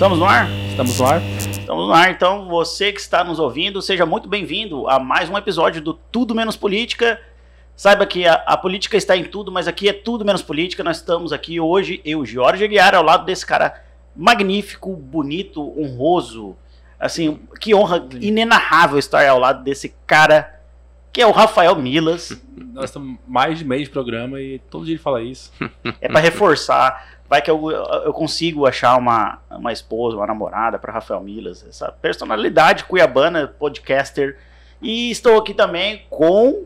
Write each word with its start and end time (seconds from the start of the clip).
Estamos 0.00 0.18
no 0.18 0.24
ar? 0.24 0.48
Estamos 0.70 0.98
no 0.98 1.06
ar? 1.06 1.22
Estamos 1.50 1.86
no 1.86 1.92
ar, 1.92 2.10
então 2.10 2.48
você 2.48 2.90
que 2.90 2.98
está 2.98 3.22
nos 3.22 3.38
ouvindo, 3.38 3.82
seja 3.82 4.06
muito 4.06 4.30
bem-vindo 4.30 4.88
a 4.88 4.98
mais 4.98 5.28
um 5.28 5.36
episódio 5.36 5.82
do 5.82 5.92
Tudo 5.92 6.34
Menos 6.34 6.56
Política. 6.56 7.20
Saiba 7.76 8.06
que 8.06 8.26
a, 8.26 8.32
a, 8.32 8.56
política 8.56 8.96
está 8.96 9.14
em 9.14 9.24
tudo, 9.24 9.52
mas 9.52 9.68
aqui 9.68 9.90
é 9.90 9.92
tudo 9.92 10.24
menos 10.24 10.40
política. 10.40 10.82
Nós 10.82 10.96
estamos 10.96 11.34
aqui 11.34 11.60
hoje, 11.60 12.00
eu, 12.02 12.24
Jorge 12.24 12.64
Aguiar, 12.64 12.94
ao 12.94 13.02
lado 13.02 13.26
desse 13.26 13.44
cara 13.44 13.84
magnífico, 14.16 14.96
bonito, 14.96 15.60
honroso. 15.78 16.56
Assim, 16.98 17.38
que 17.60 17.74
honra 17.74 18.08
inenarrável 18.22 18.98
estar 18.98 19.28
ao 19.28 19.38
lado 19.38 19.62
desse 19.62 19.94
cara 20.06 20.62
que 21.12 21.20
é 21.20 21.26
o 21.26 21.30
Rafael 21.30 21.76
Milas. 21.76 22.40
Nós 22.72 22.86
estamos 22.86 23.18
mais 23.28 23.58
de 23.58 23.66
mês 23.66 23.82
de 23.82 23.90
programa 23.90 24.40
e 24.40 24.60
todo 24.70 24.86
dia 24.86 24.94
ele 24.94 25.02
fala 25.02 25.20
isso. 25.20 25.52
É 26.00 26.08
para 26.08 26.20
reforçar. 26.20 27.19
Vai 27.30 27.40
que 27.40 27.48
eu, 27.48 27.70
eu 27.70 28.12
consigo 28.12 28.66
achar 28.66 28.98
uma, 28.98 29.38
uma 29.48 29.72
esposa, 29.72 30.16
uma 30.16 30.26
namorada 30.26 30.80
para 30.80 30.92
Rafael 30.92 31.20
Milas, 31.20 31.64
essa 31.64 31.92
personalidade 31.92 32.82
cuiabana, 32.82 33.46
podcaster. 33.46 34.36
E 34.82 35.12
estou 35.12 35.38
aqui 35.38 35.54
também 35.54 36.02
com 36.10 36.64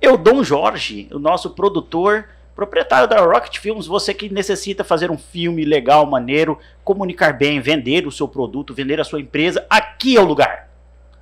Eudon 0.00 0.44
Jorge, 0.44 1.08
o 1.10 1.18
nosso 1.18 1.50
produtor, 1.50 2.28
proprietário 2.54 3.08
da 3.08 3.22
Rocket 3.22 3.58
Films. 3.58 3.88
Você 3.88 4.14
que 4.14 4.28
necessita 4.28 4.84
fazer 4.84 5.10
um 5.10 5.18
filme 5.18 5.64
legal, 5.64 6.06
maneiro, 6.06 6.60
comunicar 6.84 7.32
bem, 7.32 7.60
vender 7.60 8.06
o 8.06 8.12
seu 8.12 8.28
produto, 8.28 8.72
vender 8.72 9.00
a 9.00 9.04
sua 9.04 9.20
empresa, 9.20 9.66
aqui 9.68 10.16
é 10.16 10.20
o 10.20 10.24
lugar. 10.24 10.70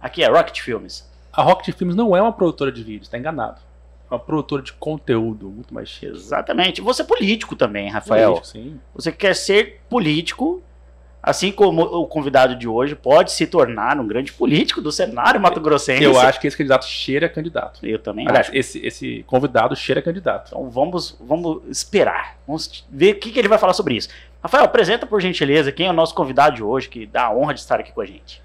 Aqui 0.02 0.23
é 0.23 0.29
Rocket 0.29 0.61
Films. 0.61 1.11
A 1.33 1.41
Rocket 1.41 1.74
Films 1.74 1.97
não 1.97 2.15
é 2.15 2.21
uma 2.21 2.33
produtora 2.33 2.71
de 2.71 2.83
vídeos, 2.83 3.07
está 3.07 3.16
enganado. 3.16 3.59
Uma 4.12 4.19
produtora 4.19 4.62
de 4.62 4.75
conteúdo, 4.75 5.48
muito 5.48 5.73
mais. 5.73 5.98
Exatamente. 6.02 6.83
Você 6.83 7.01
é 7.01 7.05
político 7.05 7.57
também, 7.57 7.89
Rafael. 7.89 8.33
Político, 8.35 8.47
sim. 8.47 8.80
Você 8.95 9.11
quer 9.11 9.35
ser 9.35 9.80
político, 9.88 10.62
assim 11.23 11.51
como 11.51 11.80
o 11.80 12.07
convidado 12.07 12.55
de 12.55 12.69
hoje 12.69 12.95
pode 12.95 13.33
se 13.33 13.47
tornar 13.47 13.98
um 13.98 14.07
grande 14.07 14.30
político 14.30 14.83
do 14.83 14.93
cenário 14.93 15.40
mato-grossense. 15.40 16.05
Eu 16.05 16.21
acho 16.21 16.38
que 16.38 16.46
esse 16.46 16.59
candidato 16.59 16.85
cheira 16.85 17.27
candidato. 17.27 17.87
Eu 17.87 17.99
também 17.99 18.29
Aliás, 18.29 18.49
acho. 18.49 18.57
Esse, 18.57 18.87
esse 18.87 19.24
convidado 19.27 19.74
cheira 19.74 20.02
candidato. 20.02 20.49
Então 20.49 20.68
vamos, 20.68 21.16
vamos 21.18 21.63
esperar. 21.71 22.37
Vamos 22.46 22.85
ver 22.90 23.15
o 23.15 23.18
que, 23.18 23.30
que 23.30 23.38
ele 23.38 23.49
vai 23.49 23.57
falar 23.57 23.73
sobre 23.73 23.95
isso. 23.95 24.10
Rafael, 24.43 24.65
apresenta 24.65 25.07
por 25.07 25.23
gentileza 25.23 25.73
quem 25.73 25.87
é 25.87 25.90
o 25.90 25.95
nosso 25.95 26.15
convidado 26.15 26.57
de 26.57 26.63
hoje, 26.63 26.87
que 26.87 27.07
dá 27.07 27.29
a 27.29 27.35
honra 27.35 27.55
de 27.55 27.60
estar 27.60 27.80
aqui 27.80 27.93
com 27.93 28.02
a 28.02 28.07
gente. 28.07 28.43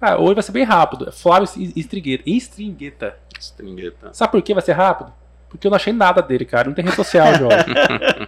Cara, 0.00 0.20
hoje 0.20 0.34
vai 0.34 0.42
ser 0.42 0.52
bem 0.52 0.64
rápido. 0.64 1.10
Flávio 1.12 1.48
Stringueta. 1.76 2.24
Stringueta. 2.26 3.16
Stringueta. 3.38 4.12
Sabe 4.12 4.32
por 4.32 4.42
que 4.42 4.54
vai 4.54 4.62
ser 4.62 4.72
rápido? 4.72 5.12
Porque 5.48 5.66
eu 5.66 5.70
não 5.70 5.76
achei 5.76 5.92
nada 5.92 6.20
dele, 6.20 6.44
cara. 6.44 6.68
Não 6.68 6.74
tem 6.74 6.84
rede 6.84 6.96
social, 6.96 7.34
Jorge. 7.34 7.64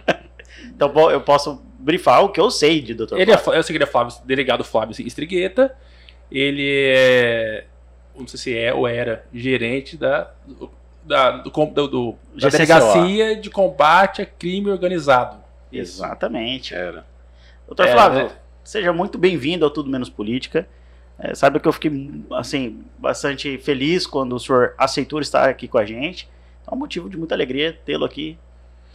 então 0.75 1.11
eu 1.11 1.21
posso 1.21 1.61
brifar 1.79 2.23
o 2.23 2.29
que 2.29 2.39
eu 2.39 2.49
sei 2.49 2.81
de 2.81 2.93
Dr. 2.93 3.15
Ele 3.15 3.31
Flávio. 3.37 3.53
É, 3.53 3.57
eu 3.57 3.63
sei 3.63 3.73
que 3.73 3.77
ele 3.77 3.83
é 3.83 3.87
Flávio, 3.87 4.15
delegado 4.25 4.63
Flávio 4.63 4.95
Stringueta. 4.99 5.75
Ele 6.31 6.91
é. 6.95 7.65
Não 8.15 8.27
sei 8.27 8.39
se 8.39 8.57
é 8.57 8.73
ou 8.73 8.87
era 8.87 9.25
gerente 9.33 9.95
da, 9.95 10.31
da, 11.03 11.31
do, 11.37 11.49
do, 11.49 11.87
do 11.87 12.15
da 12.35 12.49
Delegacia 12.49 13.35
de 13.35 13.49
Combate 13.49 14.21
a 14.21 14.25
Crime 14.25 14.69
Organizado. 14.69 15.37
Exatamente. 15.71 16.73
Era. 16.73 17.05
Doutor 17.65 17.87
é, 17.87 17.91
Flávio, 17.91 18.19
é... 18.21 18.31
seja 18.63 18.91
muito 18.91 19.17
bem-vindo 19.17 19.63
ao 19.63 19.71
Tudo 19.71 19.89
Menos 19.89 20.09
Política. 20.09 20.67
É, 21.19 21.35
saiba 21.35 21.59
que 21.59 21.67
eu 21.67 21.73
fiquei 21.73 22.09
assim 22.31 22.81
bastante 22.97 23.57
feliz 23.57 24.07
quando 24.07 24.33
o 24.33 24.39
senhor 24.39 24.73
aceitou 24.77 25.19
estar 25.19 25.49
aqui 25.49 25.67
com 25.67 25.77
a 25.77 25.85
gente. 25.85 26.29
É 26.65 26.73
um 26.73 26.77
motivo 26.77 27.09
de 27.09 27.17
muita 27.17 27.35
alegria 27.35 27.77
tê-lo 27.85 28.05
aqui. 28.05 28.37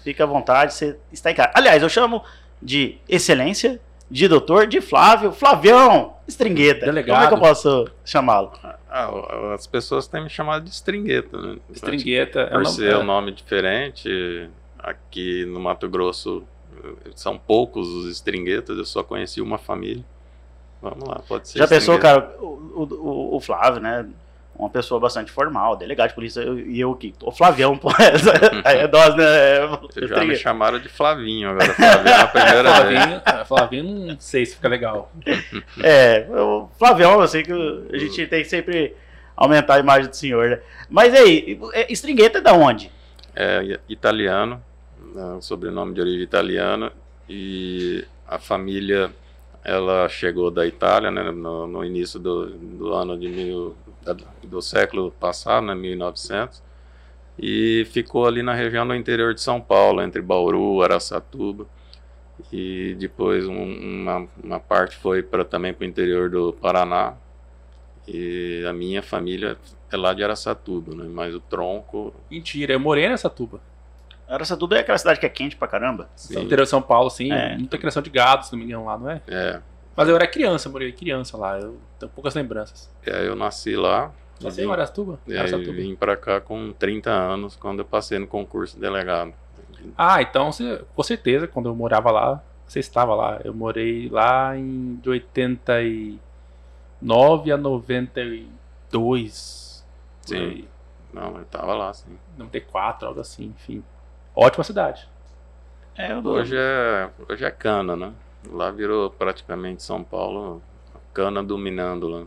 Fique 0.02 0.22
à 0.22 0.26
vontade, 0.26 0.72
você 0.72 0.96
está 1.12 1.30
em 1.30 1.34
casa. 1.34 1.50
Aliás, 1.54 1.82
eu 1.82 1.88
chamo 1.88 2.22
de 2.60 2.96
excelência, 3.08 3.80
de 4.10 4.26
doutor, 4.26 4.66
de 4.66 4.80
Flávio, 4.80 5.32
Flavião 5.32 6.14
Stringueta. 6.26 6.86
Delegado. 6.86 7.16
Como 7.16 7.26
é 7.26 7.28
que 7.28 7.34
eu 7.34 7.48
posso 7.48 7.90
chamá-lo? 8.04 8.52
Ah, 8.88 9.10
as 9.54 9.66
pessoas 9.66 10.06
têm 10.06 10.22
me 10.22 10.30
chamado 10.30 10.64
de 10.64 10.70
Stringueta. 10.70 11.36
Né? 11.36 11.56
Stringueta. 11.72 12.46
Por 12.46 12.62
é 12.62 12.64
ser 12.66 12.96
um 12.96 13.00
é. 13.00 13.04
nome 13.04 13.32
diferente, 13.32 14.48
aqui 14.78 15.44
no 15.46 15.60
Mato 15.60 15.88
Grosso 15.88 16.44
são 17.14 17.38
poucos 17.38 17.88
os 17.88 18.10
Stringuetas, 18.10 18.76
eu 18.76 18.84
só 18.84 19.02
conheci 19.02 19.40
uma 19.40 19.58
família. 19.58 20.04
Vamos 20.84 21.08
lá, 21.08 21.22
pode 21.26 21.48
ser. 21.48 21.58
Já 21.58 21.66
pensou, 21.66 21.98
cara, 21.98 22.36
o, 22.38 22.82
o, 22.82 23.36
o, 23.36 23.40
Flávio, 23.40 23.80
né? 23.80 24.06
Uma 24.54 24.68
pessoa 24.68 25.00
bastante 25.00 25.32
formal, 25.32 25.76
delegado 25.76 26.10
de 26.10 26.14
polícia, 26.14 26.42
e 26.42 26.78
eu, 26.78 26.94
que. 26.94 27.14
O 27.22 27.32
Flavião, 27.32 27.76
pô, 27.76 27.88
é 28.64 28.86
nós, 28.86 29.16
né? 29.16 29.66
Vocês 29.80 30.10
já 30.10 30.22
me 30.22 30.36
chamaram 30.36 30.78
de 30.78 30.90
Flavinho 30.90 31.50
agora. 31.50 31.72
Flavinho 31.72 32.08
é 32.08 32.20
a 32.20 32.26
primeira 32.26 32.74
Flavinho, 32.74 33.22
é, 33.24 33.44
Flavinho, 33.46 34.06
não 34.08 34.20
sei 34.20 34.44
se 34.44 34.56
fica 34.56 34.68
legal. 34.68 35.10
É, 35.82 36.26
o 36.30 36.68
Flavião, 36.78 37.20
eu 37.20 37.28
sei 37.28 37.42
que 37.42 37.52
a 37.52 37.98
gente 37.98 38.26
tem 38.26 38.42
que 38.42 38.48
sempre 38.48 38.94
aumentar 39.34 39.74
a 39.76 39.80
imagem 39.80 40.10
do 40.10 40.16
senhor, 40.16 40.50
né? 40.50 40.60
Mas 40.88 41.14
aí, 41.14 41.58
Stringueta 41.88 42.38
é 42.38 42.40
da 42.40 42.52
onde? 42.52 42.90
É 43.34 43.80
italiano, 43.88 44.62
né, 45.14 45.38
sobrenome 45.40 45.94
de 45.94 46.00
origem 46.00 46.22
italiana, 46.22 46.92
e 47.28 48.04
a 48.28 48.38
família 48.38 49.10
ela 49.64 50.06
chegou 50.10 50.50
da 50.50 50.66
Itália 50.66 51.10
né, 51.10 51.30
no, 51.30 51.66
no 51.66 51.84
início 51.84 52.20
do, 52.20 52.50
do, 52.50 52.92
ano 52.92 53.18
de 53.18 53.28
mil, 53.28 53.74
do 54.42 54.60
século 54.60 55.10
passado, 55.10 55.66
né, 55.66 55.74
1900, 55.74 56.62
e 57.38 57.86
ficou 57.90 58.26
ali 58.26 58.42
na 58.42 58.52
região 58.52 58.86
do 58.86 58.94
interior 58.94 59.32
de 59.32 59.40
São 59.40 59.60
Paulo, 59.60 60.02
entre 60.02 60.20
Bauru, 60.20 60.82
Araçatuba, 60.82 61.66
e 62.52 62.94
depois 62.98 63.46
um, 63.48 63.64
uma, 63.64 64.28
uma 64.42 64.60
parte 64.60 64.96
foi 64.96 65.22
para 65.22 65.44
também 65.44 65.72
para 65.72 65.84
o 65.84 65.88
interior 65.88 66.28
do 66.28 66.52
Paraná, 66.52 67.14
e 68.06 68.62
a 68.68 68.72
minha 68.74 69.02
família 69.02 69.56
é 69.90 69.96
lá 69.96 70.12
de 70.12 70.22
Araçatuba, 70.22 70.94
né, 70.94 71.08
mas 71.10 71.34
o 71.34 71.40
tronco... 71.40 72.12
Mentira, 72.30 72.74
eu 72.74 72.80
morei 72.80 73.08
nessa 73.08 73.30
tuba. 73.30 73.62
Araçatuba 74.28 74.76
é 74.76 74.80
aquela 74.80 74.98
cidade 74.98 75.20
que 75.20 75.26
é 75.26 75.28
quente 75.28 75.54
pra 75.56 75.68
caramba. 75.68 76.08
Sim. 76.16 76.40
Interior 76.40 76.64
de 76.64 76.70
São 76.70 76.82
Paulo, 76.82 77.08
sim. 77.10 77.30
É. 77.32 77.56
Muita 77.56 77.78
criação 77.78 78.02
de 78.02 78.10
gado, 78.10 78.44
se 78.44 78.50
não 78.52 78.58
me 78.58 78.64
engano, 78.64 78.84
lá, 78.86 78.98
não 78.98 79.08
é? 79.10 79.22
É. 79.28 79.60
Mas 79.96 80.08
eu 80.08 80.16
era 80.16 80.26
criança, 80.26 80.68
morei 80.68 80.90
criança 80.92 81.36
lá. 81.36 81.56
Eu 81.58 81.78
tenho 81.98 82.10
poucas 82.10 82.34
lembranças. 82.34 82.90
É, 83.06 83.26
eu 83.26 83.36
nasci 83.36 83.76
lá. 83.76 84.12
Nasci 84.40 84.62
em 84.62 84.70
Araçatuba? 84.70 85.20
É, 85.28 85.38
Araçatuba. 85.38 85.72
vim 85.72 85.94
pra 85.94 86.16
cá 86.16 86.40
com 86.40 86.72
30 86.72 87.10
anos, 87.10 87.54
quando 87.54 87.78
eu 87.80 87.84
passei 87.84 88.18
no 88.18 88.26
concurso 88.26 88.74
de 88.74 88.80
delegado. 88.80 89.32
Ah, 89.96 90.20
então 90.22 90.50
você, 90.50 90.82
com 90.94 91.02
certeza, 91.02 91.46
quando 91.46 91.68
eu 91.68 91.74
morava 91.74 92.10
lá, 92.10 92.42
você 92.66 92.80
estava 92.80 93.14
lá. 93.14 93.38
Eu 93.44 93.52
morei 93.54 94.08
lá 94.08 94.56
em 94.56 94.96
de 94.96 95.10
89 95.10 97.52
a 97.52 97.56
92. 97.56 99.84
Sim. 100.22 100.66
Não, 101.12 101.36
eu 101.38 101.44
tava 101.44 101.74
lá, 101.74 101.92
sim. 101.92 102.18
94, 102.36 103.06
algo 103.06 103.20
assim, 103.20 103.54
enfim. 103.56 103.84
Ótima 104.34 104.64
cidade. 104.64 105.06
É, 105.96 106.16
hoje, 106.16 106.56
é, 106.56 107.08
hoje 107.28 107.44
é 107.44 107.50
cana, 107.50 107.94
né? 107.94 108.12
Lá 108.50 108.70
virou 108.70 109.10
praticamente 109.10 109.82
São 109.82 110.02
Paulo, 110.02 110.60
cana 111.12 111.42
dominando 111.42 112.08
lá. 112.08 112.24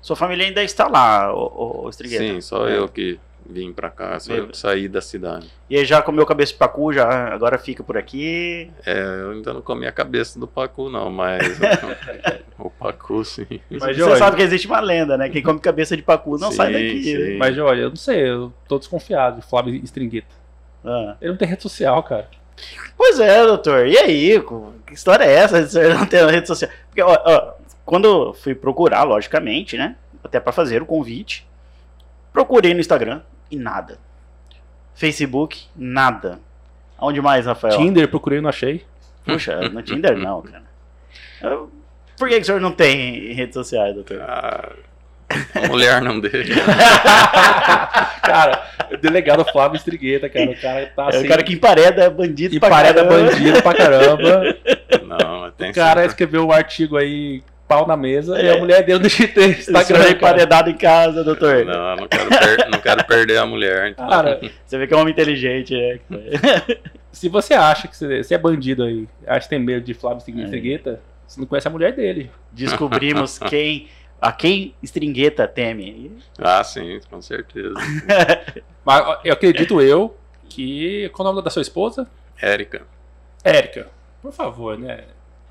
Sua 0.00 0.16
família 0.16 0.46
ainda 0.46 0.64
está 0.64 0.88
lá, 0.88 1.32
o, 1.32 1.86
o 1.86 1.92
Sim, 1.92 2.40
só 2.40 2.66
é. 2.66 2.76
eu 2.76 2.88
que 2.88 3.20
vim 3.48 3.72
pra 3.72 3.90
cá, 3.90 4.18
só 4.18 4.32
eu 4.32 4.52
saí 4.54 4.88
da 4.88 5.00
cidade. 5.00 5.48
E 5.68 5.76
aí 5.76 5.84
já 5.84 6.00
comeu 6.02 6.24
cabeça 6.24 6.52
de 6.52 6.58
pacu, 6.58 6.92
já 6.92 7.32
agora 7.32 7.58
fica 7.58 7.84
por 7.84 7.96
aqui? 7.96 8.70
É, 8.84 9.00
eu 9.00 9.32
ainda 9.32 9.52
não 9.52 9.60
comi 9.60 9.86
a 9.86 9.92
cabeça 9.92 10.40
do 10.40 10.48
pacu 10.48 10.88
não, 10.88 11.10
mas 11.10 11.58
o 12.58 12.70
pacu 12.70 13.24
sim. 13.24 13.60
Mas 13.70 13.96
você 13.96 14.16
sabe 14.16 14.36
que 14.36 14.42
existe 14.42 14.66
uma 14.66 14.80
lenda, 14.80 15.16
né? 15.16 15.28
Quem 15.28 15.42
come 15.42 15.60
cabeça 15.60 15.96
de 15.96 16.02
pacu 16.02 16.38
não 16.38 16.50
sim, 16.50 16.56
sai 16.56 16.72
daqui. 16.72 17.18
Né? 17.18 17.36
Mas 17.36 17.56
olha, 17.58 17.82
eu 17.82 17.88
não 17.90 17.96
sei, 17.96 18.28
eu 18.28 18.52
tô 18.66 18.78
desconfiado 18.78 19.40
de 19.40 19.46
Flávio 19.46 19.74
Stringueta. 19.84 20.41
Ah. 20.84 21.16
Ele 21.20 21.30
não 21.30 21.38
tem 21.38 21.48
rede 21.48 21.62
social, 21.62 22.02
cara. 22.02 22.28
Pois 22.96 23.18
é, 23.18 23.44
doutor. 23.44 23.86
E 23.86 23.98
aí? 23.98 24.42
Que 24.86 24.94
história 24.94 25.24
é 25.24 25.32
essa 25.32 25.62
de 25.62 25.70
você 25.70 25.94
não 25.94 26.06
ter 26.06 26.24
rede 26.26 26.46
social? 26.46 26.70
Porque, 26.88 27.02
ó, 27.02 27.18
ó, 27.24 27.54
quando 27.84 28.06
eu 28.06 28.34
fui 28.34 28.54
procurar, 28.54 29.02
logicamente, 29.04 29.76
né? 29.76 29.96
Até 30.22 30.38
para 30.38 30.52
fazer 30.52 30.82
o 30.82 30.86
convite, 30.86 31.46
procurei 32.32 32.74
no 32.74 32.80
Instagram 32.80 33.22
e 33.50 33.56
nada. 33.56 33.98
Facebook, 34.94 35.66
nada. 35.74 36.38
Aonde 36.96 37.20
mais, 37.20 37.46
Rafael? 37.46 37.76
Tinder, 37.76 38.08
procurei 38.08 38.38
e 38.38 38.42
não 38.42 38.50
achei. 38.50 38.84
Puxa, 39.24 39.68
no 39.68 39.82
Tinder 39.82 40.16
não, 40.16 40.42
cara. 40.42 40.64
Eu, 41.40 41.70
por 42.16 42.28
que, 42.28 42.36
que 42.36 42.42
o 42.42 42.44
senhor 42.44 42.60
não 42.60 42.72
tem 42.72 43.32
redes 43.32 43.54
sociais, 43.54 43.94
doutor? 43.94 44.20
Ah, 44.20 44.72
a 45.54 45.68
mulher 45.68 46.00
não 46.02 46.20
deixa. 46.20 46.54
cara, 48.22 48.62
o 48.92 48.96
delegado 48.96 49.44
Flávio 49.44 49.76
Estrigueta, 49.76 50.28
cara. 50.28 50.50
O 50.50 50.60
cara 50.60 50.92
tá 50.94 51.08
assim. 51.08 51.18
É 51.18 51.20
o 51.22 51.28
cara 51.28 51.42
que 51.42 51.54
empareda 51.54 52.10
bandido 52.10 52.56
empareda 52.56 53.04
pra 53.04 53.16
caramba. 53.16 53.32
bandido 53.32 53.62
pra 53.62 53.74
caramba. 53.74 54.56
Não, 55.06 55.50
tem 55.52 55.70
O 55.70 55.74
cara 55.74 56.04
escreveu 56.04 56.46
um 56.46 56.52
artigo 56.52 56.96
aí, 56.96 57.42
pau 57.72 57.86
na 57.86 57.96
mesa, 57.96 58.38
é. 58.38 58.46
e 58.46 58.50
a 58.50 58.58
mulher 58.58 58.82
deu 58.84 58.98
no 59.00 59.06
Instagram. 59.06 60.10
emparedado 60.10 60.70
em 60.70 60.76
casa, 60.76 61.24
doutor. 61.24 61.64
Não, 61.64 61.96
não 61.96 62.08
quero, 62.08 62.28
per 62.28 62.70
não 62.70 62.78
quero 62.78 63.04
perder 63.04 63.38
a 63.38 63.46
mulher. 63.46 63.88
Então. 63.90 64.08
Cara, 64.08 64.40
você 64.64 64.78
vê 64.78 64.86
que 64.86 64.94
é 64.94 64.96
um 64.96 65.00
homem 65.00 65.12
inteligente, 65.12 65.74
né? 65.74 65.98
Se 67.10 67.28
você 67.28 67.52
acha 67.52 67.88
que 67.88 67.96
você, 67.96 68.34
é 68.34 68.38
bandido 68.38 68.82
aí, 68.82 69.06
acha 69.26 69.40
que 69.40 69.50
tem 69.50 69.58
medo 69.58 69.84
de 69.84 69.92
Flávio 69.92 70.18
Estrigueta, 70.18 70.90
é 70.90 70.98
Você 71.26 71.38
não 71.38 71.46
conhece 71.46 71.68
a 71.68 71.70
mulher 71.70 71.92
dele. 71.92 72.30
Descobrimos 72.50 73.38
quem 73.50 73.86
a 74.22 74.30
quem 74.30 74.72
Stringueta 74.80 75.48
teme. 75.48 76.16
Ah, 76.38 76.62
sim, 76.62 77.00
com 77.10 77.20
certeza. 77.20 77.74
Mas 78.86 79.18
eu 79.24 79.32
acredito 79.32 79.80
eu 79.80 80.16
que. 80.48 81.10
Qual 81.12 81.26
é 81.26 81.30
o 81.30 81.32
nome 81.34 81.44
da 81.44 81.50
sua 81.50 81.60
esposa? 81.60 82.06
Érica. 82.40 82.82
Érica, 83.42 83.88
por 84.22 84.32
favor, 84.32 84.78
né? 84.78 85.06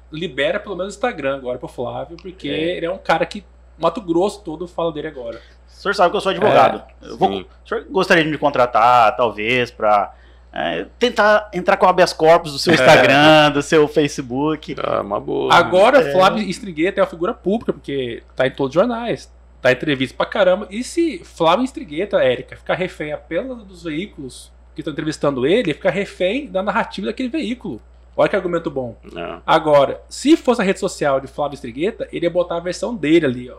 Libera 0.10 0.58
pelo 0.58 0.78
menos 0.78 0.94
o 0.94 0.96
Instagram 0.96 1.36
agora 1.36 1.60
pro 1.60 1.68
Flávio, 1.68 2.16
porque 2.16 2.48
é. 2.48 2.78
ele 2.78 2.86
é 2.86 2.92
um 2.92 2.98
cara 2.98 3.26
que 3.26 3.44
Mato 3.78 4.00
Grosso 4.00 4.42
todo 4.42 4.66
fala 4.70 4.94
dele 4.94 5.10
agora. 5.10 5.42
O 5.68 5.72
senhor 5.72 5.94
sabe 5.94 6.12
que 6.12 6.18
eu 6.18 6.22
sou 6.22 6.30
advogado. 6.30 6.82
É, 7.02 7.10
eu 7.10 7.18
vou, 7.18 7.42
o 7.42 7.68
senhor 7.68 7.86
gostaria 7.90 8.24
de 8.24 8.30
me 8.30 8.38
contratar, 8.38 9.18
talvez, 9.18 9.70
para 9.70 10.14
é, 10.54 10.86
tentar 11.00 11.50
entrar 11.54 11.78
com 11.78 11.86
habeas 11.88 12.12
corpus 12.12 12.52
do 12.52 12.60
seu 12.60 12.74
Instagram, 12.74 13.48
é. 13.48 13.50
do 13.52 13.62
seu 13.62 13.88
Facebook. 13.88 14.76
Ah, 14.84 15.02
uma 15.02 15.20
boa. 15.20 15.54
Agora, 15.54 16.00
é. 16.00 16.12
Flávio 16.12 16.44
Estrigueta 16.44 17.00
é 17.00 17.04
uma 17.04 17.10
figura 17.10 17.34
pública, 17.34 17.72
porque 17.72 18.22
tá 18.36 18.46
em 18.46 18.52
todos 18.52 18.76
os 18.76 18.82
jornais, 18.82 19.32
tá 19.62 19.72
em 19.72 19.76
entrevista 19.76 20.16
pra 20.18 20.26
caramba. 20.26 20.68
E 20.70 20.84
se 20.84 21.20
Flávio 21.24 21.64
Estrigueta, 21.64 22.18
Érica, 22.18 22.58
ficar 22.58 22.76
refém 22.76 23.14
apenas 23.14 23.64
dos 23.64 23.84
veículos 23.84 24.52
que 24.76 24.82
estão 24.82 24.92
entrevistando 24.92 25.46
ele, 25.46 25.74
ficar 25.74 25.92
refém 25.92 26.48
da 26.48 26.62
narrativa 26.62 27.08
daquele 27.08 27.30
veículo. 27.30 27.82
Olha 28.16 28.28
que 28.28 28.36
argumento 28.36 28.70
bom. 28.70 28.98
É. 29.16 29.38
Agora, 29.48 30.02
se 30.10 30.36
fosse 30.36 30.62
a 30.62 30.66
rede 30.66 30.80
social 30.80 31.22
de 31.22 31.28
Flávio 31.28 31.56
Estrigueta, 31.56 32.10
ele 32.12 32.26
ia 32.26 32.30
botar 32.30 32.58
a 32.58 32.60
versão 32.60 32.94
dele 32.94 33.26
ali, 33.26 33.50
ó. 33.50 33.58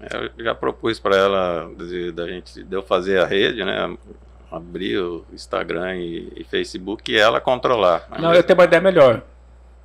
É, 0.00 0.30
eu 0.36 0.44
já 0.44 0.54
propus 0.54 0.98
para 0.98 1.16
ela 1.16 1.70
da 2.12 2.26
gente 2.26 2.62
de 2.62 2.76
eu 2.76 2.82
fazer 2.82 3.20
a 3.20 3.26
rede, 3.26 3.64
né? 3.64 3.96
Abrir 4.50 4.98
o 4.98 5.24
Instagram 5.32 5.96
e, 5.96 6.32
e 6.36 6.44
Facebook 6.44 7.10
e 7.10 7.16
ela 7.18 7.40
controlar. 7.40 8.08
Não, 8.18 8.34
eu 8.34 8.42
tenho 8.42 8.58
uma 8.58 8.64
ideia 8.64 8.80
melhor. 8.80 9.22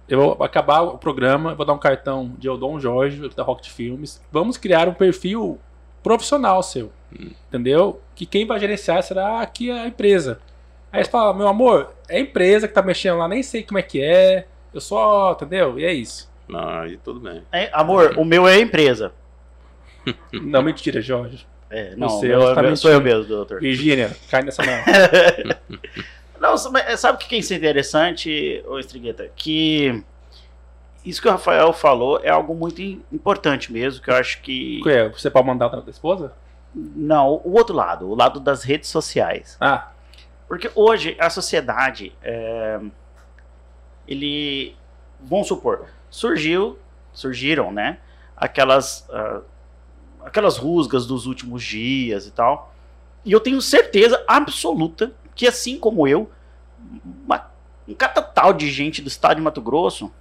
Eu 0.07 0.19
vou 0.19 0.43
acabar 0.43 0.81
o 0.81 0.97
programa, 0.97 1.55
vou 1.55 1.65
dar 1.65 1.73
um 1.73 1.79
cartão 1.79 2.33
de 2.37 2.47
Eldon 2.47 2.79
Jorge, 2.79 3.29
da 3.35 3.43
Rocket 3.43 3.69
Filmes. 3.69 4.21
Vamos 4.31 4.57
criar 4.57 4.87
um 4.87 4.93
perfil 4.93 5.59
profissional 6.01 6.61
seu. 6.61 6.91
Hum. 7.17 7.31
Entendeu? 7.47 8.01
Que 8.13 8.25
quem 8.25 8.45
vai 8.45 8.59
gerenciar 8.59 9.01
será 9.03 9.41
aqui 9.41 9.71
a 9.71 9.87
empresa. 9.87 10.39
Aí 10.91 11.03
você 11.03 11.09
fala, 11.09 11.33
meu 11.33 11.47
amor, 11.47 11.93
é 12.07 12.17
a 12.17 12.19
empresa 12.19 12.67
que 12.67 12.73
tá 12.73 12.81
mexendo 12.81 13.17
lá, 13.17 13.27
nem 13.27 13.41
sei 13.41 13.63
como 13.63 13.79
é 13.79 13.81
que 13.81 14.03
é. 14.03 14.45
Eu 14.73 14.81
só, 14.81 15.31
entendeu? 15.31 15.79
E 15.79 15.85
é 15.85 15.93
isso. 15.93 16.31
Não, 16.47 16.67
aí 16.81 16.97
tudo 16.97 17.19
bem. 17.19 17.43
É, 17.51 17.69
amor, 17.73 18.15
o 18.17 18.25
meu 18.25 18.47
é 18.47 18.55
a 18.55 18.59
empresa. 18.59 19.13
Não, 20.33 20.61
mentira, 20.61 21.01
Jorge. 21.01 21.47
É, 21.73 21.95
não, 21.95 22.07
Você, 22.07 22.31
eu, 22.31 22.53
tá 22.53 22.75
sou 22.75 22.91
eu 22.91 23.01
mesmo, 23.01 23.23
doutor. 23.23 23.59
Virgínia, 23.59 24.15
cai 24.29 24.43
nessa 24.43 24.61
mão. 24.63 24.75
não, 26.39 26.55
sabe 26.55 27.15
o 27.15 27.17
que 27.17 27.33
é 27.33 27.39
isso 27.39 27.51
interessante, 27.51 28.63
ô 28.67 28.77
Estrigueta? 28.77 29.27
Que 29.35 30.03
isso 31.03 31.19
que 31.19 31.27
o 31.27 31.31
Rafael 31.31 31.73
falou 31.73 32.19
é 32.23 32.29
algo 32.29 32.53
muito 32.53 32.79
importante 33.11 33.73
mesmo, 33.73 34.03
que 34.03 34.11
eu 34.11 34.15
acho 34.15 34.39
que... 34.43 34.81
que 34.83 34.89
é? 34.89 35.09
Você 35.09 35.31
pode 35.31 35.47
mandar 35.47 35.69
da 35.69 35.89
esposa? 35.89 36.31
Não, 36.75 37.41
o 37.43 37.53
outro 37.53 37.75
lado, 37.75 38.07
o 38.07 38.13
lado 38.13 38.39
das 38.39 38.61
redes 38.61 38.89
sociais. 38.91 39.57
Ah. 39.59 39.89
Porque 40.47 40.69
hoje 40.75 41.17
a 41.19 41.31
sociedade, 41.31 42.15
é, 42.21 42.79
ele, 44.07 44.75
vamos 45.19 45.47
supor, 45.47 45.87
surgiu, 46.07 46.77
surgiram, 47.11 47.71
né, 47.71 47.97
aquelas... 48.37 49.07
Uh, 49.09 49.52
aquelas 50.25 50.57
rusgas 50.57 51.05
dos 51.05 51.25
últimos 51.25 51.63
dias 51.63 52.27
e 52.27 52.31
tal. 52.31 52.73
E 53.25 53.31
eu 53.31 53.39
tenho 53.39 53.61
certeza 53.61 54.23
absoluta 54.27 55.13
que, 55.35 55.47
assim 55.47 55.77
como 55.77 56.07
eu, 56.07 56.29
uma, 57.25 57.49
um 57.87 57.93
catatal 57.93 58.53
de 58.53 58.69
gente 58.69 59.01
do 59.01 59.07
estado 59.07 59.37
de 59.37 59.41
Mato 59.41 59.61
Grosso 59.61 60.11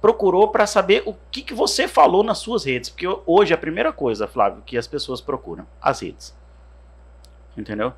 procurou 0.00 0.48
para 0.48 0.66
saber 0.66 1.02
o 1.06 1.14
que, 1.30 1.42
que 1.42 1.54
você 1.54 1.88
falou 1.88 2.22
nas 2.22 2.38
suas 2.38 2.64
redes. 2.64 2.90
Porque 2.90 3.06
hoje 3.26 3.52
é 3.52 3.54
a 3.54 3.58
primeira 3.58 3.92
coisa, 3.92 4.28
Flávio, 4.28 4.62
que 4.64 4.76
as 4.76 4.86
pessoas 4.86 5.20
procuram: 5.20 5.66
as 5.80 6.00
redes. 6.00 6.36
Entendeu? 7.56 7.92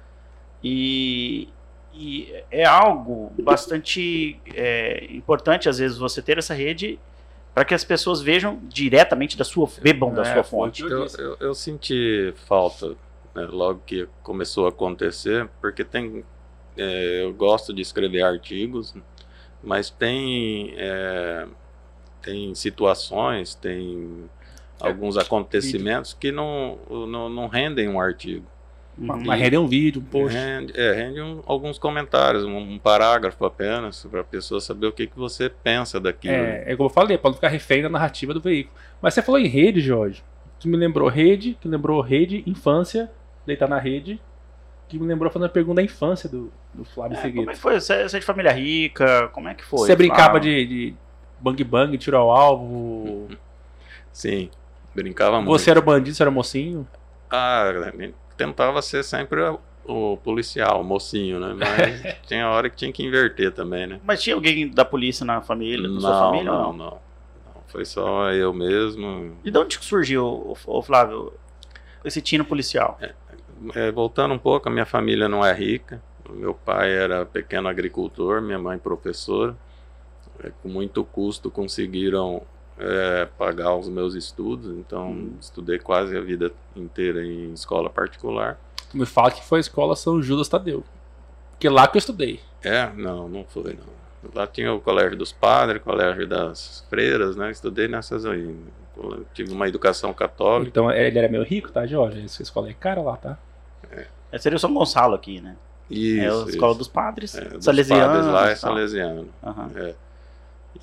E, 0.62 1.49
e 1.93 2.33
é 2.50 2.65
algo 2.65 3.33
bastante 3.43 4.41
é, 4.55 5.06
importante, 5.11 5.69
às 5.69 5.79
vezes, 5.79 5.99
você 5.99 6.23
ter 6.23 6.38
essa 6.38 6.55
rede 6.55 6.99
para 7.55 7.64
que 7.64 7.75
as 7.75 7.85
pessoas 7.85 8.20
vejam 8.20 8.61
diretamente 8.69 9.37
da 9.37 9.44
sua, 9.44 9.69
bebam 9.82 10.12
da 10.14 10.23
é, 10.23 10.32
sua 10.32 10.44
fonte. 10.44 10.82
Eu, 10.82 11.06
eu, 11.19 11.37
eu 11.41 11.55
senti 11.55 12.32
falta 12.47 12.97
né, 13.35 13.47
logo 13.50 13.82
que 13.85 14.08
começou 14.23 14.67
a 14.67 14.69
acontecer, 14.69 15.49
porque 15.61 15.85
tem, 15.85 16.25
é, 16.76 17.25
eu 17.25 17.32
gosto 17.32 17.75
de 17.75 17.82
escrever 17.82 18.23
artigos, 18.23 18.94
mas 19.62 19.91
tem, 19.91 20.75
é, 20.76 21.47
tem 22.23 22.55
situações, 22.55 23.55
tem 23.55 24.29
é, 24.81 24.87
alguns 24.87 25.17
acontecimentos 25.17 26.14
que 26.14 26.32
não, 26.32 26.79
não, 26.88 27.29
não 27.29 27.47
rendem 27.49 27.88
um 27.88 28.00
artigo. 28.00 28.47
Mas 28.96 29.40
rende 29.40 29.56
um 29.56 29.66
vídeo, 29.66 30.02
um 30.02 30.04
post. 30.04 30.37
Rende, 30.37 30.78
é, 30.78 30.92
rende 30.92 31.22
um, 31.22 31.42
alguns 31.46 31.78
comentários, 31.78 32.44
um, 32.44 32.56
um 32.56 32.78
parágrafo 32.78 33.44
apenas, 33.44 34.04
para 34.04 34.20
a 34.20 34.25
pessoa 34.25 34.60
saber 34.60 34.87
o 34.87 34.92
que, 34.92 35.06
que 35.06 35.16
você 35.16 35.48
pensa 35.48 35.98
daquilo. 35.98 36.34
É, 36.34 36.64
é 36.66 36.76
como 36.76 36.88
eu 36.88 36.92
falei, 36.92 37.16
para 37.16 37.31
não 37.31 37.34
ficar 37.34 37.48
refém 37.48 37.82
da 37.82 37.88
narrativa 37.88 38.34
do 38.34 38.40
veículo. 38.40 38.76
Mas 39.00 39.14
você 39.14 39.22
falou 39.22 39.40
em 39.40 39.46
rede, 39.46 39.81
Jorge, 39.81 40.22
que 40.58 40.69
me 40.69 40.76
lembrou 40.76 41.08
rede, 41.08 41.56
que 41.60 41.66
lembrou 41.66 42.00
rede, 42.00 42.42
infância, 42.46 43.10
deitar 43.46 43.69
na 43.69 43.78
rede, 43.78 44.20
que 44.88 44.98
me 44.98 45.06
lembrou 45.06 45.31
fazendo 45.31 45.46
a 45.46 45.50
pergunta 45.50 45.76
da 45.76 45.82
infância 45.82 46.28
do, 46.28 46.52
do 46.75 46.84
Flávio 46.84 47.16
é, 47.16 47.31
Como 47.31 47.50
é 47.50 47.54
que 47.54 47.60
foi? 47.60 47.81
Você, 47.81 47.94
é 47.94 48.06
de 48.06 48.20
família 48.20 48.52
rica? 48.52 49.28
Como 49.28 49.48
é 49.48 49.54
que 49.54 49.64
foi? 49.64 49.87
Você 49.87 49.96
brincava 49.96 50.38
de, 50.40 50.66
de 50.66 50.94
bang 51.38 51.62
bang, 51.64 51.96
tiro 51.96 52.16
ao 52.16 52.31
alvo? 52.31 53.28
Sim, 54.12 54.50
brincava 54.94 55.37
você 55.37 55.44
muito. 55.44 55.58
Você 55.58 55.70
era 55.70 55.81
bandido, 55.81 56.16
você 56.16 56.22
era 56.22 56.31
mocinho? 56.31 56.87
Ah, 57.31 57.72
tentava 58.40 58.81
ser 58.81 59.04
sempre 59.04 59.38
o 59.84 60.16
policial, 60.16 60.81
o 60.81 60.84
mocinho, 60.84 61.38
né? 61.38 61.54
Mas 61.54 62.16
tinha 62.26 62.48
hora 62.48 62.70
que 62.70 62.76
tinha 62.76 62.90
que 62.90 63.04
inverter 63.04 63.52
também, 63.52 63.87
né? 63.87 64.00
Mas 64.02 64.22
tinha 64.22 64.34
alguém 64.34 64.66
da 64.66 64.82
polícia 64.82 65.26
na 65.26 65.42
família, 65.42 65.87
na 65.87 65.94
não, 65.94 66.00
sua 66.00 66.19
família? 66.19 66.50
Não, 66.50 66.62
não, 66.62 66.72
não. 66.72 66.98
Foi 67.66 67.84
só 67.84 68.32
eu 68.32 68.52
mesmo. 68.54 69.37
E 69.44 69.50
de 69.50 69.58
onde 69.58 69.78
surgiu, 69.82 70.56
o 70.66 70.82
Flávio, 70.82 71.34
esse 72.02 72.22
tino 72.22 72.44
policial? 72.44 72.98
É, 73.00 73.12
é, 73.75 73.92
voltando 73.92 74.32
um 74.32 74.38
pouco, 74.38 74.69
a 74.69 74.72
minha 74.72 74.87
família 74.87 75.28
não 75.28 75.44
é 75.44 75.52
rica. 75.52 76.02
Meu 76.31 76.54
pai 76.54 76.90
era 76.92 77.26
pequeno 77.26 77.69
agricultor, 77.69 78.40
minha 78.40 78.58
mãe 78.58 78.78
professora. 78.78 79.54
É, 80.42 80.50
com 80.62 80.69
muito 80.69 81.04
custo 81.04 81.50
conseguiram 81.50 82.42
é, 82.81 83.29
pagar 83.38 83.77
os 83.77 83.88
meus 83.88 84.15
estudos, 84.15 84.76
então 84.78 85.11
hum. 85.11 85.33
estudei 85.40 85.78
quase 85.78 86.16
a 86.16 86.21
vida 86.21 86.50
inteira 86.75 87.25
em 87.25 87.52
escola 87.52 87.90
particular. 87.90 88.59
Me 88.93 89.07
fala 89.07 89.31
que 89.31 89.45
foi 89.45 89.59
a 89.59 89.61
escola 89.61 89.95
São 89.95 90.23
Judas 90.23 90.49
Tadeu, 90.49 90.83
porque 91.52 91.69
lá 91.69 91.87
que 91.87 91.97
eu 91.97 92.00
estudei. 92.00 92.40
É, 92.62 92.90
não, 92.95 93.28
não 93.28 93.45
foi 93.45 93.75
não. 93.75 94.00
Lá 94.35 94.47
tinha 94.47 94.73
o 94.73 94.81
colégio 94.81 95.16
dos 95.16 95.33
padres, 95.33 95.81
o 95.81 95.85
colégio 95.85 96.26
das 96.26 96.85
freiras, 96.90 97.37
né? 97.37 97.50
Estudei 97.50 97.88
nessas 97.88 98.26
aí. 98.26 98.54
Tive 99.33 99.52
uma 99.52 99.66
educação 99.66 100.12
católica. 100.12 100.69
Então 100.69 100.90
ele 100.90 101.19
era 101.19 101.28
meio 101.28 101.43
rico, 101.43 101.73
tá, 101.73 101.87
Jorge? 101.87 102.23
Essa 102.23 102.43
escola 102.43 102.69
é 102.69 102.75
cara 102.75 103.00
lá, 103.00 103.16
tá? 103.16 103.38
É. 103.90 104.07
é 104.33 104.38
seria 104.38 104.57
o 104.57 104.59
São 104.59 104.75
Gonçalo 104.75 105.14
aqui, 105.14 105.40
né? 105.40 105.57
Isso, 105.90 106.23
é 106.23 106.28
a 106.28 106.49
escola 106.50 106.73
isso. 106.73 106.78
dos 106.78 106.88
padres. 106.88 107.35
É, 107.35 107.45
dos 107.45 107.64
salesiano. 107.64 108.12
Padres 108.12 108.26
lá 108.26 108.50
é 108.50 108.54
salesiano. 108.54 109.28
Uhum. 109.43 109.71
É. 109.75 109.95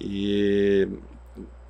E 0.01 0.87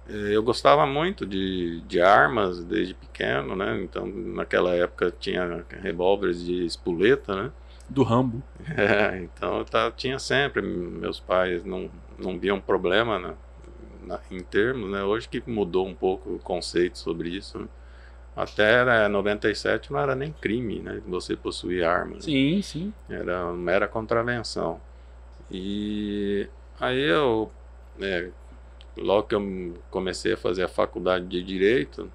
eu 0.09 0.41
gostava 0.41 0.85
muito 0.85 1.25
de, 1.25 1.81
de 1.81 1.99
armas 1.99 2.63
desde 2.63 2.93
pequeno, 2.93 3.55
né? 3.55 3.81
Então, 3.81 4.07
naquela 4.07 4.73
época 4.73 5.13
tinha 5.19 5.65
revólveres 5.81 6.43
de 6.43 6.65
espoleta, 6.65 7.35
né? 7.35 7.51
Do 7.89 8.03
Rambo. 8.03 8.41
É, 8.77 9.17
então 9.19 9.59
eu 9.59 9.65
tá, 9.65 9.91
tinha 9.91 10.19
sempre. 10.19 10.61
Meus 10.61 11.19
pais 11.19 11.63
não, 11.63 11.89
não 12.17 12.37
viam 12.37 12.59
problema 12.59 13.17
na, 13.17 13.33
na, 14.05 14.19
em 14.31 14.41
termos, 14.41 14.89
né? 14.89 15.03
Hoje 15.03 15.27
que 15.27 15.41
mudou 15.49 15.87
um 15.87 15.95
pouco 15.95 16.35
o 16.35 16.39
conceito 16.39 16.97
sobre 16.97 17.29
isso. 17.29 17.59
Né? 17.59 17.67
Até 18.35 18.85
né, 18.85 19.07
97 19.07 19.91
não 19.91 19.99
era 19.99 20.15
nem 20.15 20.31
crime, 20.31 20.79
né? 20.79 21.01
Você 21.07 21.35
possuir 21.35 21.83
armas. 21.83 22.25
Sim, 22.25 22.57
né? 22.57 22.61
sim. 22.61 22.93
Era 23.09 23.51
mera 23.51 23.87
contravenção. 23.87 24.79
E 25.49 26.47
aí 26.79 27.01
eu 27.01 27.51
né, 27.97 28.29
logo 28.97 29.27
que 29.27 29.35
eu 29.35 29.73
comecei 29.89 30.33
a 30.33 30.37
fazer 30.37 30.63
a 30.63 30.67
faculdade 30.67 31.25
de 31.25 31.43
Direito, 31.43 32.11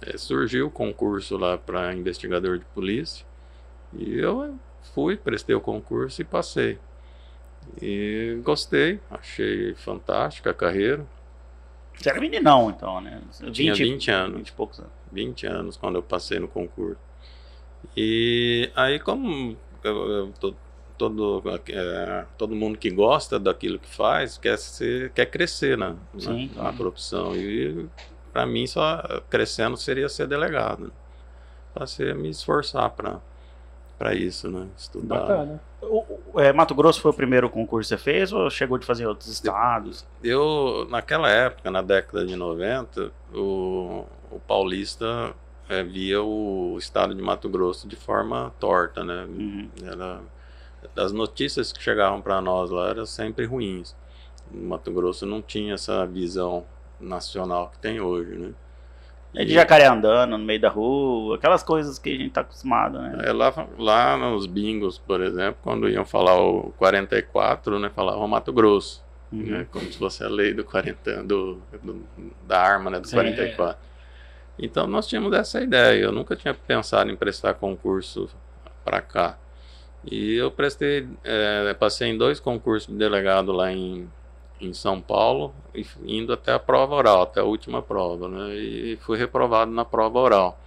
é, 0.00 0.16
surgiu 0.16 0.66
o 0.66 0.70
concurso 0.70 1.36
lá 1.36 1.56
para 1.56 1.94
investigador 1.94 2.58
de 2.58 2.64
polícia. 2.66 3.26
E 3.92 4.18
eu 4.18 4.58
fui, 4.94 5.16
prestei 5.16 5.54
o 5.54 5.60
concurso 5.60 6.20
e 6.20 6.24
passei. 6.24 6.78
E 7.80 8.40
gostei, 8.44 9.00
achei 9.10 9.74
fantástica 9.74 10.50
a 10.50 10.54
carreira. 10.54 11.04
Você 11.94 12.10
era 12.10 12.20
meninão, 12.20 12.70
então, 12.70 13.00
né? 13.00 13.20
20, 13.40 13.52
Tinha 13.52 13.74
20 13.74 14.10
anos. 14.10 14.36
20 14.36 14.48
e 14.48 14.52
poucos 14.52 14.78
anos. 14.78 14.92
20 15.12 15.46
anos 15.46 15.76
quando 15.76 15.96
eu 15.96 16.02
passei 16.02 16.38
no 16.38 16.46
concurso. 16.46 17.00
E 17.96 18.70
aí, 18.76 18.98
como 18.98 19.56
eu, 19.82 20.10
eu 20.10 20.32
tô 20.38 20.54
todo, 20.96 21.42
é, 21.68 22.24
todo 22.36 22.54
mundo 22.54 22.78
que 22.78 22.90
gosta 22.90 23.38
daquilo 23.38 23.78
que 23.78 23.88
faz 23.88 24.38
quer, 24.38 24.58
ser, 24.58 25.10
quer 25.10 25.26
crescer 25.26 25.76
né, 25.76 25.94
Sim, 26.18 26.50
na, 26.54 26.64
na 26.64 26.72
profissão. 26.72 27.34
E 27.34 27.86
para 28.32 28.44
mim, 28.44 28.66
só 28.66 29.02
crescendo 29.30 29.76
seria 29.76 30.08
ser 30.08 30.26
delegado. 30.26 30.84
Né? 30.84 30.90
Para 31.72 31.86
ser 31.86 32.14
me 32.14 32.28
esforçar 32.28 32.90
para 32.90 34.14
isso, 34.14 34.50
né? 34.50 34.66
Estudar. 34.76 35.20
Bacana. 35.20 35.60
O, 35.80 36.04
o, 36.34 36.40
é, 36.40 36.52
Mato 36.52 36.74
Grosso 36.74 37.00
foi 37.00 37.10
o 37.10 37.14
primeiro 37.14 37.48
concurso 37.48 37.88
que 37.88 37.96
você 37.96 38.02
fez 38.02 38.32
ou 38.32 38.50
chegou 38.50 38.76
de 38.76 38.84
fazer 38.84 39.04
em 39.04 39.06
outros 39.06 39.28
estados? 39.28 40.06
Eu, 40.22 40.86
naquela 40.90 41.30
época, 41.30 41.70
na 41.70 41.80
década 41.80 42.26
de 42.26 42.34
90, 42.34 43.10
o, 43.34 44.04
o 44.30 44.40
paulista 44.46 45.34
é, 45.68 45.82
via 45.82 46.22
o 46.22 46.76
estado 46.78 47.14
de 47.14 47.22
Mato 47.22 47.48
Grosso 47.48 47.88
de 47.88 47.96
forma 47.96 48.52
torta, 48.60 49.04
né? 49.04 49.24
Uhum. 49.24 49.70
Era, 49.84 50.20
as 50.96 51.12
notícias 51.12 51.72
que 51.72 51.82
chegavam 51.82 52.20
para 52.20 52.40
nós 52.40 52.70
lá 52.70 52.88
eram 52.90 53.06
sempre 53.06 53.44
ruins. 53.44 53.96
O 54.52 54.56
Mato 54.56 54.92
Grosso 54.92 55.26
não 55.26 55.42
tinha 55.42 55.74
essa 55.74 56.06
visão 56.06 56.64
nacional 57.00 57.70
que 57.70 57.78
tem 57.78 58.00
hoje, 58.00 58.36
né? 58.36 58.54
É 59.34 59.44
de 59.44 59.52
jacaré 59.52 59.86
andando 59.86 60.30
no 60.30 60.38
meio 60.38 60.60
da 60.60 60.70
rua, 60.70 61.36
aquelas 61.36 61.62
coisas 61.62 61.98
que 61.98 62.08
a 62.08 62.16
gente 62.16 62.30
tá 62.30 62.40
acostumado, 62.40 62.98
né? 62.98 63.18
É, 63.22 63.32
lá, 63.32 63.52
lá 63.78 64.16
nos 64.16 64.46
bingos, 64.46 64.98
por 64.98 65.20
exemplo, 65.20 65.58
quando 65.62 65.90
iam 65.90 66.06
falar 66.06 66.40
o 66.40 66.72
44, 66.78 67.78
né, 67.78 67.90
falavam 67.94 68.26
Mato 68.26 68.50
Grosso, 68.50 69.04
uhum. 69.30 69.42
né, 69.42 69.66
como 69.70 69.84
se 69.92 69.98
fosse 69.98 70.24
a 70.24 70.28
lei 70.28 70.54
do 70.54 70.64
40, 70.64 71.22
do, 71.24 71.60
do 71.82 72.02
da 72.46 72.58
arma, 72.58 72.88
né, 72.88 72.98
do 72.98 73.06
Sim, 73.06 73.16
44. 73.16 73.76
É. 73.76 73.86
Então 74.58 74.86
nós 74.86 75.06
tínhamos 75.06 75.32
essa 75.34 75.60
ideia. 75.60 76.04
Eu 76.04 76.12
nunca 76.12 76.34
tinha 76.34 76.54
pensado 76.54 77.10
em 77.10 77.16
prestar 77.16 77.54
concurso 77.54 78.30
para 78.84 79.00
cá. 79.00 79.36
E 80.06 80.34
eu 80.34 80.50
prestei, 80.50 81.08
é, 81.24 81.74
passei 81.74 82.08
em 82.08 82.18
dois 82.18 82.38
concursos 82.38 82.88
de 82.88 82.96
delegado 82.96 83.52
lá 83.52 83.72
em, 83.72 84.08
em 84.60 84.72
São 84.72 85.00
Paulo, 85.00 85.52
indo 86.04 86.32
até 86.32 86.52
a 86.52 86.58
prova 86.58 86.94
oral, 86.94 87.22
até 87.22 87.40
a 87.40 87.44
última 87.44 87.82
prova, 87.82 88.28
né? 88.28 88.54
E 88.54 88.96
fui 89.00 89.18
reprovado 89.18 89.70
na 89.70 89.84
prova 89.84 90.18
oral. 90.18 90.60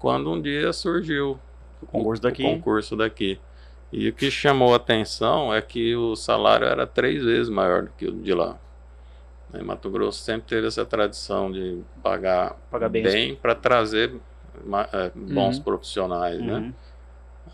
Quando 0.00 0.30
um 0.30 0.40
dia 0.40 0.72
surgiu 0.72 1.38
o 1.80 1.86
concurso 1.86 2.22
daqui. 2.22 2.42
O 2.42 2.46
concurso 2.46 2.96
daqui. 2.96 3.38
E 3.92 4.08
o 4.08 4.12
que 4.12 4.28
chamou 4.30 4.72
a 4.72 4.76
atenção 4.76 5.54
é 5.54 5.62
que 5.62 5.94
o 5.94 6.16
salário 6.16 6.66
era 6.66 6.84
três 6.84 7.22
vezes 7.22 7.48
maior 7.48 7.84
do 7.84 7.90
que 7.90 8.06
o 8.08 8.12
de 8.12 8.34
lá. 8.34 8.58
Em 9.54 9.62
Mato 9.62 9.88
Grosso 9.88 10.20
sempre 10.20 10.48
teve 10.48 10.66
essa 10.66 10.84
tradição 10.84 11.50
de 11.50 11.80
pagar, 12.02 12.56
pagar 12.70 12.88
bem, 12.88 13.04
bem 13.04 13.34
para 13.36 13.54
trazer 13.54 14.12
é, 14.92 15.12
bons 15.14 15.58
uhum. 15.58 15.62
profissionais, 15.62 16.40
né? 16.40 16.54
uhum. 16.54 16.74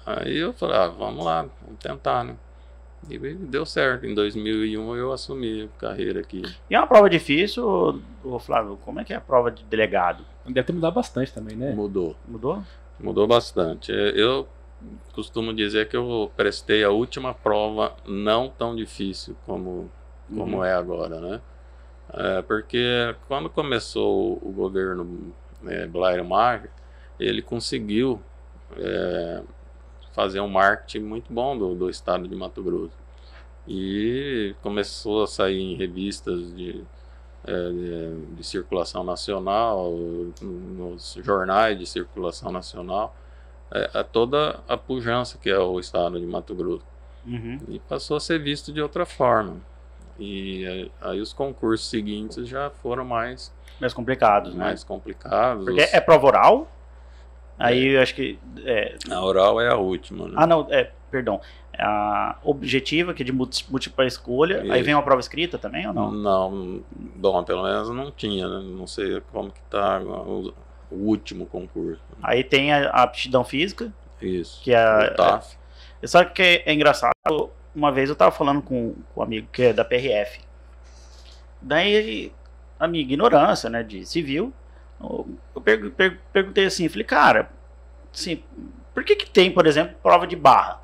Aí 0.05 0.39
eu 0.39 0.53
falei, 0.53 0.77
ah, 0.77 0.89
vamos 0.89 1.25
lá, 1.25 1.43
vamos 1.63 1.79
tentar, 1.81 2.25
né? 2.25 2.37
E 3.09 3.19
deu 3.19 3.65
certo. 3.65 4.05
Em 4.05 4.15
2001 4.15 4.97
eu 4.97 5.13
assumi 5.13 5.65
a 5.65 5.81
carreira 5.81 6.21
aqui. 6.21 6.43
E 6.69 6.75
é 6.75 6.79
uma 6.79 6.87
prova 6.87 7.09
difícil, 7.09 8.03
Flávio? 8.41 8.77
Como 8.85 9.01
é 9.01 9.05
que 9.05 9.13
é 9.13 9.17
a 9.17 9.21
prova 9.21 9.51
de 9.51 9.65
delegado? 9.65 10.25
Deve 10.45 10.65
ter 10.65 10.73
mudado 10.73 10.95
bastante 10.95 11.33
também, 11.33 11.57
né? 11.57 11.73
Mudou. 11.73 12.17
Mudou? 12.29 12.63
Mudou 12.99 13.27
bastante. 13.27 13.93
É, 13.93 14.21
eu 14.21 14.47
costumo 15.15 15.55
dizer 15.55 15.89
que 15.89 15.97
eu 15.97 16.31
prestei 16.37 16.85
a 16.85 16.91
última 16.91 17.33
prova 17.33 17.95
não 18.07 18.49
tão 18.49 18.77
difícil 18.77 19.37
como, 19.47 19.91
como 20.29 20.59
uhum. 20.59 20.65
é 20.65 20.75
agora, 20.75 21.21
né? 21.21 21.41
É, 22.13 22.43
porque 22.43 23.15
quando 23.29 23.49
começou 23.49 24.39
o 24.43 24.53
governo 24.53 25.33
né, 25.63 25.87
Blair 25.87 26.25
Mar, 26.25 26.69
ele 27.19 27.41
conseguiu 27.41 28.21
é, 28.77 29.43
fazer 30.13 30.41
um 30.41 30.49
marketing 30.49 31.01
muito 31.01 31.33
bom 31.33 31.57
do, 31.57 31.75
do 31.75 31.91
estado 31.91 32.27
de 32.27 32.35
Mato 32.35 32.63
Grosso. 32.63 32.99
E 33.67 34.55
começou 34.63 35.23
a 35.23 35.27
sair 35.27 35.61
em 35.61 35.77
revistas 35.77 36.55
de, 36.55 36.83
é, 37.45 37.71
de, 37.71 38.35
de, 38.37 38.45
circulação 38.45 39.05
nacional, 39.05 39.93
nos 40.43 41.19
jornais 41.23 41.79
de 41.79 41.87
circulação 41.87 42.51
nacional, 42.51 43.15
é, 43.73 43.91
a 43.95 44.03
toda 44.03 44.61
a 44.69 44.77
pujança 44.77 45.39
que 45.39 45.49
é 45.51 45.59
o 45.59 45.79
estado 45.79 46.19
de 46.19 46.27
Mato 46.27 46.55
Grosso. 46.55 46.85
Uhum. 47.27 47.59
E 47.69 47.79
passou 47.81 48.17
a 48.17 48.21
ser 48.21 48.43
visto 48.43 48.73
de 48.73 48.81
outra 48.81 49.05
forma. 49.05 49.59
E 50.19 50.91
aí 51.01 51.21
os 51.21 51.33
concursos 51.33 51.89
seguintes 51.89 52.49
já 52.49 52.71
foram 52.71 53.05
mais 53.05 53.53
mais 53.81 53.95
complicados, 53.95 54.55
né? 54.55 54.67
Mais 54.67 54.85
complicados. 54.85 55.65
Porque 55.65 55.81
é 55.81 56.01
prova 56.01 56.27
oral. 56.27 56.69
Aí 57.61 57.89
é. 57.89 57.97
eu 57.97 58.03
acho 58.03 58.15
que 58.15 58.39
é... 58.65 58.97
a 59.11 59.23
oral 59.23 59.61
é 59.61 59.69
a 59.69 59.77
última, 59.77 60.27
né? 60.27 60.35
Ah, 60.37 60.47
não, 60.47 60.67
é, 60.71 60.91
perdão. 61.11 61.41
A 61.79 62.37
objetiva, 62.43 63.15
que 63.15 63.23
é 63.23 63.25
de 63.25 63.33
múltipla 63.33 64.07
escolha. 64.07 64.63
Isso. 64.63 64.73
Aí 64.73 64.83
vem 64.83 64.95
uma 64.95 65.03
prova 65.03 65.21
escrita 65.21 65.59
também 65.59 65.87
ou 65.87 65.95
não? 65.95 66.11
Não, 66.11 66.83
bom, 67.17 67.45
pelo 67.45 67.63
menos 67.63 67.89
não 67.91 68.11
tinha, 68.11 68.49
né? 68.49 68.61
Não 68.65 68.87
sei 68.87 69.21
como 69.33 69.51
que 69.51 69.61
tá 69.71 69.99
o, 70.01 70.53
último 70.91 71.47
concurso. 71.47 72.03
Aí 72.23 72.43
tem 72.43 72.73
a, 72.73 72.91
a 72.91 73.03
aptidão 73.03 73.45
física. 73.45 73.93
Isso. 74.21 74.61
Que 74.63 74.73
é 74.73 74.83
a, 74.83 75.11
o 75.13 75.15
TAF. 75.15 75.57
É, 76.03 76.07
sabe 76.07 76.33
que 76.33 76.43
é, 76.43 76.63
é 76.67 76.75
engraçado? 76.75 77.13
uma 77.75 77.93
vez 77.93 78.09
eu 78.09 78.17
tava 78.17 78.33
falando 78.33 78.61
com, 78.63 78.95
com 79.15 79.21
um 79.21 79.23
amigo 79.23 79.49
que 79.53 79.63
é 79.63 79.73
da 79.73 79.85
PRF. 79.85 80.41
Daí, 81.63 82.33
a 82.79 82.89
minha 82.89 83.03
ignorância, 83.03 83.69
né, 83.71 83.83
de 83.83 84.05
civil, 84.07 84.53
eu 85.01 85.61
per 85.63 85.91
per 85.93 86.19
perguntei 86.33 86.67
assim, 86.67 86.89
falei, 86.89 87.05
cara, 87.05 87.51
assim, 88.13 88.43
por 88.95 89.05
que 89.05 89.17
que 89.17 89.31
tem, 89.31 89.51
por 89.51 89.67
exemplo, 89.67 89.97
prova 90.03 90.27
de 90.27 90.37
barra 90.37 90.81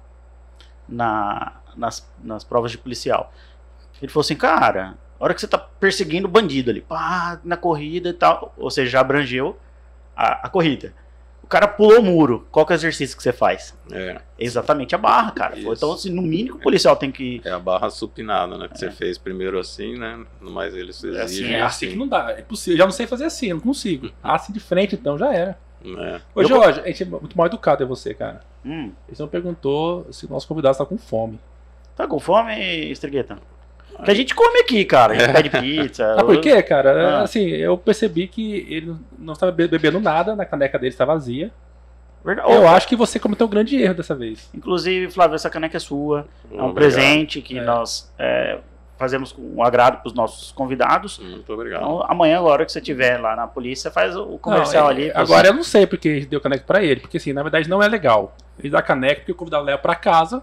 na, 0.89 1.61
nas, 1.77 2.09
nas 2.23 2.45
provas 2.45 2.71
de 2.71 2.79
policial? 2.79 3.33
Ele 4.01 4.11
falou 4.11 4.23
assim, 4.23 4.37
cara, 4.37 4.97
a 5.19 5.25
hora 5.25 5.35
que 5.35 5.41
você 5.41 5.49
tá 5.49 5.59
perseguindo 5.59 6.27
o 6.27 6.31
bandido 6.31 6.71
ali, 6.71 6.81
pá, 6.81 7.41
na 7.45 7.57
corrida 7.57 8.11
e 8.11 8.13
tal, 8.13 8.55
ou 8.57 8.71
seja, 8.71 8.93
já 8.93 9.01
abrangeu 9.01 9.59
a, 10.15 10.47
a 10.47 10.49
corrida. 10.49 10.95
O 11.47 11.49
cara 11.49 11.69
pulou 11.69 12.01
o 12.01 12.03
muro. 12.03 12.45
Qual 12.51 12.67
que 12.67 12.73
é 12.73 12.75
o 12.75 12.79
exercício 12.79 13.17
que 13.17 13.23
você 13.23 13.33
faz? 13.33 13.73
É. 13.93 14.21
Exatamente 14.37 14.97
a 14.97 14.99
barra, 14.99 15.31
cara. 15.31 15.57
Isso. 15.57 15.73
Então, 15.73 15.93
assim, 15.93 16.11
no 16.11 16.21
mínimo 16.21 16.57
o 16.57 16.61
policial 16.61 16.97
tem 16.97 17.13
que. 17.13 17.41
É 17.45 17.53
a 17.53 17.59
barra 17.61 17.89
supinada, 17.89 18.59
né? 18.59 18.67
Que 18.67 18.75
é. 18.75 18.79
você 18.79 18.91
fez 18.91 19.17
primeiro 19.17 19.57
assim, 19.57 19.97
né? 19.97 20.27
Mas 20.41 20.75
eles 20.75 21.05
exigem. 21.05 21.21
É 21.21 21.23
assim, 21.23 21.45
é 21.45 21.63
assim, 21.63 21.89
que 21.91 21.97
não 21.97 22.09
dá. 22.09 22.33
É 22.33 22.43
possível. 22.43 22.75
Eu 22.75 22.79
já 22.79 22.85
não 22.85 22.91
sei 22.91 23.07
fazer 23.07 23.27
assim, 23.27 23.47
eu 23.47 23.57
não 23.57 23.63
consigo. 23.63 24.11
Assim 24.21 24.53
de 24.53 24.59
frente, 24.59 24.97
então, 24.97 25.17
já 25.17 25.33
era. 25.33 25.57
É. 25.85 26.21
Ô, 26.35 26.43
Jorge, 26.43 26.81
a 26.81 26.87
gente 26.89 27.05
é 27.05 27.07
muito 27.07 27.39
mal 27.39 27.47
educado 27.47 27.81
é 27.81 27.87
você, 27.87 28.13
cara. 28.13 28.41
Hum. 28.65 28.91
Ele 29.07 29.17
não 29.17 29.29
perguntou 29.29 30.05
se 30.11 30.27
o 30.27 30.29
nosso 30.29 30.49
convidado 30.49 30.73
está 30.73 30.85
com 30.85 30.99
fome. 30.99 31.39
Tá 31.95 32.09
com 32.09 32.19
fome, 32.19 32.91
Estrigueta? 32.91 33.39
Que 34.05 34.11
a 34.11 34.15
gente 34.15 34.35
come 34.35 34.61
aqui, 34.61 34.85
cara. 34.85 35.15
A 35.15 35.19
gente 35.19 35.33
pede 35.33 35.51
pizza. 35.61 36.17
Ah, 36.19 36.25
por 36.25 36.41
quê, 36.41 36.63
cara? 36.63 37.19
Ah. 37.19 37.23
Assim, 37.23 37.47
eu 37.49 37.77
percebi 37.77 38.27
que 38.29 38.67
ele 38.69 38.95
não 39.19 39.33
estava 39.33 39.53
bebendo 39.53 40.01
nada, 40.01 40.37
na 40.37 40.45
caneca 40.45 40.79
dele 40.79 40.93
está 40.93 41.05
vazia. 41.05 41.53
Verdade. 42.25 42.51
Eu 42.51 42.67
acho 42.67 42.89
que 42.89 42.97
você 42.97 43.21
cometeu 43.21 43.47
um 43.47 43.51
grande 43.51 43.81
erro 43.81 43.95
dessa 43.95 44.15
vez. 44.15 44.51
Inclusive, 44.53 45.13
Flávio, 45.13 45.37
essa 45.37 45.49
caneca 45.49 45.77
é 45.77 45.81
sua. 45.81 46.27
é 46.53 46.61
um 46.61 46.75
presente 46.75 47.41
que 47.41 47.57
é. 47.57 47.63
nós 47.63 48.13
é, 48.19 48.59
fazemos 48.99 49.31
com 49.31 49.43
um 49.43 49.63
agrado 49.63 49.99
para 50.01 50.09
os 50.09 50.13
nossos 50.13 50.51
convidados. 50.51 51.21
Muito 51.21 51.53
obrigado. 51.53 51.83
Então, 51.83 52.05
amanhã, 52.09 52.39
agora 52.39 52.67
que 52.67 52.73
você 52.73 52.81
estiver 52.81 53.21
lá 53.21 53.37
na 53.37 53.47
polícia, 53.47 53.93
faz 53.93 54.17
o 54.17 54.39
comercial 54.39 54.85
não, 54.85 54.91
ali. 54.91 55.11
Agora 55.15 55.45
você... 55.45 55.51
eu 55.51 55.55
não 55.55 55.63
sei 55.63 55.87
porque 55.87 56.09
a 56.09 56.15
gente 56.15 56.27
deu 56.27 56.41
caneca 56.41 56.65
para 56.67 56.83
ele, 56.83 57.01
porque 57.01 57.17
assim, 57.17 57.33
na 57.33 57.45
verdade 57.45 57.69
não 57.69 57.81
é 57.81 57.87
legal. 57.87 58.35
Ele 58.59 58.71
dá 58.71 58.83
caneca 58.83 59.21
porque 59.21 59.33
o 59.33 59.37
convidado 59.37 59.65
leva 59.65 59.79
para 59.79 59.95
casa 59.95 60.43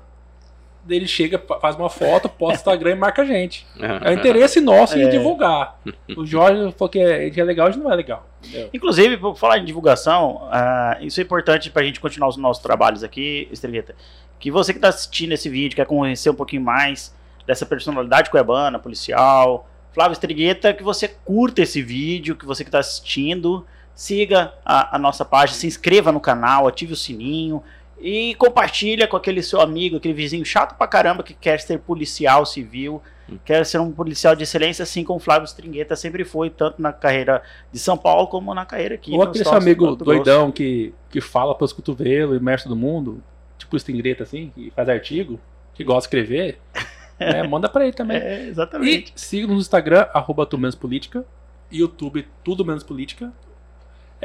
ele 0.90 1.08
chega, 1.08 1.42
faz 1.62 1.76
uma 1.76 1.90
foto, 1.90 2.28
posta 2.28 2.54
no 2.54 2.56
Instagram 2.56 2.92
e 2.92 2.96
marca 2.96 3.22
a 3.22 3.26
gente. 3.26 3.66
É 3.80 4.10
o 4.10 4.14
interesse 4.14 4.60
nosso 4.60 4.98
em 4.98 5.04
é. 5.04 5.10
divulgar. 5.10 5.80
O 6.16 6.26
Jorge 6.26 6.72
falou 6.78 6.90
que 6.90 7.00
é, 7.00 7.30
que 7.30 7.42
é 7.42 7.44
legal, 7.44 7.72
e 7.72 7.78
não 7.78 7.92
é 7.92 7.96
legal. 7.96 8.28
Entendeu? 8.44 8.70
Inclusive, 8.74 9.18
por 9.18 9.36
falar 9.36 9.58
em 9.58 9.66
divulgação, 9.66 10.48
uh, 10.48 11.04
isso 11.04 11.20
é 11.20 11.24
importante 11.24 11.72
para 11.72 11.82
a 11.82 11.86
gente 11.86 12.00
continuar 12.00 12.28
os 12.28 12.38
nossos 12.38 12.62
trabalhos 12.62 13.04
aqui, 13.04 13.48
Estreleta. 13.52 13.96
Que 14.40 14.52
você 14.52 14.74
que 14.74 14.78
está 14.78 14.90
assistindo 14.90 15.32
esse 15.32 15.50
vídeo, 15.50 15.76
quer 15.76 15.86
conhecer 15.86 16.30
um 16.30 16.36
pouquinho 16.36 16.62
mais 16.62 17.16
dessa 17.48 17.66
personalidade 17.66 18.30
cuiabana, 18.30 18.78
policial, 18.78 19.68
Flávio 19.94 20.14
Estrigueta, 20.14 20.74
que 20.74 20.84
você 20.84 21.08
curta 21.08 21.62
esse 21.62 21.82
vídeo, 21.82 22.36
que 22.36 22.46
você 22.46 22.64
que 22.64 22.68
está 22.68 22.80
assistindo, 22.80 23.66
siga 23.96 24.54
a, 24.66 24.96
a 24.96 25.00
nossa 25.00 25.24
página, 25.24 25.58
se 25.58 25.68
inscreva 25.68 26.12
no 26.12 26.20
canal, 26.20 26.68
ative 26.68 26.94
o 26.94 26.98
sininho, 26.98 27.64
e 28.04 28.36
compartilha 28.36 29.08
com 29.08 29.16
aquele 29.16 29.42
seu 29.42 29.62
amigo, 29.62 29.96
aquele 29.96 30.14
vizinho 30.14 30.44
chato 30.44 30.78
pra 30.78 30.86
caramba 30.86 31.24
que 31.24 31.34
quer 31.34 31.62
ser 31.62 31.80
policial 31.80 32.46
civil, 32.46 33.02
hum. 33.32 33.38
quer 33.46 33.66
ser 33.66 33.80
um 33.80 33.94
policial 33.94 34.36
de 34.36 34.44
excelência, 34.44 34.84
assim 34.84 35.06
como 35.06 35.22
Flávio 35.22 35.46
Stringueta 35.46 35.96
sempre 35.96 36.26
foi, 36.26 36.50
tanto 36.50 36.82
na 36.82 36.92
carreira 36.92 37.42
de 37.72 37.80
São 37.80 37.98
Paulo 37.98 38.28
como 38.28 38.54
na 38.54 38.66
carreira 38.66 38.96
aqui. 38.96 39.14
Ou 39.14 39.22
aquele 39.22 39.46
seu 39.46 39.54
amigo 39.54 39.96
doidão 39.96 40.52
que, 40.52 40.94
que 41.10 41.22
fala 41.22 41.56
pelos 41.56 41.72
cotovelos, 41.72 42.36
imerso 42.36 42.68
do 42.68 42.76
mundo, 42.76 43.24
tipo 43.58 43.78
Stringueta 43.78 44.24
assim, 44.24 44.52
que 44.54 44.70
faz 44.76 44.90
artigo, 44.90 45.40
que 45.74 45.86
gosta 45.86 46.02
de 46.02 46.22
escrever. 46.22 46.60
é, 47.18 47.48
manda 47.48 47.70
pra 47.70 47.86
ele 47.86 47.94
também. 47.94 48.18
É, 48.18 48.48
exatamente. 48.50 49.14
E 49.16 49.20
siga 49.20 49.48
no 49.48 49.54
Instagram, 49.54 50.08
arroba 50.14 50.46
tu 50.46 50.58
menos 50.58 50.76
política, 50.76 51.26
YouTube, 51.72 52.28
tudo 52.44 52.66
menos 52.66 52.84
política. 52.84 53.32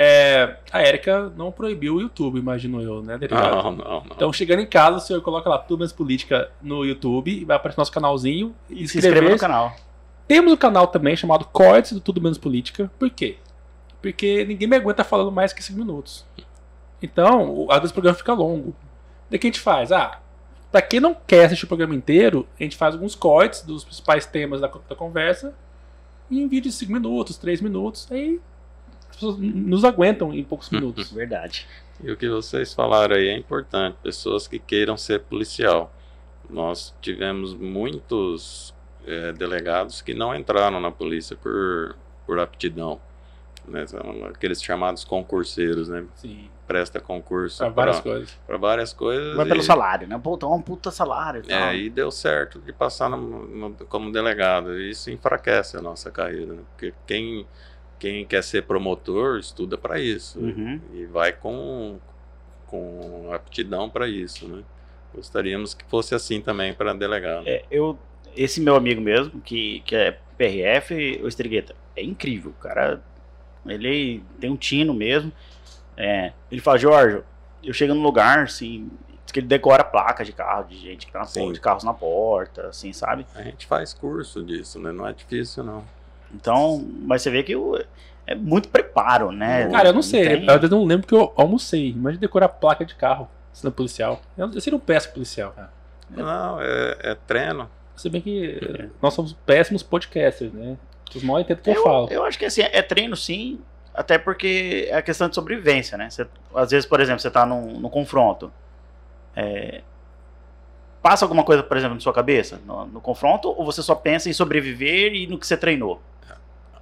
É, 0.00 0.58
a 0.70 0.80
Érica 0.80 1.28
não 1.36 1.50
proibiu 1.50 1.96
o 1.96 2.00
YouTube, 2.00 2.38
imagino 2.38 2.80
eu, 2.80 3.02
né, 3.02 3.18
delegado? 3.18 3.56
Não, 3.56 3.72
não, 3.72 3.84
não. 3.84 4.02
Então, 4.14 4.32
chegando 4.32 4.60
em 4.60 4.66
casa, 4.66 4.98
o 4.98 5.00
senhor 5.00 5.20
coloca 5.22 5.50
lá 5.50 5.58
Turmas 5.58 5.92
Política 5.92 6.52
no 6.62 6.84
YouTube 6.84 7.32
e 7.32 7.44
vai 7.44 7.56
aparecer 7.56 7.80
nosso 7.80 7.90
canalzinho 7.90 8.54
e 8.70 8.86
se 8.86 8.98
inscreva 8.98 9.28
no 9.28 9.36
canal. 9.36 9.74
Temos 10.28 10.52
um 10.52 10.56
canal 10.56 10.86
também 10.86 11.16
chamado 11.16 11.44
Cortes 11.46 11.90
do 11.90 12.00
Tudo 12.00 12.20
Menos 12.20 12.38
Política. 12.38 12.88
Por 12.96 13.10
quê? 13.10 13.38
Porque 14.00 14.44
ninguém 14.44 14.68
me 14.68 14.76
aguenta 14.76 15.02
falando 15.02 15.32
mais 15.32 15.52
que 15.52 15.64
5 15.64 15.76
minutos. 15.76 16.24
Então, 17.02 17.66
às 17.68 17.78
vezes 17.78 17.90
o 17.90 17.94
programa 17.94 18.16
fica 18.16 18.32
longo. 18.32 18.76
Daí 19.28 19.36
que 19.36 19.48
a 19.48 19.50
gente 19.50 19.58
faz? 19.58 19.90
Ah, 19.90 20.20
pra 20.70 20.80
quem 20.80 21.00
não 21.00 21.12
quer 21.12 21.46
assistir 21.46 21.64
o 21.64 21.68
programa 21.68 21.96
inteiro, 21.96 22.46
a 22.56 22.62
gente 22.62 22.76
faz 22.76 22.94
alguns 22.94 23.16
cortes 23.16 23.62
dos 23.62 23.82
principais 23.82 24.26
temas 24.26 24.60
da, 24.60 24.68
da 24.68 24.94
conversa 24.94 25.52
e 26.30 26.40
em 26.40 26.46
vídeo 26.46 26.70
de 26.70 26.76
5 26.76 26.92
minutos, 26.92 27.36
3 27.36 27.60
minutos. 27.60 28.06
Aí 28.12 28.40
pessoas 29.18 29.38
nos 29.38 29.84
aguentam 29.84 30.32
em 30.32 30.44
poucos 30.44 30.70
minutos. 30.70 31.10
Verdade. 31.12 31.66
E 32.02 32.10
o 32.10 32.16
que 32.16 32.28
vocês 32.28 32.72
falaram 32.72 33.16
aí 33.16 33.28
é 33.28 33.36
importante. 33.36 33.96
Pessoas 34.02 34.46
que 34.46 34.58
queiram 34.58 34.96
ser 34.96 35.20
policial. 35.20 35.92
Nós 36.48 36.94
tivemos 37.02 37.54
muitos 37.54 38.74
é, 39.06 39.32
delegados 39.32 40.00
que 40.00 40.14
não 40.14 40.34
entraram 40.34 40.80
na 40.80 40.90
polícia 40.90 41.36
por, 41.36 41.96
por 42.26 42.38
aptidão. 42.38 43.00
Né? 43.66 43.86
São 43.86 44.00
aqueles 44.26 44.62
chamados 44.62 45.04
concurseiros, 45.04 45.88
né? 45.88 46.04
Sim. 46.14 46.48
Presta 46.66 47.00
concurso 47.00 47.58
para 47.58 47.70
várias 47.70 48.00
coisas. 48.00 48.38
Para 48.46 48.56
várias 48.58 48.92
coisas. 48.92 49.36
Vai 49.36 49.46
e... 49.46 49.48
pelo 49.48 49.62
salário, 49.62 50.06
né? 50.06 50.18
Puta, 50.22 50.46
um 50.46 50.60
puta 50.60 50.90
salário. 50.90 51.42
E 51.46 51.52
é, 51.52 51.74
e 51.76 51.90
deu 51.90 52.10
certo 52.10 52.58
de 52.60 52.72
passar 52.74 53.08
no, 53.08 53.16
no, 53.18 53.74
como 53.86 54.12
delegado. 54.12 54.78
Isso 54.78 55.10
enfraquece 55.10 55.78
a 55.78 55.82
nossa 55.82 56.10
carreira, 56.10 56.52
né? 56.52 56.62
Porque 56.72 56.92
quem 57.06 57.46
quem 57.98 58.24
quer 58.24 58.42
ser 58.42 58.62
promotor 58.62 59.38
estuda 59.38 59.76
para 59.76 60.00
isso 60.00 60.38
uhum. 60.38 60.80
e 60.94 61.04
vai 61.04 61.32
com, 61.32 61.98
com 62.66 63.30
aptidão 63.32 63.90
para 63.90 64.08
isso, 64.08 64.48
né? 64.48 64.62
Gostaríamos 65.14 65.74
que 65.74 65.84
fosse 65.86 66.14
assim 66.14 66.40
também 66.40 66.72
para 66.74 66.92
delegado. 66.92 67.46
É, 67.46 67.64
eu, 67.70 67.98
esse 68.36 68.60
meu 68.60 68.76
amigo 68.76 69.00
mesmo, 69.00 69.40
que, 69.40 69.80
que 69.80 69.96
é 69.96 70.18
PRF, 70.36 71.20
o 71.22 71.28
Estrigueta, 71.28 71.74
é 71.96 72.02
incrível, 72.02 72.52
o 72.52 72.62
cara, 72.62 73.02
ele 73.66 74.22
tem 74.38 74.50
um 74.50 74.56
tino 74.56 74.94
mesmo. 74.94 75.32
É, 75.96 76.32
ele 76.50 76.60
fala, 76.60 76.78
Jorge, 76.78 77.22
eu 77.62 77.72
chego 77.72 77.94
no 77.94 78.02
lugar, 78.02 78.44
assim, 78.44 78.90
que 79.32 79.40
ele 79.40 79.46
decora 79.46 79.82
placa 79.82 80.24
de 80.24 80.32
carro, 80.32 80.68
de 80.68 80.78
gente 80.78 81.06
que 81.06 81.12
tá 81.12 81.20
na 81.20 81.26
porta, 81.26 81.52
de 81.52 81.60
carros 81.60 81.84
na 81.84 81.94
porta, 81.94 82.68
assim, 82.68 82.92
sabe? 82.92 83.26
A 83.34 83.42
gente 83.42 83.66
faz 83.66 83.92
curso 83.92 84.42
disso, 84.42 84.78
né? 84.78 84.92
Não 84.92 85.06
é 85.06 85.12
difícil, 85.12 85.64
não. 85.64 85.84
Então, 86.34 86.84
mas 87.02 87.22
você 87.22 87.30
vê 87.30 87.42
que 87.42 87.56
o, 87.56 87.78
é 88.26 88.34
muito 88.34 88.68
preparo, 88.68 89.32
né? 89.32 89.68
Cara, 89.70 89.88
eu 89.88 89.92
não 89.92 90.02
sei. 90.02 90.40
Tem... 90.40 90.46
Eu 90.46 90.68
não 90.68 90.84
lembro 90.84 91.06
que 91.06 91.14
eu 91.14 91.32
almocei. 91.36 91.90
Imagina 91.90 92.20
decorar 92.20 92.48
placa 92.48 92.84
de 92.84 92.94
carro, 92.94 93.28
sendo 93.52 93.72
policial. 93.72 94.20
Eu, 94.36 94.52
eu 94.52 94.60
seria 94.60 94.76
um 94.76 94.80
péssimo 94.80 95.14
policial, 95.14 95.52
cara. 95.52 95.70
Não, 96.10 96.60
é, 96.60 96.96
é 97.00 97.14
treino. 97.14 97.70
Se 97.96 98.08
bem 98.08 98.20
que 98.20 98.58
é. 98.62 98.88
nós 99.02 99.14
somos 99.14 99.32
péssimos 99.32 99.82
podcasters, 99.82 100.52
né? 100.52 100.76
Os 101.14 101.22
mal 101.22 101.40
entendem 101.40 101.62
que 101.62 101.70
eu, 101.70 101.74
eu 101.74 101.82
falo. 101.82 102.08
Eu 102.10 102.24
acho 102.24 102.38
que 102.38 102.44
assim, 102.44 102.62
é 102.62 102.82
treino 102.82 103.16
sim, 103.16 103.60
até 103.94 104.18
porque 104.18 104.86
é 104.90 104.96
a 104.96 105.02
questão 105.02 105.28
de 105.28 105.34
sobrevivência, 105.34 105.98
né? 105.98 106.08
Você, 106.08 106.26
às 106.54 106.70
vezes, 106.70 106.86
por 106.86 107.00
exemplo, 107.00 107.20
você 107.20 107.30
tá 107.30 107.44
num, 107.44 107.80
num 107.80 107.88
confronto. 107.88 108.52
É, 109.34 109.82
passa 111.02 111.24
alguma 111.24 111.42
coisa, 111.42 111.62
por 111.62 111.76
exemplo, 111.76 111.94
na 111.94 112.00
sua 112.00 112.12
cabeça 112.12 112.60
no, 112.66 112.86
no, 112.86 113.00
confronto, 113.00 113.48
ou 113.48 113.64
você 113.64 113.82
só 113.82 113.94
pensa 113.94 114.28
em 114.28 114.32
sobreviver 114.32 115.14
e 115.14 115.26
no 115.26 115.38
que 115.38 115.46
você 115.46 115.56
treinou? 115.56 116.00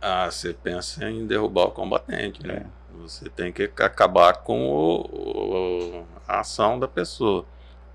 Ah, 0.00 0.30
você 0.30 0.52
pensa 0.52 1.08
em 1.08 1.26
derrubar 1.26 1.66
o 1.66 1.70
combatente, 1.70 2.46
né? 2.46 2.66
É. 2.66 2.96
Você 3.02 3.28
tem 3.28 3.52
que 3.52 3.64
acabar 3.78 4.38
com 4.38 4.68
o, 4.68 5.00
o, 5.02 6.06
a 6.26 6.40
ação 6.40 6.78
da 6.78 6.88
pessoa. 6.88 7.44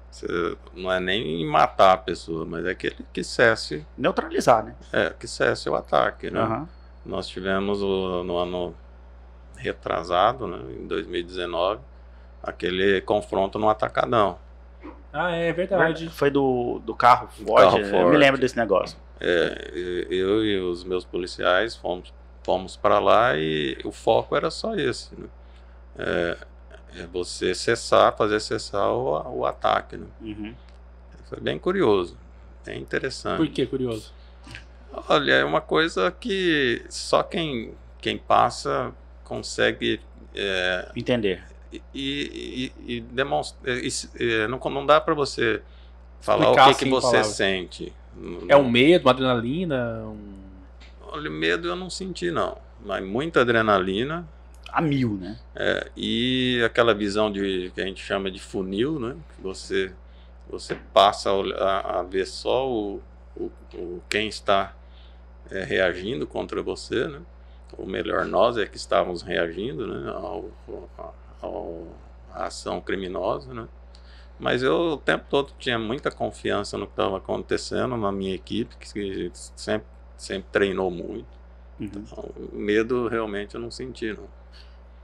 Você, 0.10 0.28
não 0.74 0.92
é 0.92 1.00
nem 1.00 1.46
matar 1.46 1.94
a 1.94 1.98
pessoa, 1.98 2.46
mas 2.46 2.66
é 2.66 2.72
aquele 2.72 2.98
que 3.12 3.24
cesse. 3.24 3.86
Neutralizar, 3.98 4.64
né? 4.64 4.76
É, 4.92 5.10
que 5.10 5.28
cesse 5.28 5.70
o 5.70 5.76
ataque, 5.76 6.30
né? 6.30 6.44
Uhum. 6.44 6.68
Nós 7.06 7.28
tivemos 7.28 7.82
o, 7.82 8.24
no 8.24 8.38
ano 8.38 8.76
retrasado, 9.56 10.48
né, 10.48 10.58
em 10.74 10.88
2019, 10.88 11.82
aquele 12.44 13.02
confronto 13.02 13.58
no 13.60 13.70
atacadão. 13.70 14.38
Ah, 15.14 15.32
é 15.32 15.52
verdade. 15.52 16.10
Foi 16.10 16.30
do, 16.30 16.80
do 16.80 16.96
carro 16.96 17.28
Ford, 17.28 17.64
carro 17.64 17.86
Ford. 17.86 17.94
eu 17.94 18.10
me 18.10 18.18
lembro 18.18 18.40
desse 18.40 18.58
negócio. 18.58 18.98
É, 19.22 19.72
eu 20.10 20.44
e 20.44 20.60
os 20.60 20.84
meus 20.84 21.06
policiais 21.06 21.76
fomos, 21.76 22.12
fomos 22.44 22.76
para 22.76 23.00
lá 23.00 23.38
e 23.38 23.78
o 23.84 23.92
foco 23.92 24.36
era 24.36 24.50
só 24.50 24.76
esse, 24.76 25.14
né? 25.16 25.28
É, 25.98 26.38
é 27.02 27.08
você 27.08 27.54
cessar, 27.54 28.16
fazer 28.18 28.40
cessar 28.40 28.90
o, 28.92 29.40
o 29.40 29.46
ataque, 29.46 29.98
né? 29.98 30.08
Uhum. 30.22 30.56
Foi 31.26 31.40
bem 31.40 31.60
curioso, 31.60 32.18
bem 32.66 32.82
interessante. 32.82 33.38
Por 33.38 33.48
que 33.48 33.66
curioso? 33.66 34.12
Olha, 35.08 35.34
é 35.34 35.46
uma 35.46 35.62
coisa 35.62 36.12
que 36.12 36.84
só 36.90 37.24
quem, 37.24 37.74
quem 38.02 38.18
passa 38.18 38.92
consegue 39.24 40.02
é, 40.36 40.92
entender 40.96 41.44
e, 41.94 42.72
e, 42.86 42.96
e 42.96 43.02
demonstra, 43.02 43.60
e, 43.74 44.48
não, 44.48 44.60
não 44.72 44.86
dá 44.86 45.00
para 45.00 45.14
você 45.14 45.62
falar 46.20 46.46
Explicar 46.46 46.70
o 46.70 46.76
que, 46.76 46.86
que 46.86 46.90
você 46.90 47.08
palavras. 47.08 47.28
sente. 47.28 47.94
É 48.48 48.56
um 48.56 48.70
medo, 48.70 49.06
uma 49.06 49.12
adrenalina? 49.12 50.04
Um... 50.04 50.34
Olha, 51.04 51.30
medo 51.30 51.68
eu 51.68 51.76
não 51.76 51.90
senti, 51.90 52.32
não. 52.32 52.58
Mas 52.84 53.04
muita 53.04 53.42
adrenalina. 53.42 54.28
A 54.72 54.82
mil, 54.82 55.16
né? 55.16 55.38
É, 55.56 55.92
e 55.96 56.62
aquela 56.66 56.94
visão 56.94 57.32
de 57.32 57.72
que 57.76 57.82
a 57.82 57.86
gente 57.86 58.02
chama 58.02 58.32
de 58.32 58.40
funil, 58.40 59.00
né? 59.00 59.16
Você, 59.40 59.94
você 60.50 60.76
passa 60.94 61.30
a, 61.30 62.00
a 62.00 62.04
ver 62.04 62.26
só 62.26 62.70
o, 62.70 63.02
o, 63.36 63.52
o 63.74 64.02
quem 64.10 64.28
está 64.28 64.74
é, 65.50 65.64
reagindo 65.64 66.26
contra 66.26 66.62
você, 66.62 67.08
né? 67.08 67.22
Ou 67.78 67.86
melhor, 67.86 68.26
nós 68.26 68.58
é 68.58 68.66
que 68.66 68.78
estávamos 68.78 69.22
reagindo 69.22 69.88
né? 69.88 70.12
ao, 70.12 70.50
ao, 70.98 71.16
ao, 71.42 71.88
à 72.34 72.46
ação 72.46 72.82
criminosa, 72.82 73.54
né? 73.54 73.68
Mas 74.42 74.64
eu 74.64 74.94
o 74.94 74.98
tempo 74.98 75.26
todo 75.30 75.54
tinha 75.60 75.78
muita 75.78 76.10
confiança 76.10 76.76
no 76.76 76.88
que 76.88 76.94
estava 76.94 77.18
acontecendo 77.18 77.96
na 77.96 78.12
minha 78.12 78.34
equipe, 78.34 78.76
que 78.76 79.32
sempre, 79.56 79.88
sempre 80.18 80.48
treinou 80.52 80.90
muito. 80.90 81.28
Uhum. 81.80 81.92
Então, 81.94 82.26
medo 82.52 83.08
realmente 83.08 83.54
eu 83.54 83.62
não 83.62 83.70
senti, 83.70 84.12
não. 84.12 84.28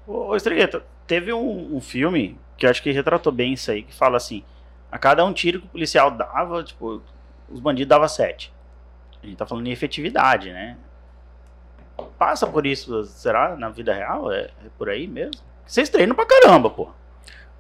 Ô, 0.08 0.36
Estregueta, 0.36 0.84
teve 1.06 1.32
um, 1.32 1.76
um, 1.76 1.80
filme 1.80 2.36
que 2.58 2.66
eu 2.66 2.70
acho 2.72 2.82
que 2.82 2.92
retratou 2.92 3.32
bem 3.32 3.54
isso 3.54 3.70
aí, 3.70 3.84
que 3.84 3.94
fala 3.94 4.18
assim, 4.18 4.44
a 4.92 4.98
cada 4.98 5.24
um 5.24 5.32
tiro 5.32 5.62
que 5.62 5.68
o 5.68 5.70
policial 5.70 6.10
dava, 6.10 6.64
tipo, 6.64 7.04
os 7.48 7.60
bandidos 7.60 7.90
davam 7.90 8.08
sete. 8.08 8.52
A 9.22 9.28
gente 9.28 9.38
tá 9.38 9.46
falando 9.46 9.68
em 9.68 9.72
efetividade, 9.72 10.52
né? 10.52 10.78
Passa 12.18 12.48
por 12.48 12.66
isso, 12.66 13.04
será, 13.04 13.56
na 13.56 13.70
vida 13.70 13.94
real? 13.94 14.32
É, 14.32 14.46
é 14.66 14.70
por 14.80 14.90
aí 14.90 15.06
mesmo? 15.08 15.40
Vocês 15.64 15.90
treinam 15.90 16.16
pra 16.16 16.26
caramba, 16.26 16.72
pô. 16.72 16.90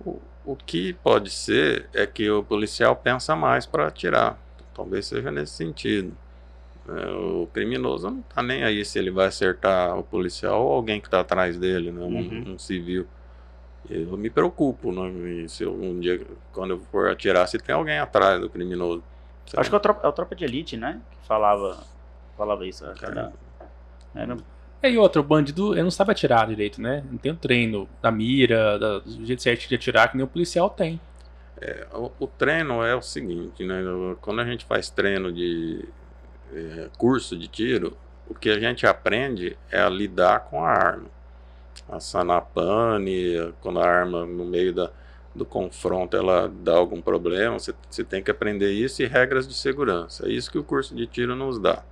O, 0.05 0.19
o 0.45 0.55
que 0.55 0.93
pode 0.93 1.29
ser 1.29 1.89
é 1.93 2.05
que 2.05 2.29
o 2.29 2.43
policial 2.43 2.95
pensa 2.95 3.35
mais 3.35 3.65
para 3.65 3.87
atirar. 3.87 4.37
Talvez 4.73 5.05
seja 5.07 5.31
nesse 5.31 5.53
sentido. 5.53 6.15
É, 6.87 7.11
o 7.11 7.47
criminoso 7.53 8.09
não 8.09 8.21
tá 8.21 8.41
nem 8.41 8.63
aí 8.63 8.85
se 8.85 8.97
ele 8.97 9.11
vai 9.11 9.27
acertar 9.27 9.97
o 9.99 10.03
policial 10.03 10.65
ou 10.65 10.73
alguém 10.73 11.01
que 11.01 11.07
está 11.07 11.19
atrás 11.19 11.57
dele, 11.57 11.91
né? 11.91 12.01
Um, 12.01 12.15
uhum. 12.15 12.53
um, 12.53 12.59
civil. 12.59 13.05
Eu 13.89 14.17
me 14.17 14.29
preocupo, 14.29 14.91
né? 14.91 15.47
se 15.47 15.63
eu, 15.63 15.73
um 15.73 15.99
dia, 15.99 16.25
quando 16.53 16.71
eu 16.71 16.79
for 16.79 17.09
atirar, 17.09 17.47
se 17.47 17.57
tem 17.57 17.75
alguém 17.75 17.99
atrás 17.99 18.39
do 18.39 18.49
criminoso. 18.49 19.03
Acho 19.55 19.69
que 19.69 19.75
é 19.75 19.77
o 19.77 19.81
Tropa, 19.81 20.05
é 20.05 20.09
o 20.09 20.13
Tropa 20.13 20.35
de 20.35 20.45
Elite, 20.45 20.77
né? 20.77 21.01
Que 21.11 21.27
falava, 21.27 21.83
falava 22.37 22.65
isso. 22.65 22.85
Cada, 22.99 23.33
era, 24.15 24.37
é, 24.81 24.91
e 24.91 24.97
outro, 24.97 25.21
o 25.21 25.23
bandido 25.23 25.73
ele 25.73 25.83
não 25.83 25.91
sabe 25.91 26.11
atirar 26.11 26.47
direito, 26.47 26.81
né? 26.81 27.03
Não 27.09 27.17
tem 27.17 27.31
o 27.31 27.35
treino 27.35 27.89
da 28.01 28.11
mira, 28.11 28.77
da, 28.77 28.99
do 28.99 29.25
jeito 29.25 29.41
certo 29.41 29.67
de 29.67 29.75
atirar, 29.75 30.11
que 30.11 30.17
nem 30.17 30.23
o 30.23 30.27
policial 30.27 30.69
tem. 30.69 30.99
É, 31.59 31.87
o, 31.93 32.11
o, 32.19 32.27
treino 32.27 32.83
é 32.83 32.95
o 32.95 33.01
seguinte, 33.01 33.65
né? 33.65 33.81
Quando 34.21 34.41
a 34.41 34.45
gente 34.45 34.65
faz 34.65 34.89
treino 34.89 35.31
de 35.31 35.83
é, 36.53 36.89
curso 36.97 37.35
de 37.35 37.47
tiro, 37.47 37.97
o 38.29 38.35
que 38.35 38.49
a 38.49 38.59
gente 38.59 38.85
aprende 38.85 39.57
é 39.71 39.81
a 39.81 39.89
lidar 39.89 40.41
com 40.41 40.63
a 40.63 40.69
arma. 40.69 41.09
A 41.89 41.99
sanapane, 41.99 43.53
quando 43.61 43.79
a 43.79 43.85
arma 43.85 44.25
no 44.25 44.45
meio 44.45 44.73
da, 44.73 44.91
do 45.33 45.45
confronto 45.45 46.15
ela 46.15 46.51
dá 46.61 46.75
algum 46.75 47.01
problema, 47.01 47.57
você, 47.57 47.73
você 47.89 48.03
tem 48.03 48.21
que 48.21 48.29
aprender 48.29 48.71
isso 48.71 49.01
e 49.01 49.07
regras 49.07 49.47
de 49.47 49.55
segurança. 49.55 50.27
É 50.27 50.31
isso 50.31 50.51
que 50.51 50.57
o 50.59 50.63
curso 50.63 50.93
de 50.95 51.07
tiro 51.07 51.35
nos 51.35 51.59
dá. 51.59 51.83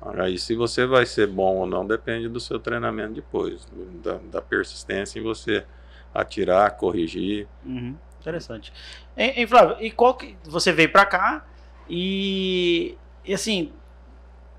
Aí, 0.00 0.38
se 0.38 0.54
você 0.54 0.86
vai 0.86 1.04
ser 1.04 1.26
bom 1.26 1.56
ou 1.56 1.66
não, 1.66 1.86
depende 1.86 2.28
do 2.28 2.38
seu 2.38 2.58
treinamento 2.58 3.14
depois, 3.14 3.66
da, 4.02 4.18
da 4.30 4.40
persistência 4.40 5.18
em 5.18 5.22
você 5.22 5.64
atirar, 6.14 6.70
corrigir. 6.76 7.48
Uhum, 7.64 7.96
interessante. 8.20 8.72
E, 9.16 9.42
e, 9.42 9.46
Flávio, 9.46 9.76
e 9.80 9.90
qual 9.90 10.14
que 10.14 10.36
você 10.44 10.72
veio 10.72 10.90
para 10.90 11.04
cá 11.04 11.44
e, 11.88 12.96
e 13.24 13.34
assim, 13.34 13.72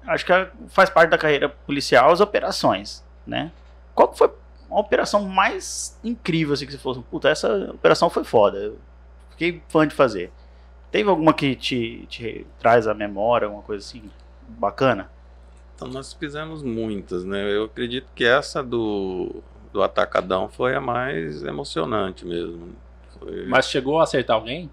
acho 0.05 0.25
que 0.25 0.33
faz 0.67 0.89
parte 0.89 1.09
da 1.09 1.17
carreira 1.17 1.49
policial 1.49 2.11
as 2.11 2.19
operações, 2.19 3.03
né? 3.25 3.51
Qual 3.95 4.09
que 4.09 4.17
foi 4.17 4.31
uma 4.69 4.81
operação 4.81 5.23
mais 5.23 5.97
incrível, 6.03 6.53
assim, 6.53 6.65
que 6.65 6.71
você 6.71 6.77
fosse, 6.77 7.01
puta, 7.01 7.29
essa 7.29 7.71
operação 7.71 8.09
foi 8.09 8.23
foda. 8.23 8.57
Eu 8.57 8.79
fiquei 9.31 9.63
fã 9.67 9.87
de 9.87 9.95
fazer. 9.95 10.31
Teve 10.91 11.09
alguma 11.09 11.33
que 11.33 11.55
te, 11.55 12.05
te 12.07 12.45
traz 12.59 12.87
a 12.87 12.93
memória, 12.93 13.45
alguma 13.45 13.63
coisa 13.63 13.85
assim, 13.85 14.09
bacana? 14.47 15.09
Então 15.79 15.87
nós 15.87 16.11
fizemos 16.11 16.61
muitas, 16.61 17.23
né? 17.23 17.55
Eu 17.55 17.63
acredito 17.63 18.11
que 18.13 18.25
essa 18.25 18.61
do, 18.61 19.41
do 19.71 19.81
Atacadão 19.81 20.49
foi 20.49 20.75
a 20.75 20.81
mais 20.81 21.41
emocionante 21.41 22.25
mesmo. 22.25 22.75
Foi... 23.17 23.45
Mas 23.45 23.69
chegou 23.69 23.97
a 23.97 24.03
acertar 24.03 24.35
alguém? 24.35 24.69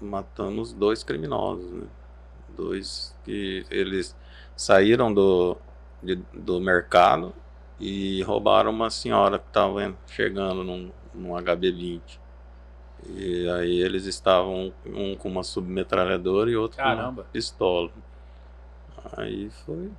Matamos 0.00 0.72
dois 0.72 1.04
criminosos, 1.04 1.70
né? 1.70 1.86
Dois 2.56 3.16
que 3.24 3.64
eles 3.70 4.16
saíram 4.56 5.14
do, 5.14 5.56
de, 6.02 6.16
do 6.34 6.60
mercado 6.60 7.32
e 7.78 8.20
roubaram 8.24 8.72
uma 8.72 8.90
senhora 8.90 9.38
que 9.38 9.46
estava 9.46 9.94
chegando 10.08 10.64
num, 10.64 10.90
num 11.14 11.34
HB20. 11.34 12.18
E 13.06 13.48
aí 13.48 13.80
eles 13.80 14.06
estavam 14.06 14.72
um 14.86 15.14
com 15.14 15.28
uma 15.28 15.44
submetralhadora 15.44 16.50
e 16.50 16.56
outro 16.56 16.78
Caramba. 16.78 17.04
com 17.04 17.20
uma 17.20 17.24
pistola. 17.32 17.92
Aí 19.16 19.48
foi, 19.64 19.90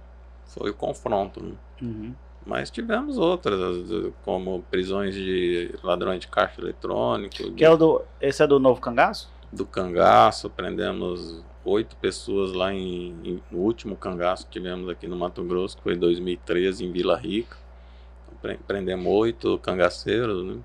foi 0.53 0.69
o 0.71 0.73
confronto. 0.73 1.43
Né? 1.43 1.53
Uhum. 1.81 2.13
Mas 2.45 2.69
tivemos 2.69 3.17
outras, 3.17 3.77
como 4.23 4.63
prisões 4.69 5.15
de 5.15 5.73
ladrões 5.81 6.19
de 6.19 6.27
caixa 6.27 6.61
eletrônico. 6.61 7.51
Que 7.53 7.63
é 7.63 7.69
o 7.69 7.77
do, 7.77 8.01
esse 8.19 8.43
é 8.43 8.47
do 8.47 8.59
Novo 8.59 8.81
Cangaço? 8.81 9.31
Do 9.51 9.65
cangaço, 9.65 10.49
prendemos 10.49 11.43
oito 11.63 11.95
pessoas 11.97 12.53
lá 12.53 12.73
em, 12.73 13.15
em, 13.23 13.43
no 13.51 13.59
último 13.59 13.95
cangaço 13.95 14.45
que 14.45 14.53
tivemos 14.53 14.89
aqui 14.89 15.07
no 15.07 15.15
Mato 15.15 15.43
Grosso, 15.43 15.77
que 15.77 15.83
foi 15.83 15.93
em 15.93 15.99
2013, 15.99 16.85
em 16.85 16.91
Vila 16.91 17.15
Rica. 17.15 17.55
Então, 18.39 18.57
prendemos 18.67 19.05
oito 19.05 19.57
cangaceiros, 19.59 20.43
né? 20.43 20.57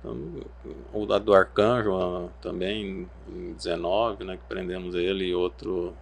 Então, 0.00 0.16
o 0.92 1.06
da 1.06 1.18
do 1.18 1.32
Arcanjo 1.32 2.28
também, 2.40 3.08
em 3.28 3.52
19, 3.52 4.24
né? 4.24 4.36
Que 4.36 4.42
prendemos 4.48 4.94
ele 4.94 5.26
e 5.26 5.34
outro. 5.34 5.94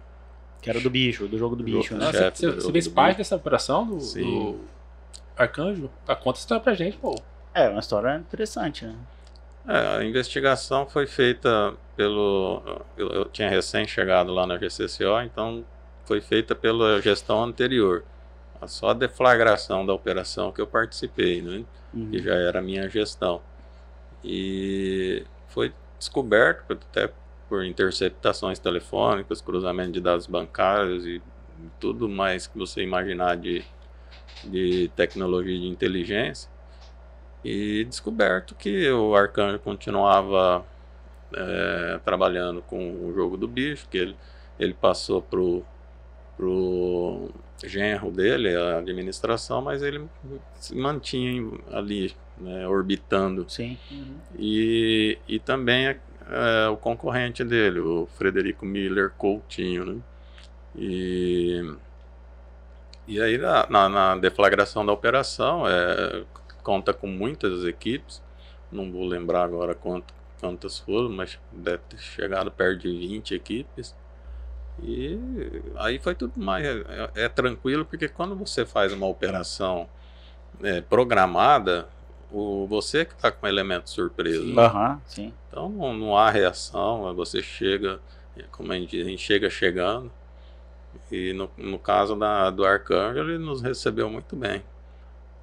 Que 0.61 0.69
era 0.69 0.79
do 0.79 0.89
bicho, 0.89 1.27
do 1.27 1.37
jogo 1.37 1.55
do 1.55 1.63
bicho, 1.63 1.95
né? 1.95 2.05
Nossa, 2.05 2.31
você, 2.31 2.51
você 2.51 2.71
fez 2.71 2.87
parte 2.87 3.17
dessa 3.17 3.35
operação 3.35 3.85
do, 3.85 3.97
do 3.97 4.59
Arcanjo? 5.35 5.89
A 6.07 6.15
conta 6.15 6.39
história 6.39 6.63
pra 6.63 6.73
gente, 6.73 6.97
pô. 6.97 7.15
É, 7.53 7.67
uma 7.67 7.79
história 7.79 8.17
interessante, 8.17 8.85
né? 8.85 8.95
É, 9.67 9.97
a 9.97 10.03
investigação 10.03 10.87
foi 10.87 11.07
feita 11.07 11.73
pelo. 11.95 12.61
Eu, 12.95 13.09
eu 13.09 13.25
tinha 13.25 13.49
recém 13.49 13.87
chegado 13.87 14.31
lá 14.31 14.45
na 14.45 14.57
GCCO, 14.57 15.21
então 15.23 15.65
foi 16.05 16.21
feita 16.21 16.55
pela 16.55 17.01
gestão 17.01 17.43
anterior. 17.43 18.03
Só 18.67 18.89
a 18.89 18.93
deflagração 18.93 19.85
da 19.85 19.93
operação 19.93 20.51
que 20.51 20.61
eu 20.61 20.67
participei, 20.67 21.41
né? 21.41 21.63
Uhum. 21.93 22.09
que 22.09 22.21
já 22.21 22.35
era 22.35 22.59
a 22.59 22.61
minha 22.61 22.87
gestão. 22.89 23.41
E 24.23 25.25
foi 25.47 25.73
descoberto, 25.97 26.73
até 26.73 27.09
por 27.51 27.65
interceptações 27.65 28.59
telefônicas, 28.59 29.41
cruzamento 29.41 29.91
de 29.91 29.99
dados 29.99 30.25
bancários 30.25 31.05
e 31.05 31.21
tudo 31.81 32.07
mais 32.07 32.47
que 32.47 32.57
você 32.57 32.81
imaginar 32.81 33.35
de, 33.35 33.61
de 34.45 34.89
tecnologia 34.95 35.59
de 35.59 35.67
inteligência 35.67 36.49
e 37.43 37.83
descoberto 37.83 38.55
que 38.55 38.89
o 38.89 39.13
Arcanjo 39.13 39.59
continuava 39.59 40.65
é, 41.33 41.99
trabalhando 42.05 42.61
com 42.61 43.05
o 43.05 43.13
jogo 43.13 43.35
do 43.35 43.49
bicho, 43.49 43.85
que 43.89 43.97
ele, 43.97 44.15
ele 44.57 44.73
passou 44.73 45.21
pro, 45.21 45.61
pro 46.37 47.31
genro 47.65 48.11
dele, 48.11 48.55
a 48.55 48.77
administração, 48.77 49.61
mas 49.61 49.83
ele 49.83 50.07
se 50.55 50.73
mantinha 50.73 51.51
ali, 51.73 52.15
né, 52.37 52.65
orbitando. 52.65 53.43
Sim. 53.49 53.77
Uhum. 53.91 54.15
E, 54.39 55.17
e 55.27 55.37
também 55.37 55.87
é, 56.29 56.65
é, 56.65 56.69
o 56.69 56.77
concorrente 56.77 57.43
dele, 57.43 57.79
o 57.79 58.07
Frederico 58.17 58.65
Miller 58.65 59.11
Coutinho, 59.17 59.85
né? 59.85 60.01
E, 60.75 61.75
e 63.07 63.21
aí 63.21 63.37
na, 63.37 63.67
na, 63.69 63.89
na 63.89 64.15
deflagração 64.15 64.85
da 64.85 64.93
operação, 64.93 65.67
é, 65.67 66.23
conta 66.63 66.93
com 66.93 67.07
muitas 67.07 67.65
equipes, 67.65 68.21
não 68.71 68.91
vou 68.91 69.05
lembrar 69.05 69.43
agora 69.43 69.75
quanto, 69.75 70.13
quantas 70.39 70.79
foram, 70.79 71.09
mas 71.09 71.39
deve 71.51 71.79
ter 71.89 71.97
chegado 71.97 72.51
perto 72.51 72.81
de 72.81 72.97
20 72.97 73.35
equipes. 73.35 73.95
E 74.81 75.19
aí 75.75 75.99
foi 75.99 76.15
tudo 76.15 76.33
mais. 76.39 76.65
É, 76.65 77.11
é 77.25 77.29
tranquilo, 77.29 77.85
porque 77.85 78.07
quando 78.07 78.35
você 78.35 78.65
faz 78.65 78.93
uma 78.93 79.05
operação 79.07 79.89
é, 80.63 80.81
programada, 80.81 81.87
o, 82.31 82.65
você 82.67 83.05
que 83.05 83.13
está 83.13 83.31
com 83.31 83.47
elemento 83.47 83.89
surpresa. 83.89 84.43
Sim. 84.43 84.57
Uhum, 84.57 85.01
sim. 85.05 85.33
Então 85.49 85.69
não, 85.69 85.93
não, 85.93 86.17
há 86.17 86.29
reação, 86.29 87.13
você 87.15 87.41
chega, 87.41 87.99
como 88.51 88.71
a 88.71 88.75
gente, 88.75 88.99
a 88.99 89.03
gente 89.03 89.21
chega 89.21 89.49
chegando. 89.49 90.11
E 91.11 91.33
no, 91.33 91.49
no 91.57 91.79
caso 91.79 92.15
da, 92.15 92.49
do 92.49 92.65
Arcanjo, 92.65 93.19
ele 93.19 93.37
nos 93.37 93.61
recebeu 93.61 94.09
muito 94.09 94.35
bem 94.35 94.63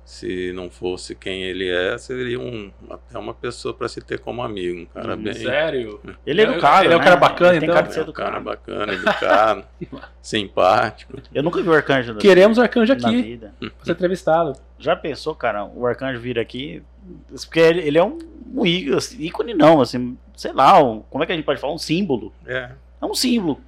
se 0.09 0.55
não 0.55 0.71
fosse 0.71 1.15
quem 1.15 1.43
ele 1.43 1.69
é, 1.69 1.99
seria 1.99 2.41
um, 2.41 2.73
até 2.89 3.19
uma 3.19 3.35
pessoa 3.35 3.75
para 3.75 3.87
se 3.89 4.01
ter 4.01 4.19
como 4.19 4.43
amigo, 4.43 4.81
um 4.81 4.87
cara 4.87 5.15
hum, 5.15 5.23
bem. 5.23 5.35
Sério? 5.35 6.01
Ele 6.27 6.41
é 6.41 6.45
educado, 6.45 6.87
ele 6.87 6.95
é 6.95 6.97
um 6.97 7.01
cara 7.01 7.15
né? 7.17 7.21
bacana, 7.21 7.57
ele 7.57 7.67
então. 7.67 7.75
Tem 7.75 7.75
cara 7.75 7.89
de 7.89 7.95
ser 7.95 8.01
É 8.01 8.05
um 8.05 8.13
cara 8.13 8.41
bacana, 8.41 8.93
educado, 8.95 9.65
simpático. 10.23 11.21
Eu 11.35 11.43
nunca 11.43 11.63
vi 11.63 11.69
o 11.69 11.75
Arcanjo 11.75 12.17
Queremos 12.17 12.57
o 12.57 12.63
Arcanjo 12.63 12.95
na 12.95 13.09
aqui, 13.09 13.23
vida. 13.23 13.55
pra 13.59 13.69
ser 13.85 13.93
entrevistado. 13.93 14.59
Já 14.79 14.95
pensou, 14.97 15.35
cara, 15.35 15.65
o 15.65 15.87
Arcanjo 15.87 16.21
vir 16.21 16.39
aqui? 16.39 16.83
Porque 17.29 17.59
ele, 17.61 17.81
ele 17.81 17.99
é 17.99 18.05
um, 18.05 18.19
um 18.55 18.63
assim, 18.97 19.21
ícone, 19.23 19.55
não, 19.55 19.81
assim, 19.81 20.17
sei 20.37 20.53
lá, 20.53 20.83
um- 20.83 21.01
como 21.11 21.23
é 21.25 21.27
que 21.27 21.33
a 21.33 21.37
gente 21.37 21.45
pode 21.45 21.61
falar? 21.61 21.73
Um 21.75 21.79
símbolo. 21.79 22.33
É, 22.47 22.71
É 23.01 23.05
um 23.07 23.15
símbolo. 23.15 23.61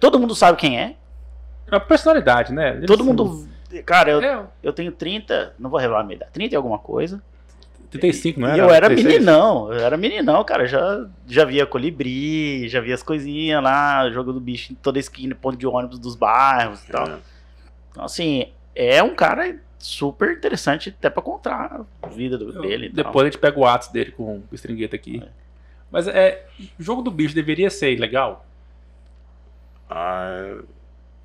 Todo 0.00 0.18
mundo 0.18 0.34
sabe 0.34 0.58
quem 0.58 0.78
é. 0.78 0.96
É 1.66 1.74
uma 1.74 1.80
personalidade, 1.80 2.52
né? 2.52 2.76
Ele, 2.76 2.86
Todo 2.86 3.00
assim, 3.00 3.08
mundo. 3.08 3.48
Cara, 3.84 4.10
eu, 4.10 4.20
É, 4.22 4.46
eu 4.62 4.72
tenho 4.72 4.92
30, 4.92 5.54
não 5.58 5.68
vou 5.68 5.78
revelar 5.78 6.00
a 6.00 6.04
minha 6.04 6.16
idade, 6.16 6.30
30 6.32 6.54
e 6.54 6.56
alguma 6.56 6.78
coisa. 6.78 7.20
35, 7.90 8.40
não 8.40 8.48
E 8.48 8.50
era? 8.52 8.62
eu 8.62 8.70
era 8.70 8.86
36? 8.88 9.14
meninão, 9.14 9.72
eu 9.72 9.78
era 9.80 9.96
meninão, 9.96 10.42
cara. 10.44 10.66
Já, 10.66 11.06
já 11.26 11.44
via 11.44 11.66
colibri, 11.66 12.68
já 12.68 12.80
via 12.80 12.94
as 12.94 13.02
coisinhas 13.02 13.62
lá, 13.62 14.08
jogo 14.10 14.32
do 14.32 14.40
bicho 14.40 14.72
em 14.72 14.76
toda 14.76 14.98
esquina, 14.98 15.34
ponto 15.34 15.56
de 15.56 15.66
ônibus 15.66 15.98
dos 15.98 16.14
bairros 16.16 16.82
e 16.84 16.90
tal. 16.90 17.06
é. 17.08 17.18
Então, 17.90 18.04
assim, 18.04 18.48
é 18.74 19.02
um 19.02 19.14
cara 19.14 19.56
super 19.78 20.32
interessante 20.36 20.88
até 20.96 21.08
pra 21.10 21.22
contar 21.22 21.84
a 22.02 22.06
vida 22.08 22.36
do- 22.38 22.50
Eu- 22.52 22.62
dele. 22.62 22.86
tal. 22.88 23.04
Depois 23.04 23.26
a 23.26 23.30
gente 23.30 23.38
pega 23.40 23.58
o 23.58 23.66
ato 23.66 23.92
dele 23.92 24.12
com 24.12 24.42
o 24.50 24.54
stringueta 24.54 24.96
aqui. 24.96 25.22
É. 25.24 25.28
Mas 25.90 26.08
é. 26.08 26.46
O 26.78 26.82
jogo 26.82 27.02
do 27.02 27.10
bicho 27.10 27.34
deveria 27.34 27.70
ser 27.70 27.98
legal? 27.98 28.44
Ah, 29.88 30.58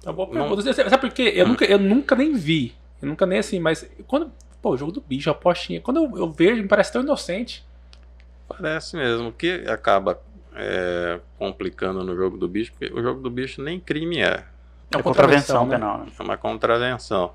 É 0.03 0.07
uma 0.09 0.13
boa 0.13 0.29
Não-. 0.33 0.61
Sabe 0.73 0.97
por 0.99 1.11
quê? 1.11 1.31
Eu, 1.35 1.47
nunca, 1.47 1.65
eu 1.65 1.77
nunca 1.79 2.15
nem 2.15 2.33
vi. 2.35 2.75
Eu 3.01 3.07
nunca 3.07 3.25
nem 3.25 3.39
assim, 3.39 3.59
mas 3.59 3.89
quando. 4.07 4.31
Pô, 4.61 4.71
o 4.71 4.77
jogo 4.77 4.91
do 4.91 5.01
bicho, 5.01 5.29
a 5.29 5.31
apostinha. 5.31 5.81
Quando 5.81 5.97
eu, 6.03 6.17
eu 6.17 6.31
vejo, 6.31 6.61
me 6.61 6.67
parece 6.67 6.93
tão 6.93 7.01
inocente. 7.01 7.65
parece 8.47 8.95
mesmo. 8.95 9.29
O 9.29 9.31
que 9.31 9.63
acaba 9.67 10.19
é, 10.55 11.19
complicando 11.39 12.03
no 12.03 12.15
jogo 12.15 12.37
do 12.37 12.47
bicho, 12.47 12.71
porque 12.73 12.93
o 12.93 13.01
jogo 13.01 13.21
do 13.21 13.29
bicho 13.31 13.61
nem 13.63 13.79
crime 13.79 14.19
é. 14.19 14.43
É 14.93 14.97
É 14.99 15.01
contravenção 15.01 15.65
né? 15.65 15.75
penal, 15.75 15.97
né? 15.99 16.05
É 16.19 16.21
uma 16.21 16.37
contravenção. 16.37 17.33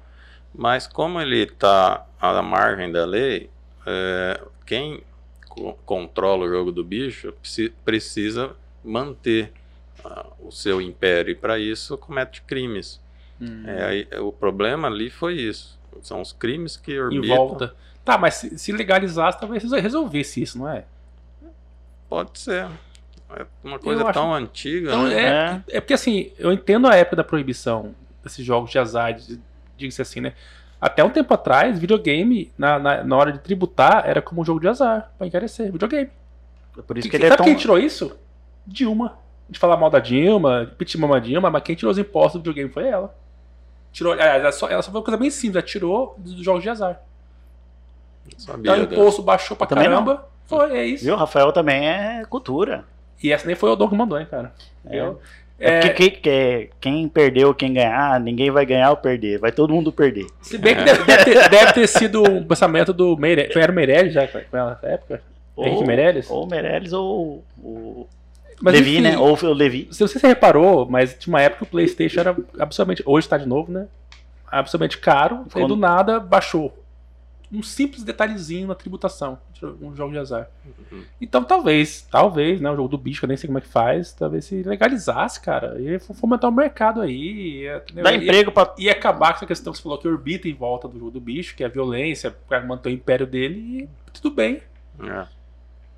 Mas 0.57 0.87
como 0.87 1.21
ele 1.21 1.43
está 1.43 2.07
à 2.21 2.41
margem 2.43 2.91
da 2.91 3.05
lei, 3.05 3.51
é, 3.87 4.41
quem 4.65 5.03
co- 5.49 5.75
controla 5.85 6.47
o 6.47 6.49
jogo 6.49 6.73
do 6.73 6.83
bicho 6.83 7.33
preci- 7.33 7.73
precisa 7.85 8.57
manter 8.83 9.53
ah, 10.05 10.27
o 10.41 10.51
seu 10.51 10.81
império 10.81 11.31
e 11.33 11.35
para 11.35 11.59
isso 11.59 11.99
comete 11.99 12.41
crimes. 12.43 13.01
Hum. 13.41 13.65
É, 13.67 13.85
aí, 13.85 14.09
o 14.21 14.33
problema 14.33 14.89
ali 14.89 15.11
foi 15.11 15.35
isso. 15.35 15.79
São 16.03 16.21
os 16.23 16.33
crimes 16.33 16.77
que 16.77 16.93
em 16.93 16.99
orbitam. 17.01 17.37
volta. 17.37 17.75
Tá, 18.05 18.17
mas 18.17 18.35
se, 18.35 18.59
se 18.59 18.73
legalizasse, 18.73 19.39
talvez 19.39 19.63
resol- 19.63 19.81
resolvesse 19.81 20.41
isso, 20.43 20.59
não 20.59 20.69
é? 20.71 20.85
Pode 22.09 22.39
ser. 22.39 22.67
É 23.31 23.45
uma 23.65 23.79
coisa 23.79 24.05
acho- 24.05 24.13
tão 24.13 24.33
antiga, 24.33 24.89
Então, 24.91 25.09
né? 25.09 25.63
é, 25.69 25.77
é 25.79 25.81
porque 25.81 25.95
assim, 25.95 26.31
eu 26.39 26.53
entendo 26.53 26.87
a 26.87 26.95
época 26.95 27.17
da 27.17 27.25
proibição 27.25 27.95
desses 28.23 28.45
jogos 28.45 28.71
de 28.71 28.79
azar, 28.79 29.13
de- 29.15 29.41
diga-se 29.77 30.01
assim, 30.03 30.21
né? 30.21 30.33
Até 30.81 31.03
um 31.03 31.11
tempo 31.11 31.33
atrás, 31.33 31.79
videogame, 31.79 32.53
na, 32.59 32.79
na, 32.79 33.03
na 33.05 33.17
hora 33.17 33.33
de 33.33 33.39
tributar, 33.39 34.05
era 34.07 34.21
como 34.21 34.43
um 34.43 34.45
jogo 34.45 34.61
de 34.61 34.69
azar, 34.69 35.11
pra 35.17 35.27
encarecer. 35.27 35.73
Videogame. 35.73 36.11
É 36.79 36.83
Por 36.83 36.99
isso 36.99 37.07
Que- 37.07 37.11
que 37.11 37.17
ele 37.17 37.25
é 37.25 37.29
sabe 37.29 37.39
tão. 37.39 37.47
quem 37.47 37.55
tirou 37.57 37.79
isso? 37.79 38.17
Dilma. 38.67 39.19
A 39.45 39.47
gente 39.53 39.59
falar 39.59 39.77
mal 39.77 39.89
da 39.89 39.99
Dilma, 40.01 40.71
pitmama 40.77 41.17
a 41.17 41.21
Dilma, 41.21 41.51
mas 41.51 41.63
quem 41.63 41.75
tirou 41.77 41.91
os 41.93 41.99
impostos 41.99 42.35
do 42.35 42.39
videogame 42.41 42.69
foi 42.69 42.87
ela. 42.89 43.15
Tirou, 43.93 44.13
aliás, 44.13 44.43
ela 44.43 44.53
só, 44.53 44.69
ela 44.69 44.83
só 44.83 44.91
foi 44.91 44.99
uma 45.01 45.05
coisa 45.05 45.17
bem 45.17 45.31
simples, 45.31 45.57
ela 45.57 45.63
tirou 45.67 46.15
dos 46.19 46.35
jogos 46.45 46.63
de 46.63 46.69
azar. 46.69 47.01
Sabia 48.37 48.73
Então 48.77 48.85
o 48.91 48.93
imposto 48.93 49.23
baixou 49.23 49.57
pra 49.57 49.67
Também 49.67 49.85
caramba. 49.85 50.29
Foi, 50.47 50.77
é 50.77 50.85
isso. 50.85 51.05
Viu? 51.05 51.17
Rafael 51.17 51.53
também 51.53 51.89
é 51.89 52.25
cultura. 52.29 52.85
E 53.23 53.33
essa 53.33 53.47
nem 53.47 53.57
foi 53.57 53.71
o 53.71 53.77
Dom 53.77 53.89
que 53.89 53.95
mandou, 53.97 54.19
hein, 54.21 54.27
cara. 54.31 54.53
É. 54.85 55.01
Eu- 55.01 55.21
É, 55.59 55.79
é 55.79 55.81
porque 55.81 56.11
quem, 56.11 56.71
quem 56.81 57.09
perdeu, 57.09 57.55
quem 57.55 57.73
ganhar, 57.73 58.21
ninguém 58.21 58.51
vai 58.51 58.67
ganhar 58.67 58.91
ou 58.91 58.97
perder. 58.97 59.39
Vai 59.39 59.51
todo 59.51 59.73
mundo 59.73 59.91
perder. 59.91 60.27
Se 60.43 60.59
bem 60.59 60.75
que 60.77 60.85
deve, 60.85 61.05
deve, 61.05 61.25
ter, 61.25 61.49
deve 61.49 61.73
ter, 61.73 61.87
sido 61.87 62.23
um 62.23 62.45
pensamento 62.45 62.93
do 62.93 63.17
Meirelles. 63.17 63.57
Era 63.57 63.73
o 63.73 63.75
Meirelles 63.75 64.13
já 64.13 64.23
naquela 64.23 64.79
época? 64.83 65.23
Ou, 65.55 65.67
Henrique 65.67 65.87
Meirelles? 65.87 66.31
Ou 66.31 66.47
Meirelles 66.47 66.93
ou 66.93 67.43
o 67.59 68.07
Levi, 68.63 68.93
enfim, 68.93 69.01
né? 69.01 69.19
Ou 69.19 69.37
o 69.37 69.53
Levi. 69.53 69.89
Se 69.91 70.01
você 70.01 70.19
reparou, 70.27 70.87
mas 70.89 71.15
tinha 71.15 71.33
uma 71.33 71.43
época 71.43 71.59
que 71.59 71.65
o 71.65 71.71
PlayStation 71.71 72.21
era 72.21 72.37
absolutamente. 72.59 73.03
Hoje 73.07 73.27
está 73.27 73.39
de 73.39 73.47
novo, 73.47 73.73
né? 73.73 73.87
Absolutamente 74.47 74.99
caro. 74.99 75.47
Quando... 75.53 75.65
E 75.65 75.69
do 75.69 75.77
nada 75.77 76.21
baixou. 76.21 76.73
Um 77.53 77.63
simples 77.63 78.03
detalhezinho 78.03 78.67
na 78.67 78.75
tributação. 78.75 79.39
Um 79.81 79.95
jogo 79.95 80.13
de 80.13 80.19
azar. 80.19 80.51
Uhum. 80.91 81.05
Então 81.21 81.45
talvez, 81.45 82.03
talvez, 82.03 82.61
né? 82.61 82.71
O 82.71 82.77
jogo 82.77 82.89
do 82.89 82.99
bicho, 82.99 83.25
eu 83.25 83.29
nem 83.29 83.37
sei 83.37 83.47
como 83.47 83.59
é 83.59 83.61
que 83.61 83.69
faz. 83.69 84.13
Talvez 84.13 84.45
se 84.45 84.63
legalizasse, 84.63 85.41
cara. 85.41 85.81
Ia 85.81 86.01
fomentar 86.01 86.51
o 86.51 86.53
mercado 86.53 87.01
aí. 87.01 87.63
Ia, 87.63 87.85
Dá 87.95 88.13
ia, 88.13 88.19
emprego 88.19 88.51
pra. 88.51 88.75
Ia 88.79 88.93
acabar 88.93 89.29
com 89.29 89.37
essa 89.37 89.47
questão 89.47 89.73
que 89.73 89.79
você 89.79 89.83
falou 89.83 89.99
que 89.99 90.09
orbita 90.09 90.49
em 90.49 90.55
volta 90.55 90.89
do 90.89 90.99
jogo 90.99 91.13
do 91.13 91.21
bicho, 91.21 91.55
que 91.55 91.63
é 91.63 91.67
a 91.67 91.71
violência, 91.71 92.35
para 92.49 92.61
manter 92.65 92.89
o 92.89 92.93
império 92.93 93.27
dele 93.27 93.89
e 94.07 94.11
tudo 94.13 94.35
bem. 94.35 94.61
É. 95.01 95.27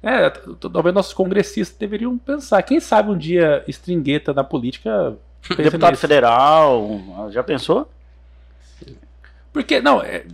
É, 0.00 0.30
talvez 0.30 0.94
nossos 0.94 1.12
congressistas 1.12 1.76
deveriam 1.76 2.16
pensar. 2.16 2.62
Quem 2.62 2.78
sabe 2.78 3.10
um 3.10 3.18
dia 3.18 3.64
estringueta 3.66 4.32
na 4.32 4.44
política. 4.44 5.16
Deputado 5.56 5.92
nisso. 5.92 6.00
federal, 6.00 7.00
já 7.30 7.42
pensou? 7.42 7.88
Porque, 9.52 9.80
não, 9.80 10.02
é, 10.02 10.24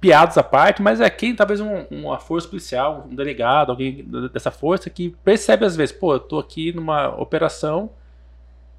piadas 0.00 0.36
à 0.36 0.42
parte, 0.42 0.82
mas 0.82 1.00
é 1.00 1.08
quem, 1.08 1.34
talvez 1.34 1.60
um, 1.60 1.84
uma 1.90 2.18
força 2.18 2.46
policial, 2.48 3.06
um 3.10 3.14
delegado, 3.14 3.70
alguém 3.70 4.04
dessa 4.32 4.50
força 4.50 4.90
que 4.90 5.10
percebe 5.24 5.64
às 5.64 5.74
vezes, 5.74 5.94
pô, 5.94 6.14
eu 6.14 6.20
tô 6.20 6.38
aqui 6.38 6.72
numa 6.72 7.08
operação 7.20 7.90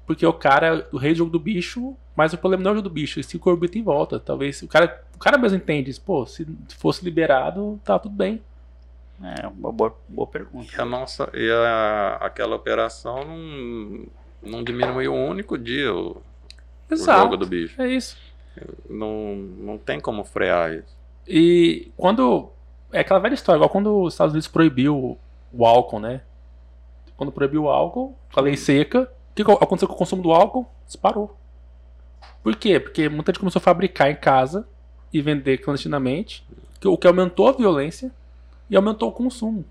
porque 0.08 0.24
o 0.24 0.32
cara, 0.32 0.88
o 0.90 0.96
rei 0.96 1.12
do 1.12 1.18
jogo 1.18 1.30
do 1.30 1.38
bicho, 1.38 1.94
mas 2.16 2.32
o 2.32 2.38
problema 2.38 2.62
não 2.62 2.70
é 2.70 2.72
o 2.72 2.76
jogo 2.76 2.88
do 2.88 2.94
bicho, 2.94 3.22
se 3.22 3.38
orbita 3.44 3.76
em 3.76 3.82
volta. 3.82 4.18
Talvez 4.18 4.62
o 4.62 4.66
cara, 4.66 5.04
o 5.14 5.18
cara 5.18 5.36
mesmo 5.36 5.58
entende, 5.58 5.94
pô, 6.00 6.24
se 6.24 6.46
fosse 6.78 7.04
liberado, 7.04 7.78
tá 7.84 7.98
tudo 7.98 8.14
bem. 8.14 8.42
É 9.22 9.46
uma 9.46 9.70
boa, 9.70 9.94
boa 10.08 10.26
pergunta. 10.26 10.72
E, 10.74 10.80
a 10.80 10.84
nossa, 10.86 11.28
e 11.34 11.50
a, 11.50 12.16
aquela 12.22 12.56
operação 12.56 13.22
não, 13.22 14.06
não 14.42 14.64
diminuiu 14.64 15.12
um 15.12 15.28
único 15.28 15.58
dia 15.58 15.92
o, 15.92 16.22
o 16.90 16.96
jogo 16.96 17.36
do 17.36 17.46
bicho. 17.46 17.80
É 17.82 17.88
isso. 17.88 18.16
Não, 18.88 19.36
não 19.36 19.76
tem 19.76 20.00
como 20.00 20.24
frear 20.24 20.72
isso. 20.72 20.97
E 21.28 21.92
quando. 21.96 22.50
É 22.90 23.00
aquela 23.00 23.20
velha 23.20 23.34
história, 23.34 23.58
igual 23.58 23.68
quando 23.68 24.02
os 24.02 24.14
Estados 24.14 24.32
Unidos 24.32 24.48
proibiu 24.48 25.18
o 25.52 25.66
álcool, 25.66 26.00
né? 26.00 26.22
Quando 27.18 27.30
proibiu 27.30 27.64
o 27.64 27.68
álcool, 27.68 28.16
a 28.34 28.40
lei 28.40 28.56
seca, 28.56 29.02
o 29.02 29.34
que 29.34 29.42
aconteceu 29.42 29.86
com 29.86 29.94
o 29.94 29.98
consumo 29.98 30.22
do 30.22 30.32
álcool? 30.32 30.66
Disparou. 30.86 31.36
Por 32.42 32.56
quê? 32.56 32.80
Porque 32.80 33.08
muita 33.10 33.30
gente 33.30 33.40
começou 33.40 33.60
a 33.60 33.62
fabricar 33.62 34.10
em 34.10 34.16
casa 34.16 34.66
e 35.12 35.20
vender 35.20 35.58
clandestinamente, 35.58 36.46
o 36.82 36.96
que 36.96 37.06
aumentou 37.06 37.48
a 37.48 37.52
violência 37.52 38.10
e 38.70 38.76
aumentou 38.76 39.10
o 39.10 39.12
consumo. 39.12 39.64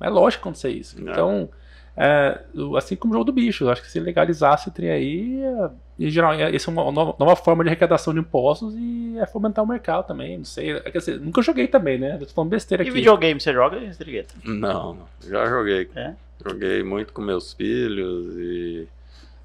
É 0.00 0.08
lógico 0.08 0.42
acontecer 0.42 0.70
isso. 0.70 1.00
Não. 1.00 1.48
É, 1.96 2.40
assim 2.76 2.94
como 2.94 3.14
o 3.14 3.16
jogo 3.16 3.24
do 3.24 3.32
bicho, 3.32 3.64
eu 3.64 3.70
acho 3.70 3.82
que 3.82 3.90
se 3.90 3.98
legalizasse 3.98 4.68
o 4.68 4.70
trem 4.70 4.90
aí, 4.90 5.42
é, 5.42 5.70
em 5.98 6.10
geral, 6.10 6.34
é, 6.34 6.54
essa 6.54 6.70
é 6.70 6.72
uma 6.72 6.92
nova, 6.92 7.16
nova, 7.18 7.34
forma 7.36 7.64
de 7.64 7.70
arrecadação 7.70 8.12
de 8.12 8.20
impostos 8.20 8.74
e 8.76 9.16
é 9.18 9.26
fomentar 9.26 9.64
o 9.64 9.68
mercado 9.68 10.06
também. 10.06 10.36
Não 10.36 10.44
sei. 10.44 10.78
Quer 10.80 10.98
dizer, 10.98 11.20
nunca 11.20 11.40
joguei 11.40 11.66
também, 11.66 11.98
né? 11.98 12.18
Eu 12.20 12.26
tô 12.26 12.34
falando 12.34 12.50
besteira 12.50 12.82
e 12.82 12.88
aqui. 12.88 12.90
E 12.90 13.00
videogame, 13.00 13.40
você 13.40 13.52
joga, 13.52 13.78
Estrigueta? 13.78 14.34
Não, 14.44 14.94
não, 14.94 15.08
já 15.26 15.46
joguei. 15.46 15.88
É? 15.96 16.12
Joguei 16.44 16.82
muito 16.82 17.12
com 17.14 17.22
meus 17.22 17.54
filhos 17.54 18.36
e. 18.36 18.86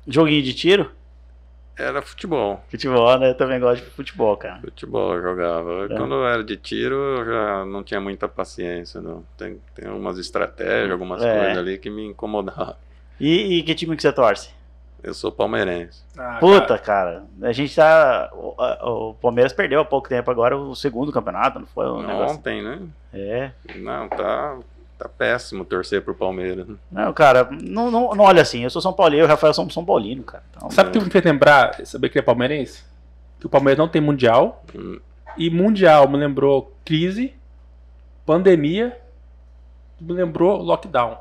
Joguinho 0.05 0.43
de 0.43 0.53
tiro? 0.53 0.91
Era 1.82 2.02
futebol. 2.02 2.63
Futebol, 2.70 3.17
né? 3.17 3.30
Eu 3.30 3.36
também 3.36 3.60
gosto 3.60 3.84
de 3.84 3.89
futebol, 3.89 4.38
cara. 4.38 4.60
Futebol 4.62 5.15
eu 5.15 5.22
jogava. 5.22 5.86
É. 5.86 5.98
Quando 5.98 6.13
eu 6.13 6.28
era 6.28 6.44
de 6.44 6.56
tiro, 6.58 6.96
eu 6.96 7.26
já 7.26 7.65
não 7.65 7.84
tinha 7.84 8.00
muita 8.00 8.28
paciência, 8.28 9.02
não. 9.02 9.24
Tem, 9.38 9.60
tem 9.74 9.89
umas 9.89 10.17
estratégias, 10.17 10.91
algumas 10.91 11.24
é. 11.24 11.38
coisas 11.38 11.58
ali 11.58 11.78
que 11.78 11.89
me 11.89 12.06
incomodavam. 12.06 12.76
E, 13.20 13.58
e, 13.58 13.63
que 13.63 13.76
time 13.76 13.96
que 13.96 14.02
você 14.02 14.12
torce? 14.12 14.50
Eu 15.04 15.13
sou 15.13 15.32
palmeirense. 15.32 16.04
Ah, 16.17 16.38
Puta, 16.39 16.78
cara. 16.78 16.80
cara. 16.80 17.24
A 17.41 17.52
gente 17.52 17.76
tá. 17.76 18.30
O, 18.34 19.10
o, 19.10 19.13
Palmeiras 19.15 19.52
perdeu 19.52 19.80
há 19.80 19.86
pouco 19.86 20.08
tempo 20.08 20.30
agora 20.30 20.56
o 20.56 20.76
segundo 20.76 21.12
campeonato, 21.12 21.60
não 21.60 21.65
foi? 21.67 21.88
Um 21.88 22.08
Ontem, 22.22 22.62
né? 22.62 22.80
É. 23.12 23.52
Não, 23.78 24.08
tá, 24.08 24.60
Tá 25.01 25.09
péssimo 25.09 25.65
torcer 25.65 26.03
pro 26.03 26.13
Palmeiras. 26.13 26.67
Não, 26.91 27.11
cara, 27.11 27.49
não, 27.49 27.89
não, 27.89 28.13
não 28.13 28.23
olha 28.23 28.43
assim. 28.43 28.63
Eu 28.63 28.69
sou 28.69 28.79
São 28.79 28.93
Paulino, 28.93 29.23
o 29.23 29.27
Rafael 29.27 29.51
somos 29.51 29.73
São 29.73 29.83
Paulino, 29.83 30.21
cara. 30.21 30.43
Então, 30.55 30.69
Sabe 30.69 30.89
o 30.89 30.91
que 30.91 30.99
me 30.99 31.09
fez 31.09 31.25
lembrar, 31.25 31.83
saber 31.83 32.09
que 32.09 32.19
é 32.19 32.21
palmeirense? 32.21 32.83
Que 33.39 33.47
o 33.47 33.49
Palmeiras 33.49 33.79
não 33.79 33.87
tem 33.87 33.99
Mundial. 33.99 34.63
Hum. 34.75 34.99
E 35.35 35.49
Mundial 35.49 36.07
me 36.07 36.17
lembrou 36.17 36.71
crise, 36.85 37.33
pandemia, 38.27 38.95
me 39.99 40.13
lembrou 40.13 40.61
lockdown. 40.61 41.17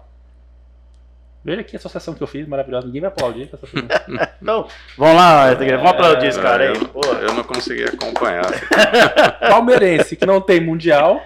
Veja 1.42 1.62
aqui 1.62 1.74
a 1.74 1.78
associação 1.78 2.12
que 2.12 2.22
eu 2.22 2.26
fiz, 2.26 2.46
maravilhosa. 2.46 2.86
Ninguém 2.86 3.00
vai 3.00 3.08
aplaudir. 3.08 3.48
não, 4.42 4.68
vamos 4.98 5.16
lá, 5.16 5.54
vamos 5.54 5.90
aplaudir 5.90 6.26
esse 6.26 6.38
cara 6.38 6.64
aí. 6.64 6.76
Eu, 6.76 7.14
eu 7.14 7.32
não 7.32 7.44
consegui 7.44 7.84
acompanhar. 7.84 8.44
Palmeirense 9.40 10.16
que 10.16 10.26
não 10.26 10.38
tem 10.38 10.60
Mundial 10.60 11.22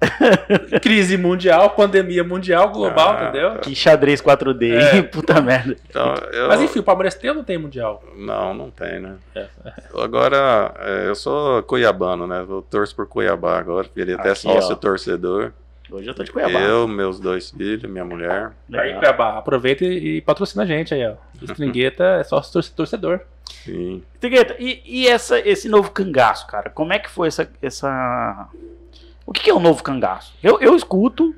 Crise 0.80 1.16
mundial, 1.16 1.70
pandemia 1.70 2.24
mundial, 2.24 2.70
global, 2.70 3.16
ah, 3.16 3.22
entendeu? 3.24 3.58
Que 3.60 3.74
xadrez 3.74 4.22
4D, 4.22 4.72
é. 4.72 5.02
puta 5.10 5.40
merda. 5.40 5.76
Então, 5.88 6.14
eu... 6.32 6.48
Mas 6.48 6.62
enfim, 6.62 6.78
o 6.78 6.82
Palmeiras 6.82 7.14
tem 7.14 7.30
ou 7.30 7.36
não 7.36 7.44
tem 7.44 7.58
mundial? 7.58 8.02
Não, 8.16 8.54
não 8.54 8.70
tem, 8.70 9.00
né? 9.00 9.16
É. 9.34 9.46
Agora, 9.94 10.74
é, 10.78 11.08
eu 11.08 11.14
sou 11.14 11.62
cuiabano, 11.62 12.26
né? 12.26 12.44
Eu 12.48 12.62
torço 12.62 12.94
por 12.96 13.06
Cuiabá 13.06 13.58
agora, 13.58 13.86
virei 13.94 14.14
até 14.14 14.34
sócio 14.34 14.72
ó. 14.72 14.76
torcedor. 14.76 15.52
Hoje 15.90 16.08
eu 16.08 16.14
tô 16.14 16.22
de 16.22 16.30
Cuiabá. 16.30 16.60
Eu, 16.60 16.86
meus 16.86 17.18
dois 17.18 17.50
filhos, 17.50 17.90
minha 17.90 18.04
mulher. 18.04 18.52
Aí, 18.72 18.94
Cuiabá, 18.94 19.38
aproveita 19.38 19.84
e 19.84 20.20
patrocina 20.20 20.62
a 20.62 20.66
gente 20.66 20.94
aí, 20.94 21.06
ó. 21.06 21.14
Stringueta 21.42 22.04
é 22.20 22.24
sócio 22.24 22.72
torcedor. 22.74 23.20
Sim. 23.64 24.02
Stringueta, 24.14 24.56
e, 24.58 24.80
e 24.84 25.08
essa, 25.08 25.38
esse 25.40 25.68
novo 25.68 25.90
cangaço, 25.90 26.46
cara? 26.46 26.70
Como 26.70 26.92
é 26.92 26.98
que 26.98 27.10
foi 27.10 27.28
essa, 27.28 27.50
essa 27.60 28.48
o 29.30 29.32
que 29.32 29.48
é 29.48 29.54
o 29.54 29.60
novo 29.60 29.80
cangaço? 29.80 30.34
Eu, 30.42 30.60
eu 30.60 30.74
escuto, 30.74 31.32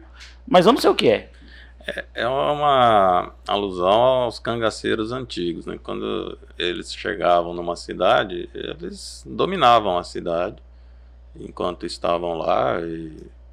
mas 0.48 0.64
eu 0.64 0.72
não 0.72 0.80
sei 0.80 0.88
o 0.88 0.94
que 0.94 1.10
é. 1.10 1.30
É, 1.86 2.04
é 2.14 2.26
uma 2.26 3.34
alusão 3.46 4.22
aos 4.22 4.38
cangaceiros 4.38 5.12
antigos, 5.12 5.66
né? 5.66 5.78
Quando 5.82 6.38
eles 6.58 6.94
chegavam 6.94 7.52
numa 7.52 7.76
cidade, 7.76 8.48
eles 8.54 9.22
dominavam 9.26 9.98
a 9.98 10.04
cidade 10.04 10.56
enquanto 11.36 11.84
estavam 11.84 12.32
lá 12.32 12.76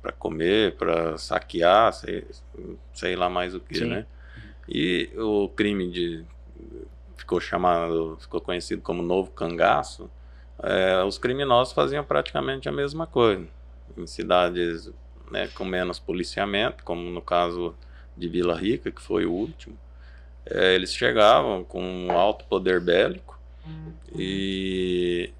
para 0.01 0.13
comer, 0.13 0.77
para 0.77 1.17
saquear, 1.17 1.91
sei, 1.91 2.25
sei, 2.93 3.17
lá 3.17 3.29
mais 3.29 3.53
o 3.53 3.59
que, 3.59 3.83
né? 3.83 4.05
E 4.69 5.09
o 5.17 5.49
crime 5.49 5.91
de 5.91 6.23
ficou 7.17 7.41
chamado, 7.41 8.17
ficou 8.21 8.39
conhecido 8.39 8.81
como 8.81 9.01
novo 9.01 9.31
cangaço. 9.31 10.09
É, 10.63 11.03
os 11.03 11.17
criminosos 11.17 11.73
faziam 11.73 12.05
praticamente 12.05 12.69
a 12.69 12.71
mesma 12.71 13.05
coisa 13.05 13.58
em 13.97 14.07
cidades 14.07 14.91
né, 15.31 15.47
com 15.53 15.63
menos 15.63 15.99
policiamento, 15.99 16.83
como 16.83 17.01
no 17.09 17.21
caso 17.21 17.75
de 18.17 18.27
Vila 18.27 18.57
Rica, 18.57 18.91
que 18.91 19.01
foi 19.01 19.25
o 19.25 19.31
último, 19.31 19.77
é, 20.45 20.75
eles 20.75 20.93
chegavam 20.93 21.63
com 21.63 21.81
um 21.81 22.11
alto 22.11 22.45
poder 22.45 22.81
bélico 22.81 23.39
e, 24.15 25.31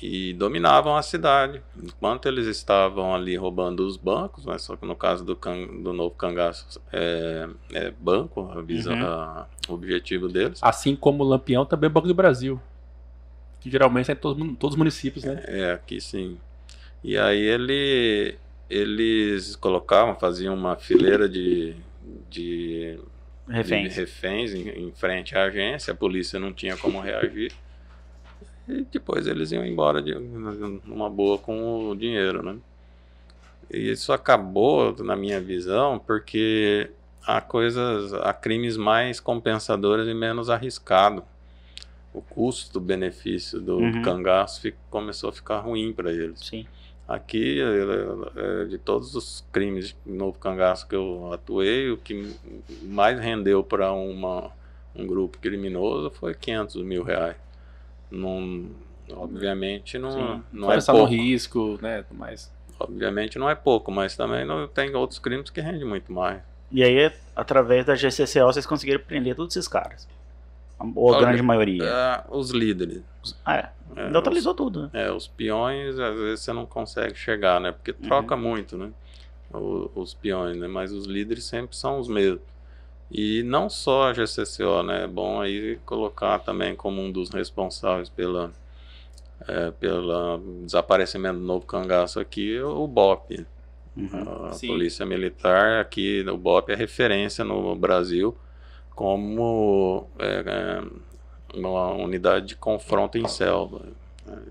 e 0.00 0.32
dominavam 0.34 0.96
a 0.96 1.02
cidade. 1.02 1.60
Enquanto 1.82 2.26
eles 2.26 2.46
estavam 2.46 3.14
ali 3.14 3.36
roubando 3.36 3.86
os 3.86 3.96
bancos, 3.96 4.46
né, 4.46 4.56
só 4.58 4.76
que 4.76 4.86
no 4.86 4.94
caso 4.94 5.24
do, 5.24 5.34
can, 5.34 5.66
do 5.82 5.92
novo 5.92 6.14
cangaço 6.14 6.80
é, 6.92 7.48
é 7.72 7.90
banco, 7.90 8.42
uhum. 8.42 9.04
a, 9.04 9.46
o 9.68 9.74
objetivo 9.74 10.28
deles. 10.28 10.60
Assim 10.62 10.94
como 10.94 11.24
o 11.24 11.26
Lampião 11.26 11.66
também 11.66 11.88
é 11.88 11.90
Banco 11.90 12.06
do 12.06 12.14
Brasil, 12.14 12.60
que 13.60 13.70
geralmente 13.70 14.10
é 14.10 14.14
em 14.14 14.16
todos, 14.16 14.46
todos 14.58 14.74
os 14.74 14.78
municípios, 14.78 15.24
né? 15.24 15.42
É, 15.46 15.72
aqui 15.72 16.00
sim. 16.00 16.38
E 17.04 17.18
aí 17.18 17.42
ele, 17.42 18.38
eles 18.70 19.54
colocavam, 19.56 20.14
faziam 20.14 20.54
uma 20.54 20.74
fileira 20.74 21.28
de, 21.28 21.76
de 22.30 22.98
reféns, 23.46 23.92
de 23.92 24.00
reféns 24.00 24.54
em, 24.54 24.68
em, 24.70 24.90
frente 24.90 25.36
à 25.36 25.44
agência, 25.44 25.92
a 25.92 25.96
polícia 25.96 26.40
não 26.40 26.50
tinha 26.50 26.78
como 26.78 26.98
reagir. 26.98 27.52
E 28.66 28.86
depois 28.90 29.26
eles 29.26 29.52
iam 29.52 29.66
embora 29.66 30.00
de, 30.00 30.14
numa 30.14 31.10
boa 31.10 31.36
com 31.36 31.90
o 31.90 31.94
dinheiro, 31.94 32.42
né? 32.42 32.56
E 33.70 33.90
isso 33.90 34.10
acabou, 34.10 34.96
na 35.04 35.14
minha 35.14 35.38
visão, 35.42 35.98
porque 35.98 36.90
há 37.26 37.42
coisas, 37.42 38.14
há 38.14 38.32
crimes 38.32 38.78
mais 38.78 39.20
compensadores 39.20 40.08
e 40.08 40.14
menos 40.14 40.48
arriscados. 40.48 41.22
O 42.14 42.22
custo-benefício 42.22 43.60
do 43.60 43.76
uhum. 43.76 44.00
cangaço 44.00 44.62
fico, 44.62 44.78
começou 44.88 45.28
a 45.28 45.32
ficar 45.32 45.58
ruim 45.58 45.92
para 45.92 46.10
eles. 46.10 46.40
Sim. 46.40 46.66
Aqui, 47.06 47.60
é, 47.60 48.64
de 48.64 48.78
todos 48.78 49.14
os 49.14 49.44
crimes 49.52 49.94
de 50.06 50.12
novo 50.12 50.38
cangaço 50.38 50.88
que 50.88 50.94
eu 50.94 51.30
atuei, 51.32 51.90
o 51.90 51.98
que 51.98 52.34
mais 52.82 53.20
rendeu 53.20 53.62
para 53.62 53.92
uma 53.92 54.50
um 54.96 55.06
grupo 55.06 55.38
criminoso 55.38 56.10
foi 56.10 56.34
500 56.34 56.82
mil 56.82 57.02
reais. 57.02 57.36
Não, 58.10 58.70
obviamente 59.10 59.98
não, 59.98 60.10
Sim. 60.12 60.42
não 60.52 60.72
é 60.72 60.80
pouco. 60.80 60.98
no 60.98 61.04
risco, 61.04 61.78
né, 61.82 62.04
mais. 62.12 62.52
Obviamente 62.78 63.38
não 63.38 63.50
é 63.50 63.54
pouco, 63.54 63.90
mas 63.90 64.16
também 64.16 64.44
não 64.44 64.66
tem 64.68 64.94
outros 64.94 65.18
crimes 65.18 65.50
que 65.50 65.60
rendem 65.60 65.84
muito 65.84 66.12
mais. 66.12 66.40
E 66.70 66.82
aí, 66.82 67.12
através 67.36 67.84
da 67.84 67.94
GCCO, 67.94 68.46
vocês 68.46 68.66
conseguiram 68.66 69.00
prender 69.00 69.36
todos 69.36 69.54
esses 69.54 69.68
caras? 69.68 70.08
Ou 70.96 71.14
a 71.14 71.20
grande 71.20 71.42
maioria? 71.42 71.84
É, 71.84 72.24
os 72.28 72.50
líderes. 72.50 73.02
Ah, 73.44 73.56
é. 73.56 73.70
É 73.96 74.10
Neutralizou 74.10 74.52
os, 74.52 74.56
tudo, 74.56 74.82
né? 74.82 74.90
É, 74.92 75.12
os 75.12 75.26
peões, 75.26 75.98
às 75.98 76.16
vezes 76.16 76.40
você 76.40 76.52
não 76.52 76.66
consegue 76.66 77.14
chegar, 77.14 77.60
né? 77.60 77.72
Porque 77.72 77.92
troca 77.92 78.34
uhum. 78.34 78.40
muito, 78.40 78.76
né? 78.76 78.90
O, 79.52 79.90
os 79.94 80.14
peões, 80.14 80.56
né? 80.56 80.66
Mas 80.66 80.92
os 80.92 81.06
líderes 81.06 81.44
sempre 81.44 81.76
são 81.76 81.98
os 81.98 82.08
mesmos. 82.08 82.42
E 83.10 83.42
não 83.44 83.68
só 83.68 84.08
a 84.08 84.12
GCCO, 84.12 84.82
né? 84.82 85.04
É 85.04 85.06
bom 85.06 85.40
aí 85.40 85.78
colocar 85.84 86.38
também 86.40 86.74
como 86.74 87.00
um 87.00 87.12
dos 87.12 87.30
responsáveis 87.30 88.08
pela, 88.08 88.50
é, 89.46 89.70
pelo 89.72 90.38
desaparecimento 90.64 91.38
do 91.38 91.44
novo 91.44 91.66
cangaço 91.66 92.18
aqui, 92.18 92.60
o 92.60 92.86
BOP. 92.86 93.46
Uhum. 93.96 94.46
A 94.46 94.52
Sim. 94.52 94.66
Polícia 94.68 95.06
Militar 95.06 95.80
aqui, 95.80 96.24
o 96.28 96.36
BOP 96.36 96.70
é 96.70 96.74
referência 96.74 97.44
no 97.44 97.76
Brasil 97.76 98.36
como 98.94 100.08
é, 100.18 100.44
é, 100.46 100.82
uma 101.56 101.92
unidade 101.92 102.46
de 102.46 102.56
confronto 102.56 103.18
em 103.18 103.26
selva. 103.28 103.82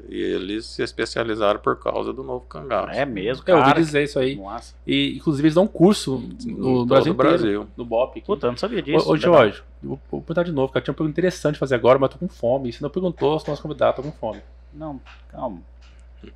E 0.07 0.21
eles 0.21 0.67
se 0.67 0.83
especializaram 0.83 1.59
por 1.59 1.79
causa 1.79 2.13
do 2.13 2.23
novo 2.23 2.45
cangaço. 2.45 2.91
É 2.91 3.05
mesmo, 3.05 3.43
cara. 3.43 3.59
Eu 3.59 3.63
ouvi 3.63 3.81
dizer 3.81 4.03
isso 4.03 4.19
aí. 4.19 4.35
Nossa. 4.35 4.75
E, 4.85 5.15
inclusive, 5.17 5.47
eles 5.47 5.55
dão 5.55 5.63
um 5.63 5.67
curso 5.67 6.23
no, 6.45 6.79
no 6.79 6.85
Brasil, 6.85 7.13
Brasil. 7.13 7.67
no 7.75 7.83
BOP. 7.83 8.11
Aqui. 8.11 8.21
Puta, 8.21 8.47
eu 8.47 8.51
não 8.51 8.57
sabia 8.57 8.81
disso. 8.83 9.09
Ô, 9.09 9.13
ô 9.13 9.17
Jorge, 9.17 9.63
vou, 9.81 9.99
vou 10.11 10.21
perguntar 10.21 10.43
de 10.43 10.51
novo, 10.51 10.71
cara. 10.71 10.83
Tinha 10.83 10.91
uma 10.91 10.97
pergunta 10.97 11.19
interessante 11.19 11.57
fazer 11.57 11.73
agora, 11.73 11.97
mas 11.97 12.11
tô 12.11 12.19
com 12.19 12.27
fome. 12.27 12.71
Se 12.71 12.83
não 12.83 12.89
perguntou, 12.89 13.39
se 13.39 13.47
nosso 13.47 13.63
convidado 13.63 13.97
tá 13.97 14.03
com 14.03 14.11
fome. 14.11 14.41
Não, 14.71 15.01
calma. 15.29 15.61
Eu 16.23 16.31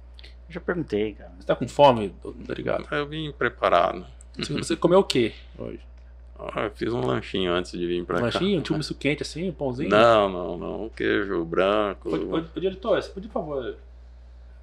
já 0.49 0.59
perguntei, 0.59 1.13
cara. 1.13 1.31
Você 1.37 1.45
tá 1.45 1.55
com 1.55 1.67
fome? 1.67 2.15
Obrigado. 2.23 2.87
Eu 2.91 3.05
vim 3.05 3.31
preparado. 3.31 4.05
Você 4.49 4.75
comeu 4.75 4.99
o 4.99 5.03
que 5.03 5.33
hoje? 5.57 5.79
Ah, 6.39 6.65
eu 6.65 6.71
fiz 6.71 6.93
um 6.93 7.01
lanchinho 7.01 7.51
antes 7.51 7.71
de 7.71 7.85
vir 7.87 8.05
pra 8.05 8.17
um 8.17 8.19
cá. 8.19 8.25
Lanchinho? 8.25 8.61
Tinha 8.61 8.75
um 8.75 8.77
misto 8.77 8.93
quente 8.93 9.23
assim, 9.23 9.49
um 9.49 9.53
pãozinho? 9.53 9.89
Não, 9.89 10.29
não, 10.29 10.57
não. 10.57 10.83
Um 10.83 10.89
queijo 10.89 11.43
branco. 11.43 12.09
Ô, 12.09 12.37
ô, 12.37 12.59
diretor, 12.59 13.01
você 13.01 13.09
podia, 13.09 13.29
por 13.29 13.41
favor, 13.41 13.75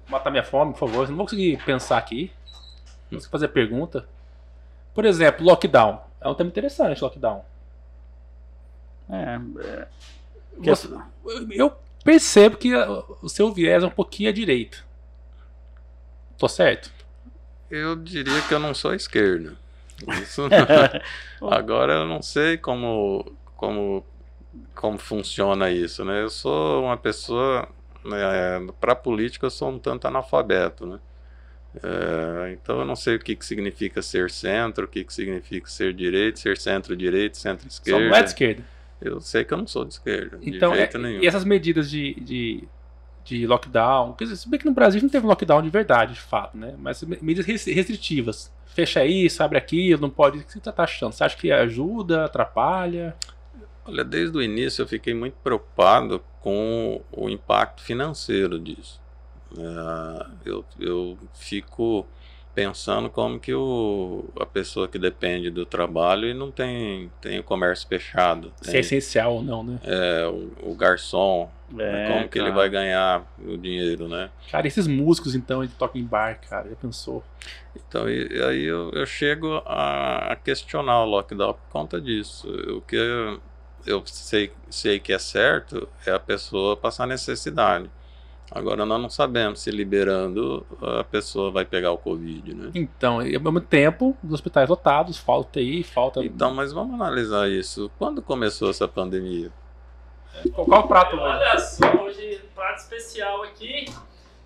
matar 0.07 0.31
minha 0.31 0.43
fome, 0.43 0.71
por 0.71 0.79
favor? 0.79 1.03
Eu 1.03 1.09
não 1.09 1.17
vou 1.17 1.25
conseguir 1.25 1.61
pensar 1.65 1.97
aqui. 1.97 2.31
Não 3.11 3.17
consigo 3.17 3.31
fazer 3.31 3.49
pergunta. 3.49 4.07
Por 4.93 5.03
exemplo, 5.03 5.45
lockdown. 5.45 5.99
É 6.21 6.29
um 6.29 6.33
tema 6.33 6.49
interessante, 6.49 7.01
lockdown. 7.01 7.43
É. 9.09 9.39
é... 9.59 9.87
Você, 10.57 10.87
eu 11.51 11.73
percebo 12.03 12.55
que 12.55 12.73
o 13.21 13.27
seu 13.27 13.51
viés 13.51 13.83
é 13.83 13.87
um 13.87 13.91
pouquinho 13.91 14.29
à 14.29 14.31
direita. 14.31 14.77
Tô 16.37 16.47
certo? 16.47 16.89
Eu 17.69 17.95
diria 17.97 18.41
que 18.43 18.53
eu 18.53 18.59
não 18.59 18.73
sou 18.73 18.93
esquerda. 18.93 19.57
Isso. 20.21 20.43
Agora 21.41 21.93
eu 21.93 22.05
não 22.05 22.21
sei 22.21 22.57
como, 22.57 23.33
como, 23.55 24.05
como 24.73 24.97
funciona 24.97 25.69
isso, 25.71 26.03
né? 26.03 26.21
Eu 26.21 26.29
sou 26.29 26.83
uma 26.83 26.97
pessoa, 26.97 27.67
né, 28.03 28.17
para 28.79 28.95
política 28.95 29.45
eu 29.45 29.51
sou 29.51 29.69
um 29.69 29.79
tanto 29.79 30.07
analfabeto, 30.07 30.85
né? 30.85 30.99
É, 31.83 32.53
então 32.53 32.79
eu 32.79 32.85
não 32.85 32.95
sei 32.95 33.15
o 33.15 33.19
que, 33.19 33.35
que 33.35 33.45
significa 33.45 34.01
ser 34.01 34.31
centro, 34.31 34.85
o 34.85 34.87
que, 34.87 35.03
que 35.03 35.13
significa 35.13 35.67
ser 35.67 35.93
direito, 35.93 36.39
ser 36.39 36.57
centro-direito, 36.57 37.37
centro-esquerda. 37.37 37.99
Só 37.99 38.09
não 38.09 38.15
é 38.15 38.21
de 38.21 38.29
esquerda. 38.29 38.63
Eu 39.01 39.19
sei 39.19 39.43
que 39.43 39.53
eu 39.53 39.57
não 39.57 39.67
sou 39.67 39.83
de 39.83 39.93
esquerda. 39.93 40.39
Então, 40.41 40.71
de 40.71 40.77
jeito 40.77 40.97
é, 40.97 40.99
nenhum. 40.99 41.21
e 41.21 41.27
essas 41.27 41.43
medidas 41.43 41.89
de, 41.89 42.13
de, 42.15 42.63
de 43.25 43.45
lockdown, 43.45 44.15
se 44.35 44.47
bem 44.47 44.59
que 44.59 44.65
no 44.65 44.71
Brasil 44.71 45.01
não 45.01 45.09
teve 45.09 45.25
lockdown 45.25 45.61
de 45.61 45.69
verdade, 45.69 46.13
de 46.13 46.21
fato, 46.21 46.55
né? 46.55 46.75
Mas 46.77 47.03
medidas 47.03 47.45
restritivas 47.45 48.53
fecha 48.75 49.05
isso, 49.05 49.41
abre 49.41 49.57
aquilo, 49.57 50.01
não 50.01 50.09
pode. 50.09 50.37
O 50.37 50.43
que 50.43 50.51
você 50.51 50.59
está 50.59 50.73
achando? 50.83 51.13
Você 51.13 51.23
acha 51.23 51.37
que 51.37 51.49
ajuda, 51.49 52.25
atrapalha? 52.25 53.15
Olha, 53.85 54.03
desde 54.03 54.37
o 54.37 54.41
início 54.41 54.81
eu 54.81 54.87
fiquei 54.87 55.13
muito 55.13 55.35
preocupado 55.41 56.21
com 56.41 57.01
o 57.11 57.29
impacto 57.29 57.81
financeiro 57.81 58.59
disso. 58.59 58.99
É, 59.57 60.25
eu, 60.45 60.65
eu 60.77 61.17
fico 61.33 62.05
pensando 62.55 63.09
como 63.09 63.37
que 63.37 63.53
o, 63.53 64.23
a 64.39 64.45
pessoa 64.45 64.87
que 64.87 64.97
depende 64.97 65.51
do 65.51 65.65
trabalho 65.65 66.29
e 66.29 66.33
não 66.33 66.49
tem, 66.49 67.11
tem 67.19 67.37
o 67.37 67.43
comércio 67.43 67.85
fechado. 67.85 68.53
Tem, 68.61 68.71
Se 68.71 68.77
é 68.77 68.79
essencial 68.79 69.35
ou 69.35 69.43
não, 69.43 69.61
né? 69.61 69.77
É, 69.83 70.25
o, 70.25 70.71
o 70.71 70.73
garçom, 70.73 71.51
é, 71.77 72.07
como 72.07 72.29
que 72.29 72.39
ele 72.39 72.51
vai 72.51 72.69
ganhar 72.69 73.29
o 73.45 73.57
dinheiro, 73.57 74.07
né? 74.07 74.29
Cara, 74.49 74.65
esses 74.65 74.87
músicos 74.87 75.35
então, 75.35 75.61
ele 75.61 75.71
toca 75.77 75.99
em 75.99 76.03
bar, 76.05 76.39
cara, 76.49 76.69
já 76.69 76.75
pensou? 76.77 77.21
Então, 77.75 78.09
e, 78.09 78.33
e 78.33 78.41
aí 78.41 78.63
eu, 78.63 78.89
eu 78.91 79.05
chego 79.05 79.61
a, 79.65 80.37
questionar 80.41 81.03
o 81.03 81.05
lockdown 81.05 81.53
por 81.53 81.69
conta 81.69 81.99
disso. 81.99 82.47
O 82.69 82.79
que 82.79 82.95
eu, 82.95 83.41
eu 83.85 84.01
sei, 84.05 84.53
sei 84.69 84.97
que 84.97 85.11
é 85.11 85.19
certo 85.19 85.89
é 86.05 86.11
a 86.11 86.19
pessoa 86.19 86.77
passar 86.77 87.05
necessidade. 87.05 87.89
Agora 88.51 88.85
nós 88.85 89.01
não 89.01 89.09
sabemos 89.09 89.59
se 89.59 89.71
liberando 89.71 90.65
a 90.81 91.03
pessoa 91.03 91.51
vai 91.51 91.65
pegar 91.65 91.91
o 91.91 91.97
Covid, 91.97 92.53
né? 92.53 92.71
Então, 92.75 93.25
e 93.25 93.35
ao 93.35 93.41
mesmo 93.41 93.59
tempo, 93.59 94.15
os 94.23 94.33
hospitais 94.33 94.69
lotados, 94.69 95.17
falta 95.17 95.59
aí, 95.59 95.83
falta. 95.83 96.23
Então, 96.23 96.53
mas 96.53 96.71
vamos 96.71 96.93
analisar 96.93 97.49
isso. 97.49 97.91
Quando 97.97 98.21
começou 98.21 98.69
essa 98.69 98.87
pandemia? 98.87 99.51
Qual, 100.53 100.65
qual 100.65 100.81
o 100.81 100.87
prato? 100.87 101.17
Olha 101.17 101.57
só, 101.59 101.85
hoje 102.03 102.41
prato 102.53 102.79
especial 102.79 103.43
aqui. 103.43 103.85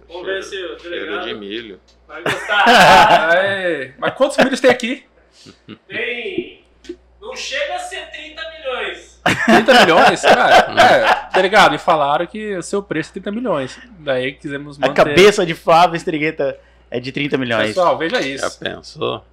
Vamos 0.08 0.24
cheiro, 0.24 0.26
ver 0.26 0.44
se 0.44 0.64
o 0.66 0.80
Cheiro 0.80 1.22
de 1.22 1.34
milho. 1.36 1.80
Vai 2.08 2.24
gostar. 2.24 2.66
Mas 4.00 4.14
quantos 4.16 4.38
milhos 4.38 4.60
tem 4.60 4.72
aqui? 4.72 5.06
Tem. 5.88 6.66
Não 7.22 7.36
chega 7.36 7.76
a 7.76 7.80
ser 7.80 8.10
30 8.10 8.42
milhões. 8.52 9.09
30 9.46 9.80
milhões? 9.82 10.22
Cara, 10.22 10.56
é, 11.32 11.34
delegado, 11.34 11.72
me 11.72 11.78
falaram 11.78 12.26
que 12.26 12.56
o 12.56 12.64
seu 12.64 12.82
preço 12.82 13.12
é 13.12 13.14
30 13.14 13.32
milhões. 13.32 13.80
Daí 14.00 14.34
quisemos 14.34 14.78
manter... 14.78 14.92
A 14.92 15.06
cabeça 15.06 15.46
de 15.46 15.54
Flávio 15.54 15.96
Estrigueta 15.96 16.58
é 16.92 17.00
de 17.00 17.12
30 17.12 17.38
milhões. 17.38 17.68
Pessoal, 17.68 17.98
veja 17.98 18.20
isso. 18.22 18.44
Já 18.44 18.52
pensou? 18.52 19.24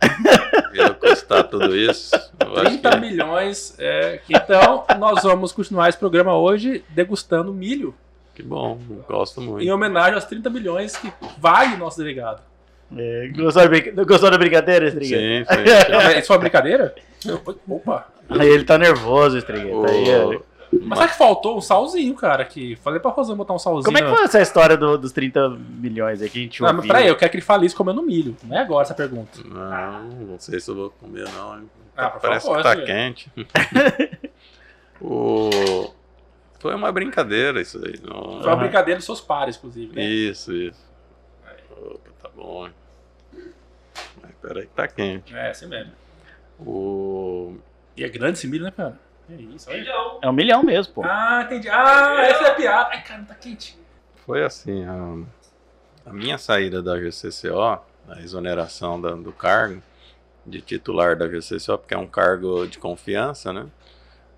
Ia 0.74 0.90
custar 0.90 1.44
tudo 1.44 1.74
isso? 1.76 2.10
30 2.38 2.90
que... 2.90 2.96
milhões. 2.98 3.74
É... 3.78 4.20
Então, 4.28 4.84
nós 4.98 5.22
vamos 5.22 5.52
continuar 5.52 5.88
esse 5.88 5.98
programa 5.98 6.36
hoje 6.36 6.84
degustando 6.90 7.52
milho. 7.52 7.94
Que 8.34 8.42
bom, 8.42 8.78
gosto 9.08 9.40
muito. 9.40 9.64
Em 9.66 9.72
homenagem 9.72 10.14
aos 10.14 10.26
30 10.26 10.50
milhões 10.50 10.94
que 10.96 11.10
vale 11.38 11.74
o 11.74 11.78
nosso 11.78 11.96
delegado. 11.96 12.42
É, 12.96 13.28
gostou, 13.28 13.68
da, 13.68 14.04
gostou 14.04 14.30
da 14.30 14.38
brincadeira, 14.38 14.88
Estrigueta? 14.88 15.54
Sim, 15.56 16.12
sim. 16.12 16.18
Isso 16.18 16.26
foi 16.26 16.36
uma 16.36 16.40
brincadeira? 16.40 16.94
Opa! 17.68 18.06
Aí 18.28 18.48
ele 18.48 18.64
tá 18.64 18.78
nervoso, 18.78 19.38
Estrigueta. 19.38 19.90
Aí, 19.90 20.08
é... 20.08 20.40
Mas 20.82 20.98
sabe 20.98 21.12
que 21.12 21.18
faltou 21.18 21.56
um 21.56 21.60
salzinho, 21.60 22.14
cara? 22.14 22.44
Que 22.44 22.76
falei 22.76 23.00
pra 23.00 23.10
Rosana 23.10 23.36
botar 23.36 23.54
um 23.54 23.58
salzinho. 23.58 23.84
Como 23.84 23.98
é 23.98 24.02
que 24.02 24.08
foi 24.08 24.24
essa 24.24 24.40
história 24.40 24.76
do, 24.76 24.98
dos 24.98 25.12
30 25.12 25.50
milhões 25.50 26.20
aí 26.20 26.28
que 26.28 26.38
a 26.38 26.42
gente 26.42 26.62
Não, 26.62 26.72
mas 26.72 26.86
peraí, 26.86 27.06
eu 27.06 27.16
quero 27.16 27.30
que 27.30 27.36
ele 27.36 27.44
fale 27.44 27.66
isso 27.66 27.76
comendo 27.76 28.02
milho. 28.02 28.36
Não 28.42 28.56
é 28.56 28.60
agora 28.60 28.84
essa 28.84 28.94
pergunta. 28.94 29.40
Não, 29.44 30.02
não 30.04 30.38
sei 30.38 30.60
se 30.60 30.70
eu 30.70 30.74
vou 30.74 30.90
comer, 30.90 31.24
não. 31.32 31.62
Ah, 31.96 32.10
Parece 32.10 32.46
favor, 32.46 32.58
que 32.58 32.62
tá 32.64 32.76
quente. 32.76 33.30
o... 35.00 35.90
Foi 36.58 36.74
uma 36.74 36.90
brincadeira 36.90 37.60
isso 37.60 37.80
aí. 37.84 37.94
Não... 38.02 38.40
Foi 38.40 38.50
uma 38.50 38.56
brincadeira 38.56 38.98
dos 38.98 39.06
seus 39.06 39.20
pares, 39.20 39.56
inclusive. 39.56 39.94
Né? 39.94 40.04
Isso, 40.04 40.52
isso. 40.52 40.84
Bom. 42.36 42.68
Mas 44.22 44.32
peraí 44.42 44.66
que 44.66 44.74
tá 44.74 44.86
quente. 44.86 45.34
É, 45.34 45.50
assim 45.50 45.66
mesmo. 45.66 45.92
O... 46.60 47.56
E 47.96 48.04
é 48.04 48.08
grande 48.08 48.38
esse 48.38 48.46
milho, 48.46 48.64
né, 48.64 48.70
cara? 48.70 48.98
É 49.30 49.34
isso, 49.34 49.68
olha. 49.70 49.80
Milhão. 49.80 50.18
É 50.22 50.28
um 50.28 50.32
milhão 50.32 50.62
mesmo, 50.62 50.94
pô. 50.94 51.02
Ah, 51.02 51.42
entendi. 51.44 51.68
Ah, 51.68 52.22
essa 52.28 52.44
é 52.44 52.50
a 52.50 52.54
piada. 52.54 52.90
Ai, 52.90 53.02
cara, 53.02 53.22
tá 53.24 53.34
quente. 53.34 53.76
Foi 54.26 54.44
assim, 54.44 54.84
a, 54.84 56.10
a 56.10 56.12
minha 56.12 56.36
saída 56.36 56.82
da 56.82 56.98
GCCO, 56.98 57.80
a 58.08 58.20
exoneração 58.20 59.00
da, 59.00 59.12
do 59.12 59.32
cargo 59.32 59.82
de 60.44 60.60
titular 60.60 61.16
da 61.16 61.26
GCCO, 61.26 61.78
porque 61.78 61.94
é 61.94 61.98
um 61.98 62.06
cargo 62.06 62.66
de 62.66 62.78
confiança, 62.78 63.52
né? 63.52 63.66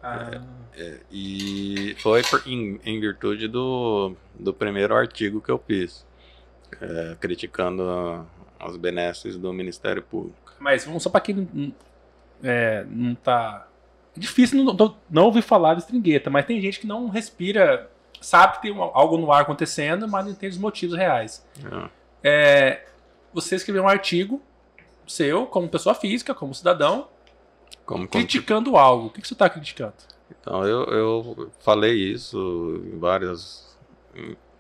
Ah. 0.02 0.40
É, 0.76 0.80
é, 0.80 1.00
e 1.10 1.96
foi 1.98 2.22
por, 2.22 2.42
em, 2.46 2.80
em, 2.84 3.00
virtude 3.00 3.48
do, 3.48 4.14
do 4.38 4.54
primeiro 4.54 4.94
artigo 4.94 5.40
que 5.40 5.50
eu 5.50 5.58
fiz, 5.58 6.06
é, 6.80 7.16
criticando 7.20 8.26
as 8.58 8.76
benesses 8.76 9.36
do 9.36 9.52
Ministério 9.52 10.02
Público. 10.02 10.54
Mas 10.58 10.84
vamos 10.84 11.02
só 11.02 11.10
para 11.10 11.20
quem 11.20 11.48
não, 11.52 11.72
é, 12.42 12.84
não 12.88 13.14
tá 13.14 13.68
é 14.16 14.20
difícil 14.20 14.64
não, 14.64 14.96
não 15.08 15.24
ouvir 15.24 15.42
falar 15.42 15.74
de 15.74 15.82
stringueta, 15.82 16.28
mas 16.28 16.44
tem 16.44 16.60
gente 16.60 16.80
que 16.80 16.86
não 16.86 17.08
respira, 17.08 17.88
sabe 18.20 18.56
que 18.56 18.62
tem 18.62 18.76
algo 18.76 19.16
no 19.16 19.30
ar 19.30 19.42
acontecendo, 19.42 20.08
mas 20.08 20.24
não 20.24 20.32
entende 20.32 20.56
os 20.56 20.60
motivos 20.60 20.96
reais. 20.96 21.46
É. 21.64 21.90
É, 22.24 22.86
você 23.32 23.54
escreveu 23.54 23.84
um 23.84 23.88
artigo 23.88 24.42
seu, 25.06 25.46
como 25.46 25.68
pessoa 25.68 25.94
física, 25.94 26.34
como 26.34 26.54
cidadão, 26.54 27.08
como, 27.86 28.08
criticando 28.08 28.70
como... 28.72 28.82
algo. 28.82 29.06
O 29.06 29.10
que, 29.10 29.22
que 29.22 29.28
você 29.28 29.34
está 29.34 29.48
criticando? 29.48 29.94
Então 30.30 30.66
eu, 30.66 30.84
eu 30.84 31.50
falei 31.60 31.94
isso 31.94 32.82
em 32.84 32.98
várias, 32.98 33.78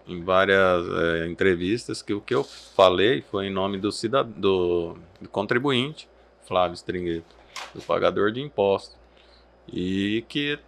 em, 0.08 0.22
várias 0.22 0.86
é, 0.86 1.26
entrevistas, 1.26 2.02
que 2.02 2.12
o 2.12 2.20
que 2.20 2.34
eu 2.34 2.44
falei 2.44 3.22
foi 3.22 3.46
em 3.46 3.50
nome 3.50 3.78
do, 3.78 3.92
cidad 3.92 4.26
do, 4.26 4.96
do 5.20 5.28
contribuinte, 5.28 6.08
Flávio 6.46 6.74
Stringueto, 6.74 7.36
do 7.74 7.82
pagador 7.82 8.32
de 8.32 8.40
impostos. 8.40 8.96
E 9.70 10.24
que 10.28 10.58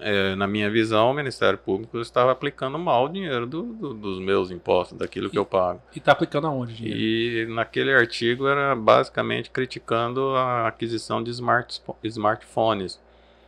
é, 0.00 0.34
na 0.34 0.46
minha 0.46 0.70
visão, 0.70 1.10
o 1.10 1.14
Ministério 1.14 1.58
Público 1.58 1.98
estava 2.00 2.32
aplicando 2.32 2.78
mal 2.78 3.04
o 3.04 3.08
dinheiro 3.08 3.46
do, 3.46 3.62
do, 3.62 3.94
dos 3.94 4.18
meus 4.18 4.50
impostos, 4.50 4.96
daquilo 4.96 5.28
que 5.28 5.38
eu 5.38 5.44
pago. 5.44 5.80
E 5.94 5.98
está 5.98 6.12
aplicando 6.12 6.46
aonde, 6.46 6.74
dinheiro? 6.74 6.98
E 6.98 7.54
naquele 7.54 7.92
artigo 7.92 8.46
era 8.46 8.74
basicamente 8.74 9.50
criticando 9.50 10.34
a 10.36 10.68
aquisição 10.68 11.22
de 11.22 11.30
smart, 11.30 11.80
smartphones. 12.04 13.00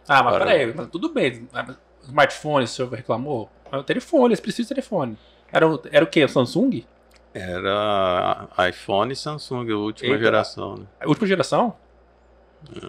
Ah, 0.07 0.23
mas 0.23 0.35
para... 0.35 0.45
peraí, 0.45 0.75
mas 0.75 0.89
tudo 0.89 1.09
bem. 1.09 1.49
Smartphones, 2.03 2.71
o 2.71 2.75
senhor 2.75 2.91
reclamou? 2.91 3.51
O 3.79 3.85
telefone, 3.85 4.29
eles 4.33 4.41
precisam 4.41 4.69
de 4.69 4.75
telefone. 4.75 5.17
Era, 5.53 5.67
era 5.91 6.05
o 6.05 6.09
quê? 6.09 6.27
Samsung? 6.27 6.85
Era 7.33 8.49
iPhone 8.69 9.13
e 9.13 9.17
Samsung, 9.17 9.71
a 9.73 9.77
última 9.77 10.13
Eita. 10.13 10.25
geração. 10.25 10.77
Né? 10.77 10.85
A 11.01 11.09
última 11.09 11.27
geração? 11.27 11.75
É. 12.77 12.89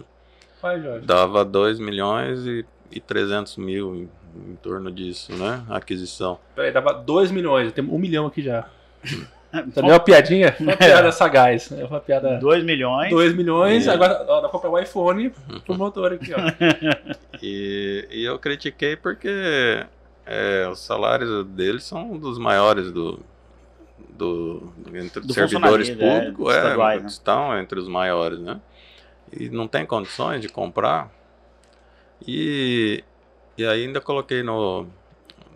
Vai, 0.61 0.81
Jorge. 0.81 1.05
Dava 1.05 1.43
2 1.43 1.79
milhões 1.79 2.45
e 2.45 2.65
e 2.91 2.99
300 2.99 3.57
mil 3.57 3.95
em, 3.95 4.09
em 4.51 4.55
torno 4.55 4.91
disso, 4.91 5.33
né? 5.33 5.63
A 5.69 5.77
aquisição. 5.77 6.39
Peraí, 6.55 6.71
dava 6.71 6.93
2 6.93 7.31
milhões, 7.31 7.71
tem 7.73 7.83
um 7.83 7.97
milhão 7.97 8.25
aqui 8.25 8.41
já. 8.41 8.65
Então, 9.67 9.87
é 9.87 9.93
uma 9.93 10.01
piadinha? 10.01 10.53
Uma 10.59 10.75
piada 10.75 11.13
sagaz. 11.13 11.71
É 11.71 11.85
uma 11.85 12.01
piada. 12.01 12.37
2 12.39 12.65
milhões. 12.65 13.09
2 13.09 13.33
milhões, 13.33 13.87
é. 13.87 13.91
agora 13.91 14.25
ó, 14.27 14.41
dá 14.41 14.49
pra 14.49 14.59
comprar 14.59 14.69
um 14.69 14.77
iPhone 14.77 15.31
pro 15.65 15.77
motor 15.79 16.11
aqui, 16.11 16.33
ó. 16.33 16.39
E, 17.41 18.05
e 18.11 18.25
eu 18.25 18.37
critiquei 18.37 18.97
porque 18.97 19.85
é, 20.25 20.67
os 20.67 20.79
salários 20.79 21.45
deles 21.47 21.83
são 21.83 22.13
um 22.13 22.17
dos 22.17 22.37
maiores 22.37 22.91
do, 22.91 23.19
do, 24.09 24.73
entre 24.93 25.21
do 25.21 25.33
servidores 25.33 25.89
é, 25.89 25.95
públicos, 25.95 26.53
é, 26.53 26.77
né? 26.77 27.07
estão 27.07 27.57
entre 27.59 27.79
os 27.79 27.87
maiores, 27.87 28.39
né? 28.39 28.59
E 29.31 29.49
não 29.49 29.67
tem 29.67 29.85
condições 29.85 30.41
de 30.41 30.49
comprar 30.49 31.11
e, 32.25 33.03
e 33.57 33.65
ainda 33.65 33.99
coloquei 33.99 34.41
no, 34.43 34.87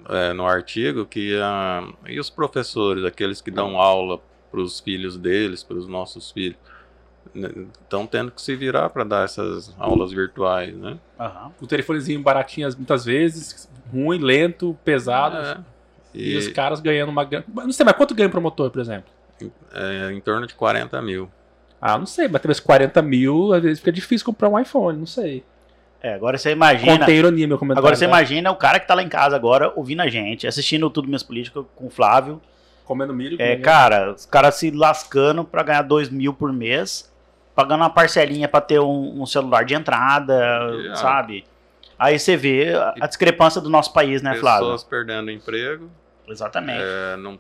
é, 0.07 0.34
no 0.34 0.45
artigo 0.45 1.05
que 1.05 1.36
uh, 1.36 1.95
e 2.07 2.20
os 2.20 2.30
professores, 2.30 3.03
aqueles 3.05 3.41
que 3.41 3.51
dão 3.51 3.78
aula 3.78 4.20
para 4.51 4.59
os 4.59 4.80
filhos 4.80 5.17
deles, 5.17 5.63
para 5.63 5.78
os 5.78 5.88
nossos 5.88 6.32
filhos, 6.32 6.57
estão 7.34 8.03
né, 8.03 8.09
tendo 8.11 8.32
que 8.32 8.41
se 8.41 8.55
virar 8.55 8.89
para 8.89 9.03
dar 9.03 9.26
essas 9.26 9.74
aulas 9.78 10.11
virtuais, 10.11 10.76
né? 10.76 10.97
Uhum. 11.20 11.51
O 11.61 11.67
telefonezinho 11.67 12.22
baratinhas 12.22 12.76
muitas 12.76 13.05
vezes, 13.05 13.70
ruim, 13.92 14.20
lento, 14.20 14.78
pesado. 14.84 15.38
É, 15.38 15.58
e... 16.14 16.34
e... 16.34 16.38
os 16.38 16.48
caras 16.50 16.80
ganhando 16.80 17.10
uma 17.10 17.24
grana. 17.24 17.46
Não 17.54 17.72
sei, 17.72 17.86
mas 17.86 17.96
quanto 17.96 18.16
ganha 18.16 18.28
um 18.28 18.32
promotor, 18.32 18.70
por 18.70 18.82
exemplo? 18.82 19.10
É, 19.74 20.12
em 20.12 20.20
torno 20.20 20.46
de 20.46 20.54
40 20.54 21.02
mil. 21.02 21.30
Ah, 21.82 21.98
não 21.98 22.06
sei, 22.06 22.28
mas 22.28 22.42
talvez 22.42 22.60
40 22.60 23.02
mil, 23.02 23.54
às 23.54 23.64
vezes 23.64 23.80
fica 23.80 23.92
difícil 23.92 24.26
comprar 24.26 24.50
um 24.50 24.60
iPhone, 24.60 24.98
não 24.98 25.06
sei. 25.06 25.44
É, 26.02 26.14
agora 26.14 26.38
você 26.38 26.52
imagina. 26.52 27.00
Contei 27.00 27.18
ironia, 27.18 27.48
meu 27.48 27.58
comentário. 27.58 27.80
Agora 27.80 27.96
você 27.96 28.06
tá? 28.06 28.10
imagina 28.10 28.52
o 28.52 28.56
cara 28.56 28.80
que 28.80 28.88
tá 28.88 28.96
lá 28.96 29.04
em 29.04 29.10
casa 29.10 29.36
agora, 29.36 29.72
ouvindo 29.76 30.02
a 30.02 30.08
gente, 30.08 30.48
assistindo 30.48 30.90
tudo 30.90 31.08
Minhas 31.08 31.24
Políticas 31.24 31.66
com 31.76 31.88
o 31.88 31.90
Flávio. 31.90 32.42
Comendo 32.86 33.14
milho. 33.14 33.38
É, 33.40 33.56
cara, 33.58 34.14
os 34.14 34.26
caras 34.26 34.56
se 34.56 34.72
lascando 34.72 35.44
pra 35.44 35.62
ganhar 35.62 35.84
dois 35.84 36.10
mil 36.10 36.34
por 36.34 36.52
mês, 36.52 37.14
pagando 37.54 37.82
uma 37.82 37.90
parcelinha 37.90 38.48
pra 38.48 38.62
ter 38.62 38.80
um, 38.80 39.22
um 39.22 39.26
celular 39.26 39.64
de 39.64 39.76
entrada, 39.76 40.34
yeah. 40.72 40.96
sabe? 40.96 41.44
Aí 42.00 42.18
você 42.18 42.38
vê 42.38 42.74
a, 42.74 42.95
a, 43.02 43.08
discrepância 43.08 43.60
do 43.60 43.70
nosso 43.70 43.91
país, 43.91 44.22
né, 44.22 44.36
Flávio? 44.36 44.68
Pessoas 44.68 44.84
perdendo 44.84 45.30
emprego. 45.30 45.91
Exatamente. 46.28 46.82
É, 46.82 47.18
não, 47.18 47.38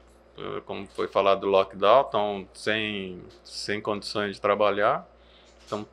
como 0.65 0.85
foi 0.87 1.07
falado 1.07 1.41
do 1.41 1.47
lockdown, 1.47 2.01
estão 2.01 2.47
sem, 2.53 3.21
sem 3.43 3.79
condições 3.79 4.35
de 4.35 4.41
trabalhar. 4.41 5.07
Estão 5.63 5.87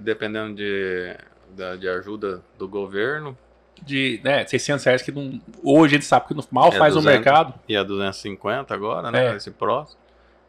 dependendo 0.00 0.54
de 0.54 1.14
da, 1.50 1.76
de 1.76 1.88
ajuda 1.88 2.42
do 2.58 2.68
governo. 2.68 3.36
De 3.80 4.20
né, 4.24 4.44
600 4.44 4.84
reais 4.84 5.02
que 5.02 5.12
não, 5.12 5.40
hoje 5.62 5.94
a 5.94 5.98
gente 5.98 6.06
sabe 6.06 6.26
que 6.26 6.34
mal 6.50 6.72
faz 6.72 6.94
200, 6.94 6.96
o 6.96 7.02
mercado. 7.02 7.54
E 7.68 7.76
a 7.76 7.82
250 7.84 8.74
agora, 8.74 9.10
né? 9.10 9.32
É. 9.32 9.36
Esse 9.36 9.50
próximo. 9.50 10.00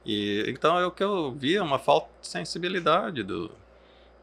E, 0.06 0.46
então 0.48 0.80
é 0.80 0.86
o 0.86 0.92
que 0.92 1.04
eu 1.04 1.32
vi, 1.32 1.56
é 1.56 1.62
uma 1.62 1.78
falta 1.78 2.08
de 2.22 2.28
sensibilidade 2.28 3.22
do, 3.22 3.52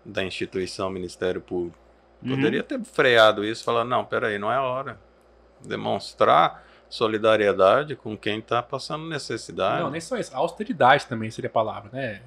da 0.05 0.25
instituição 0.25 0.91
Ministério 0.91 1.41
Público. 1.41 1.79
Uhum. 2.23 2.37
Poderia 2.37 2.63
ter 2.63 2.83
freado 2.85 3.45
isso, 3.45 3.65
falar, 3.65 3.85
não, 3.85 4.05
peraí, 4.05 4.39
não 4.39 4.51
é 4.51 4.59
hora. 4.59 4.99
Demonstrar 5.65 6.65
solidariedade 6.89 7.97
com 7.97 8.17
quem 8.17 8.39
está 8.39 8.63
passando 8.63 9.09
necessidade. 9.09 9.83
Não, 9.83 9.91
nem 9.91 10.01
só 10.01 10.17
isso. 10.17 10.35
Austeridade 10.35 11.07
também 11.07 11.31
seria 11.31 11.49
a 11.49 11.53
palavra, 11.53 11.91
né? 11.93 12.23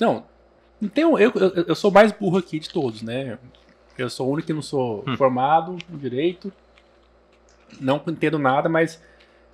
Não, 0.00 0.24
então, 0.80 1.18
eu, 1.18 1.32
eu, 1.36 1.64
eu 1.68 1.74
sou 1.74 1.90
mais 1.90 2.10
burro 2.10 2.38
aqui 2.38 2.58
de 2.58 2.68
todos, 2.68 3.02
né? 3.02 3.38
Eu 3.96 4.10
sou 4.10 4.28
o 4.28 4.32
único 4.32 4.46
que 4.46 4.52
não 4.52 4.62
sou 4.62 5.04
hum. 5.06 5.16
formado 5.16 5.76
em 5.92 5.96
direito, 5.96 6.52
não 7.80 8.02
entendo 8.08 8.38
nada, 8.38 8.68
mas 8.68 9.00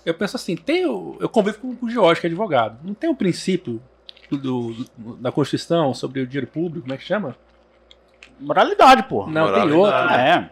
eu 0.06 0.14
penso 0.14 0.36
assim, 0.36 0.56
tem 0.56 0.86
o, 0.86 1.16
eu 1.20 1.28
convivo 1.28 1.58
com, 1.58 1.86
o 1.86 1.90
Jorge, 1.90 2.20
que 2.20 2.26
é 2.26 2.30
advogado. 2.30 2.78
Não 2.82 2.94
tem 2.94 3.10
um 3.10 3.14
princípio 3.14 3.82
do, 4.30 4.38
do, 4.38 5.16
da 5.16 5.30
Constituição 5.30 5.92
sobre 5.92 6.20
o 6.20 6.26
dinheiro 6.26 6.46
público, 6.46 6.82
como 6.82 6.94
é 6.94 6.96
que 6.96 7.04
chama? 7.04 7.36
Moralidade, 8.40 9.02
pô. 9.04 9.26
Não, 9.26 9.46
Moralidade. 9.46 9.68
tem 9.68 9.78
outro. 9.78 10.14
É. 10.14 10.50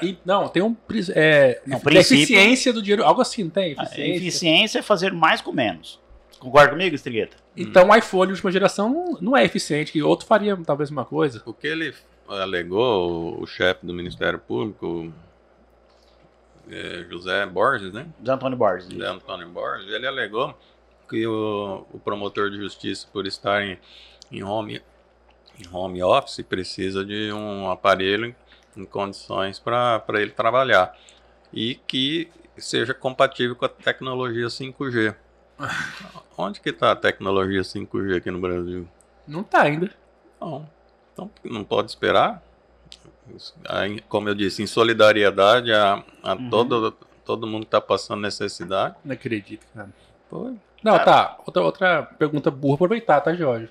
E, 0.00 0.16
não, 0.24 0.48
tem 0.48 0.62
um 0.62 0.76
é, 1.10 1.60
não, 1.66 1.80
princípio... 1.80 2.22
eficiência 2.22 2.72
do 2.72 2.80
dinheiro, 2.80 3.04
algo 3.04 3.20
assim, 3.20 3.44
não 3.44 3.50
tem? 3.50 3.72
Eficiência. 3.72 4.16
eficiência 4.16 4.78
é 4.78 4.82
fazer 4.82 5.12
mais 5.12 5.40
com 5.40 5.50
menos. 5.50 6.00
Concorda 6.38 6.70
comigo, 6.70 6.94
Estrigueta? 6.94 7.36
Então 7.56 7.88
o 7.88 7.96
iPhone 7.96 8.28
de 8.28 8.32
última 8.34 8.52
geração 8.52 9.18
não 9.20 9.36
é 9.36 9.44
eficiente, 9.44 9.90
que 9.90 10.00
outro 10.02 10.26
faria 10.26 10.56
talvez 10.64 10.90
uma 10.90 11.04
coisa. 11.04 11.42
O 11.44 11.52
que 11.52 11.66
ele 11.66 11.92
alegou, 12.28 13.42
o 13.42 13.46
chefe 13.46 13.84
do 13.84 13.92
Ministério 13.92 14.38
Público, 14.38 15.12
é, 16.70 17.06
José 17.10 17.44
Borges, 17.46 17.92
né? 17.92 18.06
José 18.20 18.32
Antônio 18.32 18.56
Borges. 18.56 18.88
José 18.88 19.06
Antônio 19.06 19.48
Borges, 19.48 19.88
ele 19.88 20.06
alegou 20.06 20.54
que 21.08 21.26
o, 21.26 21.86
o 21.92 21.98
promotor 21.98 22.50
de 22.50 22.58
justiça, 22.58 23.06
por 23.12 23.26
estar 23.26 23.62
em, 23.62 23.78
em, 24.30 24.42
home, 24.44 24.82
home 25.72 26.02
office, 26.02 26.42
precisa 26.42 27.04
de 27.04 27.32
um 27.32 27.70
aparelho 27.70 28.34
em 28.76 28.84
condições 28.84 29.58
para 29.58 30.02
ele 30.14 30.30
trabalhar 30.30 30.96
e 31.52 31.74
que 31.74 32.30
seja 32.56 32.94
compatível 32.94 33.56
com 33.56 33.64
a 33.64 33.68
tecnologia 33.68 34.46
5G. 34.46 35.14
Onde 36.36 36.60
que 36.60 36.70
está 36.70 36.92
a 36.92 36.96
tecnologia 36.96 37.62
5G 37.62 38.16
aqui 38.16 38.30
no 38.30 38.40
Brasil? 38.40 38.88
Não 39.26 39.40
está 39.40 39.62
ainda. 39.62 39.90
Não. 40.40 40.68
Então 41.12 41.30
não 41.44 41.64
pode 41.64 41.90
esperar. 41.90 42.42
Como 44.08 44.28
eu 44.28 44.34
disse, 44.34 44.62
em 44.62 44.66
solidariedade 44.66 45.72
a, 45.72 46.02
a 46.22 46.34
uhum. 46.34 46.50
todo, 46.50 46.92
todo 47.24 47.46
mundo 47.46 47.62
que 47.62 47.68
está 47.68 47.80
passando 47.80 48.22
necessidade. 48.22 48.94
Não 49.04 49.12
acredito, 49.12 49.66
cara. 49.74 49.90
Foi. 50.30 50.54
Não, 50.82 50.92
cara. 50.92 51.04
tá. 51.04 51.38
Outra, 51.44 51.62
outra 51.62 52.02
pergunta 52.02 52.50
burra, 52.50 52.74
aproveitar, 52.76 53.20
tá, 53.20 53.34
Jorge? 53.34 53.68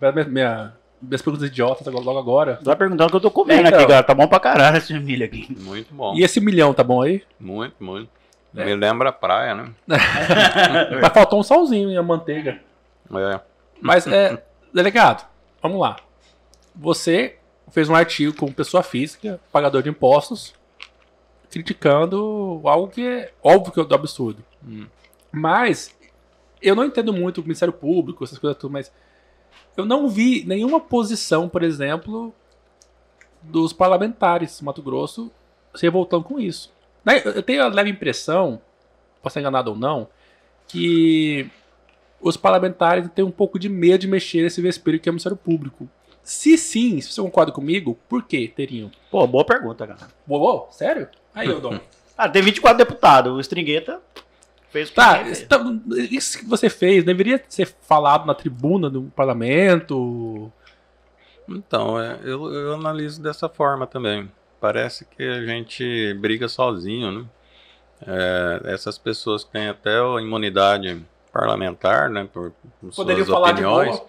Minha, 0.00 0.24
minha, 0.24 0.74
minhas 1.00 1.22
perguntas 1.22 1.48
idiotas 1.48 1.86
logo 1.86 2.18
agora. 2.18 2.60
Tá 2.62 2.76
perguntando 2.76 3.08
o 3.08 3.10
que 3.10 3.16
eu 3.16 3.20
tô 3.20 3.30
comendo 3.30 3.68
então. 3.68 3.78
aqui, 3.78 3.88
cara. 3.88 4.02
Tá 4.02 4.14
bom 4.14 4.26
pra 4.26 4.40
caralho 4.40 4.76
esse 4.76 4.92
milho 4.98 5.24
aqui. 5.24 5.56
Muito 5.58 5.94
bom. 5.94 6.14
E 6.14 6.22
esse 6.22 6.40
milhão, 6.40 6.74
tá 6.74 6.84
bom 6.84 7.02
aí? 7.02 7.22
Muito, 7.38 7.82
muito. 7.82 8.10
É. 8.54 8.64
Me 8.64 8.74
lembra 8.74 9.10
a 9.10 9.12
praia, 9.12 9.54
né? 9.54 9.70
Mas 11.00 11.12
faltou 11.12 11.40
um 11.40 11.42
salzinho 11.42 11.90
e 11.90 11.96
a 11.96 12.02
manteiga. 12.02 12.60
É. 13.12 13.40
Mas, 13.80 14.06
é, 14.06 14.42
delegado, 14.72 15.26
vamos 15.62 15.80
lá. 15.80 15.96
Você 16.74 17.36
fez 17.70 17.88
um 17.88 17.94
artigo 17.94 18.36
como 18.36 18.52
pessoa 18.52 18.82
física, 18.82 19.40
pagador 19.52 19.82
de 19.82 19.88
impostos, 19.88 20.54
criticando 21.50 22.60
algo 22.64 22.88
que 22.88 23.06
é 23.06 23.32
óbvio 23.42 23.72
que 23.72 23.80
é 23.80 23.84
do 23.84 23.94
absurdo. 23.94 24.44
Hum. 24.66 24.86
Mas, 25.32 25.96
eu 26.60 26.74
não 26.74 26.84
entendo 26.84 27.12
muito 27.12 27.38
o 27.38 27.42
Ministério 27.42 27.72
Público, 27.72 28.24
essas 28.24 28.38
coisas 28.38 28.58
tudo, 28.58 28.72
mas 28.72 28.92
eu 29.76 29.84
não 29.84 30.08
vi 30.08 30.44
nenhuma 30.44 30.80
posição, 30.80 31.48
por 31.48 31.62
exemplo, 31.62 32.34
dos 33.42 33.72
parlamentares 33.72 34.58
do 34.58 34.64
Mato 34.64 34.82
Grosso 34.82 35.30
se 35.74 35.82
revoltando 35.82 36.24
com 36.24 36.38
isso. 36.38 36.72
Né, 37.04 37.22
eu 37.24 37.42
tenho 37.42 37.62
a 37.62 37.68
leve 37.68 37.90
impressão, 37.90 38.60
posso 39.22 39.32
estar 39.32 39.40
enganado 39.40 39.70
ou 39.70 39.76
não, 39.76 40.08
que 40.68 41.50
os 42.20 42.36
parlamentares 42.36 43.08
têm 43.14 43.24
um 43.24 43.30
pouco 43.30 43.58
de 43.58 43.68
medo 43.68 44.00
de 44.00 44.08
mexer 44.08 44.42
nesse 44.42 44.60
vespeiro 44.60 45.00
que 45.00 45.08
é 45.08 45.10
o 45.10 45.14
Ministério 45.14 45.36
Público. 45.36 45.88
Se 46.22 46.58
sim, 46.58 47.00
se 47.00 47.12
você 47.12 47.22
concorda 47.22 47.50
comigo, 47.50 47.98
por 48.08 48.24
que 48.24 48.46
teriam? 48.48 48.90
Pô, 49.10 49.26
boa 49.26 49.44
pergunta, 49.44 49.86
cara. 49.86 50.08
Boa, 50.26 50.40
boa? 50.40 50.68
Sério? 50.70 51.08
Aí, 51.34 51.48
eu 51.48 51.60
dou. 51.60 51.80
ah, 52.16 52.28
tem 52.28 52.42
24 52.42 52.76
deputados. 52.76 53.32
O 53.32 53.40
Stringueta 53.40 54.00
fez 54.70 54.90
o 54.90 54.94
tá, 54.94 55.22
então, 55.28 55.82
isso 56.10 56.38
que 56.38 56.44
você 56.44 56.70
fez 56.70 57.04
deveria 57.04 57.42
ser 57.48 57.66
falado 57.66 58.26
na 58.26 58.34
tribuna 58.34 58.88
do 58.88 59.02
parlamento? 59.14 60.50
Então, 61.48 62.00
é, 62.00 62.18
eu, 62.22 62.52
eu 62.52 62.74
analiso 62.74 63.20
dessa 63.22 63.48
forma 63.48 63.86
também. 63.86 64.30
parece 64.60 65.04
que 65.04 65.22
a 65.22 65.44
gente 65.46 66.14
briga 66.14 66.48
sozinho, 66.48 67.10
né? 67.10 67.24
É, 68.06 68.72
essas 68.72 68.96
pessoas 68.96 69.44
que 69.44 69.50
têm 69.50 69.68
até 69.68 69.98
a 69.98 70.20
imunidade 70.20 71.04
parlamentar, 71.32 72.08
né, 72.08 72.26
por, 72.32 72.52
por 72.80 72.94
Poderiam 72.94 73.26
suas 73.26 73.38
falar 73.38 73.52
opiniões. 73.52 74.02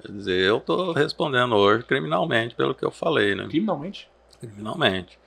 Quer 0.00 0.12
dizer, 0.12 0.40
eu 0.44 0.58
estou 0.58 0.92
respondendo 0.92 1.56
hoje 1.56 1.84
criminalmente 1.84 2.54
pelo 2.54 2.74
que 2.74 2.84
eu 2.84 2.90
falei, 2.90 3.34
né? 3.34 3.46
Criminalmente. 3.48 4.08
Criminalmente. 4.38 5.18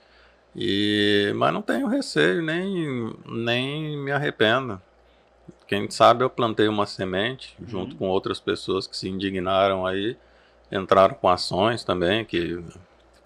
E, 0.54 1.32
mas 1.34 1.52
não 1.52 1.62
tenho 1.62 1.86
receio, 1.86 2.42
nem, 2.42 3.14
nem 3.26 3.96
me 3.96 4.12
arrependo. 4.12 4.80
Quem 5.66 5.90
sabe 5.90 6.22
eu 6.22 6.30
plantei 6.30 6.68
uma 6.68 6.84
semente 6.84 7.56
junto 7.66 7.96
com 7.96 8.08
outras 8.08 8.38
pessoas 8.38 8.86
que 8.86 8.96
se 8.96 9.08
indignaram 9.08 9.86
aí, 9.86 10.16
entraram 10.70 11.14
com 11.14 11.28
ações 11.28 11.82
também, 11.82 12.24
que 12.24 12.62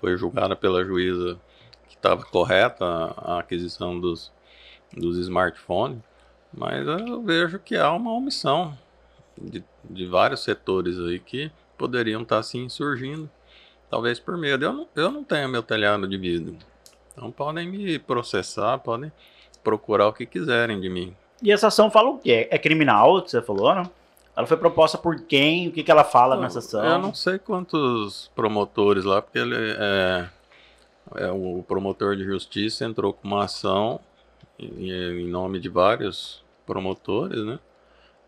foi 0.01 0.17
julgada 0.17 0.55
pela 0.55 0.85
juíza 0.85 1.39
que 1.89 1.97
estava 1.97 2.25
correta 2.25 2.85
a, 2.85 3.35
a 3.35 3.39
aquisição 3.41 3.99
dos, 3.99 4.33
dos 4.93 5.19
smartphones. 5.19 5.99
Mas 6.53 6.87
eu 6.87 7.23
vejo 7.23 7.59
que 7.59 7.77
há 7.77 7.93
uma 7.93 8.13
omissão 8.13 8.79
de, 9.37 9.65
de 9.85 10.07
vários 10.07 10.45
setores 10.45 10.99
aí 10.99 11.19
que 11.19 11.51
poderiam 11.77 12.23
estar 12.23 12.43
se 12.43 12.57
insurgindo, 12.59 13.29
talvez 13.91 14.19
por 14.21 14.37
medo. 14.37 14.65
Eu 14.65 14.73
não, 14.73 14.89
eu 14.95 15.11
não 15.11 15.25
tenho 15.25 15.49
meu 15.49 15.63
telhado 15.63 16.07
de 16.07 16.17
vidro. 16.17 16.57
Então 17.17 17.31
podem 17.31 17.67
me 17.67 17.99
processar, 17.99 18.79
podem 18.79 19.11
procurar 19.65 20.09
o 20.09 20.13
que 20.13 20.27
quiserem 20.27 20.79
de 20.79 20.91
mim. 20.91 21.17
E 21.43 21.51
essa 21.51 21.69
ação 21.69 21.91
fala 21.91 22.11
o 22.11 22.19
quê? 22.19 22.47
É 22.51 22.59
criminal, 22.59 23.23
que 23.23 23.31
você 23.31 23.41
falou, 23.41 23.75
né? 23.75 23.89
Ela 24.37 24.47
foi 24.47 24.59
proposta 24.59 24.99
por 24.99 25.19
quem? 25.23 25.69
O 25.69 25.73
que, 25.73 25.83
que 25.83 25.91
ela 25.91 26.05
fala 26.05 26.37
nessa 26.37 26.59
ação? 26.59 26.85
Eu 26.85 26.99
não 26.99 27.15
sei 27.15 27.39
quantos 27.39 28.31
promotores 28.35 29.05
lá, 29.05 29.23
porque 29.23 29.39
ele 29.39 29.57
é, 29.57 30.29
é 31.15 31.31
o 31.31 31.65
promotor 31.67 32.15
de 32.17 32.25
justiça 32.25 32.85
entrou 32.85 33.15
com 33.15 33.27
uma 33.27 33.45
ação 33.45 33.99
em, 34.59 34.91
em 34.91 35.27
nome 35.27 35.59
de 35.59 35.71
vários 35.71 36.45
promotores, 36.67 37.43
né? 37.45 37.59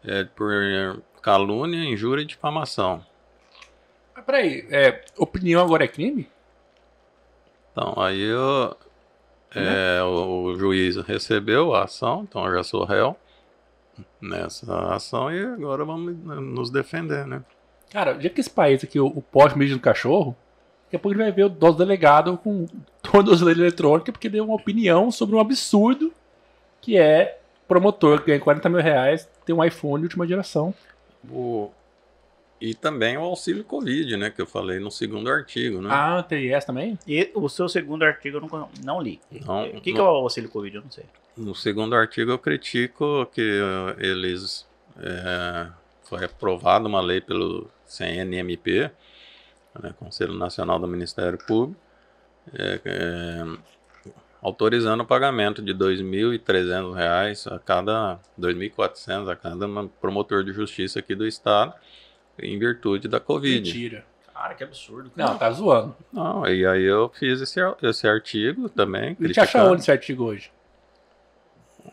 É, 0.02 0.24
por 0.24 0.50
calúnia, 1.20 1.84
injúria 1.84 2.22
e 2.22 2.26
difamação. 2.26 3.04
Mas 4.14 4.24
peraí, 4.24 4.66
é, 4.70 5.04
opinião 5.18 5.62
agora 5.62 5.84
é 5.84 5.88
crime? 5.88 6.26
Então, 7.78 7.94
aí 8.02 8.20
eu, 8.20 8.76
é, 9.54 10.02
o, 10.02 10.46
o 10.46 10.58
juiz 10.58 10.96
recebeu 10.96 11.76
a 11.76 11.84
ação, 11.84 12.26
então 12.28 12.44
eu 12.44 12.56
já 12.56 12.64
sou 12.64 12.84
réu 12.84 13.16
nessa 14.20 14.94
ação 14.94 15.32
e 15.32 15.40
agora 15.44 15.84
vamos 15.84 16.16
nos 16.24 16.70
defender, 16.70 17.24
né? 17.24 17.40
Cara, 17.90 18.18
já 18.20 18.28
que 18.28 18.40
esse 18.40 18.50
país 18.50 18.82
aqui, 18.82 18.98
o, 18.98 19.06
o 19.06 19.22
pós-mídia 19.22 19.76
do 19.76 19.80
cachorro, 19.80 20.36
daqui 20.86 20.96
a 20.96 20.98
pouco 20.98 21.14
a 21.14 21.16
gente 21.16 21.24
vai 21.24 21.32
ver 21.32 21.44
o 21.44 21.56
nosso 21.60 21.78
delegado 21.78 22.36
com 22.38 22.66
tornozeleira 23.00 23.60
eletrônica 23.60 24.10
porque 24.10 24.28
deu 24.28 24.44
uma 24.44 24.56
opinião 24.56 25.12
sobre 25.12 25.36
um 25.36 25.40
absurdo 25.40 26.12
que 26.80 26.98
é 26.98 27.38
promotor 27.68 28.20
que 28.20 28.26
ganha 28.26 28.40
40 28.40 28.68
mil 28.68 28.80
reais 28.80 29.28
ter 29.46 29.52
um 29.52 29.62
iPhone 29.64 30.00
de 30.00 30.06
última 30.06 30.26
geração. 30.26 30.74
O, 31.30 31.70
e 32.60 32.74
também 32.74 33.16
o 33.16 33.22
auxílio 33.22 33.64
Covid, 33.64 34.16
né? 34.16 34.30
Que 34.30 34.42
eu 34.42 34.46
falei 34.46 34.78
no 34.78 34.90
segundo 34.90 35.30
artigo, 35.30 35.80
né? 35.80 35.88
Ah, 35.92 36.22
tem 36.22 36.52
essa 36.52 36.68
também? 36.68 36.98
E 37.06 37.30
o 37.34 37.48
seu 37.48 37.68
segundo 37.68 38.02
artigo 38.02 38.38
eu 38.38 38.40
não, 38.40 38.68
não 38.84 39.00
li. 39.00 39.20
Não, 39.44 39.68
o 39.68 39.80
que, 39.80 39.92
que 39.92 39.98
é 39.98 40.02
o 40.02 40.06
auxílio 40.06 40.50
Covid? 40.50 40.76
Eu 40.76 40.82
não 40.82 40.90
sei. 40.90 41.04
No 41.36 41.54
segundo 41.54 41.94
artigo 41.94 42.30
eu 42.32 42.38
critico 42.38 43.26
que 43.32 43.40
eh, 43.40 44.06
eles 44.06 44.66
eh, 44.98 45.68
foi 46.02 46.24
aprovada 46.24 46.88
uma 46.88 47.00
lei 47.00 47.20
pelo 47.20 47.70
CNMP, 47.86 48.90
né, 49.80 49.94
Conselho 49.98 50.34
Nacional 50.34 50.78
do 50.78 50.88
Ministério 50.88 51.38
Público, 51.38 51.80
eh, 52.54 52.80
eh, 52.84 53.58
autorizando 54.40 55.02
o 55.02 55.06
pagamento 55.06 55.62
de 55.62 55.74
2.300 55.74 56.94
reais 56.94 57.46
a 57.46 57.58
cada 57.58 58.14
R$ 58.14 58.20
2.400 58.40 59.30
a 59.30 59.36
cada 59.36 59.66
promotor 60.00 60.42
de 60.42 60.52
justiça 60.52 60.98
aqui 60.98 61.14
do 61.14 61.26
estado, 61.26 61.74
em 62.40 62.58
virtude 62.58 63.08
da 63.08 63.20
Covid. 63.20 63.60
Mentira. 63.60 64.04
Cara, 64.32 64.54
que 64.54 64.62
absurdo. 64.62 65.10
Não, 65.16 65.36
tá 65.36 65.50
zoando. 65.50 65.96
Não, 66.12 66.46
e 66.46 66.64
aí 66.64 66.84
eu 66.84 67.10
fiz 67.18 67.40
esse, 67.40 67.58
esse 67.82 68.06
artigo 68.06 68.68
também. 68.68 69.16
A 69.20 69.26
gente 69.26 69.40
acha 69.40 69.50
criticando. 69.50 69.72
onde 69.72 69.80
esse 69.82 69.90
artigo 69.90 70.24
hoje? 70.24 70.50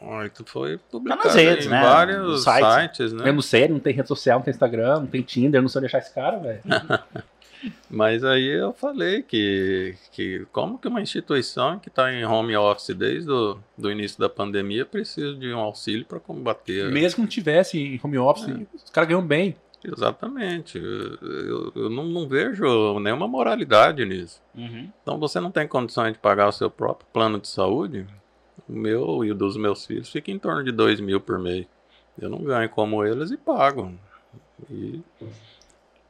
Ah, 0.02 0.26
Isso 0.26 0.44
foi 0.46 0.78
publicado 0.78 1.24
nas 1.26 1.36
redes, 1.36 1.66
em 1.66 1.70
né? 1.70 1.82
vários 1.82 2.44
sites. 2.44 2.74
sites, 2.74 3.14
né? 3.14 3.32
Não 3.32 3.42
sei, 3.42 3.68
não 3.68 3.80
tem 3.80 3.94
rede 3.94 4.08
social, 4.08 4.38
não 4.38 4.44
tem 4.44 4.52
Instagram, 4.52 5.00
não 5.00 5.08
tem 5.08 5.22
Tinder, 5.24 5.62
não 5.62 5.70
sei 5.70 5.86
achar 5.86 5.98
esse 5.98 6.14
cara, 6.14 6.38
velho. 6.38 6.62
Mas 7.90 8.24
aí 8.24 8.48
eu 8.48 8.74
falei 8.74 9.24
que, 9.24 9.96
que 10.12 10.46
como 10.52 10.78
que 10.78 10.88
uma 10.88 11.02
instituição 11.02 11.80
que 11.80 11.90
está 11.90 12.14
em 12.14 12.24
home 12.24 12.56
office 12.56 12.96
desde 12.96 13.32
o 13.32 13.58
do 13.76 13.92
início 13.92 14.20
da 14.20 14.30
pandemia 14.30 14.86
precisa 14.86 15.34
de 15.34 15.52
um 15.52 15.58
auxílio 15.58 16.06
para 16.06 16.20
combater. 16.20 16.92
Mesmo 16.92 17.16
que 17.16 17.22
não 17.22 17.28
tivesse 17.28 17.80
em 17.80 18.00
home 18.04 18.20
office, 18.20 18.68
os 18.74 18.90
caras 18.92 19.10
ganham 19.10 19.26
bem. 19.26 19.56
Exatamente. 19.92 20.78
Eu, 20.78 21.16
eu- 21.22 21.72
eu 21.76 21.90
não, 21.90 22.06
não 22.06 22.28
vejo 22.28 23.00
nenhuma 23.00 23.28
moralidade 23.28 24.06
nisso. 24.06 24.42
Uhum. 24.56 24.90
Então 25.02 25.18
você 25.20 25.40
não 25.40 25.52
tem 25.52 25.68
condições 25.68 26.14
de 26.14 26.20
pagar 26.20 26.48
o 26.48 26.52
seu 26.52 26.70
próprio 26.70 27.08
plano 27.14 27.40
de 27.40 27.48
saúde? 27.48 28.06
O 28.68 28.74
meu 28.74 29.24
e 29.24 29.32
o 29.32 29.36
dos 29.36 29.58
meus 29.58 29.86
filhos 29.86 30.10
fica 30.10 30.32
em 30.32 30.40
torno 30.40 30.64
de 30.64 30.72
dois 30.72 31.00
mil 31.00 31.20
por 31.22 31.38
mês. 31.40 31.66
Eu 32.20 32.30
não 32.30 32.40
ganho 32.44 32.70
como 32.70 33.04
eles 33.06 33.32
e 33.32 33.38
pago. 33.38 33.94
E 34.70 35.02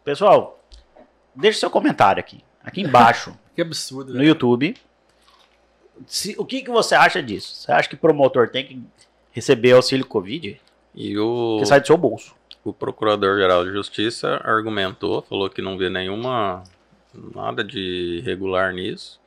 Pessoal, 0.03 0.63
deixe 1.35 1.59
seu 1.59 1.69
comentário 1.69 2.19
aqui. 2.19 2.43
Aqui 2.63 2.81
embaixo, 2.81 3.35
Que 3.55 3.61
absurdo, 3.61 4.13
no 4.13 4.23
YouTube. 4.23 4.75
Se- 6.07 6.35
o 6.37 6.45
que, 6.45 6.61
que 6.61 6.69
você 6.69 6.93
acha 6.95 7.23
disso? 7.23 7.55
Você 7.55 7.71
acha 7.71 7.89
que 7.89 7.95
promotor 7.95 8.49
tem 8.49 8.65
que 8.65 8.83
receber 9.31 9.71
auxílio 9.73 10.05
Covid? 10.05 10.59
E 10.93 11.17
o, 11.17 11.57
Que 11.59 11.65
sai 11.65 11.79
do 11.81 11.87
seu 11.87 11.97
bolso. 11.97 12.35
O 12.65 12.73
Procurador-Geral 12.73 13.63
de 13.63 13.71
Justiça 13.71 14.41
argumentou, 14.43 15.21
falou 15.21 15.49
que 15.49 15.61
não 15.61 15.77
vê 15.77 15.89
nenhuma 15.89 16.63
nada 17.33 17.63
de 17.63 18.17
irregular 18.21 18.73
nisso, 18.73 19.19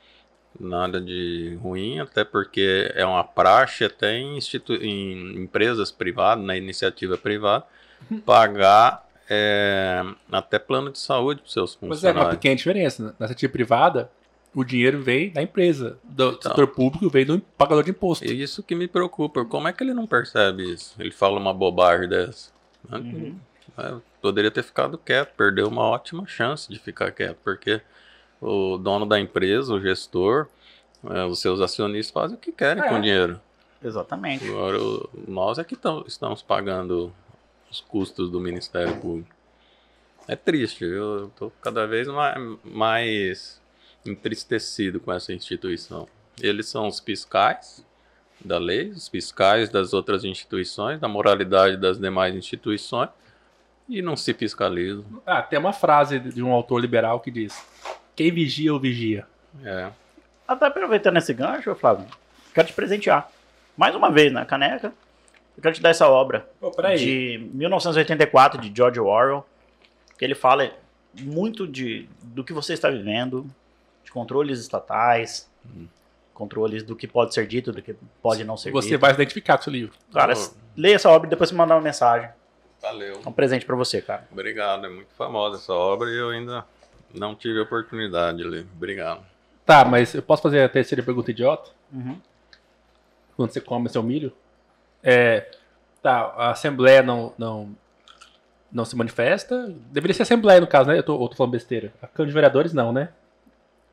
nada 0.59 1.01
de 1.01 1.57
ruim, 1.62 2.01
até 2.01 2.24
porque 2.24 2.91
é 2.95 3.07
uma 3.07 3.22
praxe 3.24 3.84
até 3.84 4.18
em, 4.18 4.36
institu- 4.36 4.74
em 4.74 5.36
empresas 5.43 5.91
privadas, 5.93 6.45
na 6.45 6.57
iniciativa 6.57 7.16
privada, 7.16 7.64
pagar 8.26 9.07
é, 9.30 10.03
até 10.32 10.59
plano 10.59 10.91
de 10.91 10.99
saúde 10.99 11.41
para 11.43 11.51
seus 11.51 11.78
Mas 11.80 12.03
é 12.03 12.09
uma 12.09 12.14
funcionários. 12.14 12.34
pequena 12.34 12.57
diferença. 12.57 13.03
né? 13.05 13.09
Na 13.18 13.26
iniciativa 13.26 13.53
privada, 13.53 14.11
o 14.55 14.64
dinheiro 14.64 15.01
vem 15.01 15.30
da 15.30 15.43
empresa. 15.43 15.99
Do 16.03 16.30
Então. 16.30 16.51
setor 16.51 16.66
público 16.68 17.09
vem 17.09 17.24
do 17.24 17.39
pagador 17.57 17.84
de 17.84 17.91
imposto. 17.91 18.24
E 18.24 18.43
isso 18.43 18.62
que 18.62 18.74
me 18.74 18.89
preocupa. 18.89 19.45
Como 19.45 19.68
é 19.68 19.72
que 19.72 19.82
ele 19.84 19.95
não 19.95 20.07
percebe 20.07 20.72
isso? 20.72 20.95
Ele 20.99 21.11
fala 21.12 21.39
uma 21.39 21.53
bobagem 21.55 22.09
dessa. 22.09 22.51
Né? 22.89 22.99
Uhum. 22.99 23.39
É, 23.79 23.95
poderia 24.20 24.51
ter 24.51 24.62
ficado 24.62 24.99
quieto, 24.99 25.35
perdeu 25.35 25.68
uma 25.68 25.83
ótima 25.83 26.26
chance 26.26 26.68
de 26.68 26.79
ficar 26.79 27.12
quieto, 27.12 27.39
porque 27.45 27.81
o 28.41 28.76
dono 28.79 29.07
da 29.07 29.18
empresa, 29.20 29.72
o 29.74 29.81
gestor, 29.81 30.47
é, 31.11 31.24
os 31.24 31.39
seus 31.41 31.61
acionistas 31.61 32.12
fazem 32.12 32.37
o 32.37 32.41
que 32.41 32.51
querem 32.53 32.83
É. 32.83 32.89
com 32.89 32.97
o 32.97 33.01
dinheiro. 33.01 33.41
Exatamente. 33.83 34.49
Agora, 34.49 34.83
o- 34.83 35.09
nós 35.29 35.59
é 35.59 35.64
que 35.64 35.76
tam- 35.76 36.03
estamos 36.07 36.43
pagando 36.43 37.12
os 37.70 37.81
custos 37.81 38.31
do 38.31 38.41
Ministério 38.41 38.97
Público. 39.01 39.31
É 40.26 40.35
triste, 40.35 40.85
eu 40.85 41.29
estou 41.29 41.53
cada 41.62 41.87
vez 41.87 42.09
mais, 42.09 42.59
mais 42.64 43.61
entristecido 44.05 44.99
com 44.99 45.12
essa 45.12 45.33
instituição. 45.33 46.09
Eles 46.41 46.68
são 46.68 46.87
os 46.89 46.99
fiscais 46.99 47.85
da 48.41 48.59
lei, 48.59 48.91
os 48.91 49.09
fiscais 49.09 49.68
das 49.68 49.93
outras 49.93 50.24
instituições, 50.24 51.01
da 51.01 51.09
moralidade 51.09 51.76
das 51.76 51.99
demais 51.99 52.34
instituições, 52.34 53.11
e 53.89 54.03
não 54.03 54.16
se 54.16 54.34
fiscalizam. 54.34 55.05
Ah, 55.26 55.43
tem 55.43 55.59
uma 55.59 55.72
frase 55.72 56.18
de 56.18 56.43
um 56.43 56.53
autor 56.53 56.78
liberal 56.78 57.20
que 57.20 57.30
diz: 57.30 57.64
Quem 58.14 58.30
vigia, 58.32 58.74
o 58.74 58.78
vigia. 58.78 59.26
É. 59.64 59.91
Até 60.47 60.66
aproveitando 60.66 61.16
esse 61.16 61.32
gancho, 61.34 61.74
Flávio, 61.74 62.07
quero 62.55 62.68
te 62.68 62.74
presentear. 62.74 63.30
Mais 63.76 63.95
uma 63.95 64.11
vez, 64.11 64.32
na 64.32 64.45
caneca. 64.45 64.93
Eu 65.57 65.62
quero 65.62 65.74
te 65.74 65.82
dar 65.82 65.91
essa 65.91 66.09
obra 66.09 66.49
Pô, 66.61 66.70
peraí. 66.70 66.97
de 66.97 67.51
1984, 67.53 68.61
de 68.61 68.72
George 68.74 69.01
Orwell, 69.01 69.45
que 70.16 70.24
ele 70.24 70.36
fala 70.36 70.70
muito 71.20 71.66
de, 71.66 72.09
do 72.22 72.45
que 72.45 72.53
você 72.53 72.74
está 72.74 72.89
vivendo, 72.89 73.45
de 74.05 74.12
controles 74.12 74.61
estatais, 74.61 75.51
controles 76.39 76.82
do 76.82 76.95
que 76.97 77.07
pode 77.07 77.34
ser 77.34 77.47
dito, 77.47 77.72
do 77.72 77.82
que 77.82 77.95
pode 78.22 78.45
não 78.45 78.57
ser 78.57 78.70
Você 78.70 78.91
dito. 78.91 79.01
vai 79.01 79.11
se 79.11 79.14
identificar 79.16 79.57
com 79.57 79.61
o 79.62 79.64
seu 79.64 79.72
livro. 79.72 79.93
Cara, 80.12 80.32
Oh. 80.36 80.51
leia 80.76 80.95
essa 80.95 81.11
obra 81.11 81.26
e 81.26 81.30
depois 81.30 81.51
me 81.51 81.59
mandar 81.59 81.74
uma 81.74 81.80
mensagem. 81.82 82.30
Valeu. 82.80 83.20
É 83.24 83.28
um 83.28 83.32
presente 83.32 83.66
pra 83.66 83.74
você, 83.74 84.01
cara. 84.01 84.26
Obrigado, 84.30 84.86
é 84.86 84.89
muito 84.89 85.12
famosa 85.14 85.57
essa 85.57 85.72
obra 85.74 86.09
e 86.09 86.16
eu 86.16 86.30
ainda 86.30 86.64
não 87.12 87.34
tive 87.34 87.59
a 87.59 87.62
oportunidade 87.64 88.39
de 88.39 88.45
ler. 88.45 88.66
Obrigado. 88.76 89.20
Tá, 89.66 89.84
mas 89.84 90.14
eu 90.14 90.22
posso 90.22 90.43
fazer 90.43 90.62
a 90.62 90.68
terceira 90.68 91.03
pergunta 91.03 91.30
idiota? 91.30 91.70
Uhum. 91.93 92.18
Quando 93.36 93.51
você 93.53 93.61
come 93.61 93.89
seu 93.89 94.03
milho? 94.03 94.32
É. 95.03 95.51
Tá, 96.03 96.32
a 96.36 96.51
Assembleia 96.53 97.03
não, 97.03 97.32
não, 97.36 97.76
não 98.70 98.84
se 98.84 98.95
manifesta. 98.97 99.74
Deveria 99.91 100.14
ser 100.14 100.22
Assembleia, 100.22 100.61
no 100.61 100.66
caso, 100.66 100.89
né? 100.89 100.99
Eu 100.99 101.03
tô, 101.03 101.16
ou 101.16 101.28
tô 101.28 101.36
falando 101.36 101.53
besteira. 101.53 101.93
A 102.01 102.07
Câmara 102.07 102.28
de 102.28 102.34
Vereadores, 102.34 102.72
não, 102.72 102.93
né? 102.93 103.09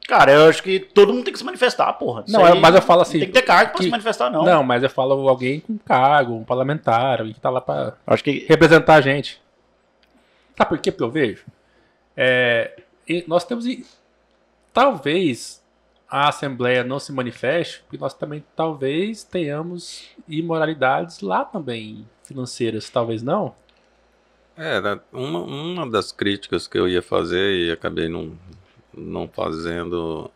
Cara, 0.07 0.31
eu 0.31 0.49
acho 0.49 0.61
que 0.61 0.79
todo 0.79 1.11
mundo 1.13 1.23
tem 1.25 1.33
que 1.33 1.39
se 1.39 1.45
manifestar, 1.45 1.91
porra. 1.93 2.23
Isso 2.27 2.31
Não, 2.37 2.45
aí 2.45 2.59
mas 2.59 2.75
eu 2.75 2.81
falo 2.81 3.01
assim. 3.01 3.13
Não 3.13 3.19
tem 3.21 3.27
que 3.33 3.33
ter 3.33 3.41
cargo 3.45 3.71
pra 3.71 3.77
que- 3.79 3.85
se 3.85 3.89
manifestar, 3.89 4.29
não. 4.29 4.43
Não. 4.43 4.63
mas 4.63 4.83
eu 4.83 4.89
falo 4.89 5.27
alguém 5.27 5.59
com 5.59 5.77
cargo, 5.79 6.33
um 6.35 6.43
parlamentar, 6.43 7.19
alguém 7.19 7.33
que 7.33 7.39
tá 7.39 7.49
lá 7.49 7.59
pra 7.59 7.93
Acho 8.05 8.23
que. 8.23 8.45
representar 8.47 8.95
a 8.95 9.01
gente. 9.01 9.41
Sabe 10.57 10.69
por 10.69 10.77
quê? 10.77 10.91
Porque 10.91 11.03
eu 11.03 11.09
vejo. 11.11 11.43
É, 12.15 12.79
nós 13.27 13.43
temos. 13.45 13.65
Talvez 14.73 15.63
a 16.09 16.29
Assembleia 16.29 16.83
não 16.83 16.99
se 16.99 17.11
manifeste, 17.11 17.81
porque 17.81 17.97
nós 17.97 18.13
também 18.13 18.43
talvez 18.55 19.23
tenhamos 19.23 20.07
imoralidades 20.27 21.21
lá 21.21 21.43
também 21.43 22.07
financeiras, 22.23 22.89
talvez 22.89 23.23
não. 23.23 23.55
É, 24.57 24.79
né, 24.79 24.99
uma, 25.11 25.39
uma 25.39 25.89
das 25.89 26.11
críticas 26.11 26.67
que 26.67 26.77
eu 26.77 26.87
ia 26.87 27.01
fazer 27.01 27.51
e 27.67 27.71
acabei 27.71 28.07
não, 28.07 28.37
não 28.97 29.27
fazendo, 29.27 30.29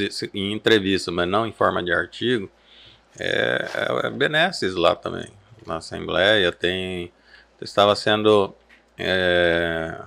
isso 0.00 0.26
em 0.34 0.52
entrevista, 0.52 1.10
mas 1.10 1.28
não 1.28 1.46
em 1.46 1.52
forma 1.52 1.82
de 1.82 1.92
artigo, 1.92 2.50
é, 3.18 3.68
é, 4.02 4.06
é 4.06 4.10
benesses 4.10 4.74
lá 4.74 4.94
também. 4.94 5.28
Na 5.66 5.76
Assembleia 5.76 6.50
tem. 6.52 7.12
Estava 7.60 7.94
sendo 7.94 8.54
é, 8.98 10.00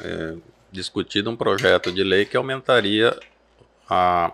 é, 0.00 0.34
discutido 0.70 1.30
um 1.30 1.36
projeto 1.36 1.90
de 1.90 2.04
lei 2.04 2.26
que 2.26 2.36
aumentaria 2.36 3.18
a, 3.88 4.32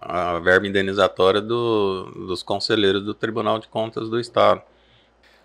a 0.00 0.38
verba 0.40 0.66
indenizatória 0.66 1.40
do- 1.40 2.10
dos 2.26 2.42
conselheiros 2.42 3.04
do 3.04 3.14
Tribunal 3.14 3.60
de 3.60 3.68
Contas 3.68 4.08
do 4.10 4.18
Estado. 4.18 4.62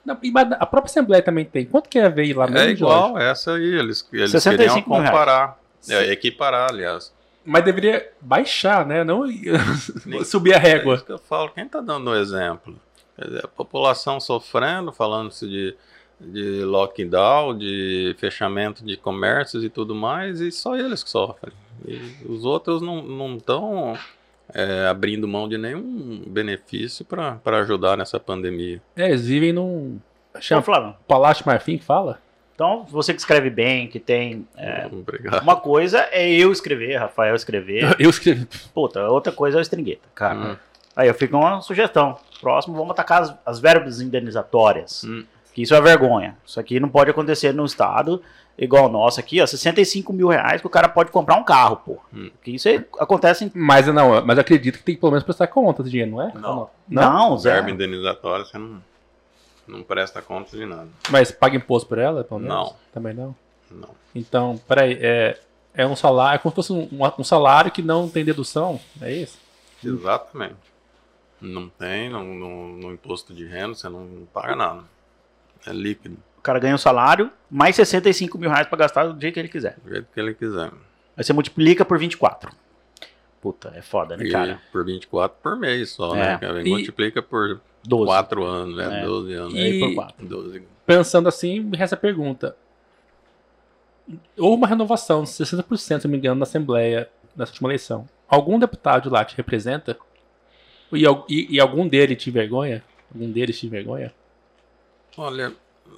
Não, 0.04 0.18
a 0.60 0.66
própria 0.66 0.89
Assembleia 0.89 1.22
também 1.22 1.45
tem. 1.45 1.66
Quanto 1.66 1.88
que 1.89 2.00
é 2.00 2.10
veio 2.10 2.38
lá 2.38 2.47
mesmo, 2.47 2.68
É 2.68 2.72
igual 2.72 3.10
Jorge? 3.10 3.26
essa 3.26 3.54
aí, 3.54 3.64
eles, 3.64 4.08
eles 4.12 4.32
65 4.32 4.58
queriam 4.58 4.82
comparar, 4.82 5.59
é, 5.88 6.11
equiparar, 6.11 6.69
aliás. 6.71 7.13
Mas 7.45 7.63
deveria 7.63 8.11
baixar, 8.21 8.86
né? 8.86 9.03
Não 9.03 9.23
subir 10.25 10.53
a 10.53 10.57
É 10.57 10.59
régua. 10.59 10.95
isso 10.95 11.05
que 11.05 11.11
eu 11.11 11.17
falo, 11.19 11.49
quem 11.49 11.65
está 11.65 11.80
dando 11.80 12.09
o 12.09 12.15
exemplo? 12.15 12.75
Dizer, 13.17 13.45
a 13.45 13.47
população 13.47 14.19
sofrendo, 14.19 14.91
falando-se 14.91 15.47
de, 15.47 15.75
de 16.19 16.63
lockdown, 16.63 17.57
de 17.57 18.15
fechamento 18.17 18.84
de 18.86 18.95
comércios 18.97 19.63
e 19.63 19.69
tudo 19.69 19.93
mais, 19.95 20.39
e 20.41 20.51
só 20.51 20.75
eles 20.77 21.03
que 21.03 21.09
sofrem. 21.09 21.53
E 21.88 21.99
os 22.27 22.45
outros 22.45 22.82
não 22.82 23.36
estão 23.38 23.97
abrindo 24.89 25.27
mão 25.27 25.47
de 25.47 25.57
nenhum 25.57 26.23
benefício 26.27 27.05
para 27.05 27.39
ajudar 27.59 27.97
nessa 27.97 28.19
pandemia. 28.19 28.82
É, 28.95 29.09
eles 29.09 29.25
vivem 29.25 29.53
num. 29.53 29.99
Chama 30.39 30.61
Flávio, 30.61 30.95
Palácio 31.07 31.43
Marfim 31.45 31.77
que 31.77 31.84
fala? 31.86 32.19
Então, 32.60 32.86
você 32.89 33.14
que 33.14 33.22
escreve 33.22 33.49
bem, 33.49 33.88
que 33.88 34.01
tem. 34.01 34.45
é, 34.57 34.86
Obrigado. 34.91 35.41
uma 35.41 35.55
coisa 35.55 36.05
é 36.12 36.30
eu 36.30 36.51
escrever, 36.51 36.97
Rafael 36.97 37.34
escrever. 37.34 37.95
Eu 37.97 38.10
escrevi. 38.10 38.45
Puta, 38.74 39.07
outra 39.07 39.32
coisa 39.32 39.57
é 39.57 39.60
o 39.60 39.62
estringueta, 39.62 40.10
cara. 40.14 40.38
Hum. 40.38 40.57
Aí 40.93 41.07
eu 41.07 41.14
fico 41.14 41.38
uma 41.38 41.62
sugestão. 41.62 42.18
Próximo, 42.41 42.76
vamos 42.76 42.91
atacar 42.91 43.22
as, 43.22 43.34
as 43.45 43.60
verbas 43.62 44.01
indenizatórias. 44.01 45.05
Hum. 45.05 45.24
Que 45.53 45.62
isso 45.62 45.74
é 45.74 45.80
vergonha. 45.80 46.36
Isso 46.45 46.60
aqui 46.60 46.82
não 46.82 46.89
pode 46.89 47.10
acontecer 47.10 47.53
no 47.53 47.64
estado 47.64 48.22
igual 48.57 48.88
o 48.88 48.91
nosso 48.91 49.22
aqui, 49.22 49.39
ó. 49.41 49.45
65 49.47 50.12
mil 50.12 50.28
reais 50.28 50.60
que 50.60 50.68
o 50.68 50.70
cara 50.70 50.89
pode 50.89 51.12
comprar 51.12 51.38
um 51.38 51.43
carro, 51.45 51.78
pô. 51.78 51.97
Hum. 52.14 52.30
Que 52.43 52.55
isso 52.55 52.68
aí 52.68 52.86
acontece 52.99 53.45
em. 53.45 53.51
Mas 53.55 53.88
não, 53.88 54.26
mas 54.26 54.38
eu 54.38 54.41
acredito 54.41 54.80
que 54.80 54.84
tem 54.84 54.95
que 54.95 54.99
pelo 54.99 55.14
menos 55.14 55.24
prestar 55.24 55.47
conta 55.47 55.82
do 55.82 55.89
dinheiro, 55.89 56.12
não 56.12 56.22
é? 56.22 56.34
Não. 56.36 56.70
Não, 56.89 57.38
Zé. 57.38 57.53
Verba 57.53 57.72
indenizatória, 57.72 58.43
você 58.43 58.57
não, 58.57 58.82
não 59.70 59.84
presta 59.84 60.22
conta 60.22 60.55
de 60.57 60.65
nada. 60.65 60.88
Mas 61.09 61.32
paga 61.32 61.55
imposto 61.55 61.88
por 61.88 61.97
ela, 61.97 62.24
pelo 62.24 62.39
menos? 62.39 62.55
Não. 62.55 62.76
Também 62.93 63.13
não. 63.13 63.36
Não. 63.72 63.89
Então, 64.15 64.59
peraí, 64.67 64.97
é, 65.01 65.39
é 65.74 65.86
um 65.86 65.95
salário, 65.95 66.36
é 66.38 66.39
como 66.39 66.51
se 66.51 66.55
fosse 66.55 66.74
um, 66.74 66.88
um 67.17 67.24
salário 67.24 67.72
que 67.72 67.82
não 67.82 68.09
tem 68.09 68.26
dedução, 68.26 68.80
é 69.01 69.11
isso? 69.13 69.38
Exatamente. 69.84 70.55
Não 71.39 71.70
tem, 71.70 72.09
no, 72.09 72.24
no, 72.24 72.67
no 72.78 72.91
imposto 72.91 73.34
de 73.34 73.45
renda 73.45 73.76
você 73.76 73.88
não 73.88 74.28
paga 74.34 74.55
nada. 74.55 74.84
É 75.65 75.72
líquido, 75.72 76.17
O 76.38 76.41
cara 76.41 76.59
ganha 76.59 76.76
um 76.76 76.80
salário, 76.80 77.32
mais 77.49 77.76
65 77.76 78.38
mil 78.38 78.49
reais 78.49 78.67
pra 78.67 78.78
gastar 78.78 79.05
do 79.05 79.20
jeito 79.22 79.34
que 79.34 79.39
ele 79.39 79.49
quiser. 79.49 79.78
do 79.84 79.89
jeito 79.89 80.07
que 80.13 80.20
ele 80.20 80.34
quiser. 80.34 80.72
Aí 81.15 81.24
você 81.24 81.32
multiplica 81.34 81.86
por 81.86 81.97
24. 81.99 82.51
Puta, 83.42 83.72
é 83.76 83.82
foda, 83.82 84.18
né, 84.18 84.26
E 84.26 84.32
cara? 84.32 84.60
por 84.72 84.84
24 84.86 85.38
por 85.42 85.56
mês 85.58 85.92
só, 85.92 86.14
É. 86.16 86.20
né? 86.20 86.38
cara? 86.38 86.62
E- 86.62 86.70
Multiplica 86.70 87.22
por 87.22 87.62
12. 87.88 88.06
4 88.06 88.44
anos, 88.44 88.76
né? 88.76 89.02
É. 89.02 89.06
12 89.06 89.34
anos. 89.34 89.54
E- 89.54 89.58
Aí 89.60 89.80
por 89.80 89.96
4. 89.96 90.26
12. 90.28 90.64
Pensando 90.86 91.30
assim, 91.30 91.60
me 91.62 91.78
resta 91.78 91.96
a 91.96 92.00
pergunta. 92.00 92.56
Houve 94.38 94.56
uma 94.58 94.68
renovação 94.68 95.24
de 95.24 95.30
60%, 95.30 96.02
se 96.02 96.08
não 96.08 96.12
me 96.12 96.18
engano, 96.18 96.36
na 96.40 96.44
Assembleia 96.44 97.10
nessa 97.36 97.52
última 97.52 97.70
eleição. 97.70 98.08
Algum 98.28 98.58
deputado 98.60 99.10
lá 99.10 99.24
te 99.24 99.36
representa? 99.38 99.98
E, 100.92 101.04
e- 101.30 101.56
e 101.56 101.60
algum 101.60 101.88
deles 101.88 102.22
te 102.22 102.32
vergonha? 102.32 102.84
Algum 103.14 103.32
deles 103.32 103.60
te 103.60 103.68
vergonha? 103.70 104.12
Olha, 105.18 105.54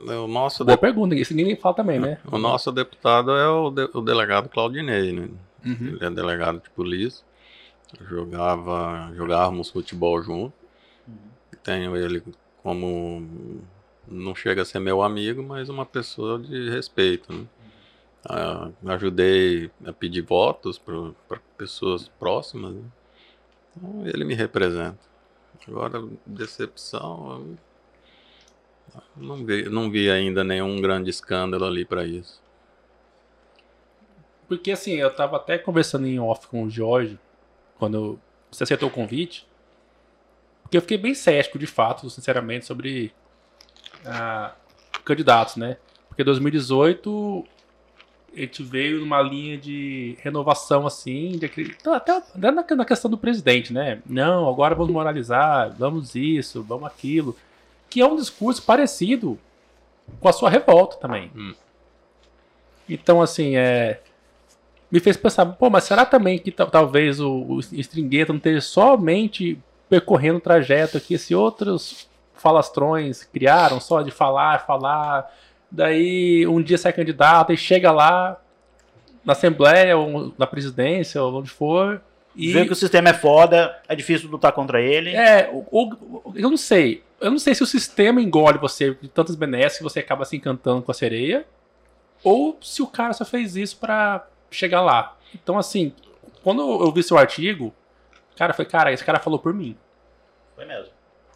o 0.05 0.27
nosso, 0.27 0.65
Boa 0.65 0.75
de- 0.75 0.81
pergunta, 0.81 1.15
isso 1.15 1.33
ninguém 1.33 1.55
fala 1.55 1.75
também, 1.75 1.99
né? 1.99 2.17
o 2.31 2.37
nosso 2.37 2.71
deputado 2.71 3.31
é 3.31 3.47
o, 3.47 3.69
de- 3.69 3.89
o 3.93 4.01
delegado 4.01 4.49
Claudinei, 4.49 5.11
né? 5.13 5.29
Uhum. 5.65 5.75
Ele 5.95 6.05
é 6.05 6.09
delegado 6.09 6.59
de 6.61 6.69
polícia. 6.71 7.23
Jogava, 7.99 9.11
jogávamos 9.15 9.69
futebol 9.69 10.21
junto. 10.21 10.53
Tenho 11.63 11.95
ele 11.95 12.23
como 12.63 13.61
não 14.07 14.35
chega 14.35 14.61
a 14.61 14.65
ser 14.65 14.79
meu 14.79 15.01
amigo, 15.01 15.43
mas 15.43 15.69
uma 15.69 15.85
pessoa 15.85 16.39
de 16.39 16.69
respeito. 16.69 17.31
Né? 17.33 17.45
Ah, 18.25 18.69
ajudei 18.87 19.71
a 19.85 19.93
pedir 19.93 20.21
votos 20.21 20.77
para 20.77 21.39
pessoas 21.57 22.07
próximas. 22.07 22.73
Né? 22.73 22.83
Então, 23.75 24.07
ele 24.07 24.23
me 24.23 24.33
representa. 24.33 24.99
Agora, 25.67 26.03
decepção, 26.25 27.55
não 29.15 29.45
vi, 29.45 29.69
não 29.69 29.91
vi 29.91 30.09
ainda 30.09 30.43
nenhum 30.43 30.81
grande 30.81 31.09
escândalo 31.09 31.65
ali 31.65 31.85
para 31.85 32.05
isso. 32.05 32.41
Porque 34.47 34.71
assim, 34.71 34.95
eu 34.95 35.13
tava 35.13 35.37
até 35.37 35.57
conversando 35.57 36.07
em 36.07 36.19
off 36.19 36.47
com 36.47 36.63
o 36.63 36.69
Jorge, 36.69 37.17
quando 37.81 38.19
você 38.51 38.63
aceitou 38.63 38.89
o 38.89 38.91
convite. 38.91 39.47
Porque 40.61 40.77
eu 40.77 40.81
fiquei 40.81 40.99
bem 40.99 41.15
cético, 41.15 41.57
de 41.57 41.65
fato, 41.65 42.07
sinceramente, 42.11 42.63
sobre 42.63 43.11
ah, 44.05 44.53
candidatos, 45.03 45.55
né? 45.55 45.77
Porque 46.07 46.23
2018 46.23 47.43
a 48.37 48.39
gente 48.39 48.61
veio 48.61 48.99
numa 48.99 49.19
linha 49.19 49.57
de 49.57 50.15
renovação, 50.21 50.85
assim, 50.85 51.39
de, 51.39 51.47
acre- 51.47 51.75
então, 51.79 51.91
até, 51.91 52.11
até 52.17 52.51
na, 52.51 52.63
na 52.75 52.85
questão 52.85 53.09
do 53.09 53.17
presidente, 53.17 53.73
né? 53.73 53.99
Não, 54.05 54.47
agora 54.47 54.75
vamos 54.75 54.93
moralizar, 54.93 55.75
vamos 55.75 56.13
isso, 56.13 56.61
vamos 56.61 56.85
aquilo. 56.85 57.35
Que 57.89 57.99
é 57.99 58.05
um 58.05 58.15
discurso 58.15 58.61
parecido 58.61 59.39
com 60.19 60.29
a 60.29 60.33
sua 60.33 60.51
revolta 60.51 60.97
também. 60.97 61.31
Hum. 61.35 61.55
Então, 62.87 63.23
assim, 63.23 63.55
é 63.57 64.01
me 64.91 64.99
fez 64.99 65.15
pensar, 65.17 65.45
pô, 65.45 65.69
mas 65.69 65.85
será 65.85 66.05
também 66.05 66.37
que 66.37 66.51
tal- 66.51 66.67
talvez 66.69 67.19
o, 67.19 67.31
o 67.43 67.59
Stringueta 67.59 68.33
não 68.33 68.37
esteja 68.37 68.61
somente 68.61 69.57
percorrendo 69.89 70.37
o 70.37 70.41
trajeto 70.41 70.99
que 70.99 71.13
esses 71.13 71.31
outros 71.31 72.09
falastrões 72.35 73.23
criaram, 73.23 73.79
só 73.79 74.01
de 74.01 74.11
falar, 74.11 74.65
falar, 74.65 75.31
daí 75.69 76.45
um 76.47 76.61
dia 76.61 76.77
sai 76.77 76.91
candidato 76.91 77.53
e 77.53 77.57
chega 77.57 77.91
lá 77.91 78.39
na 79.23 79.33
Assembleia 79.33 79.95
ou 79.97 80.33
na 80.37 80.47
presidência 80.47 81.21
ou 81.21 81.39
onde 81.39 81.49
for 81.49 82.01
e 82.35 82.51
Vê 82.53 82.65
que 82.65 82.71
o 82.71 82.75
sistema 82.75 83.09
é 83.09 83.13
foda, 83.13 83.77
é 83.89 83.95
difícil 83.95 84.29
lutar 84.29 84.53
contra 84.53 84.81
ele. 84.81 85.09
é, 85.13 85.49
o- 85.51 85.65
o- 85.69 86.33
eu 86.35 86.49
não 86.49 86.55
sei. 86.57 87.03
Eu 87.19 87.29
não 87.29 87.37
sei 87.37 87.53
se 87.53 87.61
o 87.61 87.67
sistema 87.67 88.21
engole 88.21 88.57
você 88.57 88.95
de 89.01 89.09
tantas 89.09 89.35
benesses 89.35 89.77
que 89.77 89.83
você 89.83 89.99
acaba 89.99 90.23
se 90.25 90.37
encantando 90.37 90.81
com 90.81 90.89
a 90.91 90.95
sereia, 90.95 91.45
ou 92.23 92.57
se 92.61 92.81
o 92.81 92.87
cara 92.87 93.11
só 93.13 93.25
fez 93.25 93.55
isso 93.57 93.77
pra 93.77 94.25
chegar 94.51 94.81
lá. 94.81 95.15
Então, 95.33 95.57
assim, 95.57 95.93
quando 96.43 96.61
eu 96.61 96.91
vi 96.91 97.01
seu 97.01 97.17
artigo, 97.17 97.73
cara, 98.37 98.53
foi, 98.53 98.65
cara, 98.65 98.91
esse 98.91 99.03
cara 99.03 99.19
falou 99.19 99.39
por 99.39 99.53
mim. 99.53 99.75
Foi 100.55 100.65
mesmo. 100.65 100.91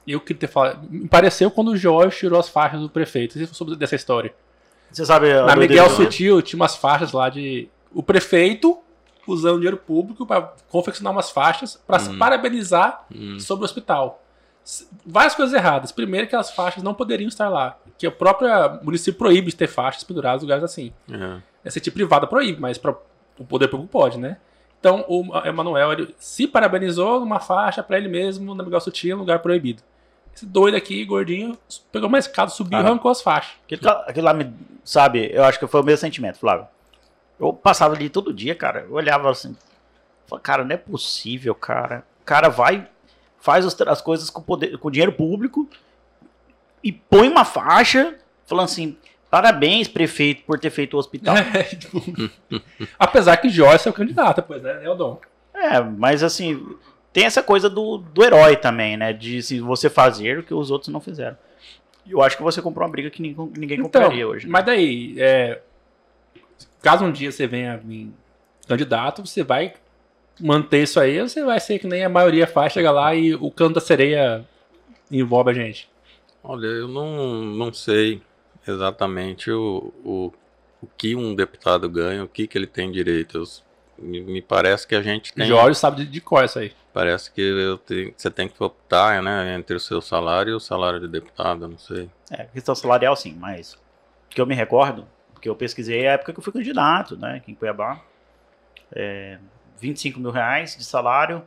Eu 0.06 0.20
queria 0.20 0.42
ter 0.42 0.48
falado. 0.48 0.86
Me 0.90 1.08
pareceu 1.08 1.50
quando 1.50 1.70
o 1.70 1.78
Jorge 1.78 2.18
tirou 2.18 2.40
as 2.40 2.48
faixas 2.50 2.80
do 2.82 2.90
prefeito. 2.90 3.34
Você 3.40 3.48
sobre 3.48 3.76
dessa 3.76 3.96
história. 3.96 4.34
Você 4.92 5.04
sabe. 5.06 5.34
Na 5.34 5.56
Miguel 5.56 5.88
do- 5.88 5.96
Sutil 5.96 6.42
tinha 6.44 6.60
umas 6.60 6.76
faixas 6.76 7.12
lá 7.12 7.28
de. 7.30 7.68
O 7.92 8.04
prefeito 8.04 8.80
usando 9.28 9.56
dinheiro 9.56 9.78
público 9.78 10.24
pra 10.28 10.54
confeccionar 10.70 11.12
umas 11.12 11.32
faixas 11.32 11.82
pra 11.88 11.98
se 11.98 12.10
Hum. 12.12 12.20
parabenizar 12.20 13.06
Hum. 13.12 13.40
sobre 13.40 13.64
o 13.64 13.66
hospital. 13.66 14.22
Várias 15.04 15.34
coisas 15.34 15.54
erradas. 15.56 15.92
Primeiro, 15.92 16.28
que 16.28 16.36
as 16.36 16.52
faixas 16.52 16.84
não 16.84 16.94
poderiam 16.94 17.28
estar 17.28 17.50
lá. 17.50 17.78
Que 17.98 18.08
o 18.08 18.12
próprio 18.12 18.48
município 18.84 19.18
proíbe 19.18 19.50
de 19.50 19.56
ter 19.56 19.68
faixas 19.68 20.04
penduradas 20.04 20.42
em 20.44 20.46
lugares 20.46 20.64
assim. 20.64 20.94
É. 21.12 21.42
Essa 21.66 21.80
tipo 21.82 21.96
privada 21.96 22.26
proíbe, 22.28 22.62
mas 22.62 22.78
pra, 22.78 22.96
o 23.38 23.44
poder 23.44 23.68
público 23.68 23.92
pode, 23.92 24.18
né? 24.18 24.38
Então, 24.80 25.04
o 25.08 25.26
Emanuel 25.46 25.92
ele 25.94 26.16
se 26.20 26.48
parabenizou 26.48 27.20
numa 27.20 27.40
faixa 27.40 27.82
pra 27.82 27.98
ele 27.98 28.08
mesmo, 28.08 28.54
na 28.54 28.64
Miguel 28.64 28.80
Sutil, 28.80 29.16
em 29.18 29.20
lugar 29.20 29.40
proibido. 29.40 29.82
Esse 30.36 30.46
doido 30.46 30.76
aqui, 30.78 31.04
gordinho, 31.04 31.58
pegou 31.92 32.08
uma 32.08 32.20
escada, 32.20 32.52
subiu 32.52 32.78
e 32.78 32.82
arrancou 32.82 33.10
as 33.10 33.22
faixas. 33.22 33.54
Aquilo, 33.66 33.82
lá- 33.84 34.06
aquilo 34.08 34.26
lá 34.26 34.34
me. 34.34 34.54
Sabe, 34.84 35.32
eu 35.34 35.44
acho 35.44 35.58
que 35.58 35.66
foi 35.66 35.82
o 35.82 35.84
mesmo 35.84 36.02
sentimento, 36.02 36.38
Flávio. 36.38 36.68
Eu 37.40 37.52
passava 37.52 37.96
ali 37.96 38.10
todo 38.10 38.32
dia, 38.34 38.54
cara. 38.54 38.82
Eu 38.82 38.94
olhava 38.94 39.32
assim. 39.32 39.56
Fala, 40.28 40.42
cara, 40.42 40.64
não 40.64 40.72
é 40.74 40.78
possível, 40.78 41.56
cara. 41.56 42.04
O 42.22 42.26
cara 42.26 42.50
vai, 42.50 42.88
faz 43.40 43.66
as, 43.66 43.80
as 43.82 44.02
coisas 44.02 44.30
com, 44.30 44.42
poder, 44.42 44.78
com 44.78 44.92
dinheiro 44.92 45.14
público 45.14 45.68
e 46.84 46.92
põe 46.92 47.28
uma 47.28 47.46
faixa 47.46 48.16
falando 48.46 48.66
assim: 48.66 48.98
parabéns, 49.36 49.90
prefeito, 49.90 50.44
por 50.44 50.58
ter 50.58 50.70
feito 50.70 50.94
o 50.94 50.98
hospital. 50.98 51.36
É, 51.54 51.64
tipo, 51.64 52.02
apesar 52.98 53.36
que 53.36 53.50
Joyce 53.50 53.86
é 53.86 53.92
o 53.92 53.94
candidato, 53.94 54.42
pois, 54.42 54.62
né? 54.64 54.80
É 54.82 54.90
o 54.90 54.96
Dom. 54.96 55.20
É, 55.54 55.82
mas 55.82 56.24
assim, 56.24 56.66
tem 57.12 57.26
essa 57.26 57.44
coisa 57.44 57.70
do, 57.70 57.98
do 57.98 58.24
herói 58.24 58.56
também, 58.56 58.96
né? 58.96 59.12
De 59.12 59.44
se 59.44 59.60
você 59.60 59.90
fazer 59.90 60.40
o 60.40 60.44
que 60.44 60.54
os 60.54 60.72
outros 60.72 60.88
não 60.88 61.02
fizeram. 61.02 61.38
E 62.06 62.14
eu 62.14 62.22
acho 62.22 62.38
que 62.38 62.44
você 62.44 62.62
comprou 62.62 62.86
uma 62.86 62.92
briga 62.92 63.10
que 63.10 63.22
ninguém, 63.22 63.52
ninguém 63.58 63.80
Então, 63.80 64.04
compraria 64.04 64.26
hoje. 64.26 64.48
mas 64.48 64.66
daí, 64.66 65.16
é, 65.20 65.60
caso 66.82 67.04
um 67.04 67.12
dia 67.12 67.30
você 67.30 67.46
venha 67.46 67.76
vir 67.76 68.14
candidato, 68.70 69.26
você 69.26 69.44
vai 69.44 69.74
manter 70.40 70.84
isso 70.84 70.98
aí 70.98 71.20
ou 71.20 71.28
você 71.28 71.44
vai 71.44 71.60
ser 71.60 71.78
que 71.78 71.88
nem 71.88 72.06
a 72.06 72.10
maioria 72.10 72.48
faz, 72.48 72.72
chega 72.72 72.90
lá 72.90 73.14
e 73.14 73.36
o 73.36 73.52
canto 73.52 73.76
da 73.76 73.82
sereia 73.82 74.46
envolve 75.12 75.52
a 75.52 75.54
gente? 75.54 75.90
Olha, 76.42 76.68
eu 76.68 76.88
não, 76.88 77.44
não 77.44 77.74
sei 77.74 78.22
exatamente 78.68 79.52
o, 79.52 79.94
o, 80.04 80.32
o 80.82 80.88
que 80.98 81.16
um 81.16 81.36
deputado 81.36 81.90
ganha, 81.90 82.24
o 82.24 82.28
que, 82.28 82.48
que 82.48 82.58
ele 82.58 82.68
tem 82.68 82.92
direito. 82.92 83.38
Eu- 83.38 83.44
me, 83.98 84.20
me 84.20 84.42
parece 84.42 84.86
que 84.86 84.94
a 84.94 85.02
gente 85.02 85.32
tem. 85.34 85.48
Jorge 85.48 85.80
sabe 85.80 85.98
de, 86.04 86.06
de 86.06 86.20
cor 86.20 86.44
isso 86.44 86.60
aí. 86.60 86.74
Parece 86.94 87.32
que 87.32 87.40
eu 87.42 87.78
tenho- 87.78 88.14
você 88.18 88.30
tem 88.30 88.50
que 88.50 88.62
optar 88.62 89.24
né, 89.24 89.56
entre 89.56 89.74
o 89.74 89.80
seu 89.80 90.02
salário 90.02 90.52
e 90.52 90.54
o 90.54 90.60
salário 90.60 91.00
de 91.00 91.08
deputado, 91.08 91.66
não 91.66 91.78
sei. 91.78 92.10
É, 92.30 92.44
questão 92.44 92.76
salarial 92.76 93.16
sim, 93.16 93.34
mas 93.40 93.78
que 94.30 94.42
eu 94.42 94.46
me 94.46 94.54
recordo, 94.54 95.08
porque 95.34 95.48
eu 95.48 95.56
pesquisei 95.56 96.06
a 96.06 96.12
época 96.14 96.34
que 96.34 96.40
eu 96.40 96.44
fui 96.44 96.52
candidato, 96.52 97.16
né, 97.16 97.36
aqui 97.38 97.54
em 97.54 97.56
Cuiabá, 97.56 98.02
é, 98.94 99.38
25 99.80 100.20
mil 100.20 100.32
reais 100.32 100.76
de 100.76 100.84
salário, 100.84 101.42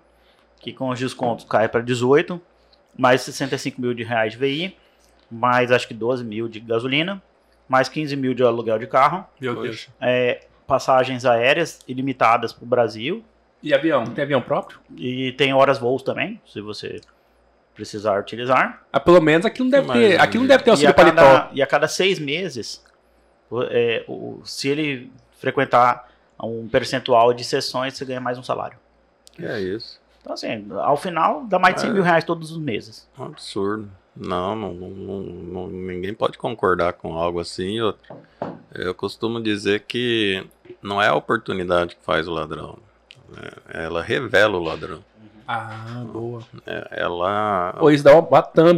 que 0.61 0.73
com 0.73 0.89
os 0.89 0.99
descontos 0.99 1.45
cai 1.45 1.69
para 1.69 1.83
18, 1.83 2.41
mais 2.97 3.21
65 3.23 3.79
mil 3.81 3.93
de 3.93 4.05
reais 4.05 4.33
de 4.33 4.39
VI, 4.39 4.77
mais 5.31 5.71
acho 5.73 5.87
que 5.89 5.95
12 5.95 6.25
mil 6.25 6.49
de 6.49 6.61
gasolina, 6.61 7.23
mais 7.69 7.89
15 7.89 8.17
mil 8.17 8.35
de 8.35 8.43
aluguel 8.43 8.79
de 8.79 8.87
carro, 8.87 9.25
Meu. 9.41 9.61
Deus. 9.63 9.89
é, 10.01 10.47
passagens 10.67 11.25
aéreas 11.25 11.81
ilimitadas 11.89 12.53
para 12.53 12.65
o 12.65 12.67
Brasil, 12.69 13.25
E 13.63 13.75
avião? 13.75 14.05
Tem 14.05 14.23
avião 14.25 14.41
próprio? 14.41 14.79
e 14.97 15.33
tem 15.33 15.53
horas 15.53 15.79
voos 15.79 16.03
também, 16.03 16.41
se 16.47 16.61
você 16.61 17.01
precisar 17.75 18.19
utilizar. 18.21 18.83
Ah, 18.93 18.99
pelo 19.01 19.21
menos 19.21 19.47
aqui 19.47 19.61
não 19.63 19.71
deve 19.71 19.87
Mas- 19.87 19.99
ter. 19.99 20.21
Aqui 20.21 20.39
não 20.39 20.47
deve 20.47 20.63
ter 20.65 20.71
E 20.71 20.71
a, 20.71 20.73
auxílio 20.75 20.95
paletó. 20.95 21.17
cada, 21.23 21.51
e 21.53 21.63
a 21.63 21.67
cada 21.67 21.89
seis 21.89 22.19
meses, 22.19 22.85
é, 23.71 24.05
o- 24.09 24.41
se 24.45 24.69
ele 24.69 25.13
frequentar 25.39 26.09
um 26.43 26.69
percentual 26.69 27.33
de 27.33 27.45
sessões, 27.45 27.97
você 27.97 28.05
ganha 28.05 28.21
mais 28.21 28.37
um 28.39 28.43
salário. 28.43 28.79
É 29.41 29.61
isso? 29.61 30.01
Então, 30.21 30.33
assim, 30.33 30.67
ao 30.73 30.97
final, 30.97 31.45
dá 31.45 31.59
mais 31.59 31.77
de 31.77 31.83
100 31.83 31.91
É. 31.91 31.93
mil 31.93 32.03
reais 32.03 32.25
todos 32.25 32.51
os 32.51 32.59
meses. 32.59 33.09
Um 33.19 33.25
absurdo. 33.27 33.89
Não, 34.19 34.57
não, 34.57 34.73
não, 34.75 35.21
não- 35.21 35.67
ninguém 35.69 36.13
pode 36.13 36.37
concordar 36.37 36.95
com 36.95 37.15
algo 37.15 37.39
assim. 37.39 37.79
Eu, 37.79 37.95
eu 38.75 38.95
costumo 38.95 39.41
dizer 39.41 39.85
que 39.87 40.45
não 40.83 41.01
é 41.01 41.07
a 41.09 41.15
oportunidade 41.15 41.95
que 41.97 42.05
faz 42.05 42.27
o 42.27 42.33
ladrão. 42.33 42.79
né? 43.29 43.51
Ela 43.85 44.03
revela 44.03 44.59
o 44.59 44.63
ladrão. 44.63 45.05
Ah, 45.47 46.05
boa. 46.13 46.43
É, 46.67 47.01
Ela. 47.03 47.75
Pô, 47.79 47.91
isso 47.91 48.03
dá 48.05 48.13
uma, 48.19 48.23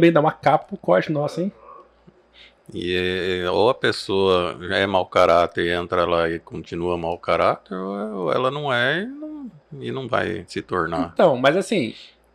hein? 0.05 0.11
Dá 0.13 0.19
uma 0.19 0.31
capa 0.31 0.65
pro 0.65 0.77
corte 0.77 1.11
nosso, 1.11 1.41
hein? 1.41 1.51
E 2.73 3.43
ou 3.51 3.69
a 3.69 3.73
pessoa 3.73 4.55
já 4.61 4.77
é 4.77 4.85
mau 4.85 5.05
caráter 5.05 5.65
e 5.65 5.71
entra 5.71 6.05
lá 6.05 6.29
e 6.29 6.39
continua 6.39 6.97
mau 6.97 7.17
caráter, 7.17 7.75
ou 7.75 8.15
ou 8.21 8.31
ela 8.31 8.49
não 8.49 8.71
é 8.71 9.01
e 9.01 9.05
não, 9.07 9.51
e 9.79 9.91
não 9.91 10.07
vai 10.07 10.45
se 10.47 10.61
tornar. 10.61 11.11
Então, 11.13 11.35
mas 11.35 11.57
assim, 11.57 11.93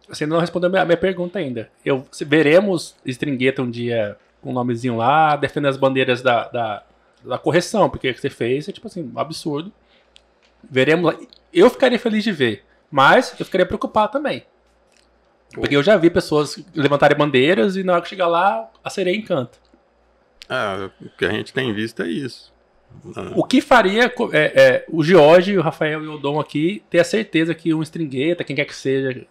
você 0.08 0.26
não 0.26 0.38
respondeu 0.38 0.68
a 0.68 0.70
minha, 0.70 0.84
minha 0.84 0.96
pergunta 0.96 1.38
ainda. 1.38 1.70
Eu, 1.84 2.06
veremos 2.22 2.94
Stringueta 3.04 3.62
um 3.62 3.70
dia 3.70 4.16
com 4.40 4.50
o 4.50 4.52
nomezinho 4.52 4.96
lá, 4.96 5.36
defendendo 5.36 5.70
as 5.70 5.76
bandeiras 5.76 6.22
da, 6.22 6.48
da, 6.48 6.82
da 7.24 7.38
correção, 7.38 7.90
porque 7.90 8.10
o 8.10 8.14
que 8.14 8.20
você 8.20 8.30
fez 8.30 8.68
é 8.68 8.72
tipo 8.72 8.86
assim, 8.86 9.10
um 9.14 9.18
absurdo. 9.18 9.72
Veremos 10.68 11.12
lá. 11.12 11.20
Eu 11.52 11.68
ficaria 11.70 11.98
feliz 11.98 12.22
de 12.22 12.32
ver, 12.32 12.64
mas 12.90 13.34
eu 13.38 13.44
ficaria 13.44 13.66
preocupado 13.66 14.12
também. 14.12 14.44
Porque 15.54 15.76
eu 15.76 15.82
já 15.82 15.96
vi 15.96 16.10
pessoas 16.10 16.62
levantarem 16.74 17.16
bandeiras 17.16 17.76
e 17.76 17.82
na 17.82 17.94
hora 17.94 18.02
que 18.02 18.08
chegar 18.08 18.26
lá, 18.26 18.68
a 18.82 18.90
sereia 18.90 19.16
encanta. 19.16 19.58
É, 20.48 20.90
o 21.04 21.10
que 21.16 21.24
a 21.24 21.30
gente 21.30 21.52
tem 21.52 21.72
visto 21.72 22.02
é 22.02 22.08
isso. 22.08 22.52
né? 23.04 23.32
O 23.34 23.44
que 23.44 23.60
faria 23.60 24.04
é, 24.04 24.12
é, 24.32 24.84
o 24.88 25.02
George, 25.02 25.56
o 25.56 25.62
Rafael 25.62 26.02
e 26.04 26.08
o 26.08 26.18
Dom 26.18 26.38
aqui 26.38 26.82
ter 26.90 27.00
a 27.00 27.04
certeza 27.04 27.54
que 27.54 27.72
um 27.74 27.82
Stringueta, 27.82 28.44
quem 28.44 28.54
quer 28.54 28.64
que 28.64 28.74
seja, 28.74 29.26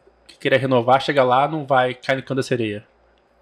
queira 0.45 0.57
renovar, 0.59 1.01
chega 1.01 1.23
lá, 1.23 1.47
não 1.47 1.65
vai 1.65 1.95
cair 1.95 2.17
no 2.17 2.21
canto 2.21 2.35
da 2.35 2.43
sereia? 2.43 2.85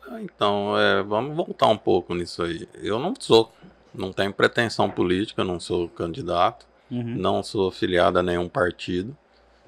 Ah, 0.10 0.22
Então, 0.22 0.78
é, 0.80 1.04
vamos 1.04 1.36
voltar 1.36 1.68
um 1.68 1.78
pouco 1.78 2.16
nisso 2.16 2.42
aí. 2.42 2.66
Eu 2.82 2.98
não 2.98 3.14
sou, 3.20 3.52
não 3.94 4.14
tenho 4.14 4.32
pretensão 4.32 4.90
política, 4.90 5.44
não 5.44 5.60
sou 5.60 5.90
candidato, 5.90 6.66
Uhum. 6.90 7.16
não 7.18 7.44
sou 7.44 7.68
afiliado 7.68 8.20
a 8.20 8.24
nenhum 8.24 8.48
partido. 8.48 9.18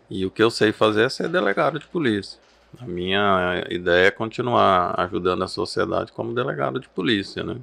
E 0.09 0.25
o 0.25 0.31
que 0.31 0.41
eu 0.41 0.49
sei 0.49 0.71
fazer 0.71 1.03
é 1.05 1.09
ser 1.09 1.27
delegado 1.27 1.77
de 1.77 1.85
polícia. 1.87 2.39
A 2.79 2.85
minha 2.85 3.65
ideia 3.69 4.07
é 4.07 4.11
continuar 4.11 4.93
ajudando 5.01 5.43
a 5.43 5.47
sociedade 5.49 6.13
como 6.13 6.33
delegado 6.33 6.79
de 6.79 6.87
polícia, 6.87 7.43
né? 7.43 7.57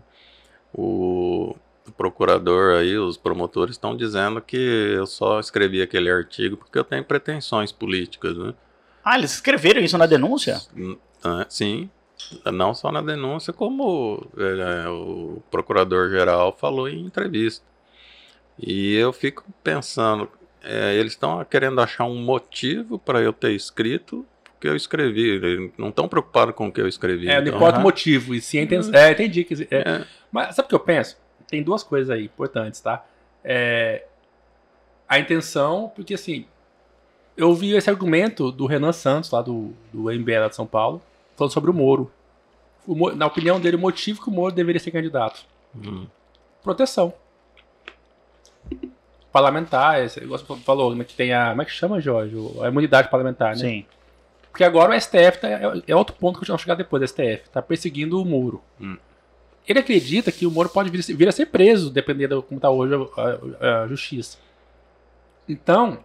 O 0.75 1.55
procurador 1.97 2.77
aí, 2.77 2.99
os 2.99 3.17
promotores 3.17 3.75
estão 3.77 3.97
dizendo 3.97 4.41
que 4.43 4.57
eu 4.57 5.07
só 5.07 5.41
escrevi 5.41 5.81
aquele 5.81 6.11
artigo 6.11 6.57
porque 6.59 6.79
eu 6.79 6.85
tenho 6.85 7.05
pretensões 7.05 7.73
políticas, 7.73 8.37
né? 8.37 8.53
Ah, 9.05 9.19
eles 9.19 9.33
escreveram 9.33 9.81
isso 9.81 9.99
na 9.99 10.07
denúncia? 10.07 10.61
Ah, 11.25 11.47
Sim, 11.49 11.91
não 12.53 12.73
só 12.75 12.93
na 12.93 13.01
denúncia, 13.03 13.53
como 13.53 14.27
é, 14.37 14.89
o 14.89 15.43
procurador-geral 15.51 16.57
falou 16.59 16.89
em 16.89 17.05
entrevista. 17.05 17.65
E 18.59 18.95
eu 18.95 19.13
fico 19.13 19.45
pensando, 19.65 20.29
é, 20.63 20.95
eles 20.95 21.13
estão 21.13 21.45
querendo 21.45 21.81
achar 21.81 22.05
um 22.05 22.15
motivo 22.23 22.99
para 22.99 23.21
eu 23.21 23.33
ter 23.33 23.53
escrito 23.53 24.21
o 24.57 24.61
que 24.61 24.69
eu 24.69 24.77
escrevi. 24.77 25.31
Eles 25.31 25.73
não 25.77 25.89
estão 25.89 26.07
preocupados 26.07 26.55
com 26.55 26.69
o 26.69 26.73
que 26.73 26.81
eu 26.81 26.87
escrevi. 26.87 27.29
É, 27.29 27.37
não 27.37 27.43
então- 27.43 27.57
importa 27.57 27.77
o 27.77 27.81
Aham. 27.81 27.83
motivo, 27.83 28.35
e 28.35 28.41
sim 28.41 28.59
a 28.59 28.63
intenção. 28.63 28.95
É, 28.95 29.11
entendi. 29.11 29.43
que- 29.45 29.67
é. 29.71 29.79
É, 29.79 30.05
Mas 30.31 30.55
sabe 30.55 30.67
o 30.67 30.69
que 30.69 30.75
eu 30.75 30.81
penso? 30.81 31.17
Tem 31.49 31.63
duas 31.63 31.83
coisas 31.83 32.09
aí 32.11 32.25
importantes, 32.27 32.81
tá? 32.81 33.05
É, 33.45 34.05
a 35.09 35.19
intenção, 35.19 35.91
porque 35.95 36.15
assim, 36.15 36.47
eu 37.37 37.49
ouvi 37.49 37.75
esse 37.75 37.89
argumento 37.91 38.51
do 38.53 38.67
Renan 38.67 38.93
Santos, 38.93 39.31
lá 39.31 39.41
do, 39.43 39.73
do 39.93 40.05
MBL 40.11 40.49
de 40.49 40.57
São 40.57 40.67
Paulo, 40.67 41.01
falando 41.37 41.53
sobre 41.53 41.71
o 41.71 41.75
Moro. 41.75 42.11
O 42.87 42.95
Mo- 42.95 43.13
na 43.15 43.27
opinião 43.27 43.61
dele, 43.61 43.77
o 43.77 43.81
motivo 43.81 44.23
que 44.23 44.29
o 44.29 44.33
Moro 44.33 44.55
deveria 44.55 44.81
ser 44.81 44.91
candidato. 44.91 45.45
hum, 45.77 46.07
Proteção. 46.63 47.13
Parlamentar, 49.33 50.05
esse 50.05 50.21
negócio 50.21 50.47
que 50.47 50.53
você 50.53 50.61
falou, 50.61 50.95
né, 50.95 51.05
que 51.05 51.15
tem 51.15 51.33
a. 51.33 51.51
Como 51.51 51.63
é 51.63 51.65
que 51.65 51.71
chama, 51.71 52.01
Jorge? 52.01 52.37
A 52.63 52.69
imunidade 52.69 53.09
parlamentar, 53.09 53.51
né? 53.51 53.57
Sim. 53.57 53.87
Porque 54.51 54.63
agora 54.63 54.95
o 54.95 55.01
STF 55.01 55.41
tá, 55.41 55.49
é, 55.49 55.83
é 55.89 55.97
outro 55.97 56.15
ponto 56.17 56.39
que 56.39 56.45
eu 56.45 56.49
vou 56.49 56.59
chegar 56.59 56.75
depois, 56.75 57.03
o 57.03 57.07
STF, 57.09 57.49
tá 57.51 57.63
perseguindo 57.63 58.21
o 58.21 58.25
Moro. 58.27 58.61
Hum. 58.79 58.99
Ele 59.67 59.79
acredita 59.79 60.31
que 60.31 60.45
o 60.45 60.51
Moro 60.51 60.69
pode 60.69 60.91
vir, 60.91 61.01
a 61.01 61.03
ser- 61.03 61.15
vir 61.15 61.29
a 61.29 61.33
ser 61.33 61.47
preso, 61.47 61.89
dependendo 61.89 62.37
de 62.37 62.43
como 62.47 62.59
está 62.59 62.69
hoje 62.69 62.93
a, 62.95 63.67
a- 63.67 63.83
a 63.85 63.87
justiça. 63.89 64.37
Então, 65.49 65.99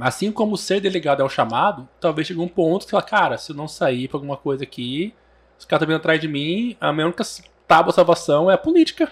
assim 0.00 0.30
como 0.32 0.56
ser 0.56 0.80
delegado 0.80 1.22
é 1.22 1.24
um 1.24 1.28
chamado, 1.28 1.88
talvez 2.00 2.26
chegue 2.26 2.40
um 2.40 2.48
ponto 2.48 2.84
que 2.84 2.90
você 2.90 2.90
fala, 2.90 3.02
cara, 3.02 3.38
se 3.38 3.52
eu 3.52 3.56
não 3.56 3.68
sair 3.68 4.08
pra 4.08 4.16
alguma 4.16 4.36
coisa 4.36 4.64
aqui, 4.64 5.14
os 5.58 5.64
caras 5.64 5.82
estão 5.82 5.94
vindo 5.94 6.00
atrás 6.00 6.20
de 6.20 6.28
mim, 6.28 6.76
a 6.80 6.92
minha 6.92 7.06
única 7.06 7.24
tábua 7.66 7.92
salvação 7.92 8.50
é 8.50 8.54
a 8.54 8.58
política. 8.58 9.10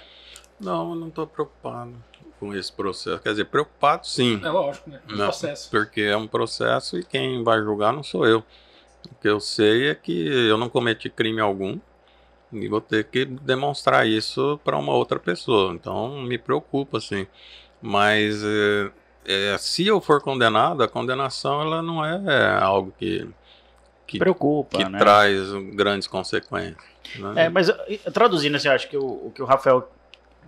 Não, 0.61 0.91
eu 0.91 0.97
não 0.97 1.09
estou 1.09 1.27
preocupado 1.27 1.95
com 2.39 2.55
esse 2.55 2.73
processo. 2.73 3.23
Quer 3.23 3.31
dizer, 3.31 3.47
preocupado 3.47 4.07
sim. 4.07 4.41
É 4.43 4.51
lógico, 4.51 4.91
né? 4.91 5.01
É 5.09 5.13
um 5.13 5.17
processo. 5.17 5.71
Porque 5.71 6.01
é 6.03 6.17
um 6.17 6.27
processo 6.27 6.99
e 6.99 7.05
quem 7.05 7.43
vai 7.43 7.61
julgar 7.61 7.93
não 7.93 8.03
sou 8.03 8.27
eu. 8.27 8.45
O 9.11 9.15
que 9.21 9.29
eu 9.29 9.41
sei 9.41 9.89
é 9.91 9.95
que 9.95 10.27
eu 10.49 10.57
não 10.57 10.69
cometi 10.69 11.11
crime 11.11 11.41
algum 11.41 11.79
e 12.53 12.69
vou 12.69 12.81
ter 12.81 13.05
que 13.05 13.25
demonstrar 13.25 14.07
isso 14.07 14.61
para 14.65 14.79
uma 14.79 14.93
outra 14.93 15.19
pessoa. 15.19 15.73
Então 15.73 16.23
me 16.23 16.39
preocupa, 16.39 16.99
assim. 16.99 17.27
Mas 17.83 18.43
é, 19.27 19.55
é, 19.55 19.59
se 19.59 19.87
eu 19.87 20.01
for 20.01 20.21
condenado, 20.21 20.83
a 20.83 20.89
condenação 20.89 21.61
ela 21.61 21.83
não 21.83 22.05
é 22.05 22.59
algo 22.61 22.93
que, 22.99 23.27
que, 24.07 24.19
Preocupa, 24.19 24.79
que 24.79 24.89
né? 24.89 24.99
traz 24.99 25.51
grandes 25.75 26.07
consequências. 26.09 26.77
né? 27.17 27.45
É, 27.47 27.49
mas 27.49 27.71
traduzindo, 28.13 28.57
assim, 28.57 28.69
eu 28.69 28.75
acho 28.75 28.89
que 28.89 28.97
o, 28.97 29.05
o 29.05 29.33
que 29.35 29.43
o 29.43 29.47
Rafael 29.47 29.89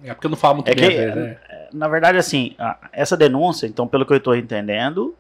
É 0.04 0.12
porque 0.14 0.26
eu 0.26 0.30
não 0.30 0.36
falo 0.36 0.56
muito 0.56 0.68
É 0.68 0.74
bem, 0.74 0.90
que- 0.90 0.96
vezes, 0.96 1.14
né? 1.14 1.38
na 1.72 1.88
verdade, 1.88 2.18
assim, 2.18 2.54
a- 2.58 2.76
essa 2.92 3.16
denúncia, 3.16 3.66
então, 3.66 3.86
pelo 3.88 4.04
que 4.06 4.12
eu 4.12 4.16
estou 4.18 4.36
entendendo, 4.36 5.14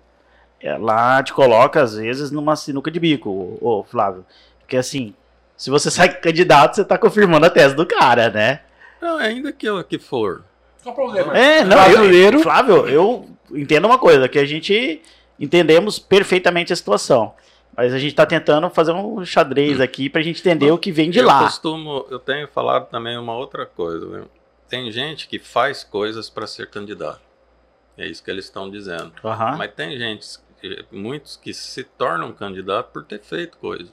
ela 0.60 1.22
te 1.22 1.32
coloca, 1.32 1.82
às 1.82 1.96
vezes, 1.96 2.30
numa 2.30 2.56
sinuca 2.56 2.90
de 2.90 2.98
bico, 3.00 3.28
ô, 3.30 3.58
ô, 3.80 3.84
Flávio. 3.84 4.24
Porque, 4.60 4.76
assim, 4.76 5.14
se 5.56 5.70
você 5.70 5.90
sai 5.90 6.08
candidato, 6.08 6.76
você 6.76 6.84
tá 6.84 6.96
confirmando 6.98 7.46
a 7.46 7.50
tese 7.50 7.74
do 7.74 7.86
cara, 7.86 8.30
né? 8.30 8.60
Não, 9.00 9.16
ainda 9.18 9.52
que, 9.52 9.66
eu- 9.68 9.82
que 9.84 9.98
for. 9.98 10.42
Qual 10.82 10.92
o 10.92 10.96
problema? 10.96 11.36
É, 11.36 11.62
não, 11.64 11.76
Brasileiro. 11.76 12.38
eu, 12.38 12.42
Flávio, 12.42 12.88
eu 12.88 13.26
entendo 13.52 13.86
uma 13.86 13.98
coisa, 13.98 14.28
que 14.28 14.38
a 14.38 14.44
gente 14.44 15.02
entendemos 15.38 15.98
perfeitamente 15.98 16.72
a 16.72 16.76
situação. 16.76 17.34
Mas 17.76 17.92
a 17.92 17.98
gente 17.98 18.12
está 18.12 18.24
tentando 18.24 18.70
fazer 18.70 18.92
um 18.92 19.22
xadrez 19.24 19.80
aqui 19.80 20.08
para 20.08 20.22
a 20.22 20.24
gente 20.24 20.40
entender 20.40 20.70
o 20.70 20.78
que 20.78 20.90
vem 20.90 21.10
de 21.10 21.18
eu 21.18 21.26
lá. 21.26 21.44
Costumo, 21.44 22.06
eu 22.10 22.18
tenho 22.18 22.48
falado 22.48 22.88
também 22.88 23.18
uma 23.18 23.34
outra 23.34 23.66
coisa. 23.66 24.06
Né? 24.06 24.24
Tem 24.66 24.90
gente 24.90 25.28
que 25.28 25.38
faz 25.38 25.84
coisas 25.84 26.30
para 26.30 26.46
ser 26.46 26.70
candidato. 26.70 27.20
É 27.98 28.06
isso 28.06 28.24
que 28.24 28.30
eles 28.30 28.46
estão 28.46 28.70
dizendo. 28.70 29.12
Uhum. 29.22 29.56
Mas 29.58 29.72
tem 29.74 29.98
gente, 29.98 30.26
muitos 30.90 31.36
que 31.36 31.52
se 31.52 31.84
tornam 31.84 32.32
candidato 32.32 32.92
por 32.92 33.04
ter 33.04 33.20
feito 33.20 33.58
coisa. 33.58 33.90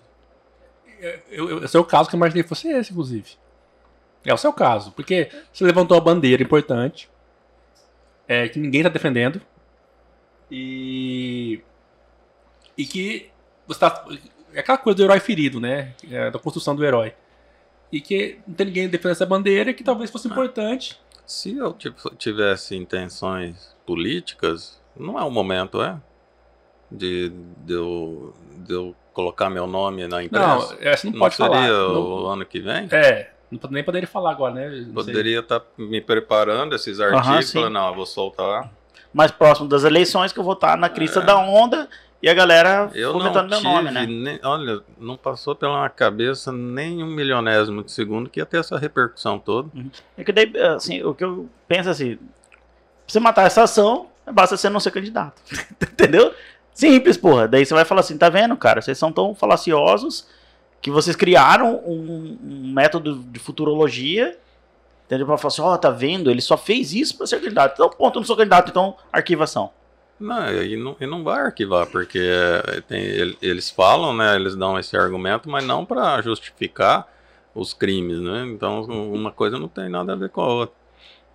Eu, 1.29 1.49
eu, 1.49 1.63
esse 1.65 1.75
é 1.75 1.79
o 1.79 1.83
caso 1.83 2.09
que 2.09 2.15
eu 2.15 2.17
imaginei 2.17 2.43
fosse 2.43 2.69
esse, 2.69 2.91
inclusive. 2.91 3.31
É 4.25 4.33
o 4.33 4.37
seu 4.37 4.53
caso. 4.53 4.91
Porque 4.93 5.29
você 5.51 5.65
levantou 5.65 5.97
uma 5.97 6.03
bandeira 6.03 6.41
importante 6.41 7.09
é, 8.27 8.47
que 8.47 8.59
ninguém 8.59 8.81
está 8.81 8.89
defendendo. 8.89 9.41
E. 10.49 11.61
E 12.77 12.85
que 12.85 13.29
você 13.67 13.79
tá. 13.79 14.05
É 14.53 14.59
aquela 14.59 14.77
coisa 14.77 14.97
do 14.97 15.03
herói 15.03 15.19
ferido, 15.19 15.59
né? 15.59 15.93
É, 16.09 16.29
da 16.29 16.37
construção 16.39 16.75
do 16.75 16.85
herói. 16.85 17.13
E 17.91 18.01
que 18.01 18.39
não 18.47 18.55
tem 18.55 18.67
ninguém 18.67 18.87
defendendo 18.87 19.11
essa 19.13 19.25
bandeira 19.25 19.73
que 19.73 19.83
talvez 19.83 20.09
fosse 20.11 20.27
importante. 20.27 20.99
Se 21.25 21.55
eu 21.55 21.75
tivesse 22.17 22.75
intenções 22.75 23.75
políticas, 23.85 24.81
não 24.97 25.17
é 25.19 25.23
o 25.23 25.31
momento, 25.31 25.81
é? 25.81 25.99
De, 26.91 27.29
de, 27.65 27.73
eu, 27.73 28.33
de 28.57 28.73
eu 28.73 28.95
colocar 29.13 29.49
meu 29.49 29.65
nome 29.65 30.07
na 30.07 30.23
empresa. 30.23 30.45
Não, 30.45 30.73
é, 30.79 30.95
você 30.95 31.07
não 31.09 31.19
pode 31.19 31.39
não 31.39 31.47
seria 31.47 31.67
falar. 31.67 31.87
o 31.89 31.93
Não- 31.93 32.27
ano 32.27 32.45
que 32.45 32.59
vem? 32.59 32.87
É, 32.91 33.31
não 33.61 33.69
nem 33.71 33.83
poderia 33.83 34.07
falar 34.07 34.31
agora, 34.31 34.53
né? 34.53 34.69
Não. 34.87 34.93
Poderia 34.93 35.39
estar 35.39 35.61
me 35.77 36.01
preparando 36.01 36.75
esses 36.75 36.99
artigos, 36.99 37.47
sim. 37.47 37.53
falando, 37.59 37.73
não, 37.73 37.87
eu 37.89 37.95
vou 37.95 38.05
soltar. 38.05 38.71
Mais 39.13 39.31
próximo 39.31 39.67
das 39.67 39.83
eleições 39.83 40.31
que 40.33 40.39
eu 40.39 40.43
vou 40.43 40.53
estar 40.53 40.77
na 40.77 40.89
crista 40.89 41.19
É. 41.19 41.23
da 41.23 41.37
onda 41.37 41.87
e 42.21 42.29
a 42.29 42.33
galera 42.33 42.89
Eu 42.93 43.11
não 43.13 43.19
comentando 43.19 43.49
meu 43.49 43.59
tive, 43.59 43.69
nome, 43.71 43.91
né? 43.91 44.05
nem- 44.07 44.39
olha, 44.43 44.81
não 44.97 45.15
passou 45.17 45.55
pela 45.55 45.77
minha 45.77 45.89
cabeça 45.89 46.51
nem 46.51 47.03
um 47.03 47.07
milionésimo 47.07 47.83
de 47.83 47.91
segundo 47.91 48.29
que 48.29 48.39
ia 48.39 48.45
ter 48.45 48.57
essa 48.59 48.77
repercussão 48.77 49.37
toda. 49.37 49.69
É 50.17 50.23
que 50.23 50.31
daí, 50.31 50.51
assim, 50.75 51.03
o 51.03 51.13
que 51.13 51.23
eu 51.23 51.47
penso 51.67 51.89
assim, 51.89 52.15
pra 52.15 52.25
você 53.07 53.19
matar 53.19 53.45
essa 53.45 53.63
ação, 53.63 54.07
basta 54.31 54.55
você 54.57 54.69
não 54.69 54.79
ser 54.79 54.91
candidato. 54.91 55.41
Entendeu? 55.81 56.33
Simples, 56.73 57.17
porra. 57.17 57.47
Daí 57.47 57.65
você 57.65 57.73
vai 57.73 57.85
falar 57.85 57.99
assim, 58.01 58.17
tá 58.17 58.29
vendo, 58.29 58.55
cara? 58.57 58.81
Vocês 58.81 58.97
são 58.97 59.11
tão 59.11 59.35
falaciosos 59.35 60.27
que 60.83 60.91
vocês 60.91 61.15
criaram 61.15 61.77
um, 61.85 62.37
um 62.43 62.71
método 62.73 63.15
de 63.15 63.39
futurologia, 63.39 64.37
entendeu? 65.05 65.25
Pra 65.25 65.37
falar 65.37 65.47
assim, 65.47 65.61
ó, 65.61 65.75
tá 65.77 65.89
vendo? 65.89 66.29
Ele 66.29 66.41
só 66.41 66.55
fez 66.57 66.93
isso 66.93 67.17
pra 67.17 67.25
ser 67.25 67.39
candidato. 67.41 67.73
Então, 67.73 67.89
ponto, 67.89 68.17
eu 68.17 68.19
não 68.19 68.27
sou 68.27 68.35
candidato, 68.37 68.69
então 68.69 68.95
arquivação. 69.11 69.71
Não, 70.19 70.47
e 70.61 70.77
não, 70.77 70.95
e 71.01 71.07
não 71.07 71.23
vai 71.23 71.39
arquivar, 71.41 71.87
porque 71.87 72.19
é, 72.19 72.81
tem- 72.81 73.01
ele- 73.01 73.37
eles 73.41 73.69
falam, 73.71 74.13
né? 74.15 74.35
Eles 74.35 74.55
dão 74.55 74.77
esse 74.77 74.95
argumento, 74.95 75.49
mas 75.49 75.65
não 75.65 75.83
para 75.85 76.21
justificar 76.21 77.07
os 77.55 77.73
crimes, 77.73 78.19
né? 78.19 78.45
Então 78.47 78.81
uma 78.83 79.31
coisa 79.31 79.57
não 79.57 79.67
tem 79.67 79.89
nada 79.89 80.13
a 80.13 80.15
ver 80.15 80.29
com 80.29 80.41
a 80.41 80.47
outra. 80.47 80.75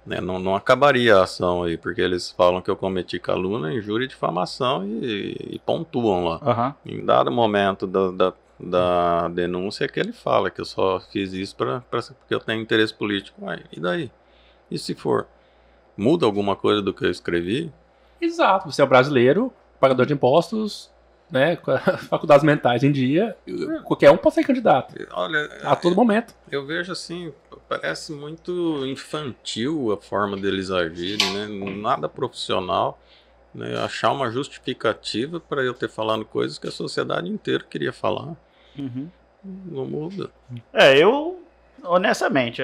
né? 0.07 0.21
Não, 0.23 0.39
não 0.39 0.55
acabaria 0.57 1.17
a 1.17 1.25
ação 1.25 1.65
aí, 1.65 1.77
porque 1.77 2.01
eles 2.01 2.31
falam 2.31 2.63
que 2.63 2.71
eu 2.71 2.77
cometi 2.77 3.19
calúnia, 3.19 3.73
injúria 3.77 4.05
e 4.07 4.09
difamação 4.09 4.85
e, 4.87 5.37
e 5.55 5.59
pontuam 5.67 6.25
lá. 6.25 6.41
Aham. 6.43 6.75
Em 6.87 7.05
dado 7.05 7.31
momento 7.31 7.87
da, 7.87 8.11
da, 8.11 8.33
da 8.59 9.29
denúncia 9.29 9.85
é 9.85 9.89
que 9.89 10.01
ele 10.01 10.13
fala 10.13 10.51
que 10.51 10.61
eu 10.61 10.65
só 10.65 11.01
fiz 11.01 11.33
isso 11.33 11.55
pra, 11.57 11.81
pra- 11.83 12.03
porque 12.03 12.35
eu 12.35 12.41
tenho 12.41 12.61
interesse 12.61 12.93
político. 12.93 13.45
Uai, 13.45 13.63
e 13.73 13.79
daí? 13.81 14.11
E 14.71 14.79
se 14.79 14.95
for? 14.95 15.27
Muda 15.97 16.27
alguma 16.27 16.55
coisa 16.57 16.81
do 16.83 16.93
que 16.93 17.05
eu 17.05 17.11
escrevi? 17.11 17.73
Exato, 18.21 18.71
você 18.71 18.83
é 18.83 18.87
brasileiro, 18.87 19.53
pagador 19.81 20.07
de 20.07 20.13
impostos, 20.13 20.91
né? 21.31 21.57
Com 21.63 21.77
faculdades 21.79 22.45
mentais 22.45 22.83
em 22.83 22.91
dia. 22.93 23.37
Qualquer 23.85 24.11
um 24.11 24.17
pode 24.17 24.35
ser 24.35 24.45
candidato. 24.45 24.95
Olha, 25.13 25.45
A 25.63 25.77
todo 25.77 25.95
momento. 25.95 26.35
eu 26.51 26.65
vejo 26.67 26.91
assim, 26.93 27.33
parece 27.69 28.13
muito 28.13 28.85
infantil 28.87 29.93
a 29.93 29.97
forma 29.97 30.37
deles 30.37 30.71
agirem, 30.71 31.33
né? 31.33 31.47
Nada 31.77 32.09
profissional. 32.09 32.99
Né? 33.55 33.77
Achar 33.79 34.13
uma 34.13 34.31
justificativa 34.31 35.41
para 35.41 35.63
eu 35.63 35.73
ter 35.75 35.89
falado 35.89 36.25
coisas 36.25 36.59
que 36.59 36.69
a 36.69 36.73
sociedade 36.73 37.29
inteira 37.29 37.65
queria 37.69 37.93
falar. 37.93 38.37
Uhum. 38.77 39.09
Não 39.45 39.85
muda. 39.87 40.31
É, 40.73 40.97
eu, 40.99 41.41
honestamente, 41.85 42.61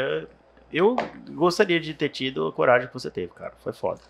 eu- 0.72 0.96
gostaria 1.30 1.78
de 1.78 1.94
ter 1.94 2.08
tido 2.08 2.48
a 2.48 2.52
coragem 2.52 2.88
que 2.88 2.94
você 2.94 3.10
teve, 3.10 3.32
cara. 3.32 3.52
Foi 3.62 3.72
foda. 3.72 4.00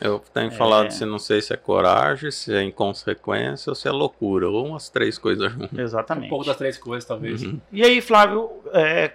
Eu 0.00 0.20
tenho 0.32 0.48
É. 0.48 0.50
falado 0.52 0.90
se 0.90 1.04
não 1.04 1.18
sei 1.18 1.40
se 1.40 1.52
é 1.52 1.56
coragem, 1.56 2.30
se 2.30 2.54
é 2.54 2.62
inconsequência 2.62 3.70
ou 3.70 3.74
se 3.74 3.88
é 3.88 3.90
loucura, 3.90 4.48
ou 4.48 4.66
umas 4.66 4.88
três 4.88 5.18
coisas 5.18 5.50
juntas. 5.52 5.72
Um 5.76 5.80
Exatamente. 5.82 6.28
pouco 6.28 6.44
das 6.44 6.56
três 6.56 6.78
coisas, 6.78 7.04
talvez. 7.04 7.42
Uhum. 7.42 7.60
E 7.72 7.82
aí, 7.84 8.00
Flávio, 8.00 8.50
é, 8.72 9.12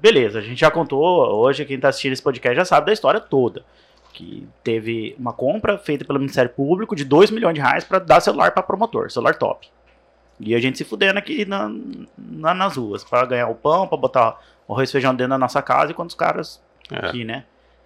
beleza, 0.00 0.38
a 0.38 0.42
gente 0.42 0.58
já 0.58 0.70
contou, 0.70 1.02
hoje 1.36 1.64
quem 1.66 1.78
tá 1.78 1.88
assistindo 1.88 2.12
esse 2.12 2.22
podcast 2.22 2.56
já 2.56 2.64
sabe 2.64 2.86
da 2.86 2.92
história 2.92 3.20
toda. 3.20 3.62
Que 4.14 4.48
teve 4.64 5.14
uma 5.18 5.34
compra 5.34 5.76
feita 5.76 6.02
pelo 6.02 6.18
Ministério 6.18 6.50
Público 6.50 6.96
de 6.96 7.04
2 7.04 7.30
milhões 7.30 7.54
de 7.54 7.60
reais 7.60 7.84
pra 7.84 7.98
dar 7.98 8.20
celular 8.20 8.52
pra 8.52 8.62
promotor, 8.62 9.10
celular 9.10 9.34
top. 9.34 9.68
E 10.38 10.54
a 10.54 10.60
gente 10.60 10.76
se 10.78 10.84
fudendo 10.84 11.18
aqui 11.18 11.44
na, 11.44 11.70
na- 12.18 12.54
nas 12.54 12.76
ruas, 12.76 13.02
pra 13.04 13.24
ganhar 13.24 13.48
o 13.48 13.54
pão, 13.54 13.88
pra 13.88 13.96
botar 13.96 14.40
o 14.68 14.72
arroz 14.74 14.88
e 14.88 14.92
feijão 14.92 15.14
dentro 15.14 15.30
da 15.30 15.38
nossa 15.38 15.62
casa, 15.62 15.92
enquanto 15.92 16.10
os 16.10 16.16
caras 16.16 16.60
É. 16.90 17.06
aqui, 17.06 17.24
né? 17.24 17.44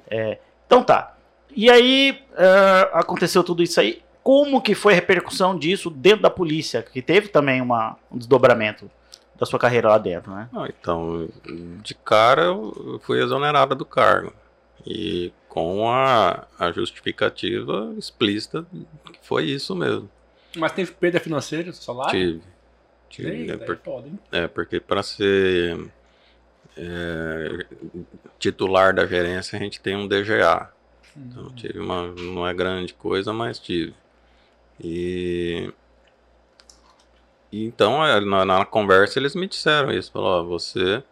É, 0.09 0.39
então 0.67 0.83
tá. 0.83 1.17
E 1.55 1.71
aí 1.71 2.21
é, 2.37 2.91
aconteceu 2.93 3.43
tudo 3.45 3.63
isso 3.63 3.81
aí. 3.81 4.03
Como 4.23 4.61
que 4.61 4.75
foi 4.75 4.93
a 4.93 4.97
repercussão 4.97 5.59
disso 5.59 5.89
dentro 5.91 6.23
da 6.23 6.31
polícia? 6.31 6.83
Que 6.83 7.01
teve 7.01 7.29
também 7.29 7.61
uma, 7.61 7.97
um 8.11 8.19
desdobramento 8.19 8.91
da 9.39 9.47
sua 9.47 9.59
carreira 9.59 9.89
lá 9.89 9.97
dentro, 9.99 10.31
né? 10.35 10.49
Ah, 10.55 10.67
então, 10.69 11.29
de 11.83 11.95
cara 11.95 12.43
eu 12.43 13.01
fui 13.03 13.23
exonerada 13.23 13.75
do 13.75 13.85
cargo. 13.87 14.33
E 14.87 15.33
com 15.49 15.89
a, 15.91 16.45
a 16.59 16.71
justificativa 16.73 17.93
explícita 17.99 18.65
que 19.13 19.19
foi 19.23 19.45
isso 19.45 19.75
mesmo. 19.75 20.09
Mas 20.57 20.73
teve 20.73 20.93
perda 20.93 21.21
financeira 21.21 21.71
do 21.71 21.77
salário? 21.77 22.11
Tive. 22.11 22.43
Tive. 23.09 23.31
Eita, 23.31 23.53
É, 23.53 23.55
é 23.73 23.75
por- 23.77 24.07
hein? 24.07 24.19
é, 24.33 24.49
porque 24.49 24.81
para 24.81 25.03
ser 25.03 25.89
é, 26.77 27.67
titular 28.39 28.95
da 28.95 29.07
gerência 29.07 29.59
a 29.59 29.63
gente 29.63 29.81
tem 29.81 29.97
um 29.97 30.07
DGA. 30.09 30.71
Então 31.17 31.45
Hum. 31.47 31.53
tive 31.57 31.79
uma. 31.79 32.09
Não 32.13 32.47
é 32.47 32.55
grande 32.55 32.95
coisa, 32.95 33.33
mas 33.33 33.59
tive. 33.59 33.95
E. 34.83 35.73
e 37.53 37.65
então, 37.65 38.05
é, 38.05 38.21
na, 38.21 38.45
na 38.45 38.65
conversa, 38.65 39.19
eles 39.19 39.35
me 39.35 39.47
disseram 39.49 39.91
isso. 39.93 40.11
Falou, 40.13 40.41
ó, 40.41 40.43
você 40.45 41.03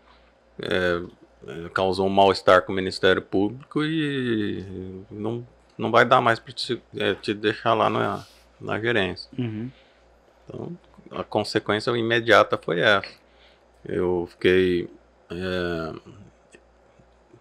é, 0.61 1.03
é, 1.47 1.69
causou 1.71 2.07
um 2.07 2.11
mal-estar 2.11 2.63
com 2.63 2.73
o 2.73 2.75
Ministério 2.77 3.21
Público 3.23 3.85
e 3.85 4.65
não, 5.11 5.47
não 5.77 5.91
vai 5.91 6.05
dar 6.05 6.21
mais 6.21 6.39
para 6.39 6.53
te, 6.53 6.81
te 7.21 7.35
deixar 7.35 7.75
lá 7.75 7.91
na, 7.91 8.25
na 8.61 8.79
gerência. 8.81 9.31
Uhum. 9.39 9.71
Então, 10.45 10.79
a 11.11 11.25
consequência 11.25 11.91
imediata 11.93 12.57
foi 12.57 12.81
essa. 12.81 13.09
Eu 13.85 14.29
fiquei. 14.31 14.89
é, 15.31 15.93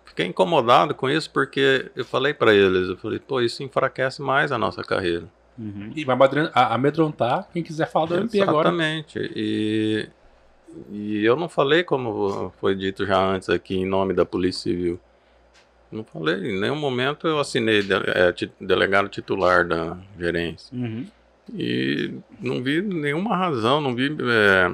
fiquei 0.05 0.25
incomodado 0.25 0.95
com 0.95 1.07
isso 1.07 1.29
porque 1.29 1.91
eu 1.95 2.03
falei 2.03 2.33
para 2.33 2.53
eles, 2.53 2.89
eu 2.89 2.97
falei, 2.97 3.19
pô, 3.19 3.39
isso 3.39 3.61
enfraquece 3.61 4.21
mais 4.21 4.51
a 4.51 4.57
nossa 4.57 4.81
carreira. 4.83 5.27
Uhum. 5.57 5.91
E 5.95 6.03
vai 6.03 6.17
amedrontar 6.53 7.47
quem 7.51 7.63
quiser 7.63 7.89
falar 7.89 8.07
do 8.07 8.15
MP 8.15 8.41
agora. 8.41 8.69
Exatamente. 8.69 9.19
E, 9.35 10.09
e 10.91 11.25
eu 11.25 11.35
não 11.35 11.47
falei, 11.47 11.83
como 11.83 12.51
foi 12.59 12.75
dito 12.75 13.05
já 13.05 13.19
antes 13.19 13.49
aqui, 13.49 13.75
em 13.75 13.85
nome 13.85 14.13
da 14.13 14.25
Polícia 14.25 14.63
Civil. 14.63 14.99
Não 15.91 16.03
falei, 16.03 16.35
em 16.35 16.59
nenhum 16.59 16.75
momento 16.75 17.27
eu 17.27 17.39
assinei 17.39 17.81
de, 17.81 17.93
é, 17.93 18.33
delegado 18.59 19.07
titular 19.07 19.65
da 19.65 19.97
gerência. 20.19 20.75
Uhum. 20.77 21.07
E 21.53 22.13
não 22.41 22.61
vi 22.61 22.81
nenhuma 22.81 23.37
razão, 23.37 23.79
não 23.79 23.95
vi. 23.95 24.15
é, 24.21 24.71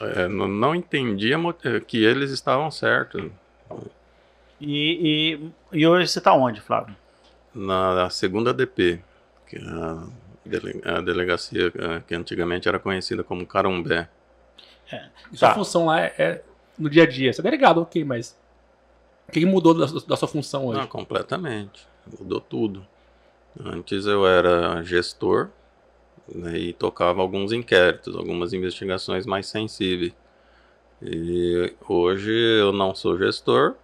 é, 0.00 0.28
não, 0.28 0.48
não 0.48 0.74
entendi 0.74 1.32
a 1.32 1.38
mo- 1.38 1.54
é, 1.64 1.78
que 1.80 2.02
eles 2.02 2.30
estavam 2.32 2.70
certos. 2.70 3.30
E, 4.60 5.38
e, 5.72 5.78
e 5.80 5.86
hoje 5.86 6.08
você 6.08 6.20
tá 6.20 6.32
onde, 6.34 6.60
Flávio? 6.60 6.94
Na 7.54 8.08
segunda 8.10 8.52
DP, 8.52 9.00
que 9.46 9.56
é 9.56 9.60
a, 9.60 10.04
dele- 10.44 10.80
a 10.84 11.00
delegacia 11.00 11.72
é, 11.74 12.00
que 12.06 12.14
antigamente 12.14 12.68
era 12.68 12.78
conhecida 12.78 13.22
como 13.22 13.46
Carumbé. 13.46 14.08
E 15.32 15.36
sua 15.36 15.48
Tá. 15.48 15.54
função 15.54 15.86
lá 15.86 16.00
é, 16.00 16.14
é 16.18 16.42
no 16.78 16.90
dia 16.90 17.04
a 17.04 17.06
dia. 17.06 17.32
Você 17.32 17.40
é 17.40 17.44
delegado, 17.44 17.80
ok, 17.80 18.04
mas. 18.04 18.36
O 19.32 19.40
que 19.40 19.46
mudou 19.46 19.72
da, 19.72 19.86
da 19.86 20.14
sua 20.16 20.28
função 20.28 20.66
hoje? 20.66 20.78
Não, 20.80 20.86
completamente. 20.86 21.86
Mudou 22.20 22.38
tudo. 22.38 22.86
Antes 23.58 24.04
eu 24.04 24.26
era 24.26 24.82
gestor 24.82 25.48
né, 26.28 26.58
e 26.58 26.72
tocava 26.74 27.22
alguns 27.22 27.50
inquéritos, 27.50 28.14
algumas 28.14 28.52
investigações 28.52 29.24
mais 29.24 29.46
sensíveis. 29.46 30.12
E 31.00 31.72
hoje 31.88 32.30
eu 32.30 32.72
não 32.72 32.94
sou 32.94 33.16
gestor 33.16 33.74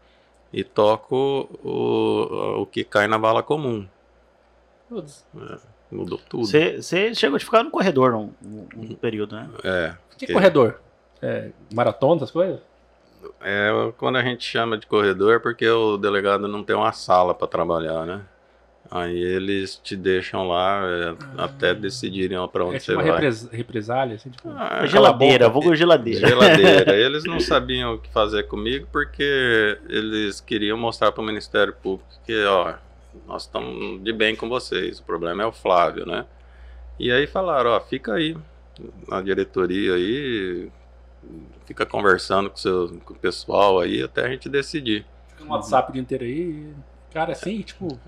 e 0.52 0.62
toco 0.62 1.48
o, 1.64 2.60
o 2.62 2.66
que 2.66 2.84
cai 2.84 3.06
na 3.08 3.16
vala 3.16 3.42
comum. 3.42 3.88
Putz, 4.88 5.24
Mudou 5.90 6.18
tudo. 6.28 6.46
Você 6.46 7.14
chegou 7.14 7.36
a 7.38 7.40
ficar 7.40 7.62
no 7.64 7.70
corredor 7.70 8.14
um, 8.14 8.30
um- 8.44 8.68
um 8.76 8.94
período, 8.94 9.34
né? 9.34 9.48
É. 9.64 9.94
Que 10.18 10.26
Que- 10.26 10.32
corredor? 10.34 10.78
É, 11.22 11.50
maratona, 11.74 12.16
essas 12.16 12.30
coisas? 12.30 12.60
É, 13.40 13.70
quando 13.96 14.16
a 14.16 14.22
gente 14.22 14.44
chama 14.44 14.76
de 14.78 14.86
corredor 14.86 15.36
é 15.36 15.38
porque 15.38 15.68
o 15.68 15.96
delegado 15.96 16.46
não 16.48 16.62
tem 16.62 16.76
uma 16.76 16.92
sala 16.92 17.34
para 17.34 17.46
trabalhar, 17.46 18.04
né? 18.06 18.22
Aí 18.90 19.18
eles 19.18 19.76
te 19.76 19.94
deixam 19.94 20.48
lá 20.48 20.80
é, 20.82 21.14
até 21.36 21.74
decidirem 21.74 22.38
para 22.48 22.64
onde 22.64 22.76
é 22.76 22.78
você 22.80 22.92
tipo 22.92 22.98
uma 22.98 23.02
vai. 23.02 23.12
repres- 23.12 23.48
represália, 23.52 24.16
assim, 24.16 24.30
tipo... 24.30 24.48
Ah, 24.48 24.86
geladeira, 24.86 25.46
boca. 25.48 25.60
vulgo 25.60 25.76
geladeira. 25.76 26.26
Geladeira. 26.26 26.96
Eles 26.96 27.24
não 27.24 27.38
sabiam 27.38 27.94
o 27.94 27.98
que 27.98 28.08
fazer 28.10 28.44
comigo 28.44 28.86
porque 28.90 29.78
eles 29.90 30.40
queriam 30.40 30.78
mostrar 30.78 31.12
para 31.12 31.22
o 31.22 31.26
Ministério 31.26 31.74
Público 31.74 32.08
que, 32.24 32.42
ó, 32.46 32.74
nós 33.26 33.42
estamos 33.42 34.02
de 34.02 34.12
bem 34.12 34.34
com 34.34 34.48
vocês. 34.48 35.00
O 35.00 35.02
problema 35.02 35.42
é 35.42 35.46
o 35.46 35.52
Flávio, 35.52 36.06
né? 36.06 36.24
E 36.98 37.12
aí 37.12 37.26
falaram, 37.26 37.70
ó, 37.70 37.80
fica 37.80 38.14
aí 38.14 38.34
na 39.06 39.20
diretoria 39.20 39.94
aí, 39.94 40.70
fica 41.68 41.84
conversando 41.84 42.48
com, 42.48 42.56
seu, 42.56 42.98
com 43.04 43.12
o 43.12 43.16
pessoal 43.16 43.78
aí 43.78 44.02
até 44.02 44.24
a 44.24 44.28
gente 44.30 44.48
decidir. 44.48 45.04
Fica 45.28 45.44
no 45.44 45.50
WhatsApp 45.50 45.90
o 45.90 45.92
dia 45.92 46.00
inteiro 46.00 46.24
aí. 46.24 46.72
Cara, 47.12 47.32
assim, 47.32 47.60
tipo, 47.60 47.98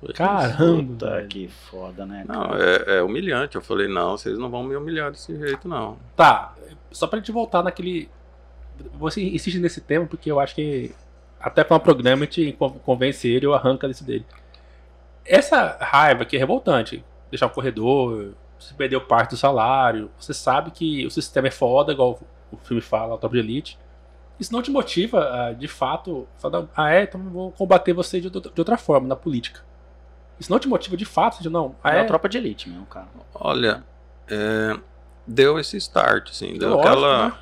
Foi 0.00 0.14
caramba. 0.14 1.06
Puta 1.06 1.26
que 1.28 1.46
foda, 1.46 2.06
né? 2.06 2.24
Não, 2.26 2.54
é, 2.54 2.96
é 2.98 3.02
humilhante. 3.02 3.56
Eu 3.56 3.60
falei, 3.62 3.86
não, 3.86 4.16
vocês 4.16 4.38
não 4.38 4.50
vão 4.50 4.64
me 4.64 4.74
humilhar 4.74 5.10
desse 5.10 5.36
jeito, 5.38 5.68
não. 5.68 5.98
Tá, 6.16 6.54
só 6.90 7.06
pra 7.06 7.18
gente 7.18 7.30
voltar 7.30 7.62
naquele. 7.62 8.08
Você 8.94 9.22
insiste 9.22 9.58
nesse 9.58 9.82
tema 9.82 10.06
porque 10.06 10.30
eu 10.30 10.40
acho 10.40 10.54
que 10.54 10.94
até 11.38 11.62
para 11.62 11.76
um 11.76 11.80
programa 11.80 12.22
a 12.22 12.24
gente 12.24 12.52
con- 12.52 12.78
convence 12.78 13.28
ele 13.28 13.46
ou 13.46 13.54
arranca 13.54 13.86
desse 13.86 14.02
dele. 14.04 14.24
Essa 15.24 15.76
raiva 15.80 16.24
que 16.24 16.34
é 16.34 16.38
revoltante, 16.38 17.04
deixar 17.30 17.46
um 17.46 17.50
corredor, 17.50 18.34
você 18.58 18.74
perdeu 18.74 19.00
parte 19.00 19.30
do 19.30 19.36
salário, 19.36 20.10
você 20.18 20.32
sabe 20.34 20.70
que 20.70 21.06
o 21.06 21.10
sistema 21.10 21.48
é 21.48 21.50
foda, 21.50 21.92
igual 21.92 22.18
o 22.54 22.66
filme 22.66 22.80
fala, 22.82 23.14
o 23.14 23.18
Top 23.18 23.32
de 23.34 23.38
Elite. 23.40 23.78
Isso 24.38 24.52
não 24.52 24.62
te 24.62 24.70
motiva 24.70 25.20
a, 25.48 25.52
de 25.52 25.68
fato, 25.68 26.26
falar, 26.38 26.66
ah 26.76 26.90
é, 26.92 27.04
então 27.04 27.20
eu 27.22 27.30
vou 27.30 27.52
combater 27.52 27.92
você 27.92 28.20
de, 28.20 28.26
outra- 28.26 28.50
de 28.52 28.60
outra 28.60 28.76
forma, 28.76 29.06
na 29.06 29.14
política. 29.16 29.60
Isso 30.40 30.50
não 30.50 30.58
te 30.58 30.68
motiva 30.68 30.96
de 30.96 31.04
fato, 31.04 31.40
de 31.40 31.48
não, 31.48 31.76
ah 31.82 31.94
É 31.94 31.98
é, 31.98 32.00
a 32.00 32.04
tropa 32.04 32.28
de 32.28 32.38
elite 32.38 32.68
mesmo, 32.68 32.84
cara. 32.86 33.06
Olha, 33.34 33.84
é, 34.28 34.76
deu 35.26 35.58
esse 35.58 35.76
start, 35.76 36.30
assim, 36.30 36.58
deu 36.58 36.70
Lógico, 36.70 36.88
aquela. 36.88 37.28
né? 37.28 37.34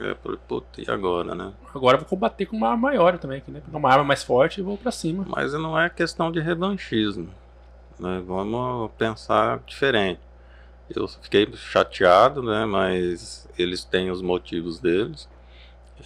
É, 0.00 0.14
puta, 0.14 0.80
e 0.80 0.90
agora, 0.90 1.34
né? 1.34 1.52
agora 1.74 1.96
eu 1.96 2.00
vou 2.00 2.08
combater 2.08 2.46
com 2.46 2.56
uma 2.56 2.68
arma 2.70 2.88
maior 2.88 3.18
também, 3.18 3.38
aqui, 3.38 3.50
né? 3.50 3.60
Pegar 3.64 3.78
uma 3.78 3.90
arma 3.90 4.04
mais 4.04 4.22
forte 4.22 4.60
e 4.60 4.62
vou 4.62 4.76
pra 4.76 4.90
cima. 4.92 5.24
Mas 5.28 5.52
não 5.52 5.78
é 5.78 5.88
questão 5.90 6.30
de 6.30 6.40
revanchismo. 6.40 7.28
Né? 7.98 8.22
Vamos 8.26 8.90
pensar 8.98 9.60
diferente. 9.66 10.20
Eu 10.94 11.06
fiquei 11.08 11.46
chateado, 11.54 12.42
né? 12.42 12.64
Mas 12.64 13.48
eles 13.58 13.84
têm 13.84 14.10
os 14.10 14.22
motivos 14.22 14.78
deles. 14.80 15.28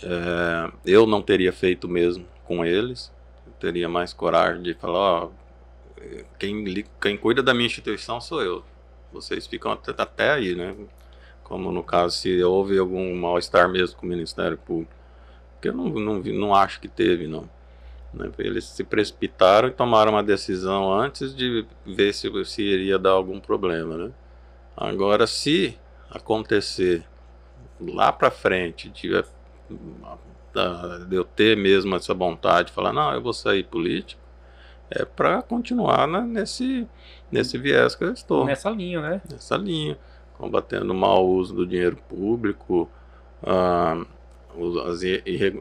É, 0.02 0.72
eu 0.86 1.06
não 1.06 1.22
teria 1.22 1.52
feito 1.52 1.88
mesmo 1.88 2.26
com 2.44 2.64
eles. 2.64 3.12
Eu 3.46 3.52
teria 3.54 3.88
mais 3.88 4.12
coragem 4.12 4.62
de 4.62 4.74
falar, 4.74 5.28
quem, 6.38 6.84
quem 7.00 7.16
cuida 7.16 7.42
da 7.42 7.54
minha 7.54 7.66
instituição 7.66 8.20
sou 8.20 8.42
eu. 8.42 8.64
Vocês 9.12 9.46
ficam 9.46 9.72
até, 9.72 9.92
até 9.96 10.32
aí, 10.32 10.54
né? 10.54 10.74
Como 11.44 11.70
no 11.72 11.82
caso, 11.82 12.16
se 12.16 12.42
houve 12.42 12.78
algum 12.78 13.14
mal-estar 13.16 13.68
mesmo 13.68 13.96
com 13.98 14.06
o 14.06 14.08
Ministério 14.08 14.58
Público. 14.58 14.92
Porque 15.54 15.68
eu 15.68 15.74
não, 15.74 15.88
não, 15.90 16.18
não 16.20 16.54
acho 16.54 16.80
que 16.80 16.88
teve, 16.88 17.26
não. 17.26 17.48
né? 18.12 18.30
Eles 18.38 18.64
se 18.66 18.84
precipitaram 18.84 19.68
e 19.68 19.72
tomaram 19.72 20.12
uma 20.12 20.22
decisão 20.22 20.92
antes 20.92 21.34
de 21.34 21.66
ver 21.86 22.14
se, 22.14 22.30
se 22.46 22.62
iria 22.62 22.98
dar 22.98 23.10
algum 23.12 23.40
problema, 23.40 23.96
né? 23.96 24.12
Agora, 24.76 25.26
se 25.26 25.78
acontecer 26.10 27.04
lá 27.80 28.12
para 28.12 28.30
frente, 28.30 28.90
tiver, 28.90 29.24
da- 30.52 30.98
de 30.98 31.16
eu 31.16 31.24
ter 31.24 31.56
mesmo 31.56 31.94
essa 31.96 32.14
vontade 32.14 32.68
de 32.68 32.74
falar, 32.74 32.92
não, 32.92 33.12
eu 33.12 33.20
vou 33.22 33.32
sair 33.32 33.64
político, 33.64 34.20
é 34.90 35.04
para 35.04 35.42
continuar 35.42 36.06
né, 36.06 36.20
nesse, 36.20 36.86
nesse 37.30 37.56
viés 37.56 37.94
que 37.94 38.04
eu 38.04 38.12
estou 38.12 38.44
Nessa 38.44 38.70
linha, 38.70 39.00
né? 39.00 39.22
nessa 39.30 39.56
linha, 39.56 39.98
combatendo 40.36 40.92
o 40.92 40.96
mau 40.96 41.26
uso 41.26 41.54
do 41.54 41.66
dinheiro 41.66 41.96
público, 42.08 42.90
ah, 43.42 44.04
as, 44.86 45.02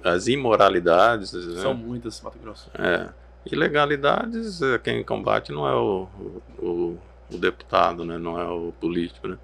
as 0.03 0.27
imoralidades, 0.27 1.31
né? 1.33 1.61
São 1.61 1.73
muitas, 1.73 2.19
Mato 2.21 2.37
Grosso. 2.39 2.69
É, 2.73 3.09
ilegalidades, 3.45 4.61
é, 4.61 4.77
quem 4.77 5.03
combate 5.03 5.51
não 5.53 5.65
é 5.67 5.73
o, 5.73 6.07
o, 6.59 6.65
o 6.65 6.99
deputado, 7.37 8.05
né? 8.05 8.17
não 8.17 8.39
é 8.39 8.45
o 8.45 8.73
político, 8.79 9.27
né? 9.27 9.37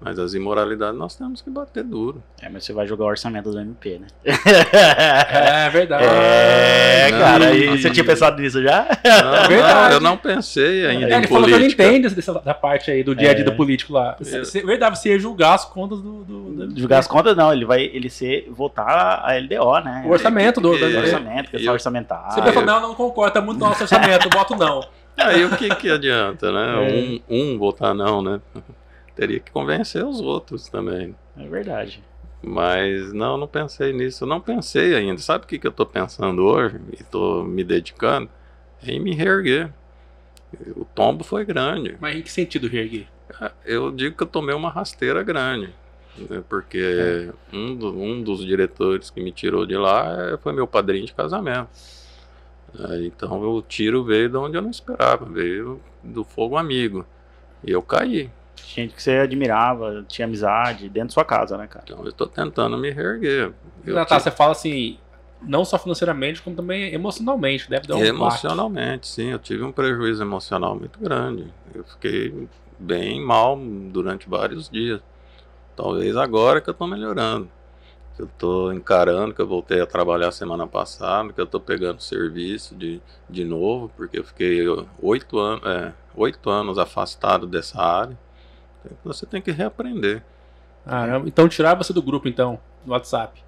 mas 0.00 0.16
as 0.16 0.32
imoralidades 0.32 0.96
nós 0.96 1.16
temos 1.16 1.42
que 1.42 1.50
bater 1.50 1.82
duro. 1.82 2.22
É, 2.40 2.48
mas 2.48 2.64
você 2.64 2.72
vai 2.72 2.86
jogar 2.86 3.04
o 3.04 3.08
orçamento 3.08 3.50
do 3.50 3.58
MP, 3.58 3.98
né? 3.98 4.06
É 4.24 5.68
verdade. 5.70 6.04
É, 6.04 7.08
não. 7.10 7.18
cara, 7.18 7.50
e 7.52 7.66
você 7.76 7.90
tinha 7.90 8.04
pensado 8.04 8.40
nisso 8.40 8.62
já? 8.62 8.86
Não, 9.04 9.48
Verdade. 9.48 9.74
não, 9.88 9.90
eu 9.94 10.00
não 10.00 10.16
pensei 10.16 10.86
ainda 10.86 11.06
É, 11.06 11.14
em 11.14 11.18
ele 11.18 11.26
falou 11.26 11.48
que 11.48 11.52
ele 11.54 11.66
entende 11.66 12.08
dessa, 12.10 12.34
da 12.34 12.54
parte 12.54 12.90
aí 12.92 13.02
do 13.02 13.12
dia 13.14 13.30
a 13.30 13.34
dia 13.34 13.42
É. 13.42 13.44
do 13.44 13.56
político 13.56 13.92
lá. 13.92 14.16
É. 14.24 14.60
Verdade, 14.64 14.98
você 14.98 15.08
ia 15.10 15.18
julgar 15.18 15.54
as 15.54 15.64
contas 15.64 16.00
do. 16.00 16.22
do, 16.24 16.66
do- 16.66 16.78
Julgar 16.80 16.98
as 16.98 17.08
contas, 17.08 17.36
não, 17.36 17.52
ele 17.52 17.64
vai 17.64 17.82
ele 17.82 18.08
ser, 18.08 18.48
votar 18.52 19.22
a 19.24 19.32
LDO, 19.36 19.80
né? 19.84 20.04
O 20.06 20.10
orçamento 20.10 20.60
do. 20.60 20.76
É, 20.76 20.78
do- 20.78 20.96
O 20.96 21.00
orçamento, 21.00 21.50
questão 21.50 21.70
Eu- 21.70 21.74
orçamentária. 21.74 22.30
Você 22.30 22.40
vai 22.40 22.52
falar, 22.52 22.66
não, 22.66 22.80
não 22.88 22.94
concordo, 22.94 23.34
tá 23.34 23.40
muito 23.40 23.58
no 23.58 23.66
nosso 23.66 23.82
orçamento, 23.82 24.28
voto 24.32 24.54
não. 24.54 24.80
Aí 25.18 25.44
o 25.44 25.56
que, 25.56 25.68
que 25.74 25.90
adianta, 25.90 26.52
né? 26.52 26.74
É. 26.74 26.92
Um, 27.28 27.52
um 27.54 27.58
votar 27.58 27.94
não, 27.94 28.22
né? 28.22 28.40
Teria 29.14 29.40
que 29.40 29.50
convencer 29.50 30.04
os 30.04 30.20
outros 30.20 30.68
também. 30.68 31.14
É 31.36 31.46
verdade. 31.46 32.02
Mas 32.42 33.12
não, 33.12 33.36
não 33.36 33.48
pensei 33.48 33.92
nisso. 33.92 34.24
Eu 34.24 34.28
não 34.28 34.40
pensei 34.40 34.94
ainda. 34.94 35.20
Sabe 35.20 35.44
o 35.44 35.48
que, 35.48 35.58
que 35.58 35.66
eu 35.66 35.72
tô 35.72 35.84
pensando 35.84 36.44
hoje? 36.44 36.76
E 36.98 37.02
tô 37.02 37.42
me 37.42 37.64
dedicando? 37.64 38.30
É 38.86 38.92
em 38.92 39.00
me 39.00 39.12
reerguer. 39.14 39.72
O 40.76 40.84
tombo 40.84 41.24
foi 41.24 41.44
grande. 41.44 41.96
Mas 42.00 42.16
em 42.16 42.22
que 42.22 42.30
sentido, 42.30 42.68
reerguer? 42.68 43.06
Eu 43.64 43.90
digo 43.90 44.16
que 44.16 44.22
eu 44.22 44.26
tomei 44.26 44.54
uma 44.54 44.70
rasteira 44.70 45.22
grande. 45.22 45.74
né? 46.16 46.42
Porque 46.48 47.28
um, 47.52 47.74
do- 47.74 47.92
um 48.00 48.22
dos 48.22 48.44
diretores 48.46 49.10
que 49.10 49.20
me 49.20 49.32
tirou 49.32 49.66
de 49.66 49.76
lá 49.76 50.06
eh, 50.32 50.36
foi 50.38 50.52
meu 50.52 50.66
padrinho 50.66 51.04
de 51.06 51.12
casamento. 51.12 51.68
Então 53.04 53.40
o 53.40 53.62
tiro 53.62 54.04
veio 54.04 54.28
de 54.28 54.36
onde 54.36 54.56
eu 54.56 54.62
não 54.62 54.70
esperava, 54.70 55.24
veio 55.24 55.80
do 56.02 56.24
fogo 56.24 56.56
amigo. 56.56 57.04
E 57.64 57.70
eu 57.70 57.82
caí. 57.82 58.30
Gente 58.66 58.94
que 58.94 59.02
você 59.02 59.12
admirava, 59.18 60.04
tinha 60.08 60.26
amizade 60.26 60.88
dentro 60.88 61.08
da 61.08 61.14
sua 61.14 61.24
casa, 61.24 61.56
né, 61.56 61.66
cara? 61.66 61.84
Então 61.84 62.00
eu 62.02 62.08
estou 62.08 62.26
tentando 62.26 62.76
me 62.76 62.90
reerguer. 62.90 63.52
Eu 63.86 63.94
Natal, 63.94 64.18
tive- 64.18 64.30
você 64.30 64.30
fala 64.30 64.52
assim, 64.52 64.98
não 65.42 65.64
só 65.64 65.78
financeiramente, 65.78 66.42
como 66.42 66.54
também 66.54 66.92
emocionalmente. 66.92 67.68
Deve 67.70 67.86
dar 67.86 67.96
um 67.96 68.00
baque. 68.00 68.08
emocionalmente, 68.08 69.06
sim, 69.08 69.30
eu 69.30 69.38
tive 69.38 69.62
um 69.62 69.72
prejuízo 69.72 70.22
emocional 70.22 70.76
muito 70.76 70.98
grande. 71.00 71.52
Eu 71.74 71.84
fiquei 71.84 72.48
bem 72.78 73.20
mal 73.24 73.58
durante 73.90 74.28
vários 74.28 74.68
dias. 74.68 75.00
Talvez 75.76 76.16
agora 76.16 76.60
que 76.60 76.68
eu 76.70 76.72
estou 76.72 76.86
melhorando. 76.88 77.48
Que 78.18 78.22
eu 78.22 78.26
estou 78.26 78.72
encarando, 78.72 79.32
que 79.32 79.40
eu 79.40 79.46
voltei 79.46 79.80
a 79.80 79.86
trabalhar 79.86 80.32
semana 80.32 80.66
passada, 80.66 81.32
que 81.32 81.40
eu 81.40 81.44
estou 81.44 81.60
pegando 81.60 82.02
serviço 82.02 82.74
de, 82.74 83.00
de 83.30 83.44
novo, 83.44 83.92
porque 83.96 84.18
eu 84.18 84.24
fiquei 84.24 84.64
oito 85.00 85.38
anos, 85.38 85.64
é, 85.64 85.92
oito 86.16 86.50
anos 86.50 86.78
afastado 86.78 87.46
dessa 87.46 87.80
área. 87.80 88.18
Então, 88.84 88.96
Você 89.04 89.24
tem 89.24 89.40
que 89.40 89.52
reaprender. 89.52 90.20
Caramba, 90.84 91.28
então 91.28 91.48
tirar 91.48 91.76
você 91.76 91.92
do 91.92 92.02
grupo, 92.02 92.26
então, 92.26 92.58
no 92.84 92.92
WhatsApp. 92.92 93.40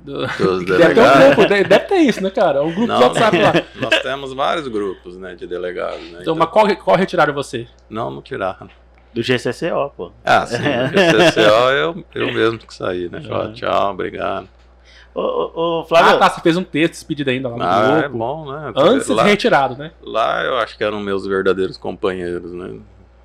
Do- 0.00 0.26
Deve 0.66 0.94
ter 0.94 1.00
um 1.02 1.26
grupo, 1.26 1.46
deve 1.48 1.64
deve 1.68 1.84
ter 1.84 1.98
isso, 1.98 2.20
né, 2.20 2.30
cara? 2.30 2.64
Um 2.64 2.72
grupo 2.74 2.88
Não, 2.88 2.98
do 2.98 3.04
WhatsApp 3.04 3.38
lá. 3.38 3.52
Nós 3.80 4.02
temos 4.02 4.32
vários 4.32 4.66
grupos 4.66 5.16
né, 5.16 5.36
de 5.36 5.46
delegados. 5.46 6.10
Né? 6.10 6.18
Então, 6.22 6.34
mas 6.34 6.48
qual, 6.50 6.66
qual 6.78 6.96
retiraram 6.96 7.32
você? 7.32 7.68
Não, 7.88 8.10
não 8.10 8.22
tiraram. 8.22 8.68
Do 9.12 9.22
GCCO, 9.22 9.90
pô. 9.96 10.12
Ah, 10.24 10.46
sim. 10.46 10.56
O 10.56 11.30
CCO 11.32 11.70
eu, 11.74 12.04
eu 12.14 12.32
mesmo 12.32 12.58
que 12.58 12.72
saí, 12.74 13.08
né? 13.08 13.20
Falar 13.22 13.46
Uhum. 13.46 13.52
tchau, 13.54 13.90
obrigado. 13.92 14.48
Ô, 15.12 15.20
ô, 15.20 15.80
ô, 15.80 15.84
Flávio, 15.86 16.12
Ah, 16.14 16.18
tá, 16.18 16.30
você 16.30 16.40
fez 16.40 16.56
um 16.56 16.62
texto 16.62 16.92
despedido 16.92 17.30
ainda 17.30 17.48
lá 17.48 17.56
no 17.56 17.62
Ah, 17.64 17.98
é 17.98 18.02
grupo. 18.02 18.18
bom, 18.18 18.52
né? 18.52 18.72
Antes 18.76 19.06
de 19.08 19.12
lá, 19.14 19.24
ser 19.24 19.30
retirado, 19.30 19.76
né? 19.76 19.90
lá 20.00 20.44
eu 20.44 20.56
acho 20.58 20.76
que 20.78 20.84
eram 20.84 21.00
meus 21.00 21.26
verdadeiros 21.26 21.76
companheiros, 21.76 22.52
né? 22.52 22.78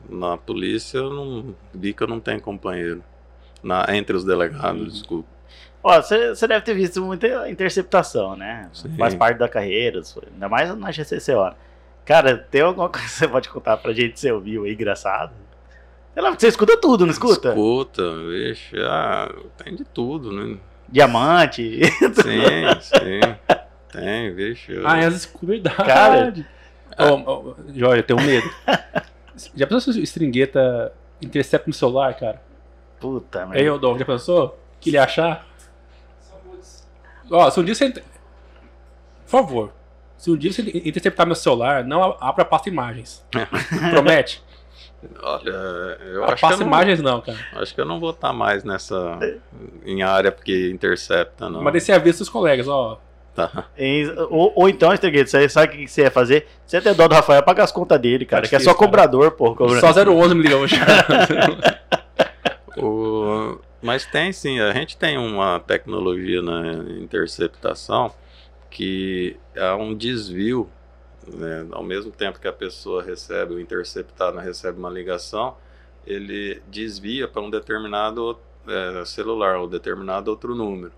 Na 0.09 0.35
polícia 0.37 0.97
eu 0.97 1.11
não 1.11 1.55
vi 1.73 1.93
que 1.93 2.01
eu 2.01 2.07
não 2.07 2.19
tenho 2.19 2.41
companheiro. 2.41 3.03
Na, 3.61 3.85
entre 3.95 4.15
os 4.15 4.23
delegados, 4.23 4.81
Uhum. 4.81 4.87
desculpa. 4.87 5.29
ó, 5.83 6.01
você 6.01 6.29
você 6.29 6.47
deve 6.47 6.65
ter 6.65 6.73
visto 6.73 7.03
muita 7.03 7.49
interceptação, 7.49 8.35
né? 8.35 8.69
Sim. 8.73 8.89
Faz 8.97 9.13
parte 9.15 9.37
da 9.37 9.47
carreira, 9.49 10.01
ainda 10.33 10.49
mais 10.49 10.75
na 10.75 10.91
GCCO. 10.91 11.53
Cara, 12.03 12.37
tem 12.37 12.61
alguma 12.61 12.89
coisa 12.89 13.05
que 13.07 13.13
você 13.13 13.27
pode 13.27 13.49
contar 13.49 13.77
pra 13.77 13.93
gente 13.93 14.13
que 14.13 14.19
você 14.19 14.31
ouviu 14.31 14.63
aí, 14.65 14.73
engraçado? 14.73 15.33
Porque 16.15 16.39
você 16.39 16.47
escuta 16.47 16.77
tudo, 16.77 17.05
não 17.05 17.11
escuta? 17.11 17.49
Escuta, 17.49 18.03
vixe, 18.29 18.75
ah, 18.81 19.29
tem 19.63 19.75
de 19.75 19.83
tudo, 19.83 20.31
né? 20.31 20.57
Diamante. 20.87 21.81
Sim, 22.15 22.79
sim. 22.81 23.19
Tem, 23.91 24.33
vixe. 24.33 24.71
eu- 24.73 24.87
Ah, 24.87 24.99
é 25.01 25.05
as 25.05 25.29
verdade. 25.41 25.75
Cara. 25.75 26.33
Ô, 27.25 27.31
ô, 27.49 27.55
Jorge, 27.73 27.99
eu 27.99 28.03
tenho 28.03 28.21
medo. 28.21 28.49
Já 29.55 29.67
pensou 29.67 29.91
se 29.93 29.99
o 29.99 30.03
Stringueta 30.03 30.93
intercepta 31.21 31.67
no 31.67 31.73
celular, 31.73 32.13
cara? 32.15 32.41
Puta, 32.99 33.41
Aí, 33.43 33.49
merda. 33.63 33.77
Dom, 33.79 33.97
já 33.97 34.05
pensou? 34.05 34.57
Que 34.79 34.89
ele 34.91 34.97
ia 34.97 35.03
achar? 35.03 35.45
Ó, 37.29 37.49
se 37.49 37.59
um 37.59 37.63
dia 37.63 37.75
você. 37.75 37.91
Por 37.91 38.03
favor. 39.27 39.73
Se 40.17 40.31
um 40.31 40.37
dia 40.37 40.51
você 40.53 40.61
interceptar 40.85 41.25
meu 41.25 41.35
celular, 41.35 41.83
não 41.83 42.01
abra 42.21 42.43
a 42.43 42.45
pasta 42.45 42.69
imagens. 42.69 43.25
Promete? 43.91 44.41
Olha, 45.21 45.49
eu 45.49 46.23
A 46.23 46.33
acho 46.33 46.45
que, 46.47 46.53
eu 46.53 46.57
não, 46.57 46.67
imagens 46.67 47.01
não, 47.01 47.21
cara. 47.21 47.37
acho 47.55 47.73
que 47.75 47.81
eu 47.81 47.85
não 47.85 47.99
vou 47.99 48.11
estar 48.11 48.31
mais 48.33 48.63
nessa. 48.63 49.17
em 49.85 50.03
área 50.03 50.31
porque 50.31 50.69
intercepta, 50.71 51.49
não. 51.49 51.61
Mas 51.61 51.83
você 51.83 51.91
avisa 51.91 52.17
seus 52.17 52.29
colegas, 52.29 52.67
ó. 52.67 52.99
Tá. 53.35 53.65
Ou, 54.29 54.53
ou 54.55 54.69
então, 54.69 54.93
Estregueto, 54.93 55.29
você 55.29 55.49
sabe 55.49 55.67
o 55.67 55.77
que 55.77 55.87
você 55.89 56.03
ia 56.03 56.11
fazer? 56.11 56.47
Você 56.65 56.77
ia 56.77 56.81
ter 56.81 56.93
dó 56.93 57.05
do 57.07 57.15
Rafael 57.15 57.43
pagar 57.43 57.65
as 57.65 57.71
contas 57.71 57.99
dele, 57.99 58.25
cara. 58.25 58.43
Tá 58.43 58.47
que 58.49 58.55
é 58.55 58.59
só 58.59 58.73
cobrador, 58.73 59.31
pô. 59.31 59.53
cobra- 59.53 59.81
Só 59.81 59.91
011 59.91 60.33
me 60.35 60.41
ligou 60.43 60.61
hoje. 60.61 60.75
O- 62.77 63.57
Mas 63.81 64.05
tem 64.05 64.31
sim, 64.31 64.59
a 64.59 64.73
gente 64.73 64.97
tem 64.97 65.17
uma 65.17 65.59
tecnologia 65.59 66.41
na 66.41 66.61
interceptação 66.99 68.11
que 68.69 69.37
há 69.57 69.75
um 69.75 69.93
desvio, 69.95 70.69
né? 71.27 71.65
ao 71.71 71.83
mesmo 71.83 72.11
tempo 72.11 72.39
que 72.39 72.47
a 72.47 72.53
pessoa 72.53 73.03
recebe, 73.03 73.53
o 73.53 73.59
interceptado 73.59 74.37
recebe 74.37 74.77
uma 74.79 74.89
ligação, 74.89 75.55
ele 76.05 76.61
desvia 76.67 77.27
para 77.27 77.41
um 77.41 77.49
determinado 77.49 78.37
eh, 78.67 79.03
celular 79.05 79.57
ou 79.57 79.67
determinado 79.67 80.29
outro 80.29 80.53
número. 80.55 80.91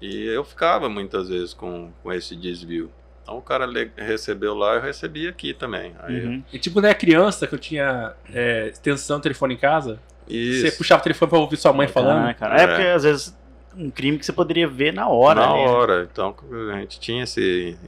E 0.00 0.26
eu 0.26 0.44
ficava 0.44 0.88
muitas 0.88 1.28
vezes 1.28 1.54
com, 1.54 1.90
com 2.02 2.12
esse 2.12 2.34
desvio. 2.36 2.90
Então 3.22 3.38
o 3.38 3.42
cara 3.42 3.66
recebeu 3.96 4.52
lá, 4.54 4.74
eu 4.74 4.80
recebi 4.80 5.28
aqui 5.28 5.54
também. 5.54 5.94
Aí, 6.00 6.24
Uhum. 6.26 6.42
E 6.52 6.58
tipo, 6.58 6.80
era 6.80 6.94
criança, 6.94 7.46
que 7.46 7.54
eu 7.54 7.58
tinha 7.58 8.14
é, 8.32 8.68
extensão 8.68 9.18
de 9.18 9.22
telefone 9.22 9.54
em 9.54 9.58
casa, 9.58 9.98
Isso. 10.28 10.66
você 10.68 10.72
puxava 10.76 11.00
o 11.00 11.04
telefone 11.04 11.30
pra 11.30 11.38
ouvir 11.38 11.56
sua 11.56 11.72
mãe 11.72 11.86
falando. 11.88 12.26
Ah, 12.28 12.34
cara. 12.34 12.60
É 12.60 12.64
É. 12.64 12.66
porque 12.66 12.82
às 12.88 13.02
vezes 13.04 13.36
um 13.76 13.90
crime 13.90 14.18
que 14.18 14.26
você 14.26 14.32
poderia 14.32 14.68
ver 14.68 14.92
na 14.92 15.08
hora. 15.08 15.40
na 15.40 15.46
né? 15.54 15.66
hora. 15.68 16.08
Então 16.12 16.34
a 16.74 16.80
gente 16.80 16.98
tinha 17.00 17.22
esse, 17.22 17.78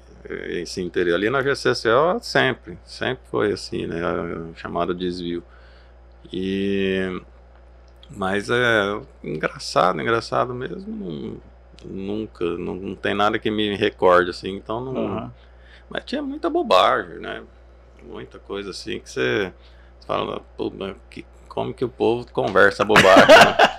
esse 0.49 0.81
interesse. 0.83 1.15
Ali 1.15 1.31
na 1.31 1.43
GCCO 1.43 2.19
sempre, 2.21 2.79
sempre 2.85 3.25
foi 3.31 3.53
assim, 3.53 3.87
né? 3.87 4.01
Chamado 4.57 4.95
desvio. 4.95 5.43
E 6.33 7.21
mas 8.11 8.49
é 8.51 9.01
engraçado, 9.23 10.01
engraçado 10.01 10.55
mesmo. 10.55 11.41
nunca, 11.85 12.45
não, 12.57 12.75
não 12.75 12.95
tem 12.95 13.15
nada 13.15 13.39
que 13.39 13.51
me 13.51 13.75
recorde 13.77 14.31
assim. 14.31 14.55
Então 14.55 14.81
não. 14.85 15.07
Aham. 15.07 15.33
Mas 15.89 16.05
tinha 16.05 16.23
muita 16.23 16.49
bobagem, 16.49 17.19
né? 17.19 17.43
Muita 18.03 18.39
coisa 18.39 18.71
assim 18.71 19.01
que 19.01 19.11
você, 19.11 19.53
fala, 20.07 20.41
Pô, 20.57 20.73
que, 21.11 21.25
como 21.49 21.73
que 21.73 21.85
o 21.85 21.89
povo 21.89 22.27
conversa 22.33 22.85
bobagem? 22.85 23.27
né? 23.29 23.57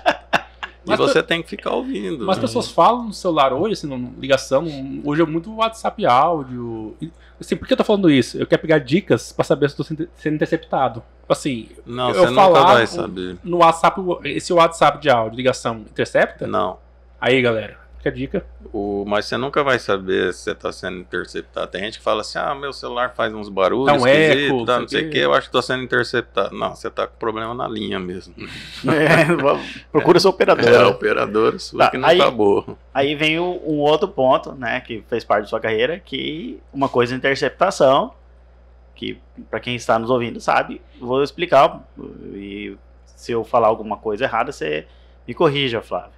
E 0.86 0.88
Mas 0.88 0.98
você 1.00 1.20
tem 1.22 1.42
que 1.42 1.48
ficar 1.48 1.72
ouvindo. 1.72 2.24
Mas 2.24 2.36
as 2.36 2.42
né? 2.42 2.42
pessoas 2.42 2.70
falam 2.70 3.06
no 3.06 3.12
celular 3.12 3.52
hoje, 3.52 3.72
assim, 3.72 4.14
ligação, 4.18 4.64
hoje 5.04 5.20
é 5.20 5.26
muito 5.26 5.54
WhatsApp 5.56 6.06
áudio. 6.06 6.96
E, 7.02 7.10
Assim, 7.38 7.54
por 7.54 7.66
que 7.68 7.74
eu 7.74 7.76
tô 7.76 7.84
falando 7.84 8.10
isso? 8.10 8.38
Eu 8.38 8.46
quero 8.46 8.62
pegar 8.62 8.78
dicas 8.78 9.30
pra 9.30 9.44
saber 9.44 9.68
se 9.68 9.78
eu 9.78 9.84
tô 9.84 10.08
sendo 10.14 10.34
interceptado. 10.34 11.02
Assim, 11.28 11.68
Não, 11.84 12.08
eu 12.08 12.14
você 12.14 12.30
nunca 12.30 12.40
falava 12.42 12.74
vai 12.74 12.86
saber. 12.86 13.36
no 13.44 13.58
WhatsApp, 13.58 14.00
esse 14.24 14.52
WhatsApp 14.52 14.98
de 15.00 15.10
áudio, 15.10 15.36
ligação, 15.36 15.80
intercepta? 15.80 16.46
Não. 16.46 16.78
Aí, 17.20 17.42
galera, 17.42 17.78
fica 18.06 18.08
a 18.08 18.12
dica. 18.12 18.46
O, 18.72 19.04
mas 19.06 19.26
você 19.26 19.36
nunca 19.36 19.62
vai 19.62 19.78
saber 19.78 20.32
se 20.32 20.40
você 20.44 20.50
está 20.52 20.72
sendo 20.72 20.98
interceptado. 20.98 21.66
Tem 21.68 21.82
gente 21.82 21.98
que 21.98 22.04
fala 22.04 22.20
assim: 22.20 22.38
ah, 22.38 22.54
meu 22.54 22.72
celular 22.72 23.14
faz 23.14 23.32
uns 23.34 23.48
barulhos, 23.48 24.02
um 24.02 24.06
esquisitos, 24.06 24.46
eco, 24.46 24.64
dá 24.64 24.74
não 24.74 24.80
não 24.82 24.88
sei 24.88 25.06
o 25.06 25.10
que, 25.10 25.18
eu 25.18 25.32
acho 25.32 25.42
que 25.42 25.48
estou 25.48 25.62
sendo 25.62 25.82
interceptado. 25.82 26.56
Não, 26.56 26.74
você 26.74 26.88
está 26.88 27.06
com 27.06 27.16
problema 27.18 27.54
na 27.54 27.66
linha 27.68 27.98
mesmo. 27.98 28.34
É, 28.86 29.26
procura 29.90 30.18
sua 30.20 30.28
É, 30.28 30.30
a 30.30 30.34
operadora. 30.34 30.88
operadora 30.88 31.58
sua 31.58 31.84
Tá, 31.86 31.90
que 31.90 31.98
não 31.98 32.08
aí- 32.08 32.18
tá 32.18 32.30
boa. 32.30 32.64
Aí 32.94 33.14
vem 33.14 33.38
o- 33.38 33.60
um 33.66 33.78
outro 33.80 34.08
ponto, 34.08 34.52
né, 34.52 34.80
que 34.80 35.02
fez 35.08 35.24
parte 35.24 35.42
da 35.42 35.48
sua 35.48 35.60
carreira, 35.60 35.98
que 35.98 36.60
uma 36.72 36.88
coisa 36.88 37.14
é 37.14 37.16
interceptação, 37.16 38.12
que 38.94 39.18
para 39.50 39.60
quem 39.60 39.74
está 39.76 39.98
nos 39.98 40.08
ouvindo 40.10 40.40
sabe, 40.40 40.80
vou 41.00 41.22
explicar 41.22 41.82
e 42.34 42.76
se 43.04 43.32
eu 43.32 43.44
falar 43.44 43.68
alguma 43.68 43.96
coisa 43.96 44.24
errada, 44.24 44.52
você 44.52 44.86
me 45.26 45.34
corrija, 45.34 45.82
Flávio. 45.82 46.12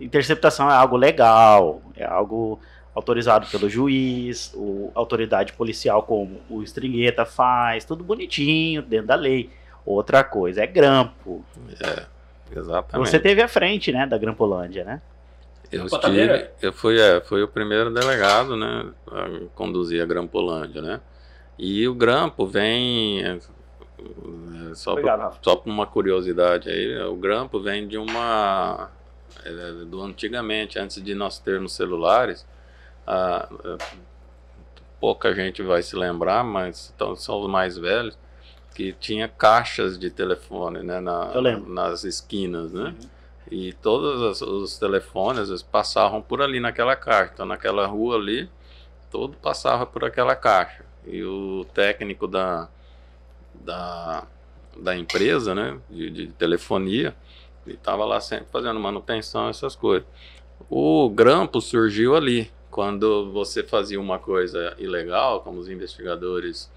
Interceptação 0.00 0.70
é 0.70 0.74
algo 0.74 0.96
legal, 0.96 1.82
é 1.96 2.04
algo 2.04 2.58
autorizado 2.94 3.46
pelo 3.46 3.68
juiz, 3.68 4.52
o, 4.54 4.90
autoridade 4.94 5.52
policial 5.52 6.02
como 6.02 6.40
o 6.50 6.62
Stringueta 6.62 7.24
faz, 7.24 7.84
tudo 7.84 8.04
bonitinho, 8.04 8.82
dentro 8.82 9.06
da 9.06 9.14
lei. 9.14 9.50
Outra 9.84 10.22
coisa 10.22 10.62
é 10.62 10.66
grampo. 10.66 11.44
Exatamente. 12.54 13.08
Você 13.08 13.18
teve 13.18 13.42
à 13.42 13.48
frente, 13.48 13.90
né, 13.90 14.06
da 14.06 14.18
Grampolândia, 14.18 14.84
né? 14.84 15.00
Eu 15.70 15.86
Botadeira? 15.88 16.36
estive, 16.36 16.50
eu 16.60 16.72
fui, 16.72 17.00
é, 17.00 17.20
fui 17.22 17.42
o 17.42 17.48
primeiro 17.48 17.92
delegado, 17.92 18.56
né, 18.56 18.86
a 19.10 19.26
conduzir 19.54 20.02
a 20.02 20.06
Grampolândia, 20.06 20.82
né? 20.82 21.00
E 21.58 21.88
o 21.88 21.94
grampo 21.94 22.46
vem, 22.46 23.22
é, 23.24 23.38
é, 23.38 24.74
só 24.74 24.92
Obrigado, 24.92 25.18
pra- 25.18 25.32
só 25.40 25.56
por 25.56 25.70
uma 25.70 25.86
curiosidade 25.86 26.68
aí, 26.68 27.02
o 27.04 27.14
grampo 27.16 27.58
vem 27.60 27.88
de 27.88 27.96
uma, 27.96 28.90
é, 28.90 29.01
do 29.88 30.02
antigamente, 30.02 30.78
antes 30.78 31.02
de 31.02 31.14
nós 31.14 31.38
termos 31.38 31.72
celulares, 31.72 32.46
a- 33.06 33.48
pouca 35.00 35.34
gente 35.34 35.62
vai 35.62 35.82
se 35.82 35.96
lembrar, 35.96 36.44
mas 36.44 36.92
então, 36.94 37.16
são 37.16 37.40
os 37.40 37.50
mais 37.50 37.76
velhos, 37.76 38.16
que 38.74 38.92
tinha 38.92 39.28
caixas 39.28 39.98
de 39.98 40.10
telefone, 40.10 40.82
né, 40.82 41.00
na- 41.00 41.32
nas 41.66 42.04
esquinas, 42.04 42.72
né? 42.72 42.94
Uhum. 43.02 43.08
E 43.50 43.72
todos 43.74 44.40
os, 44.40 44.78
telefones 44.78 45.48
eles 45.48 45.62
passavam 45.62 46.22
por 46.22 46.40
ali 46.40 46.58
naquela 46.60 46.96
caixa. 46.96 47.32
Então, 47.34 47.44
naquela 47.44 47.86
rua 47.86 48.16
ali, 48.16 48.48
todo 49.10 49.36
passava 49.36 49.84
por 49.84 50.04
aquela 50.04 50.34
caixa. 50.34 50.84
E 51.06 51.22
o 51.22 51.66
técnico 51.74 52.26
da, 52.26 52.68
da, 53.54 54.24
da 54.76 54.96
empresa, 54.96 55.54
né, 55.54 55.78
de, 55.90 56.08
de 56.10 56.26
telefonia, 56.28 57.14
ele 57.66 57.76
estava 57.76 58.04
lá 58.04 58.20
sempre 58.20 58.46
fazendo 58.50 58.78
manutenção, 58.80 59.48
essas 59.48 59.74
coisas. 59.76 60.06
O 60.70 61.08
grampo 61.10 61.60
surgiu 61.60 62.14
ali, 62.16 62.50
quando 62.70 63.30
você 63.32 63.62
fazia 63.62 64.00
uma 64.00 64.18
coisa 64.18 64.74
ilegal, 64.78 65.40
como 65.40 65.58
os 65.58 65.68
investigadores 65.68 66.70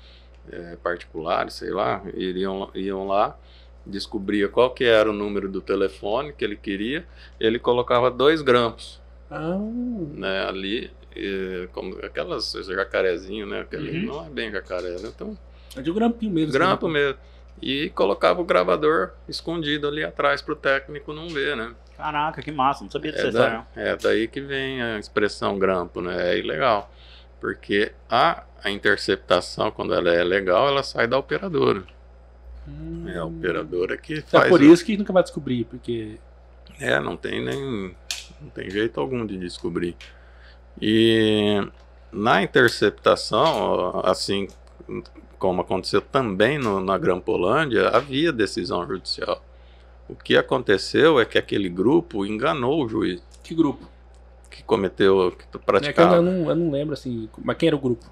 eh, 0.51 0.77
particulares, 0.83 1.53
sei 1.53 1.71
lá, 1.71 2.01
iriam, 2.15 2.69
iam 2.75 3.07
lá 3.07 3.37
descobria 3.85 4.49
qual 4.49 4.71
que 4.71 4.83
era 4.83 5.09
o 5.09 5.13
número 5.13 5.47
do 5.47 5.61
telefone 5.61 6.33
que 6.33 6.43
ele 6.43 6.55
queria, 6.55 7.05
ele 7.39 7.59
colocava 7.59 8.09
dois 8.09 8.41
grampos, 8.41 8.99
Ah, 9.29 9.57
né, 9.59 10.45
ali, 10.47 10.91
e, 11.15 11.67
como 11.71 11.95
aquelas 12.03 12.51
jacarezinho, 12.51 13.45
né, 13.45 13.61
aquele, 13.61 13.91
Uhum. 13.99 14.05
não 14.07 14.25
é 14.25 14.29
bem 14.29 14.51
jacaré, 14.51 14.89
né, 14.99 15.11
então, 15.15 15.37
é 15.75 15.81
de 15.81 15.91
um 15.91 15.93
grampinho 15.93 16.33
mesmo. 16.33 16.51
grampo 16.51 16.87
mesmo, 16.87 17.19
e 17.61 17.89
colocava 17.91 18.41
o 18.41 18.45
gravador 18.45 19.11
escondido 19.27 19.87
ali 19.87 20.03
atrás 20.03 20.41
para 20.41 20.53
o 20.53 20.57
técnico 20.57 21.13
não 21.13 21.27
ver, 21.29 21.55
né. 21.55 21.73
Caraca, 21.97 22.41
que 22.41 22.51
massa, 22.51 22.83
não 22.83 22.91
sabia 22.91 23.11
dessa 23.11 23.27
É, 23.27 23.31
da, 23.31 23.65
é 23.75 23.95
daí 23.95 24.27
que 24.27 24.41
vem 24.41 24.81
a 24.81 24.99
expressão 24.99 25.57
grampo, 25.57 26.01
né, 26.01 26.33
é 26.33 26.37
ilegal, 26.37 26.91
porque 27.39 27.93
a, 28.09 28.43
a 28.63 28.69
interceptação, 28.69 29.71
quando 29.71 29.93
ela 29.93 30.09
é 30.09 30.23
legal, 30.23 30.67
ela 30.67 30.83
sai 30.83 31.07
da 31.07 31.17
operadora, 31.17 31.83
Hum. 32.67 33.07
é 33.07 33.17
a 33.17 33.25
operadora 33.25 33.95
que 33.97 34.15
Então, 34.15 34.39
faz 34.41 34.49
por 34.49 34.61
o- 34.61 34.63
isso 34.73 34.83
que 34.83 34.97
nunca 34.97 35.13
vai 35.13 35.23
descobrir, 35.23 35.65
porque. 35.65 36.17
É, 36.79 36.99
não 36.99 37.15
tem 37.15 37.43
nem. 37.43 37.95
Não 38.41 38.49
tem 38.49 38.69
jeito 38.69 38.99
algum 38.99 39.25
de 39.25 39.37
descobrir. 39.37 39.95
E 40.81 41.61
na 42.11 42.41
interceptação, 42.43 44.01
assim 44.03 44.47
como 45.39 45.61
aconteceu 45.61 46.01
também 46.01 46.57
no- 46.57 46.79
na 46.79 46.97
Grampolândia, 46.97 47.89
havia 47.89 48.31
decisão 48.31 48.85
judicial. 48.87 49.43
O 50.07 50.15
que 50.15 50.37
aconteceu 50.37 51.19
é 51.19 51.25
que 51.25 51.37
aquele 51.37 51.67
grupo 51.69 52.25
enganou 52.25 52.83
o 52.83 52.87
juiz 52.87 53.21
Que 53.43 53.55
grupo? 53.55 53.87
que 54.49 54.63
cometeu, 54.63 55.31
que 55.31 55.43
É 55.43 55.47
que 55.47 55.57
eu, 55.57 55.59
praticava. 55.59 56.21
não, 56.21 56.49
eu 56.49 56.55
não 56.55 56.71
lembro 56.71 56.93
assim. 56.93 57.27
Mas 57.43 57.57
quem 57.57 57.67
era 57.67 57.75
o 57.75 57.79
grupo? 57.79 58.05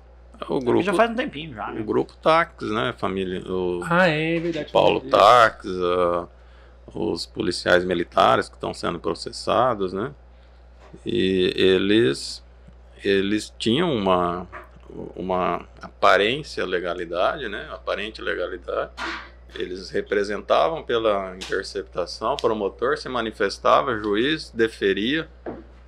O 0.49 0.59
grupo, 0.59 0.81
Já 0.83 0.93
faz 0.93 1.09
um 1.11 1.15
tempinho 1.15 1.53
já, 1.53 1.69
o 1.69 1.73
né? 1.75 1.81
grupo 1.83 2.13
Táxi, 2.17 2.65
né? 2.65 2.93
Família, 2.97 3.41
o 3.49 3.79
Ah, 3.83 4.07
é 4.07 4.39
verdade. 4.39 4.71
Paulo. 4.71 4.99
Táxi, 5.01 5.69
a- 5.69 6.27
os 6.93 7.25
policiais 7.25 7.85
militares 7.85 8.49
que 8.49 8.55
estão 8.55 8.73
sendo 8.73 8.99
processados, 8.99 9.93
né? 9.93 10.11
E 11.05 11.53
eles 11.55 12.43
eles 13.03 13.53
tinham 13.59 13.93
uma 13.93 14.47
uma 15.15 15.67
aparência 15.81 16.65
legalidade, 16.65 17.47
né? 17.49 17.67
Aparente 17.71 18.21
legalidade. 18.21 18.91
Eles 19.55 19.89
representavam 19.89 20.81
pela 20.83 21.35
interceptação, 21.35 22.33
o 22.33 22.37
promotor 22.37 22.97
se 22.97 23.07
manifestava, 23.07 23.95
juiz 23.99 24.49
deferia 24.49 25.27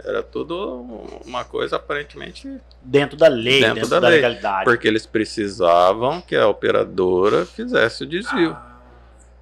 Era 0.03 0.21
tudo 0.21 0.85
uma 1.25 1.43
coisa 1.43 1.77
aparentemente 1.77 2.59
dentro 2.79 3.17
da 3.17 3.27
lei, 3.27 3.61
dentro, 3.61 3.75
dentro 3.75 3.89
da, 3.89 3.99
da 4.01 4.07
lei, 4.09 4.17
legalidade. 4.17 4.65
Porque 4.65 4.87
eles 4.87 5.07
precisavam 5.07 6.21
que 6.21 6.35
a 6.35 6.47
operadora 6.47 7.45
fizesse 7.45 8.03
o 8.03 8.05
desvio. 8.05 8.51
Ah, 8.51 8.77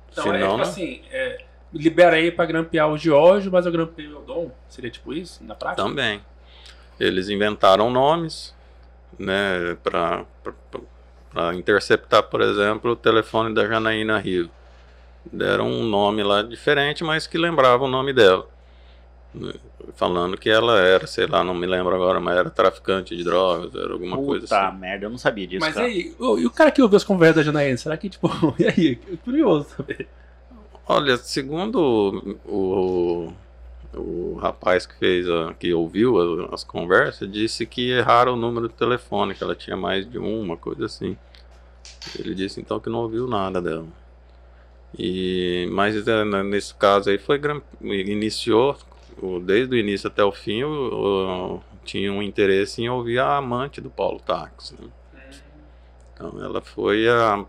então 0.10 0.24
Senão, 0.24 0.38
é 0.38 0.50
tipo 0.52 0.62
assim, 0.62 1.02
é, 1.12 1.44
libera 1.74 2.16
aí 2.16 2.32
para 2.32 2.46
grampear 2.46 2.90
o 2.90 2.98
George, 2.98 3.50
mas 3.50 3.66
eu 3.66 3.72
grampeio 3.74 4.20
o 4.20 4.22
Dom. 4.22 4.52
Seria 4.70 4.90
tipo 4.90 5.14
isso, 5.14 5.44
na 5.44 5.56
prática? 5.56 5.84
Também. 5.84 6.22
Eles 7.00 7.28
inventaram 7.28 7.90
nomes, 7.90 8.56
né, 9.20 9.78
para 9.84 10.26
interceptar, 11.56 12.24
por 12.24 12.42
exemplo, 12.42 12.92
o 12.92 12.96
telefone 12.96 13.54
da 13.54 13.68
Janaína 13.68 14.18
Rio. 14.20 14.50
Deram 15.32 15.68
um 15.68 15.84
nome 15.84 16.22
lá 16.22 16.42
diferente, 16.42 17.04
mas 17.04 17.26
que 17.26 17.38
lembrava 17.38 17.86
o 17.86 17.88
nome 17.88 18.14
dela. 18.14 18.48
Né, 19.34 19.54
falando 19.96 20.38
que 20.38 20.50
ela 20.50 20.80
era, 20.80 21.08
sei 21.08 21.26
lá, 21.26 21.44
não 21.44 21.54
me 21.54 21.66
lembro 21.66 21.96
agora, 21.96 22.20
mas 22.20 22.38
era 22.38 22.50
traficante 22.50 23.16
de 23.16 23.24
drogas, 23.24 23.74
era 23.74 23.94
alguma 23.94 24.16
Puta 24.18 24.28
coisa 24.28 24.70
assim. 24.70 24.78
merda, 24.78 25.06
eu 25.06 25.10
não 25.10 25.18
sabia 25.18 25.48
disso. 25.48 25.60
Mas 25.60 25.74
cara. 25.74 25.88
aí, 25.88 26.14
e 26.20 26.46
o 26.46 26.52
cara 26.52 26.72
que 26.72 26.82
ouviu 26.82 26.98
as 26.98 27.04
conversas 27.04 27.38
da 27.38 27.44
Janaína, 27.44 27.78
será 27.78 27.98
que, 27.98 28.10
tipo, 28.10 28.30
e 28.60 28.66
aí? 28.66 28.96
Curioso 29.24 29.68
saber. 29.76 30.08
Olha, 30.86 31.18
segundo 31.18 32.38
o, 32.46 33.28
o, 33.28 33.34
o 33.96 34.36
rapaz 34.36 34.86
que 34.86 34.96
fez, 34.96 35.30
a, 35.30 35.54
que 35.54 35.74
ouviu 35.74 36.46
as, 36.46 36.54
as 36.54 36.64
conversas, 36.64 37.32
disse 37.32 37.66
que 37.66 37.92
erraram 37.92 38.34
o 38.34 38.38
número 38.38 38.68
de 38.68 38.74
telefone, 38.74 39.34
que 39.34 39.44
ela 39.44 39.56
tinha 39.56 39.78
mais 39.78 40.10
de 40.10 40.18
uma, 40.18 40.58
coisa 40.58 40.86
assim. 40.86 41.18
Ele 42.18 42.34
disse 42.34 42.60
então 42.60 42.80
que 42.80 42.90
não 42.90 43.00
ouviu 43.00 43.28
nada 43.28 43.62
dela. 43.62 43.86
E, 44.98 45.68
mas 45.72 46.08
é, 46.08 46.44
nesse 46.44 46.74
caso 46.76 47.10
aí 47.10 47.18
foi 47.18 47.42
iniciou 47.82 48.78
desde 49.44 49.76
o 49.76 49.78
início 49.78 50.08
até 50.08 50.24
o 50.24 50.32
fim 50.32 50.64
o, 50.64 51.60
tinha 51.84 52.12
um 52.12 52.22
interesse 52.22 52.82
em 52.82 52.90
ouvir 52.90 53.20
a 53.20 53.38
amante 53.38 53.82
do 53.82 53.90
Paulo 53.90 54.20
Tax. 54.20 54.74
Né? 54.80 54.90
Então 56.14 56.44
ela 56.44 56.62
foi 56.62 57.08
a 57.08 57.44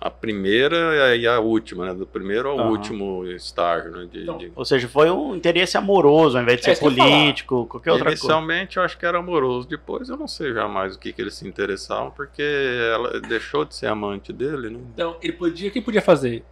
a 0.00 0.10
primeira 0.10 1.16
e 1.16 1.26
a 1.26 1.40
última, 1.40 1.86
né? 1.86 1.94
Do 1.94 2.06
primeiro 2.06 2.48
ao 2.48 2.58
uhum. 2.58 2.70
último 2.70 3.26
estágio, 3.26 3.90
né? 3.90 4.08
De, 4.10 4.22
então, 4.22 4.38
de... 4.38 4.52
Ou 4.54 4.64
seja, 4.64 4.88
foi 4.88 5.10
um 5.10 5.34
interesse 5.34 5.76
amoroso 5.76 6.36
ao 6.36 6.42
invés 6.42 6.60
de 6.60 6.70
é 6.70 6.74
ser 6.74 6.80
político, 6.80 7.66
qualquer 7.66 7.92
outra 7.92 8.06
coisa. 8.06 8.22
Inicialmente 8.22 8.76
eu 8.76 8.82
acho 8.82 8.96
que 8.96 9.04
era 9.04 9.18
amoroso, 9.18 9.68
depois 9.68 10.08
eu 10.08 10.16
não 10.16 10.28
sei 10.28 10.52
jamais 10.52 10.94
o 10.94 10.98
que, 10.98 11.12
que 11.12 11.20
eles 11.20 11.34
se 11.34 11.46
interessavam, 11.46 12.10
porque 12.10 12.42
ela 12.42 13.20
deixou 13.20 13.64
de 13.64 13.74
ser 13.74 13.86
amante 13.86 14.32
dele, 14.32 14.70
né? 14.70 14.80
Então, 14.94 15.16
ele 15.22 15.32
podia, 15.32 15.68
o 15.68 15.72
que 15.72 15.80
podia 15.80 16.02
fazer? 16.02 16.44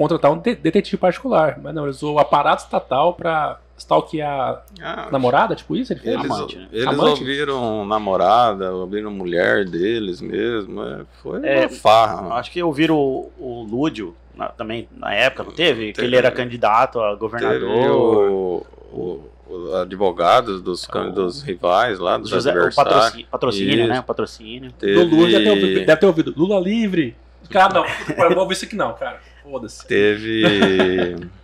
Contratar 0.00 0.32
um 0.32 0.38
detetive 0.38 0.96
particular, 0.96 1.60
mas 1.62 1.74
não, 1.74 1.82
ele 1.82 1.90
usou 1.90 2.14
o 2.14 2.18
aparato 2.18 2.62
estatal 2.62 3.12
para 3.12 3.60
stalkear 3.76 4.64
ah, 4.80 5.08
namorada, 5.12 5.54
tipo 5.54 5.76
isso? 5.76 5.92
Ele 5.92 6.00
fez? 6.00 6.14
Eles, 6.14 6.30
amante, 6.30 6.56
né? 6.56 6.68
eles 6.72 6.86
amante? 6.86 7.20
ouviram 7.20 7.84
namorada, 7.84 8.72
ouviram 8.72 9.10
mulher 9.10 9.66
deles 9.66 10.22
mesmo. 10.22 10.82
É, 10.82 11.00
foi 11.22 11.46
é, 11.46 11.66
uma 11.66 11.68
farra. 11.68 12.34
Acho 12.36 12.50
que 12.50 12.62
ouviram 12.62 12.96
o, 12.96 13.30
o 13.38 13.62
Lúdio 13.70 14.16
na, 14.34 14.48
também 14.48 14.88
na 14.96 15.12
época, 15.12 15.42
não 15.42 15.52
teve? 15.52 15.80
teve? 15.80 15.92
Que 15.92 16.00
ele 16.00 16.16
era 16.16 16.30
candidato 16.30 16.98
a 16.98 17.14
governador. 17.14 17.68
o, 17.90 18.66
o, 18.90 19.30
o 19.52 19.74
advogados 19.82 20.62
dos, 20.62 20.88
o, 20.88 21.10
dos 21.10 21.42
rivais 21.42 21.98
lá, 21.98 22.16
dos 22.16 22.30
José, 22.30 22.48
adversários. 22.52 22.74
O 22.74 22.84
patrocínio, 22.84 23.26
patrocínio 23.30 23.86
né? 23.86 24.00
O 24.00 24.04
patrocínio. 24.04 24.72
Teve... 24.72 24.94
Do 24.94 25.14
Lula 25.14 25.28
deve 25.28 25.44
ter, 25.44 25.50
ouvido, 25.50 25.84
deve 25.84 26.00
ter 26.00 26.06
ouvido. 26.06 26.34
Lula 26.34 26.58
livre. 26.58 27.14
Cara, 27.50 27.74
não. 27.74 27.84
Eu 27.84 28.28
não 28.28 28.34
vou 28.34 28.44
ouvir 28.44 28.54
isso 28.54 28.64
aqui 28.64 28.76
não, 28.76 28.94
cara. 28.94 29.20
Foda-se. 29.50 29.86
Teve... 29.86 31.16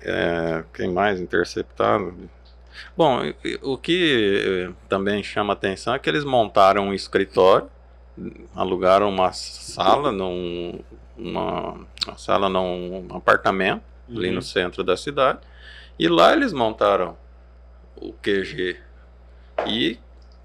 É, 0.00 0.64
quem 0.74 0.90
mais 0.90 1.20
interceptado? 1.20 2.14
Bom, 2.96 3.20
o 3.62 3.76
que 3.76 4.66
eh, 4.68 4.72
também 4.88 5.22
chama 5.22 5.52
atenção 5.52 5.94
é 5.94 5.98
que 5.98 6.08
eles 6.08 6.24
montaram 6.24 6.88
um 6.88 6.94
escritório, 6.94 7.68
alugaram 8.54 9.08
uma 9.08 9.32
sala 9.32 10.10
num 10.10 10.78
uma, 11.16 11.86
uma 12.06 12.18
sala 12.18 12.48
num 12.48 13.06
apartamento 13.10 13.82
uhum. 14.08 14.18
ali 14.18 14.30
no 14.30 14.36
uhum. 14.36 14.42
centro 14.42 14.82
da 14.82 14.96
cidade 14.96 15.40
e 15.98 16.08
lá 16.08 16.32
eles 16.32 16.52
montaram 16.52 17.16
o 17.96 18.12
QG 18.12 18.78
e 19.66 19.98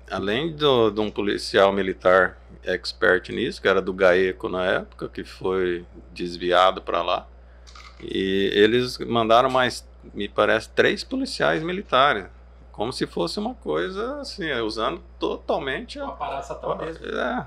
além 0.09 0.53
do, 0.53 0.89
de 0.91 0.99
um 0.99 1.09
policial 1.09 1.71
militar 1.71 2.37
expert 2.63 3.29
nisso 3.29 3.61
que 3.61 3.67
era 3.67 3.81
do 3.81 3.93
GAECO 3.93 4.49
na 4.49 4.65
época 4.65 5.09
que 5.09 5.23
foi 5.23 5.85
desviado 6.13 6.81
para 6.81 7.01
lá 7.01 7.27
e 8.01 8.51
eles 8.53 8.97
mandaram 8.97 9.49
mais, 9.49 9.87
me 10.13 10.27
parece, 10.29 10.69
três 10.69 11.03
policiais 11.03 11.61
militares. 11.61 12.25
Como 12.71 12.93
se 12.93 13.05
fosse 13.05 13.39
uma 13.39 13.53
coisa 13.55 14.21
assim, 14.21 14.49
usando 14.61 15.01
totalmente. 15.19 15.99
Uma 15.99 16.15
mesmo. 16.77 17.05
É. 17.05 17.45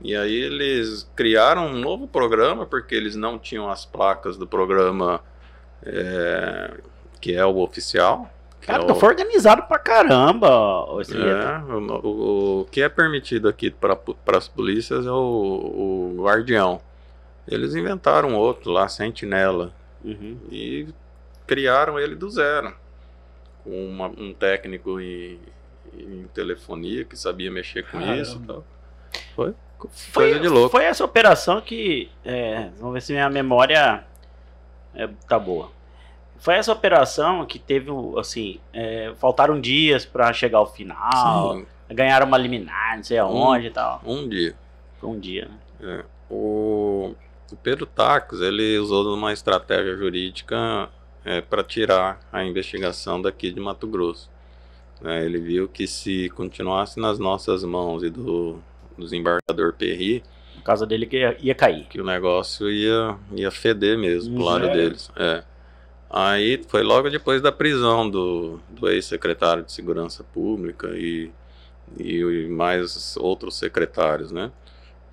E 0.00 0.14
aí 0.14 0.34
eles 0.34 1.10
criaram 1.16 1.66
um 1.66 1.78
novo 1.78 2.06
programa, 2.06 2.64
porque 2.64 2.94
eles 2.94 3.16
não 3.16 3.38
tinham 3.38 3.68
as 3.68 3.84
placas 3.84 4.36
do 4.36 4.46
programa 4.46 5.20
é, 5.82 6.74
que 7.20 7.34
é 7.34 7.44
o 7.44 7.58
oficial. 7.58 8.30
Cara, 8.66 8.80
é 8.80 8.84
então 8.84 8.96
foi 8.96 9.10
organizado 9.10 9.62
pra 9.64 9.78
caramba. 9.78 10.48
É, 10.48 11.72
o, 11.72 11.78
o, 11.78 12.60
o, 12.60 12.64
que 12.66 12.80
é 12.82 12.88
permitido 12.88 13.48
aqui 13.48 13.70
para 13.70 13.98
as 14.36 14.48
polícias 14.48 15.06
é 15.06 15.10
o, 15.10 16.14
o 16.16 16.22
guardião. 16.22 16.80
Eles 17.46 17.74
inventaram 17.74 18.34
outro 18.34 18.70
lá, 18.70 18.88
Sentinela. 18.88 19.72
Uhum. 20.02 20.38
E 20.50 20.88
criaram 21.46 21.98
ele 21.98 22.14
do 22.14 22.30
zero. 22.30 22.74
Com 23.62 23.86
uma, 23.86 24.06
um 24.08 24.32
técnico 24.32 25.00
em, 25.00 25.38
em, 25.94 26.26
telefonia 26.34 27.04
que 27.04 27.16
sabia 27.16 27.50
mexer 27.50 27.82
com 27.84 27.98
Caramba. 27.98 28.16
isso. 28.16 28.40
Tal. 28.46 28.64
Foi 29.34 29.54
foi, 29.92 30.38
de 30.38 30.48
louco. 30.48 30.70
Foi 30.70 30.84
essa 30.84 31.04
operação 31.04 31.60
que. 31.60 32.10
É, 32.24 32.70
vamos 32.78 32.94
ver 32.94 33.02
se 33.02 33.12
minha 33.12 33.28
memória 33.28 34.04
é, 34.94 35.08
tá 35.28 35.38
boa. 35.38 35.70
Foi 36.38 36.54
essa 36.54 36.72
operação 36.72 37.46
que 37.46 37.58
teve, 37.58 37.90
assim, 38.18 38.60
é, 38.72 39.12
faltaram 39.18 39.60
dias 39.60 40.04
para 40.04 40.32
chegar 40.32 40.58
ao 40.58 40.66
final. 40.66 41.56
Sim. 41.56 41.66
Ganharam 41.90 42.26
uma 42.26 42.38
liminar, 42.38 42.96
não 42.96 43.04
sei 43.04 43.18
aonde 43.18 43.66
um, 43.66 43.68
e 43.68 43.70
tal. 43.70 44.02
Um 44.04 44.28
dia. 44.28 44.54
Foi 45.00 45.10
um 45.10 45.18
dia, 45.18 45.48
né? 45.48 46.00
É. 46.00 46.04
O, 46.30 47.14
o 47.52 47.56
Pedro 47.56 47.86
Tacos, 47.86 48.40
ele 48.40 48.78
usou 48.78 49.14
uma 49.14 49.32
estratégia 49.32 49.96
jurídica 49.96 50.88
é, 51.24 51.40
para 51.40 51.62
tirar 51.62 52.20
a 52.32 52.44
investigação 52.44 53.20
daqui 53.20 53.50
de 53.50 53.60
Mato 53.60 53.86
Grosso. 53.86 54.30
É, 55.04 55.24
ele 55.24 55.38
viu 55.38 55.68
que 55.68 55.86
se 55.86 56.30
continuasse 56.30 56.98
nas 56.98 57.18
nossas 57.18 57.62
mãos 57.64 58.02
e 58.02 58.10
do, 58.10 58.58
do 58.96 59.04
desembargador 59.04 59.74
Perry, 59.74 60.22
a 60.58 60.62
casa 60.62 60.86
dele 60.86 61.04
que 61.04 61.18
ia, 61.18 61.36
ia, 61.40 61.54
cair. 61.54 61.84
Que 61.84 62.00
o 62.00 62.04
negócio 62.04 62.70
ia, 62.70 63.16
ia 63.32 63.50
feder 63.50 63.98
mesmo 63.98 64.36
pro 64.36 64.44
lado 64.44 64.68
deles. 64.68 65.10
É. 65.16 65.42
Aí 66.10 66.62
foi 66.68 66.82
logo 66.82 67.10
depois 67.10 67.42
da 67.42 67.50
prisão 67.50 68.08
do, 68.08 68.60
do 68.68 68.88
ex-secretário 68.88 69.64
de 69.64 69.72
Segurança 69.72 70.22
Pública 70.22 70.88
e, 70.94 71.30
e 71.98 72.46
mais 72.48 73.16
outros 73.16 73.56
secretários, 73.58 74.30
né? 74.30 74.52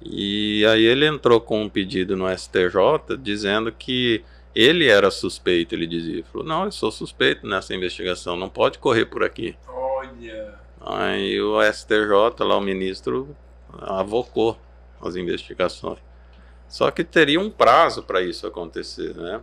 E 0.04 0.66
aí 0.66 0.84
ele 0.84 1.06
entrou 1.06 1.40
com 1.40 1.64
um 1.64 1.70
pedido 1.70 2.16
no 2.16 2.28
STJ 2.36 3.18
dizendo 3.20 3.72
que 3.72 4.24
ele 4.54 4.88
era 4.88 5.10
suspeito, 5.12 5.76
ele 5.76 5.88
dizia. 5.88 6.14
Ele 6.16 6.24
falou, 6.24 6.46
não, 6.46 6.66
eu 6.66 6.72
sou 6.72 6.92
suspeito 6.92 7.48
nessa 7.48 7.74
investigação, 7.74 8.36
não 8.36 8.50
pode 8.50 8.80
correr 8.80 9.06
por 9.06 9.24
aqui. 9.24 9.56
Olha. 9.68 10.60
Aí 10.80 11.40
o 11.40 11.62
STJ, 11.72 12.44
lá 12.44 12.58
o 12.58 12.62
ministro, 12.62 13.36
avocou 13.80 14.60
as 15.02 15.16
investigações. 15.16 16.00
Só 16.68 16.90
que 16.90 17.04
teria 17.04 17.40
um 17.40 17.50
prazo 17.50 18.02
para 18.04 18.22
isso 18.22 18.48
acontecer, 18.48 19.16
né? 19.16 19.42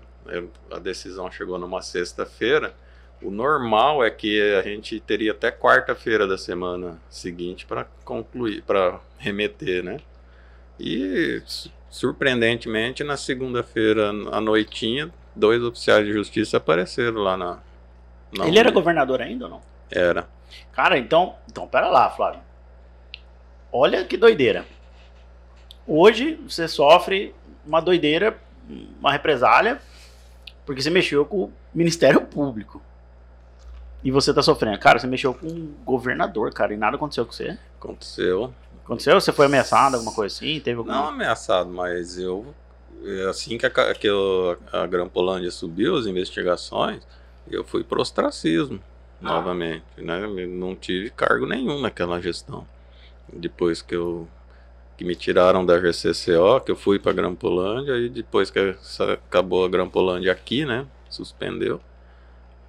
A 0.71 0.79
decisão 0.79 1.31
chegou 1.31 1.59
numa 1.59 1.83
sexta-feira. 1.83 2.75
O 3.23 3.31
normal 3.31 4.05
é 4.05 4.11
que 4.11 4.41
a 4.53 4.63
gente 4.63 5.01
teria 5.01 5.33
até 5.33 5.51
quarta-feira 5.51 6.27
da 6.27 6.39
semana 6.39 7.01
seguinte 7.11 7.67
para 7.67 7.85
concluir, 8.05 8.63
para 8.63 9.01
remeter, 9.19 9.83
né? 9.83 9.99
E 10.79 11.43
surpreendentemente, 11.91 13.03
na 13.03 13.17
segunda-feira 13.17 14.11
à 14.31 14.41
noitinha, 14.41 15.13
dois 15.35 15.63
oficiais 15.63 16.07
de 16.07 16.13
justiça 16.13 16.59
apareceram 16.59 17.21
lá 17.23 17.37
na. 17.37 17.59
na 18.37 18.47
Ele 18.47 18.59
era 18.59 18.71
governador 18.71 19.21
ainda 19.21 19.47
ou 19.47 19.51
não? 19.51 19.61
Era. 19.91 20.29
Cara, 20.73 20.99
então, 20.99 21.35
então 21.51 21.67
pera 21.67 21.89
lá, 21.89 22.11
Flávio. 22.11 22.41
Olha 23.73 24.05
que 24.05 24.17
doideira. 24.17 24.65
Hoje 25.87 26.35
você 26.47 26.69
sofre 26.69 27.35
uma 27.67 27.81
doideira, 27.81 28.39
uma 29.01 29.13
represália, 29.13 29.81
porque 30.69 30.83
você 30.83 30.91
mexeu 30.91 31.25
com 31.25 31.45
o 31.45 31.53
Ministério 31.75 32.21
Público. 32.21 32.83
E 34.05 34.11
você 34.11 34.35
tá 34.35 34.43
sofrendo. 34.43 34.79
Cara, 34.79 34.99
você 34.99 35.07
mexeu 35.07 35.33
com 35.33 35.47
um 35.47 35.75
governador, 35.83 36.53
cara, 36.53 36.75
e 36.75 36.77
nada 36.77 36.97
aconteceu 36.97 37.25
com 37.25 37.33
você. 37.33 37.57
Aconteceu. 37.81 38.53
Aconteceu? 38.85 39.19
Você 39.19 39.33
foi 39.33 39.47
ameaçado, 39.47 39.95
alguma 39.95 40.13
coisa 40.15 40.37
assim? 40.37 40.61
Teve 40.61 40.77
alguma... 40.77 40.95
Não 40.95 41.09
ameaçado, 41.09 41.71
mas 41.71 42.19
eu. 42.19 42.55
Assim 43.31 43.57
que 43.57 43.65
a, 43.65 43.71
que 43.95 44.07
eu, 44.07 44.59
a 44.71 44.87
Grampolândia 44.87 45.51
subiu 45.51 45.97
as 45.97 46.05
investigações, 46.05 47.03
eu 47.51 47.65
fui 47.65 47.83
pro 47.83 48.03
ostracismo. 48.03 48.79
novamente. 49.23 49.85
Né? 49.97 50.23
Eu 50.23 50.49
Não 50.49 50.77
tive 50.77 51.09
cargo 51.09 51.47
nenhum 51.47 51.81
naquela 51.81 52.21
gestão. 52.21 52.69
Depois 53.33 53.81
que 53.81 53.97
eu 53.97 54.29
que 54.99 55.05
me 55.05 55.15
tiraram 55.15 55.65
da 55.65 55.79
GCCO, 55.79 56.61
que 56.61 56.73
eu 56.73 56.77
fui 56.77 56.99
para 56.99 57.13
Grampolândia, 57.13 57.97
e 57.97 58.09
depois 58.09 58.51
que 58.51 58.59
acabou 59.13 59.65
a 59.65 59.69
Grampolândia 59.69 60.33
aqui, 60.33 60.67
né? 60.67 60.85
Suspendeu. 61.09 61.81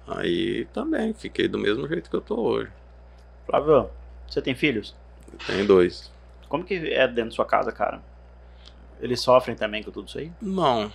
Aí 0.06 0.64
também 0.66 1.12
fiquei 1.12 1.48
do 1.48 1.58
mesmo 1.58 1.88
jeito 1.88 2.08
que 2.08 2.14
eu 2.14 2.20
tô 2.20 2.40
hoje. 2.40 2.70
Flávio, 3.46 3.90
você 4.28 4.40
tem 4.40 4.54
filhos? 4.54 4.94
Tem 5.44 5.66
dois. 5.66 6.08
Como 6.48 6.62
que 6.62 6.74
é 6.74 7.08
dentro 7.08 7.30
da 7.30 7.36
sua 7.36 7.44
casa, 7.44 7.72
cara? 7.72 8.00
Eles 9.00 9.20
sofrem 9.20 9.56
também 9.56 9.82
com 9.82 9.90
tudo 9.90 10.06
isso 10.06 10.18
aí? 10.18 10.30
Não. 10.40 10.92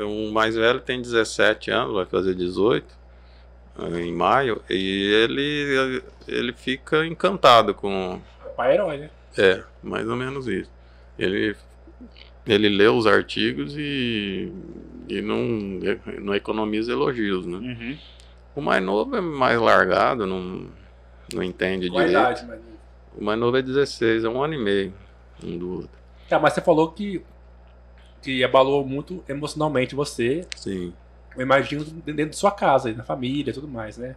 O 0.00 0.32
mais 0.32 0.56
velho 0.56 0.80
tem 0.80 1.00
17 1.00 1.70
anos, 1.70 1.94
vai 1.94 2.06
fazer 2.06 2.34
18 2.34 2.84
eh, 3.78 4.00
em 4.00 4.12
maio, 4.12 4.60
e 4.68 5.12
ele, 5.22 6.02
ele 6.26 6.52
fica 6.52 7.06
encantado 7.06 7.74
com. 7.74 8.20
Pai 8.56 8.74
herói, 8.74 8.96
né? 8.96 9.10
É, 9.36 9.62
mais 9.88 10.08
ou 10.08 10.16
menos 10.16 10.46
isso. 10.46 10.70
Ele, 11.18 11.56
ele 12.46 12.68
lê 12.68 12.86
os 12.86 13.06
artigos 13.06 13.74
e, 13.76 14.52
e 15.08 15.20
não, 15.20 15.38
não 16.20 16.34
economiza 16.34 16.92
elogios, 16.92 17.46
né? 17.46 17.58
Uhum. 17.58 17.98
O 18.54 18.60
mais 18.60 18.82
novo 18.82 19.16
é 19.16 19.20
mais 19.20 19.60
largado, 19.60 20.26
não, 20.26 20.66
não 21.32 21.42
entende 21.42 21.86
a 21.86 21.90
direito. 21.90 22.10
idade, 22.10 22.46
mas... 22.46 22.60
O 23.16 23.24
mais 23.24 23.38
novo 23.38 23.56
é 23.56 23.62
16, 23.62 24.24
é 24.24 24.28
um 24.28 24.42
ano 24.42 24.54
e 24.54 24.58
meio, 24.58 24.94
um 25.42 25.58
do 25.58 25.72
outro. 25.72 25.98
Tá, 26.28 26.38
mas 26.38 26.52
você 26.52 26.60
falou 26.60 26.92
que, 26.92 27.22
que 28.22 28.44
abalou 28.44 28.86
muito 28.86 29.24
emocionalmente 29.28 29.94
você, 29.94 30.46
Sim. 30.56 30.92
eu 31.36 31.42
imagino, 31.42 31.84
dentro 31.84 32.30
de 32.30 32.36
sua 32.36 32.50
casa, 32.50 32.92
na 32.92 33.02
família 33.02 33.50
e 33.50 33.54
tudo 33.54 33.66
mais, 33.66 33.96
né? 33.96 34.14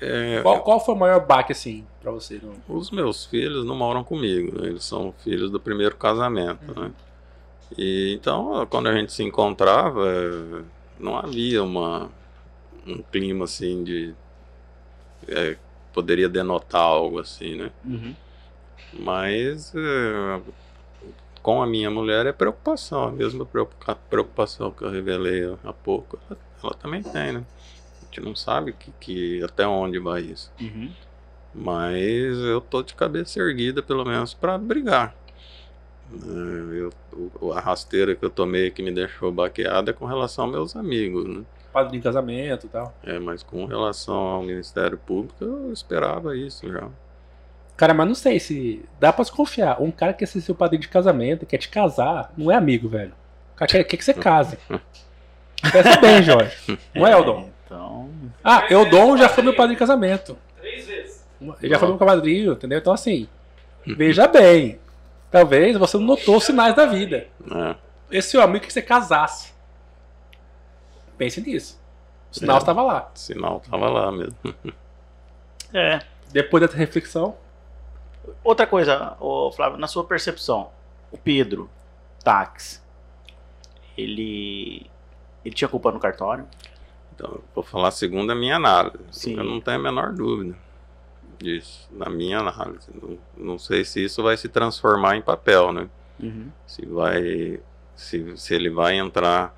É, 0.00 0.40
Qual, 0.42 0.62
qual 0.62 0.80
foi 0.84 0.94
o 0.94 0.98
maior 0.98 1.24
baque, 1.26 1.52
assim, 1.52 1.86
pra 2.00 2.10
você? 2.10 2.40
No... 2.42 2.76
Os 2.76 2.90
meus 2.90 3.24
filhos 3.26 3.64
não 3.64 3.74
moram 3.76 4.02
comigo, 4.02 4.60
né? 4.60 4.68
eles 4.68 4.84
são 4.84 5.12
filhos 5.24 5.50
do 5.50 5.60
primeiro 5.60 5.96
casamento, 5.96 6.78
né? 6.80 6.90
E 7.78 8.14
então, 8.14 8.66
quando 8.68 8.88
a 8.88 8.92
gente 8.94 9.12
se 9.12 9.22
encontrava, 9.22 10.04
eh, 10.08 10.62
não 10.98 11.16
havia 11.16 11.62
uma, 11.62 12.10
um 12.86 13.00
clima 13.12 13.44
assim 13.44 13.84
de. 13.84 14.12
eh, 15.28 15.56
poderia 15.92 16.28
denotar 16.28 16.82
algo 16.82 17.20
assim, 17.20 17.54
né? 17.56 17.70
Uhum. 17.84 18.14
Mas 18.92 19.72
eh, 19.74 20.40
com 21.42 21.62
a 21.62 21.66
minha 21.66 21.90
mulher 21.90 22.26
é 22.26 22.32
preocupação, 22.32 23.04
a 23.04 23.12
mesma 23.12 23.46
preocupa- 23.46 23.94
preocupação 24.08 24.70
que 24.72 24.82
eu 24.82 24.90
revelei 24.90 25.56
há 25.64 25.72
pouco, 25.72 26.18
ela, 26.28 26.38
ela 26.64 26.74
também 26.74 27.02
tem, 27.02 27.32
né? 27.32 27.44
Gente 28.10 28.24
não 28.24 28.34
sabe 28.34 28.72
que, 28.72 28.90
que, 29.00 29.42
até 29.44 29.66
onde 29.66 29.98
vai 29.98 30.20
isso. 30.22 30.52
Uhum. 30.60 30.90
Mas 31.54 32.36
eu 32.38 32.60
tô 32.60 32.82
de 32.82 32.94
cabeça 32.94 33.38
erguida, 33.40 33.82
pelo 33.82 34.04
menos, 34.04 34.34
para 34.34 34.56
brigar. 34.58 35.14
Eh, 36.12 36.80
eu- 36.80 36.92
o- 37.40 37.52
a 37.52 37.60
rasteira 37.60 38.14
que 38.14 38.24
eu 38.24 38.30
tomei 38.30 38.70
que 38.70 38.82
me 38.82 38.90
deixou 38.92 39.30
baqueada 39.30 39.90
é 39.90 39.94
com 39.94 40.04
relação 40.06 40.44
aos 40.46 40.52
meus 40.52 40.76
amigos, 40.76 41.24
né? 41.28 41.42
Padrinho 41.72 42.00
de 42.00 42.04
casamento 42.04 42.66
e 42.66 42.68
tal. 42.68 42.92
É, 43.04 43.18
mas 43.20 43.44
com 43.44 43.64
relação 43.64 44.14
ao 44.16 44.42
Ministério 44.42 44.98
Público, 44.98 45.36
eu 45.44 45.72
esperava 45.72 46.36
isso 46.36 46.68
já. 46.70 46.88
Cara, 47.76 47.94
mas 47.94 48.08
não 48.08 48.14
sei 48.14 48.40
se 48.40 48.84
dá 48.98 49.12
pra 49.12 49.24
se 49.24 49.30
confiar. 49.32 49.80
Um 49.80 49.90
cara 49.90 50.12
que 50.12 50.18
quer 50.20 50.26
ser 50.26 50.40
seu 50.40 50.54
padrinho 50.54 50.82
de 50.82 50.88
casamento, 50.88 51.46
quer 51.46 51.58
te 51.58 51.68
casar, 51.68 52.32
não 52.36 52.50
é 52.50 52.56
amigo, 52.56 52.88
velho. 52.88 53.12
O 53.54 53.56
cara 53.56 53.70
quer, 53.70 53.84
quer 53.84 53.96
que 53.96 54.04
você 54.04 54.12
case. 54.14 54.58
Pensa 55.72 56.00
bem, 56.00 56.22
Jorge. 56.22 56.56
Não 56.94 57.06
é, 57.06 57.12
Eldon? 57.12 57.49
Então. 57.70 58.10
Ah, 58.42 58.66
Eldon 58.68 59.16
já 59.16 59.28
foi 59.28 59.44
meu 59.44 59.54
padrinho 59.54 59.76
de 59.76 59.78
casamento. 59.78 60.36
Três 60.58 60.86
vezes. 60.88 61.24
Ele 61.62 61.72
já 61.72 61.78
foi 61.78 61.86
meu 61.88 61.96
padrinho, 61.98 62.52
entendeu? 62.54 62.78
Então, 62.80 62.92
assim, 62.92 63.28
veja 63.86 64.26
bem. 64.26 64.80
Talvez 65.30 65.76
você 65.76 65.96
não 65.96 66.04
notou 66.04 66.36
os 66.38 66.44
sinais 66.44 66.74
da 66.74 66.84
vida. 66.86 67.28
É, 67.54 67.76
Esse 68.10 68.30
seu 68.30 68.42
amigo 68.42 68.66
que 68.66 68.72
você 68.72 68.82
casasse. 68.82 69.52
Pense 71.16 71.40
nisso. 71.40 71.80
O 72.32 72.34
sinal 72.38 72.56
É. 72.56 72.58
estava 72.58 72.82
lá. 72.82 73.10
o 73.14 73.18
sinal 73.18 73.60
tava 73.60 73.88
lá 73.88 74.10
mesmo. 74.10 74.34
É. 75.72 76.00
Depois 76.32 76.60
dessa 76.62 76.76
reflexão, 76.76 77.36
Outra 78.44 78.66
coisa, 78.66 79.16
ô, 79.18 79.50
Flávio, 79.50 79.78
na 79.78 79.86
sua 79.86 80.04
percepção, 80.04 80.70
o 81.10 81.16
Pedro 81.16 81.70
Tax, 82.22 82.82
ele. 83.96 84.86
Ele 85.44 85.54
tinha 85.54 85.68
culpa 85.68 85.90
no 85.90 85.98
cartório? 85.98 86.46
Então, 87.20 87.32
eu 87.32 87.44
vou 87.54 87.62
falar 87.62 87.90
segundo 87.90 88.30
a 88.30 88.34
minha 88.34 88.56
análise. 88.56 89.04
Sim. 89.10 89.36
Eu 89.36 89.44
não 89.44 89.60
tenho 89.60 89.76
a 89.76 89.82
menor 89.82 90.12
dúvida 90.14 90.56
disso, 91.38 91.86
na 91.92 92.08
minha 92.08 92.38
análise. 92.38 92.88
Não, 92.94 93.18
não 93.36 93.58
sei 93.58 93.84
se 93.84 94.02
isso 94.02 94.22
vai 94.22 94.38
se 94.38 94.48
transformar 94.48 95.16
em 95.16 95.22
papel, 95.22 95.70
né? 95.70 95.88
Uhum. 96.18 96.50
Se 96.66 96.86
vai. 96.86 97.60
Se, 97.94 98.36
se 98.38 98.54
ele 98.54 98.70
vai 98.70 98.96
entrar 98.96 99.54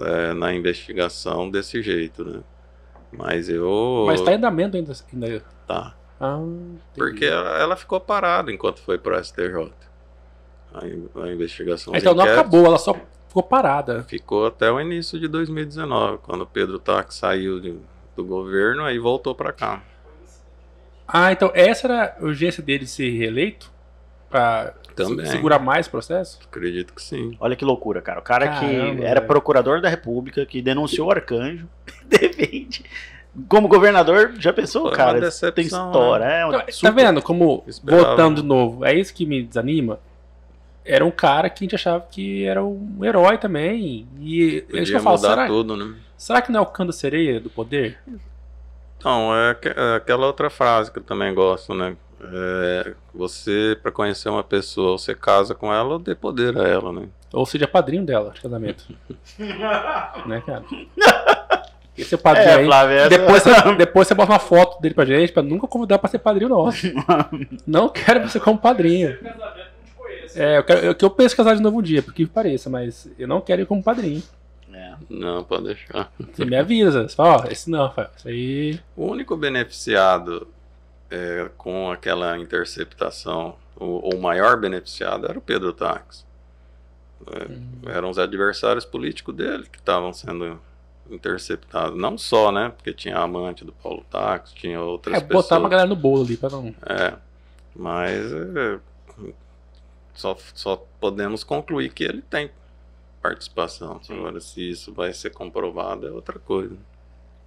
é, 0.00 0.32
na 0.32 0.54
investigação 0.54 1.50
desse 1.50 1.82
jeito, 1.82 2.24
né? 2.24 2.40
Mas 3.10 3.48
eu. 3.48 4.04
mas 4.06 4.20
tá 4.20 4.32
em 4.32 4.36
andamento 4.36 4.76
ainda. 4.76 4.92
ainda. 5.12 5.44
Tá. 5.66 5.94
Ah. 6.20 6.38
Porque 6.94 7.24
ela, 7.24 7.58
ela 7.58 7.76
ficou 7.76 8.00
parada 8.00 8.52
enquanto 8.52 8.80
foi 8.80 8.96
pro 8.96 9.22
STJ. 9.22 9.72
A, 10.72 11.22
a 11.24 11.32
investigação. 11.32 11.94
Então 11.96 12.12
os 12.12 12.18
não 12.18 12.24
acabou, 12.24 12.64
ela 12.64 12.78
só 12.78 12.96
ficou 13.36 13.42
parada. 13.42 14.02
Ficou 14.04 14.46
até 14.46 14.70
o 14.70 14.80
início 14.80 15.20
de 15.20 15.28
2019, 15.28 16.18
quando 16.22 16.40
o 16.42 16.46
Pedro 16.46 16.78
Tax 16.78 17.16
saiu 17.16 17.60
de- 17.60 17.78
do 18.16 18.24
governo, 18.24 18.82
aí 18.82 18.98
voltou 18.98 19.34
para 19.34 19.52
cá. 19.52 19.82
Ah, 21.06 21.30
então 21.32 21.50
essa 21.54 21.86
era 21.86 22.16
a 22.18 22.24
urgência 22.24 22.62
dele 22.62 22.84
de 22.84 22.90
ser 22.90 23.10
reeleito? 23.10 23.70
Pra 24.30 24.72
Também. 24.96 25.26
se- 25.26 25.32
segurar 25.32 25.58
mais 25.58 25.86
o 25.86 25.90
processo? 25.90 26.38
Acredito 26.50 26.94
que 26.94 27.02
sim. 27.02 27.36
Olha 27.38 27.54
que 27.54 27.64
loucura, 27.64 28.00
cara. 28.00 28.18
O 28.20 28.22
cara 28.22 28.48
Caramba, 28.48 28.66
que 28.96 29.04
era 29.04 29.20
velho. 29.20 29.26
procurador 29.26 29.80
da 29.82 29.88
República, 29.88 30.44
que 30.46 30.60
denunciou 30.62 31.08
o 31.08 31.10
arcanjo, 31.10 31.68
defende. 32.08 32.84
Como 33.48 33.68
governador, 33.68 34.32
já 34.38 34.50
pensou, 34.52 34.82
Foi 34.82 34.90
uma 34.92 34.96
cara? 34.96 35.20
decepção, 35.20 35.52
tem 35.52 35.66
história. 35.66 36.24
É, 36.24 36.38
Então, 36.38 36.48
uma 36.58 36.64
tá 36.64 36.72
super- 36.72 36.94
vendo 36.94 37.20
como, 37.22 37.62
Esperava. 37.66 38.06
voltando 38.06 38.40
de 38.40 38.48
novo, 38.48 38.82
é 38.84 38.94
isso 38.94 39.12
que 39.14 39.26
me 39.26 39.42
desanima? 39.42 40.00
Era 40.86 41.04
um 41.04 41.10
cara 41.10 41.50
que 41.50 41.62
a 41.62 41.64
gente 41.64 41.74
achava 41.74 42.06
que 42.10 42.44
era 42.44 42.64
um 42.64 42.98
herói 43.04 43.36
também. 43.38 44.06
E 44.20 44.42
é 44.42 44.44
isso 44.56 44.66
que 44.66 44.72
Podia 44.78 44.96
eu 44.96 45.00
falo, 45.00 45.16
mudar 45.16 45.28
será, 45.30 45.46
tudo, 45.46 45.76
né? 45.76 45.94
será 46.16 46.40
que 46.40 46.52
não 46.52 46.60
é 46.60 46.62
o 46.62 46.66
canto 46.66 46.86
da 46.88 46.92
sereia 46.92 47.40
do 47.40 47.50
poder? 47.50 47.98
Então, 48.98 49.34
é, 49.34 49.56
é 49.64 49.96
aquela 49.96 50.26
outra 50.26 50.48
frase 50.48 50.90
que 50.90 50.98
eu 50.98 51.02
também 51.02 51.34
gosto, 51.34 51.74
né? 51.74 51.96
É, 52.32 52.94
você, 53.14 53.76
para 53.82 53.92
conhecer 53.92 54.28
uma 54.28 54.42
pessoa, 54.42 54.96
você 54.98 55.14
casa 55.14 55.54
com 55.54 55.72
ela 55.72 55.94
ou 55.94 55.98
dê 55.98 56.14
poder 56.14 56.56
a 56.58 56.66
ela, 56.66 56.92
né? 56.92 57.08
Ou 57.32 57.44
seja, 57.44 57.68
padrinho 57.68 58.04
dela 58.06 58.30
de 58.30 58.40
casamento. 58.40 58.84
né, 60.26 60.42
cara? 60.46 60.64
Esse 61.96 62.14
é 62.14 62.16
o 62.16 62.20
padrinho 62.20 62.48
É, 62.48 62.54
aí. 62.56 62.64
Flávio, 62.66 62.96
essa- 62.96 63.08
Depois 63.08 63.42
você, 63.42 63.74
depois 63.76 64.08
você 64.08 64.14
bota 64.14 64.32
uma 64.32 64.38
foto 64.38 64.80
dele 64.80 64.94
pra 64.94 65.04
gente, 65.04 65.32
pra 65.32 65.42
nunca 65.42 65.66
convidar 65.66 65.98
pra 65.98 66.08
ser 66.10 66.18
padrinho 66.18 66.48
nosso. 66.50 66.86
Não 67.66 67.88
quero 67.88 68.26
você 68.28 68.38
como 68.40 68.58
padrinho. 68.58 69.16
É, 70.34 70.58
eu, 70.58 70.64
quero, 70.64 70.80
eu, 70.86 70.94
que 70.94 71.04
eu 71.04 71.10
penso 71.10 71.36
casar 71.36 71.54
de 71.54 71.62
novo 71.62 71.78
um 71.78 71.82
dia, 71.82 72.02
porque 72.02 72.26
pareça, 72.26 72.68
mas 72.70 73.08
eu 73.18 73.28
não 73.28 73.40
quero 73.40 73.62
ir 73.62 73.66
como 73.66 73.82
padrinho. 73.82 74.22
É. 74.72 74.94
Não, 75.08 75.42
pode 75.44 75.64
deixar. 75.64 76.12
Você 76.18 76.44
me 76.44 76.56
avisa. 76.56 77.08
Você 77.08 77.14
fala, 77.16 77.44
ó, 77.44 77.50
esse 77.50 77.70
não, 77.70 77.84
Rafael. 77.86 78.10
Isso 78.16 78.28
aí. 78.28 78.80
O 78.96 79.06
único 79.06 79.36
beneficiado 79.36 80.46
é, 81.10 81.48
com 81.56 81.90
aquela 81.90 82.36
interceptação, 82.38 83.56
o, 83.76 84.14
o 84.14 84.20
maior 84.20 84.58
beneficiado 84.58 85.26
era 85.26 85.38
o 85.38 85.42
Pedro 85.42 85.72
Tax. 85.72 86.26
É, 87.86 87.90
eram 87.96 88.10
os 88.10 88.18
adversários 88.18 88.84
políticos 88.84 89.34
dele 89.34 89.64
que 89.70 89.78
estavam 89.78 90.12
sendo 90.12 90.60
interceptados. 91.10 91.98
Não 91.98 92.18
só, 92.18 92.52
né? 92.52 92.72
Porque 92.76 92.92
tinha 92.92 93.16
a 93.16 93.22
amante 93.22 93.64
do 93.64 93.72
Paulo 93.72 94.04
Tax, 94.10 94.52
tinha 94.52 94.80
outras 94.80 95.16
É, 95.16 95.20
pessoas. 95.20 95.44
botar 95.44 95.58
uma 95.58 95.68
galera 95.68 95.88
no 95.88 95.96
bolo 95.96 96.22
ali 96.24 96.36
pra 96.36 96.50
não. 96.50 96.74
É, 96.84 97.14
mas 97.74 98.30
é, 98.32 98.78
só, 100.16 100.36
só 100.54 100.76
podemos 101.00 101.44
concluir 101.44 101.92
que 101.92 102.04
ele 102.04 102.22
tem 102.22 102.50
participação. 103.22 104.00
Sim. 104.02 104.18
Agora, 104.18 104.40
se 104.40 104.70
isso 104.70 104.92
vai 104.92 105.12
ser 105.12 105.30
comprovado, 105.30 106.06
é 106.06 106.10
outra 106.10 106.38
coisa. 106.38 106.76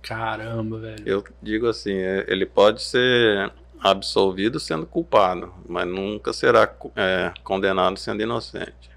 Caramba, 0.01 0.79
velho. 0.79 1.03
Eu 1.07 1.23
digo 1.41 1.67
assim, 1.67 1.93
é, 1.93 2.25
ele 2.27 2.45
pode 2.45 2.81
ser 2.81 3.51
absolvido 3.79 4.59
sendo 4.59 4.85
culpado, 4.85 5.53
mas 5.67 5.87
nunca 5.87 6.33
será 6.33 6.73
é, 6.95 7.31
condenado 7.43 7.97
sendo 7.97 8.21
inocente. 8.21 8.89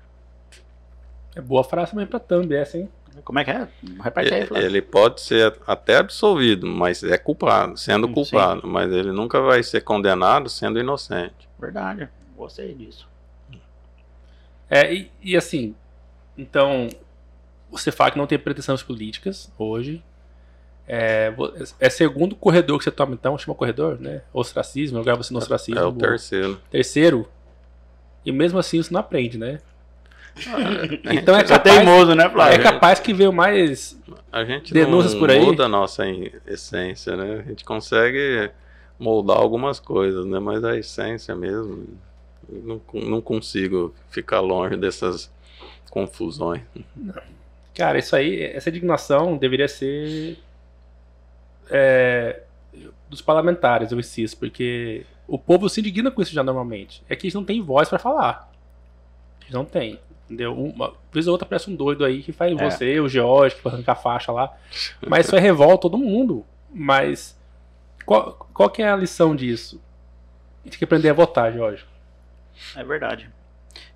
É 1.34 1.40
boa 1.40 1.64
frase 1.64 1.92
também 1.92 2.06
pra 2.06 2.18
thumb 2.18 2.52
essa, 2.54 2.76
hein? 2.78 2.88
Como 3.24 3.38
é 3.38 3.44
que 3.44 3.50
é? 3.50 3.68
Repete 4.02 4.34
aí, 4.34 4.46
Flávio. 4.46 4.66
Ele 4.66 4.80
pode 4.80 5.20
ser 5.20 5.54
até 5.66 5.98
absolvido, 5.98 6.66
mas 6.66 7.02
é 7.02 7.18
culpado, 7.18 7.76
sendo 7.76 8.06
Sim. 8.06 8.14
culpado, 8.14 8.66
mas 8.66 8.90
ele 8.90 9.12
nunca 9.12 9.40
vai 9.40 9.62
ser 9.62 9.82
condenado 9.82 10.48
sendo 10.48 10.80
inocente. 10.80 11.48
Verdade. 11.58 12.08
Gostei 12.36 12.74
disso. 12.74 13.11
É, 14.72 14.90
e, 14.90 15.10
e 15.22 15.36
assim, 15.36 15.74
então, 16.36 16.88
você 17.70 17.92
fala 17.92 18.10
que 18.10 18.16
não 18.16 18.26
tem 18.26 18.38
pretensões 18.38 18.82
políticas 18.82 19.52
hoje. 19.58 20.02
É, 20.88 21.30
é 21.78 21.90
segundo 21.90 22.34
corredor 22.34 22.78
que 22.78 22.84
você 22.84 22.90
toma, 22.90 23.12
então, 23.12 23.36
chama 23.36 23.54
corredor, 23.54 24.00
né? 24.00 24.22
Ostracismo, 24.32 24.98
lugar 24.98 25.14
você 25.14 25.30
no 25.30 25.38
ostracismo. 25.38 25.78
É 25.78 25.84
o 25.84 25.92
terceiro. 25.92 26.58
Terceiro. 26.70 27.28
E 28.24 28.32
mesmo 28.32 28.58
assim 28.58 28.82
você 28.82 28.92
não 28.94 29.00
aprende, 29.00 29.36
né? 29.36 29.60
Então 31.12 31.36
é 31.36 31.40
é 31.40 31.44
capaz, 31.44 31.62
teimoso, 31.62 32.14
né, 32.14 32.24
é 32.24 32.30
Flávio? 32.30 32.62
capaz 32.62 32.98
que 32.98 33.12
veio 33.12 33.30
mais. 33.30 34.00
A 34.32 34.42
gente 34.42 34.72
Denúncias 34.72 35.12
não 35.12 35.20
por 35.20 35.30
aí? 35.30 35.44
muda 35.44 35.66
a 35.66 35.68
nossa 35.68 36.04
essência, 36.46 37.14
né? 37.14 37.44
A 37.44 37.48
gente 37.50 37.62
consegue 37.62 38.50
moldar 38.98 39.36
algumas 39.36 39.78
coisas, 39.78 40.24
né? 40.24 40.38
Mas 40.38 40.64
a 40.64 40.74
essência 40.78 41.36
mesmo, 41.36 41.84
eu 41.84 42.11
não, 42.48 42.80
não 42.92 43.20
consigo 43.20 43.94
ficar 44.10 44.40
longe 44.40 44.76
dessas 44.76 45.30
confusões. 45.90 46.62
Cara, 47.74 47.98
isso 47.98 48.14
aí, 48.14 48.42
essa 48.42 48.68
indignação 48.68 49.36
deveria 49.36 49.68
ser 49.68 50.38
é, 51.70 52.42
dos 53.08 53.22
parlamentares, 53.22 53.92
eu 53.92 53.98
insisto, 53.98 54.38
porque 54.38 55.04
o 55.26 55.38
povo 55.38 55.68
se 55.68 55.80
indigna 55.80 56.10
com 56.10 56.20
isso 56.22 56.32
já 56.32 56.42
normalmente. 56.42 57.02
É 57.08 57.16
que 57.16 57.26
eles 57.26 57.34
não 57.34 57.44
têm 57.44 57.62
voz 57.62 57.88
pra 57.88 57.98
falar. 57.98 58.50
Eles 59.42 59.52
não 59.54 59.64
têm. 59.64 59.98
Entendeu? 60.26 60.54
Uma 60.54 60.94
vez 61.12 61.26
ou 61.26 61.32
outra 61.32 61.46
parece 61.46 61.70
um 61.70 61.74
doido 61.76 62.04
aí 62.04 62.22
que 62.22 62.32
faz 62.32 62.56
É. 62.58 62.70
você, 62.70 63.00
o 63.00 63.08
George, 63.08 63.56
que 63.56 63.62
vai 63.64 63.74
arrancar 63.74 63.92
a 63.92 63.96
faixa 63.96 64.32
lá. 64.32 64.54
Mas 65.06 65.26
isso 65.26 65.36
aí 65.36 65.42
revolta 65.42 65.82
todo 65.82 65.98
mundo. 65.98 66.44
Mas 66.72 67.38
qual, 68.06 68.48
qual 68.54 68.70
que 68.70 68.82
é 68.82 68.90
a 68.90 68.96
lição 68.96 69.36
disso? 69.36 69.80
A 70.62 70.64
gente 70.64 70.72
tem 70.72 70.78
que 70.78 70.84
aprender 70.84 71.10
a 71.10 71.14
votar, 71.14 71.52
Jorge. 71.52 71.84
É 72.76 72.84
verdade. 72.84 73.28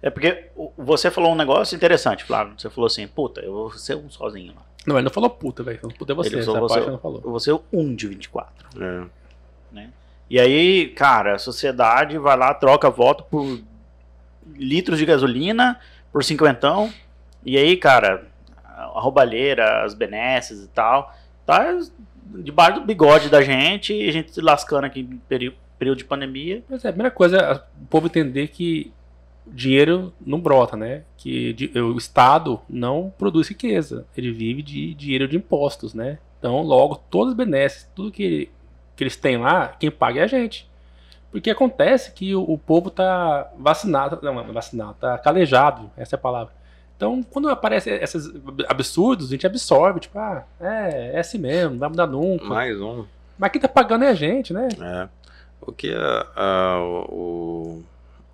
É 0.02 0.08
porque 0.10 0.46
você 0.76 1.10
falou 1.10 1.32
um 1.32 1.36
negócio 1.36 1.74
interessante, 1.76 2.24
Flávio. 2.24 2.54
Você 2.56 2.70
falou 2.70 2.86
assim, 2.86 3.06
puta, 3.06 3.40
eu 3.40 3.52
vou 3.52 3.72
ser 3.72 3.96
um 3.96 4.08
sozinho 4.10 4.54
lá. 4.54 4.62
Não, 4.86 4.96
ele 4.96 5.04
não 5.04 5.10
falou 5.10 5.28
puta, 5.28 5.62
velho. 5.62 5.80
Puta 5.80 6.12
é 6.12 6.14
você, 6.14 6.28
Ele 6.30 6.40
essa 6.40 6.52
parte 6.52 6.68
você- 6.68 6.80
ele 6.80 6.90
não 6.92 6.98
falou. 6.98 7.20
Eu 7.24 7.30
vou 7.30 7.40
ser 7.40 7.58
um 7.72 7.94
de 7.94 8.06
24. 8.06 8.66
É. 8.80 9.06
E 10.28 10.40
aí, 10.40 10.88
cara, 10.88 11.34
a 11.36 11.38
sociedade 11.38 12.18
vai 12.18 12.36
lá, 12.36 12.52
troca 12.52 12.90
voto 12.90 13.22
por 13.24 13.60
litros 14.54 14.98
de 14.98 15.06
gasolina, 15.06 15.78
por 16.12 16.24
cinquentão. 16.24 16.92
E 17.44 17.56
aí, 17.56 17.76
cara, 17.76 18.26
a 18.64 19.00
roubalheira, 19.00 19.84
as 19.84 19.94
benesses 19.94 20.64
e 20.64 20.68
tal, 20.68 21.14
tá 21.44 21.78
debaixo 22.42 22.80
do 22.80 22.86
bigode 22.86 23.28
da 23.28 23.40
gente 23.40 23.92
e 23.94 24.08
a 24.08 24.12
gente 24.12 24.32
se 24.32 24.40
lascando 24.40 24.84
aqui 24.86 25.00
em 25.00 25.16
peri- 25.28 25.56
período 25.78 25.98
de 25.98 26.04
pandemia. 26.04 26.62
Mas 26.68 26.84
é, 26.84 26.88
a 26.88 26.92
primeira 26.92 27.10
coisa 27.10 27.36
é 27.36 27.54
o 27.54 27.86
povo 27.88 28.06
entender 28.06 28.48
que 28.48 28.92
dinheiro 29.46 30.12
não 30.24 30.40
brota, 30.40 30.76
né? 30.76 31.02
Que 31.16 31.54
o 31.76 31.96
Estado 31.96 32.60
não 32.68 33.12
produz 33.16 33.48
riqueza. 33.48 34.06
Ele 34.16 34.32
vive 34.32 34.62
de 34.62 34.94
dinheiro 34.94 35.28
de 35.28 35.36
impostos, 35.36 35.94
né? 35.94 36.18
Então, 36.38 36.62
logo, 36.62 36.96
todos 37.10 37.30
os 37.30 37.36
benesses, 37.36 37.88
tudo 37.94 38.10
que, 38.10 38.50
que 38.94 39.04
eles 39.04 39.16
têm 39.16 39.38
lá, 39.38 39.68
quem 39.68 39.90
paga 39.90 40.20
é 40.20 40.24
a 40.24 40.26
gente. 40.26 40.68
Porque 41.30 41.50
acontece 41.50 42.12
que 42.12 42.34
o, 42.34 42.42
o 42.42 42.58
povo 42.58 42.90
tá 42.90 43.50
vacinado, 43.58 44.18
não, 44.22 44.34
não 44.34 44.40
é 44.42 44.52
vacinado, 44.52 44.96
tá 45.00 45.18
calejado, 45.18 45.90
essa 45.96 46.14
é 46.14 46.18
a 46.18 46.20
palavra. 46.20 46.52
Então, 46.96 47.22
quando 47.22 47.50
aparecem 47.50 47.92
esses 47.94 48.32
absurdos, 48.68 49.26
a 49.26 49.30
gente 49.30 49.46
absorve, 49.46 50.00
tipo, 50.00 50.18
ah, 50.18 50.44
é, 50.58 51.12
é 51.14 51.18
assim 51.18 51.36
mesmo, 51.36 51.72
não 51.72 51.78
vai 51.78 51.88
mudar 51.90 52.06
nunca. 52.06 52.46
Mais 52.46 52.80
um. 52.80 53.04
Mas 53.38 53.52
quem 53.52 53.60
tá 53.60 53.68
pagando 53.68 54.04
é 54.04 54.08
a 54.08 54.14
gente, 54.14 54.52
né? 54.54 54.68
É. 54.80 55.08
O 55.60 55.72
que 55.72 55.92
a- 55.92 56.26
a- 56.36 56.80
o, 56.80 57.82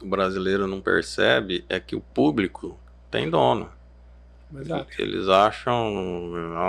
o 0.03 0.07
brasileiro 0.07 0.67
não 0.67 0.81
percebe 0.81 1.65
é 1.69 1.81
que 1.81 1.97
o 1.97 2.01
público 2.01 2.79
tem 3.11 3.31
dono. 3.31 3.71
Exato. 4.55 4.87
Eles 4.99 5.29
acham 5.29 5.93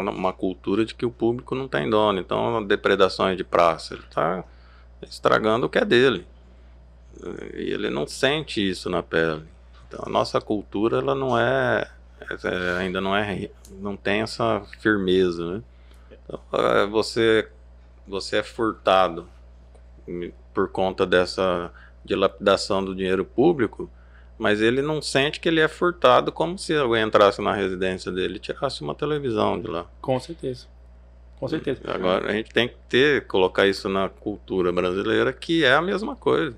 uma 0.09 0.31
cultura 0.31 0.85
de 0.85 0.95
que 0.95 1.05
o 1.05 1.11
público 1.11 1.53
não 1.53 1.67
tem 1.67 1.89
dono. 1.89 2.19
Então, 2.19 2.63
depredações 2.65 3.35
de 3.35 3.43
praça, 3.43 3.93
ele 3.93 4.03
está 4.03 4.43
estragando 5.01 5.65
o 5.65 5.69
que 5.69 5.77
é 5.77 5.83
dele. 5.85 6.25
E 7.53 7.71
ele 7.71 7.89
não 7.89 8.07
sente 8.07 8.67
isso 8.67 8.89
na 8.89 9.03
pele. 9.03 9.43
Então, 9.87 10.03
a 10.05 10.09
nossa 10.09 10.39
cultura 10.41 10.97
ela 10.99 11.13
não 11.13 11.37
é, 11.37 11.87
é, 12.21 12.77
ainda 12.79 13.01
não 13.01 13.15
é, 13.15 13.49
não 13.79 13.95
tem 13.97 14.21
essa 14.21 14.61
firmeza, 14.79 15.55
né? 15.57 15.63
Então, 16.25 16.39
é, 16.53 16.85
você, 16.87 17.49
você 18.07 18.37
é 18.37 18.43
furtado 18.43 19.27
por 20.53 20.69
conta 20.69 21.05
dessa 21.05 21.71
dilapidação 22.03 22.83
do 22.83 22.93
dinheiro 22.95 23.23
público, 23.25 23.89
mas 24.37 24.61
ele 24.61 24.81
não 24.81 25.01
sente 25.01 25.39
que 25.39 25.47
ele 25.47 25.61
é 25.61 25.67
furtado 25.67 26.31
como 26.31 26.57
se 26.57 26.75
alguém 26.75 27.03
entrasse 27.03 27.41
na 27.41 27.53
residência 27.53 28.11
dele 28.11 28.35
e 28.37 28.39
tirasse 28.39 28.81
uma 28.81 28.93
televisão 28.95 29.59
de 29.59 29.67
lá. 29.67 29.85
Com 30.01 30.19
certeza. 30.19 30.67
Com 31.39 31.47
certeza. 31.47 31.81
Agora 31.85 32.29
a 32.29 32.33
gente 32.33 32.51
tem 32.51 32.67
que 32.67 32.75
ter, 32.89 33.27
colocar 33.27 33.67
isso 33.67 33.89
na 33.89 34.09
cultura 34.09 34.71
brasileira, 34.71 35.31
que 35.33 35.63
é 35.65 35.73
a 35.73 35.81
mesma 35.81 36.15
coisa. 36.15 36.55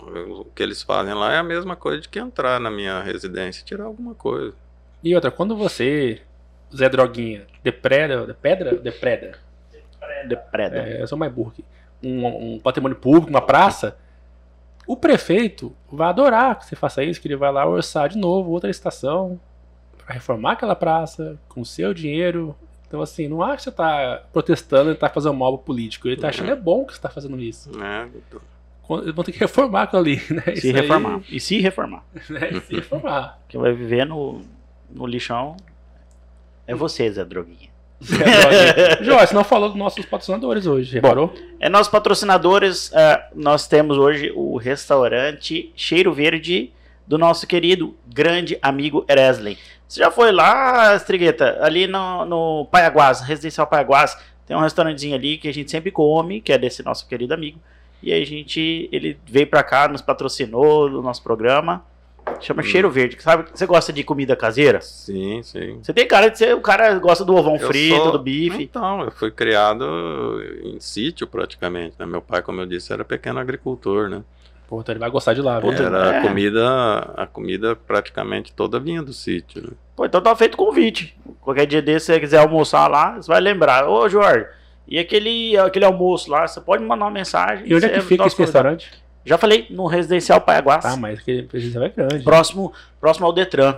O 0.00 0.44
que 0.46 0.62
eles 0.62 0.82
fazem 0.82 1.14
lá 1.14 1.32
é 1.32 1.38
a 1.38 1.42
mesma 1.44 1.76
coisa 1.76 2.00
de 2.00 2.08
que 2.08 2.18
entrar 2.18 2.58
na 2.58 2.70
minha 2.70 3.00
residência 3.02 3.62
e 3.62 3.64
tirar 3.64 3.84
alguma 3.84 4.14
coisa. 4.14 4.54
E 5.02 5.14
outra, 5.14 5.30
quando 5.30 5.56
você, 5.56 6.20
Zé 6.74 6.88
Droguinha, 6.88 7.46
depreda, 7.62 8.26
depedra, 8.26 8.74
depreda, 8.76 9.38
Depreda. 10.26 10.76
é, 10.76 11.02
eu 11.02 11.06
sou 11.06 11.16
mais 11.16 11.32
burro 11.32 11.50
aqui, 11.50 11.64
um, 12.02 12.54
um 12.54 12.58
patrimônio 12.58 12.96
público, 12.96 13.28
uma 13.30 13.40
praça, 13.40 13.96
o 14.86 14.96
prefeito 14.96 15.74
vai 15.90 16.08
adorar 16.08 16.58
que 16.58 16.66
você 16.66 16.74
faça 16.76 17.02
isso, 17.04 17.20
que 17.20 17.28
ele 17.28 17.36
vai 17.36 17.52
lá 17.52 17.66
orçar 17.66 18.08
de 18.08 18.18
novo 18.18 18.50
outra 18.50 18.68
estação 18.70 19.40
para 19.98 20.14
reformar 20.14 20.52
aquela 20.52 20.74
praça 20.74 21.38
com 21.48 21.60
o 21.60 21.64
seu 21.66 21.94
dinheiro. 21.94 22.54
Então, 22.88 23.00
assim, 23.00 23.26
não 23.28 23.42
acha 23.42 23.56
que 23.56 23.62
você 23.64 23.70
tá 23.70 24.22
protestando 24.32 24.90
e 24.90 24.94
tá 24.94 25.08
fazendo 25.08 25.34
mal 25.34 25.56
pro 25.56 25.66
político. 25.66 26.08
Ele 26.08 26.16
tá 26.20 26.28
achando 26.28 26.50
é 26.50 26.56
bom 26.56 26.84
que 26.84 26.94
você 26.94 27.00
tá 27.00 27.08
fazendo 27.08 27.40
isso. 27.40 27.74
Né? 27.76 28.10
Quando- 28.82 29.04
Eles 29.04 29.14
vão 29.14 29.24
ter 29.24 29.32
que 29.32 29.38
reformar 29.38 29.82
aquilo 29.84 30.02
ali, 30.02 30.16
né? 30.28 30.42
Se 30.46 30.52
Isso 30.52 30.66
aí, 30.66 30.72
reformar. 30.72 31.20
E 31.30 31.40
se 31.40 31.60
reformar. 31.60 32.04
né? 32.28 32.50
E 32.52 32.60
se 32.60 32.74
reformar. 32.74 33.38
Quem 33.48 33.60
vai 33.60 33.72
viver 33.72 34.04
no, 34.04 34.42
no 34.90 35.06
lixão 35.06 35.56
é 36.66 36.74
você, 36.74 37.10
Zé 37.10 37.24
Droguinha. 37.24 37.70
Você 38.02 39.34
não 39.34 39.44
falou 39.44 39.68
dos 39.68 39.78
nossos 39.78 40.04
patrocinadores 40.04 40.66
hoje, 40.66 40.94
reparou? 40.94 41.32
É 41.60 41.68
nossos 41.68 41.90
patrocinadores, 41.90 42.92
é, 42.92 43.28
nós 43.34 43.66
temos 43.66 43.96
hoje 43.96 44.32
o 44.34 44.56
restaurante 44.56 45.72
Cheiro 45.76 46.12
Verde 46.12 46.72
do 47.06 47.16
nosso 47.16 47.46
querido 47.46 47.94
grande 48.06 48.58
amigo 48.60 49.04
Eresley. 49.08 49.56
Você 49.86 50.00
já 50.00 50.10
foi 50.10 50.32
lá, 50.32 50.96
Strigueta, 50.96 51.58
ali 51.60 51.86
no, 51.86 52.24
no 52.24 52.66
Paiaguás, 52.70 53.20
Residencial 53.20 53.66
Paiaguás, 53.66 54.16
tem 54.46 54.56
um 54.56 54.60
restaurantezinho 54.60 55.14
ali 55.14 55.38
que 55.38 55.48
a 55.48 55.54
gente 55.54 55.70
sempre 55.70 55.90
come, 55.90 56.40
que 56.40 56.52
é 56.52 56.58
desse 56.58 56.82
nosso 56.82 57.06
querido 57.06 57.34
amigo. 57.34 57.60
E 58.02 58.12
aí 58.12 58.22
a 58.22 58.26
gente, 58.26 58.88
ele 58.90 59.18
veio 59.24 59.46
pra 59.46 59.62
cá, 59.62 59.86
nos 59.86 60.02
patrocinou 60.02 60.90
no 60.90 61.00
nosso 61.02 61.22
programa. 61.22 61.84
Chama 62.40 62.60
Hum. 62.60 62.64
Cheiro 62.64 62.90
Verde. 62.90 63.16
Sabe, 63.20 63.44
você 63.52 63.66
gosta 63.66 63.92
de 63.92 64.02
comida 64.04 64.34
caseira? 64.36 64.80
Sim, 64.80 65.42
sim. 65.42 65.78
Você 65.82 65.92
tem 65.92 66.06
cara 66.06 66.28
de 66.28 66.38
ser 66.38 66.54
o 66.54 66.60
cara 66.60 66.94
gosta 66.98 67.24
do 67.24 67.34
ovão 67.34 67.56
Eu 67.56 67.66
frito, 67.66 67.96
sou- 67.96 68.12
do 68.12 68.18
bife. 68.18 68.62
Então, 68.62 69.02
eu 69.02 69.10
fui 69.10 69.30
criado 69.30 70.40
em 70.62 70.78
sítio 70.80 71.26
praticamente. 71.26 71.94
Né? 71.98 72.06
Meu 72.06 72.20
pai, 72.22 72.42
como 72.42 72.60
eu 72.60 72.66
disse, 72.66 72.92
era 72.92 73.04
pequeno 73.04 73.38
agricultor, 73.40 74.08
né? 74.08 74.22
Pô, 74.68 74.80
então 74.80 74.92
ele 74.92 75.00
vai 75.00 75.10
gostar 75.10 75.34
de 75.34 75.42
lá, 75.42 75.60
viu? 75.60 75.70
Puta, 75.70 75.82
Era 75.82 75.98
é. 76.14 76.18
a 76.18 76.22
comida, 76.22 76.98
a 77.16 77.26
comida 77.26 77.76
praticamente 77.76 78.52
toda 78.54 78.80
vinha 78.80 79.02
do 79.02 79.12
sítio. 79.12 79.62
Né? 79.62 79.68
Pô, 79.94 80.06
então 80.06 80.20
tá 80.20 80.34
feito 80.34 80.56
convite. 80.56 81.14
Qualquer 81.42 81.66
dia 81.66 81.82
desse, 81.82 82.06
se 82.06 82.12
você 82.14 82.20
quiser 82.20 82.38
almoçar 82.38 82.88
lá, 82.88 83.16
você 83.16 83.28
vai 83.28 83.40
lembrar. 83.40 83.86
Ô, 83.86 84.08
Jorge, 84.08 84.46
e 84.88 84.98
aquele, 84.98 85.56
aquele 85.58 85.84
almoço 85.84 86.30
lá, 86.30 86.46
você 86.48 86.58
pode 86.60 86.82
mandar 86.82 87.04
uma 87.04 87.10
mensagem. 87.10 87.66
E 87.66 87.74
onde 87.74 87.84
é 87.84 87.88
que 87.90 88.00
fica 88.00 88.24
esse 88.26 88.34
convidado. 88.36 88.68
restaurante? 88.68 89.01
Já 89.24 89.38
falei, 89.38 89.66
no 89.70 89.86
Residencial 89.86 90.40
Paiaguás. 90.40 90.84
Ah, 90.84 90.96
mas 90.96 91.18
aquele 91.20 91.48
residencial 91.52 91.84
é 91.84 91.88
grande. 91.88 92.24
próximo, 92.24 92.72
próximo 93.00 93.26
ao 93.26 93.32
Detran. 93.32 93.72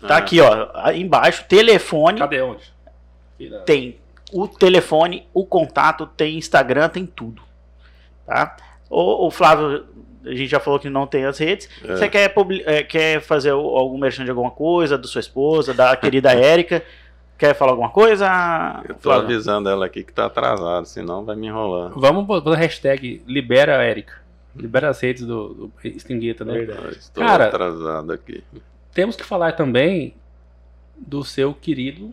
Tá 0.00 0.14
Ah, 0.14 0.18
aqui, 0.18 0.40
ó, 0.40 0.90
embaixo, 0.92 1.44
telefone. 1.48 2.18
Cadê 2.18 2.40
onde? 2.40 2.62
Tem 3.66 3.98
o 4.32 4.48
telefone, 4.48 5.26
o 5.34 5.44
contato, 5.44 6.06
tem 6.06 6.38
Instagram, 6.38 6.88
tem 6.88 7.04
tudo. 7.06 7.42
Tá? 8.26 8.56
O, 8.88 9.26
o 9.26 9.30
Flávio, 9.30 9.84
a 10.24 10.30
gente 10.30 10.46
já 10.48 10.58
falou 10.60 10.78
que 10.80 10.88
não 10.88 11.06
tem 11.06 11.24
as 11.24 11.38
redes. 11.38 11.68
É. 11.84 11.88
Você 11.96 12.08
quer, 12.08 12.32
é, 12.64 12.82
quer 12.82 13.20
fazer 13.20 13.50
algum 13.50 13.98
merchan 13.98 14.24
de 14.24 14.30
alguma 14.30 14.50
coisa, 14.50 14.96
da 14.96 15.06
sua 15.06 15.20
esposa, 15.20 15.74
da 15.74 15.94
querida 15.96 16.32
Érica? 16.34 16.82
Quer 17.36 17.54
falar 17.54 17.72
alguma 17.72 17.90
coisa? 17.90 18.80
Eu 18.88 18.94
tô 18.94 19.00
Flávio? 19.00 19.24
avisando 19.24 19.68
ela 19.68 19.86
aqui 19.86 20.04
que 20.04 20.12
tá 20.12 20.26
atrasado, 20.26 20.86
senão 20.86 21.24
vai 21.24 21.34
me 21.34 21.48
enrolar. 21.48 21.90
Vamos 21.96 22.24
botar 22.24 22.52
a 22.52 22.56
hashtag 22.56 23.20
libera 23.26 23.78
a 23.78 23.84
Erika. 23.84 24.21
Libera 24.54 24.88
as 24.90 25.00
redes 25.00 25.24
do, 25.26 25.54
do 25.54 25.72
Stingueta, 25.98 26.44
né? 26.44 26.52
Verdade. 26.52 26.82
Eu 26.84 26.90
Estou 26.92 27.24
Cara- 27.24 27.46
atrasado 27.46 28.12
aqui. 28.12 28.42
Temos 28.92 29.16
que 29.16 29.24
falar 29.24 29.52
também 29.52 30.14
do 30.96 31.24
seu 31.24 31.54
querido. 31.54 32.12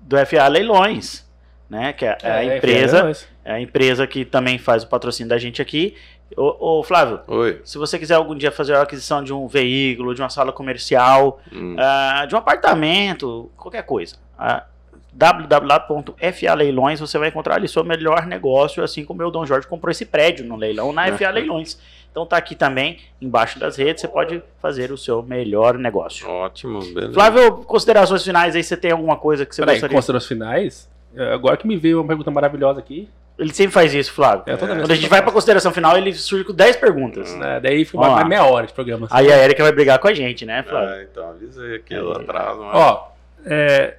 Do 0.00 0.16
FA 0.26 0.48
Leilões, 0.48 1.24
né? 1.68 1.92
Que 1.92 2.04
é, 2.04 2.18
é 2.22 2.30
a 2.30 2.44
É, 2.44 2.56
empresa, 2.56 3.12
é 3.44 3.52
a 3.52 3.60
empresa 3.60 4.06
que 4.06 4.24
também 4.24 4.58
faz 4.58 4.82
o 4.82 4.88
patrocínio 4.88 5.28
da 5.28 5.38
gente 5.38 5.62
aqui. 5.62 5.94
Ô, 6.36 6.78
ô, 6.78 6.82
Flávio, 6.84 7.20
Oi. 7.26 7.60
se 7.64 7.76
você 7.76 7.98
quiser 7.98 8.14
algum 8.14 8.36
dia 8.36 8.52
fazer 8.52 8.74
a 8.74 8.82
aquisição 8.82 9.22
de 9.22 9.32
um 9.32 9.46
veículo, 9.48 10.14
de 10.14 10.22
uma 10.22 10.28
sala 10.30 10.52
comercial, 10.52 11.40
Hum, 11.52 11.74
ah, 11.78 12.24
de 12.26 12.34
um 12.34 12.38
apartamento, 12.38 13.50
qualquer 13.56 13.82
coisa, 13.82 14.16
a 14.38 14.64
www.fa 15.12 16.54
Leilões, 16.54 17.00
você 17.00 17.18
vai 17.18 17.28
encontrar 17.28 17.56
ali 17.56 17.68
seu 17.68 17.84
melhor 17.84 18.26
negócio, 18.26 18.82
assim 18.82 19.04
como 19.04 19.22
o 19.24 19.30
Dom 19.30 19.44
Jorge 19.46 19.66
comprou 19.66 19.90
esse 19.90 20.04
prédio 20.06 20.44
no 20.44 20.56
leilão 20.56 20.92
na 20.92 21.06
FA 21.16 21.30
Leilões. 21.30 21.78
Então 22.10 22.26
tá 22.26 22.36
aqui 22.36 22.54
também, 22.56 22.98
embaixo 23.20 23.58
das 23.58 23.76
redes, 23.76 24.00
você 24.00 24.08
pode 24.08 24.42
fazer 24.60 24.90
o 24.90 24.98
seu 24.98 25.22
melhor 25.22 25.78
negócio. 25.78 26.28
Ótimo, 26.28 26.80
beleza. 26.92 27.14
Flávio, 27.14 27.52
considerações 27.58 28.24
finais 28.24 28.56
aí, 28.56 28.64
você 28.64 28.76
tem 28.76 28.90
alguma 28.90 29.16
coisa 29.16 29.46
que 29.46 29.54
você 29.54 29.62
Peraí, 29.62 29.76
gostaria? 29.76 29.96
considerações 29.96 30.28
finais? 30.28 30.90
É, 31.14 31.32
Agora 31.32 31.56
que 31.56 31.66
me 31.66 31.76
veio 31.76 32.00
uma 32.00 32.06
pergunta 32.08 32.30
maravilhosa 32.30 32.80
aqui. 32.80 33.08
Ele 33.38 33.54
sempre 33.54 33.72
faz 33.72 33.94
isso, 33.94 34.12
Flávio. 34.12 34.42
É, 34.46 34.56
Quando 34.56 34.72
a 34.72 34.76
que 34.82 34.94
gente 34.94 35.04
eu 35.04 35.10
vai 35.10 35.22
pra 35.22 35.32
consideração 35.32 35.72
final, 35.72 35.96
ele 35.96 36.12
surge 36.12 36.44
com 36.44 36.52
10 36.52 36.76
perguntas. 36.76 37.34
né, 37.36 37.58
daí 37.58 37.84
fica 37.84 37.96
mais 37.98 38.28
meia 38.28 38.44
hora 38.44 38.66
de 38.66 38.72
programa. 38.72 39.08
Aí 39.10 39.32
a 39.32 39.38
Erika 39.42 39.62
vai 39.62 39.72
brigar 39.72 39.98
com 39.98 40.08
a 40.08 40.12
gente, 40.12 40.44
né, 40.44 40.62
Flávio? 40.62 40.90
É, 40.96 41.02
então 41.04 41.30
avisei 41.30 41.76
aqui 41.76 41.96
o 41.96 42.12
atraso. 42.12 42.60
Mas... 42.60 42.76
Ó, 42.76 43.12
é, 43.46 43.96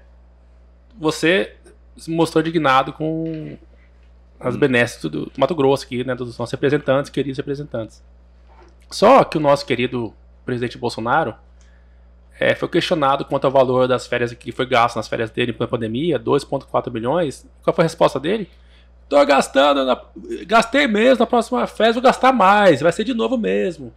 você 1.01 1.53
se 1.97 2.09
mostrou 2.09 2.41
indignado 2.45 2.93
com 2.93 3.57
as 4.39 4.55
benesses 4.55 5.01
do, 5.01 5.09
do 5.09 5.31
Mato 5.37 5.53
Grosso 5.55 5.83
aqui, 5.85 6.03
né, 6.03 6.15
dos 6.15 6.37
nossos 6.37 6.51
representantes, 6.51 7.09
queridos 7.11 7.37
representantes. 7.37 8.03
Só 8.89 9.23
que 9.23 9.37
o 9.37 9.41
nosso 9.41 9.65
querido 9.65 10.13
presidente 10.45 10.77
Bolsonaro 10.77 11.35
é, 12.39 12.55
foi 12.55 12.67
questionado 12.67 13.23
quanto 13.25 13.45
ao 13.45 13.51
valor 13.51 13.87
das 13.87 14.07
férias 14.07 14.33
que 14.33 14.51
foi 14.51 14.65
gasto 14.65 14.95
nas 14.95 15.07
férias 15.07 15.29
dele 15.29 15.53
pela 15.53 15.67
pandemia, 15.67 16.19
2,4 16.19 16.91
milhões. 16.91 17.45
Qual 17.63 17.73
foi 17.73 17.83
a 17.83 17.87
resposta 17.87 18.19
dele? 18.19 18.49
Tô 19.07 19.23
gastando, 19.25 19.85
na- 19.85 20.01
gastei 20.47 20.87
mesmo, 20.87 21.19
na 21.19 21.27
próxima 21.27 21.67
férias 21.67 21.95
vou 21.95 22.03
gastar 22.03 22.31
mais, 22.31 22.81
vai 22.81 22.91
ser 22.91 23.03
de 23.03 23.13
novo 23.13 23.37
mesmo. 23.37 23.93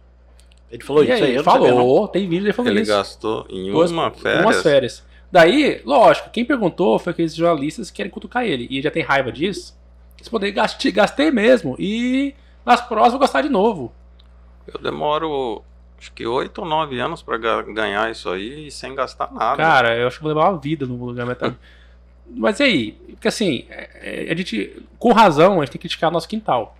Ele 0.69 0.83
falou 0.83 1.03
E 1.03 1.05
isso 1.05 1.13
aí, 1.23 1.23
aí, 1.23 1.35
eu 1.35 1.43
não 1.43 1.51
sabia, 1.53 1.69
falou, 1.69 2.07
tem 2.07 2.27
vídeo 2.27 2.45
ele 2.45 2.53
falando 2.53 2.71
Ele 2.71 2.81
isso. 2.81 2.91
gastou 2.91 3.45
em 3.49 3.71
Duas- 3.71 3.91
uma 3.91 4.11
férias. 4.11 4.45
Umas 4.45 4.61
férias. 4.61 5.03
Daí, 5.35 5.81
lógico, 5.83 6.29
quem 6.29 6.45
perguntou 6.45 6.97
foi 6.97 7.11
aqueles 7.11 7.35
jornalistas 7.35 7.91
que 7.91 7.97
querem 7.97 8.09
cutucar 8.09 8.45
ele. 8.45 8.67
E 8.71 8.81
já 8.81 8.89
tem 8.89 9.03
raiva 9.03 9.33
disso. 9.33 9.77
Eles 10.17 10.29
podem 10.29 10.53
gastei, 10.53 10.93
gastei 10.93 11.29
mesmo. 11.29 11.75
E 11.77 12.33
nas 12.65 12.79
próximas 12.79 13.11
vou 13.11 13.19
gastar 13.19 13.41
de 13.41 13.49
novo. 13.49 13.91
Eu 14.65 14.79
demoro 14.79 15.61
acho 15.99 16.13
que 16.13 16.25
oito 16.25 16.59
ou 16.59 16.65
nove 16.65 16.97
anos 17.01 17.21
pra 17.21 17.37
ga- 17.37 17.63
ganhar 17.63 18.09
isso 18.09 18.29
aí 18.29 18.67
e 18.67 18.71
sem 18.71 18.95
gastar 18.95 19.29
nada. 19.33 19.57
Cara, 19.57 19.97
eu 19.97 20.07
acho 20.07 20.15
que 20.19 20.23
vou 20.23 20.33
levar 20.33 20.51
uma 20.51 20.57
vida 20.57 20.85
no 20.85 20.95
lugar 21.05 21.25
metade. 21.25 21.57
Mas 22.33 22.61
e 22.61 22.63
aí? 22.63 22.91
Porque 23.09 23.27
assim, 23.27 23.65
é- 23.69 24.27
é- 24.29 24.31
a 24.31 24.35
gente, 24.37 24.81
com 24.97 25.11
razão, 25.11 25.57
a 25.59 25.65
gente 25.65 25.73
tem 25.73 25.81
que 25.81 25.87
criticar 25.89 26.09
nosso 26.09 26.29
quintal. 26.29 26.77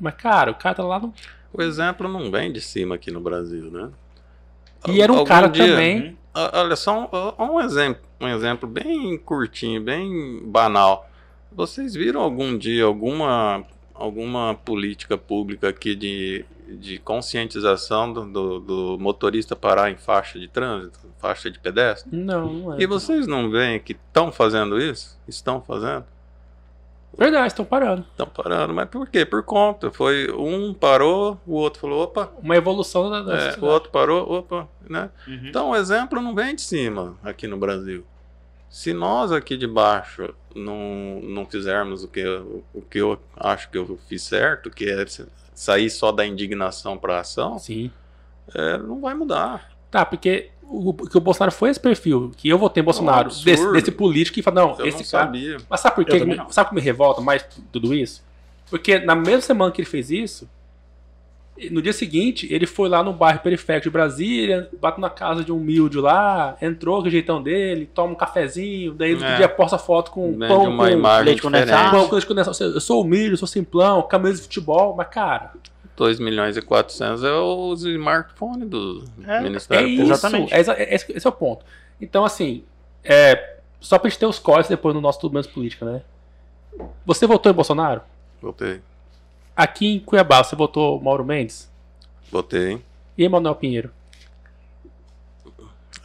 Mas, 0.00 0.14
cara, 0.16 0.50
o 0.50 0.54
cara 0.56 0.74
tá 0.74 0.82
lá 0.82 0.98
no. 0.98 1.14
O 1.52 1.62
exemplo 1.62 2.08
não 2.08 2.28
vem 2.28 2.50
de 2.50 2.60
cima 2.60 2.96
aqui 2.96 3.12
no 3.12 3.20
Brasil, 3.20 3.70
né? 3.70 3.88
E 4.88 5.00
era 5.00 5.12
um 5.12 5.18
Algum 5.18 5.28
cara 5.28 5.46
dia- 5.46 5.68
também. 5.68 6.17
Olha, 6.34 6.76
só 6.76 7.08
um, 7.38 7.44
um 7.44 7.60
exemplo, 7.60 8.02
um 8.20 8.28
exemplo 8.28 8.68
bem 8.68 9.16
curtinho, 9.18 9.82
bem 9.82 10.40
banal. 10.44 11.08
Vocês 11.50 11.94
viram 11.94 12.20
algum 12.20 12.56
dia 12.56 12.84
alguma, 12.84 13.64
alguma 13.94 14.54
política 14.54 15.16
pública 15.16 15.68
aqui 15.68 15.94
de, 15.94 16.44
de 16.68 16.98
conscientização 16.98 18.12
do, 18.12 18.24
do, 18.26 18.60
do 18.60 18.98
motorista 19.00 19.56
parar 19.56 19.90
em 19.90 19.96
faixa 19.96 20.38
de 20.38 20.46
trânsito, 20.46 21.00
faixa 21.18 21.50
de 21.50 21.58
pedestre? 21.58 22.14
Não, 22.14 22.52
não 22.52 22.74
é. 22.74 22.82
E 22.82 22.86
vocês 22.86 23.26
não 23.26 23.50
veem 23.50 23.80
que 23.80 23.92
estão 23.92 24.30
fazendo 24.30 24.80
isso? 24.80 25.18
Estão 25.26 25.60
fazendo? 25.60 26.04
Verdade, 27.16 27.48
estão 27.48 27.64
parando. 27.64 28.04
Estão 28.10 28.26
parando. 28.28 28.72
Mas 28.74 28.88
por 28.88 29.08
quê? 29.08 29.24
Por 29.24 29.42
conta. 29.42 29.90
Foi 29.90 30.30
um 30.32 30.72
parou, 30.72 31.40
o 31.46 31.54
outro 31.54 31.80
falou, 31.80 32.02
opa, 32.04 32.30
Uma 32.42 32.56
evolução 32.56 33.10
da, 33.10 33.22
da 33.22 33.36
é, 33.36 33.56
o 33.58 33.64
outro 33.64 33.90
parou, 33.90 34.30
opa, 34.30 34.68
né? 34.88 35.10
Uhum. 35.26 35.40
Então 35.48 35.70
o 35.70 35.76
exemplo 35.76 36.20
não 36.20 36.34
vem 36.34 36.54
de 36.54 36.62
cima 36.62 37.16
aqui 37.22 37.46
no 37.48 37.56
Brasil. 37.56 38.04
Se 38.70 38.92
nós 38.92 39.32
aqui 39.32 39.56
de 39.56 39.66
baixo 39.66 40.32
não, 40.54 41.20
não 41.22 41.46
fizermos 41.46 42.04
o 42.04 42.08
que, 42.08 42.20
eu- 42.20 42.62
o 42.74 42.82
que 42.82 42.98
eu 42.98 43.18
acho 43.36 43.70
que 43.70 43.78
eu 43.78 43.98
fiz 44.08 44.22
certo, 44.22 44.70
que 44.70 44.84
é 44.88 45.04
sair 45.54 45.88
só 45.90 46.12
da 46.12 46.24
indignação 46.26 46.96
para 46.98 47.18
ação, 47.20 47.58
Sim. 47.58 47.90
é, 48.54 48.78
não 48.78 49.00
vai 49.00 49.14
mudar. 49.14 49.70
Tá, 49.90 50.04
porque 50.04 50.50
o, 50.70 50.92
que 50.92 51.16
o 51.16 51.20
Bolsonaro 51.20 51.50
foi 51.52 51.70
esse 51.70 51.80
perfil, 51.80 52.30
que 52.36 52.48
eu 52.48 52.58
votei 52.58 52.82
em 52.82 52.84
Bolsonaro, 52.84 53.30
desse, 53.44 53.72
desse 53.72 53.90
político 53.90 54.34
que 54.34 54.42
fala, 54.42 54.60
não, 54.62 54.78
Eu 54.78 54.86
esse 54.86 55.02
não 55.02 55.10
cara. 55.10 55.24
sabia. 55.26 55.56
Mas 55.68 55.80
sabe 55.80 55.96
por 55.96 56.04
quê? 56.04 56.18
Sabe 56.50 56.66
o 56.66 56.68
que 56.70 56.74
me 56.74 56.80
revolta 56.80 57.20
mais 57.20 57.44
tudo 57.72 57.94
isso? 57.94 58.22
Porque 58.70 58.98
na 58.98 59.14
mesma 59.14 59.40
semana 59.40 59.72
que 59.72 59.80
ele 59.80 59.88
fez 59.88 60.10
isso, 60.10 60.48
no 61.72 61.82
dia 61.82 61.92
seguinte, 61.92 62.46
ele 62.52 62.66
foi 62.66 62.88
lá 62.88 63.02
no 63.02 63.12
bairro 63.12 63.40
periférico 63.40 63.84
de 63.84 63.90
Brasília, 63.90 64.68
bateu 64.80 65.00
na 65.00 65.10
casa 65.10 65.42
de 65.42 65.50
um 65.50 65.56
humilde 65.56 65.98
lá, 65.98 66.56
entrou 66.62 67.00
com 67.02 67.08
o 67.08 67.10
jeitão 67.10 67.42
dele, 67.42 67.90
toma 67.92 68.12
um 68.12 68.14
cafezinho, 68.14 68.94
daí 68.94 69.14
no 69.16 69.24
É. 69.24 69.36
dia 69.38 69.48
posta 69.48 69.76
foto 69.76 70.12
com 70.12 70.32
Vende 70.38 70.46
pão 70.46 70.70
uma 70.70 70.88
com 71.18 71.24
leite 71.24 71.42
condensado. 71.42 71.90
pão 71.90 72.06
com 72.06 72.14
leite 72.14 72.26
condensado. 72.28 72.62
Eu 72.74 72.80
sou 72.80 73.02
humilde, 73.02 73.30
eu 73.32 73.36
sou 73.36 73.48
simplão, 73.48 74.02
camisa 74.02 74.36
de 74.36 74.42
futebol, 74.42 74.94
mas 74.94 75.08
cara, 75.08 75.52
2 75.98 76.20
milhões 76.20 76.56
e 76.56 76.62
400 76.62 77.24
é 77.24 77.32
o 77.32 77.74
smartphone 77.74 78.64
do 78.64 79.04
É, 79.26 79.38
É 79.38 79.40
Ministério 79.40 79.86
isso, 79.88 79.96
Público. 80.02 80.14
Exatamente. 80.14 80.54
é 80.54 80.60
é- 80.60 80.94
esse, 80.94 81.12
esse 81.12 81.26
é 81.26 81.28
o 81.28 81.32
ponto. 81.32 81.64
Então, 82.00 82.24
assim, 82.24 82.62
é, 83.02 83.56
só 83.80 83.98
pra 83.98 84.08
gente 84.08 84.20
ter 84.20 84.26
os 84.26 84.38
cortes 84.38 84.68
depois 84.70 84.94
no 84.94 85.00
nosso 85.00 85.18
Tudo 85.20 85.32
Menos 85.32 85.48
Política, 85.48 85.84
né? 85.84 86.02
Você 87.04 87.26
votou 87.26 87.50
em 87.50 87.54
Bolsonaro? 87.54 88.00
Botei. 88.40 88.80
Aqui 89.56 89.94
em 89.96 89.98
Cuiabá, 89.98 90.44
você 90.44 90.54
votou 90.54 91.00
Mauro 91.00 91.24
Mendes? 91.24 91.68
Botei. 92.30 92.80
E 93.16 93.24
Emanuel 93.24 93.56
Pinheiro? 93.56 93.90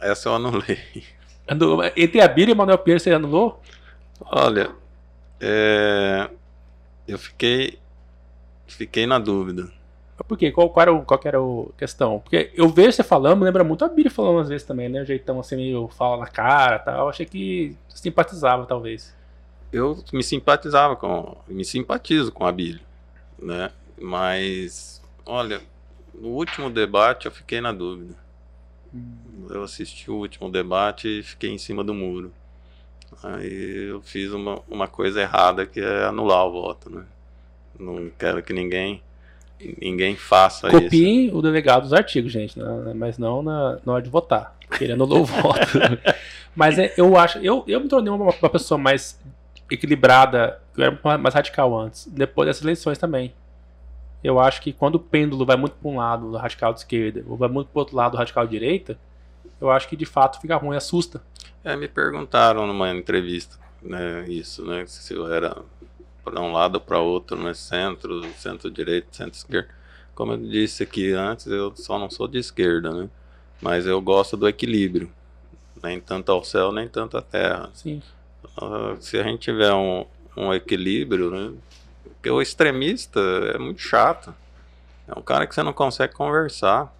Essa 0.00 0.28
eu 0.28 0.34
anulei. 0.34 0.78
Ando- 1.48 1.78
Entre 1.96 2.20
a 2.20 2.26
Bira 2.26 2.50
e 2.50 2.52
Emanuel 2.52 2.78
Pinheiro, 2.78 3.00
você 3.02 3.12
anulou? 3.12 3.62
Olha, 4.20 4.70
é, 5.40 6.28
eu 7.06 7.18
fiquei, 7.18 7.78
fiquei 8.66 9.06
na 9.06 9.18
dúvida. 9.20 9.70
Por 10.22 10.38
quê? 10.38 10.52
Qual, 10.52 10.70
qual, 10.70 10.82
era 10.82 10.92
o, 10.92 11.04
qual 11.04 11.20
era 11.24 11.38
a 11.38 11.78
questão? 11.78 12.20
Porque 12.20 12.52
eu 12.54 12.68
vejo 12.68 12.92
você 12.92 13.02
falando, 13.02 13.42
lembra 13.42 13.64
muito 13.64 13.84
a 13.84 13.88
Bira 13.88 14.10
falando 14.10 14.40
às 14.40 14.48
vezes 14.48 14.66
também, 14.66 14.88
né? 14.88 15.02
O 15.02 15.04
jeitão 15.04 15.40
assim, 15.40 15.56
meio 15.56 15.88
fala 15.88 16.18
na 16.18 16.26
cara 16.26 16.76
e 16.76 16.78
tal. 16.80 17.00
Eu 17.00 17.08
achei 17.08 17.26
que 17.26 17.76
simpatizava, 17.88 18.64
talvez. 18.64 19.14
Eu 19.72 20.02
me 20.12 20.22
simpatizava 20.22 20.94
com, 20.94 21.36
me 21.48 21.64
simpatizo 21.64 22.30
com 22.30 22.46
a 22.46 22.52
Bíblia, 22.52 22.84
né? 23.36 23.72
Mas, 24.00 25.02
olha, 25.26 25.60
no 26.14 26.28
último 26.28 26.70
debate 26.70 27.26
eu 27.26 27.32
fiquei 27.32 27.60
na 27.60 27.72
dúvida. 27.72 28.14
Eu 29.50 29.64
assisti 29.64 30.08
o 30.10 30.14
último 30.14 30.48
debate 30.48 31.08
e 31.08 31.22
fiquei 31.24 31.50
em 31.50 31.58
cima 31.58 31.82
do 31.82 31.92
muro. 31.92 32.32
Aí 33.22 33.88
eu 33.88 34.00
fiz 34.00 34.32
uma, 34.32 34.60
uma 34.68 34.86
coisa 34.86 35.20
errada 35.20 35.66
que 35.66 35.80
é 35.80 36.04
anular 36.04 36.46
o 36.46 36.52
voto, 36.52 36.88
né? 36.88 37.04
Não 37.78 38.10
quero 38.16 38.42
que 38.42 38.52
ninguém 38.52 39.02
ninguém 39.80 40.16
faça 40.16 40.68
isso. 40.68 40.80
Copiem 40.80 41.30
o 41.32 41.40
delegado 41.40 41.82
dos 41.82 41.92
artigos, 41.92 42.32
gente, 42.32 42.58
né? 42.58 42.92
mas 42.94 43.18
não 43.18 43.42
na, 43.42 43.78
na 43.84 43.92
hora 43.94 44.02
de 44.02 44.10
votar. 44.10 44.56
Ele 44.80 44.92
anulou 44.92 45.22
o 45.22 45.24
voto. 45.24 45.60
Mas 46.54 46.78
é, 46.78 46.94
eu 46.96 47.16
acho. 47.16 47.38
Eu, 47.38 47.64
eu 47.66 47.80
me 47.80 47.88
tornei 47.88 48.12
uma, 48.12 48.32
uma 48.32 48.50
pessoa 48.50 48.78
mais 48.78 49.20
equilibrada. 49.70 50.60
Eu 50.76 50.84
era 50.84 51.18
mais 51.18 51.34
radical 51.34 51.76
antes. 51.78 52.06
Depois 52.06 52.46
dessas 52.46 52.62
eleições 52.62 52.98
também. 52.98 53.32
Eu 54.22 54.40
acho 54.40 54.62
que 54.62 54.72
quando 54.72 54.94
o 54.94 55.00
pêndulo 55.00 55.44
vai 55.44 55.56
muito 55.56 55.74
para 55.74 55.90
um 55.90 55.96
lado, 55.98 56.30
do 56.30 56.36
radical 56.36 56.72
de 56.72 56.80
esquerda, 56.80 57.22
ou 57.28 57.36
vai 57.36 57.48
muito 57.48 57.68
para 57.68 57.80
outro 57.80 57.94
lado, 57.94 58.12
do 58.12 58.18
radical 58.18 58.46
de 58.46 58.52
direita, 58.52 58.98
eu 59.60 59.70
acho 59.70 59.86
que 59.86 59.96
de 59.96 60.06
fato 60.06 60.40
fica 60.40 60.56
ruim, 60.56 60.76
assusta. 60.76 61.22
É, 61.62 61.76
me 61.76 61.88
perguntaram 61.88 62.66
numa 62.66 62.90
entrevista, 62.90 63.58
né, 63.82 64.24
isso, 64.26 64.64
né, 64.64 64.84
se 64.86 65.12
eu 65.12 65.30
era 65.30 65.56
para 66.24 66.40
um 66.40 66.52
lado 66.52 66.80
para 66.80 66.98
outro, 66.98 67.36
né, 67.36 67.52
centro, 67.52 68.24
centro-direita, 68.36 69.08
centro-esquerda. 69.12 69.68
Como 70.14 70.32
eu 70.32 70.38
disse 70.38 70.82
aqui 70.82 71.12
antes, 71.12 71.46
eu 71.46 71.74
só 71.76 71.98
não 71.98 72.08
sou 72.10 72.26
de 72.26 72.38
esquerda, 72.38 72.90
né, 72.92 73.08
mas 73.60 73.86
eu 73.86 74.00
gosto 74.00 74.36
do 74.36 74.48
equilíbrio, 74.48 75.10
nem 75.82 76.00
tanto 76.00 76.32
ao 76.32 76.42
céu, 76.42 76.72
nem 76.72 76.88
tanto 76.88 77.16
à 77.16 77.22
terra. 77.22 77.70
Sim. 77.74 78.02
Ah, 78.56 78.96
se 79.00 79.18
a 79.18 79.22
gente 79.22 79.40
tiver 79.40 79.72
um, 79.74 80.06
um 80.36 80.54
equilíbrio, 80.54 81.30
né, 81.30 81.52
porque 82.04 82.30
o 82.30 82.40
extremista 82.40 83.20
é 83.54 83.58
muito 83.58 83.80
chato, 83.80 84.34
é 85.06 85.18
um 85.18 85.22
cara 85.22 85.46
que 85.46 85.54
você 85.54 85.62
não 85.62 85.72
consegue 85.72 86.14
conversar. 86.14 86.94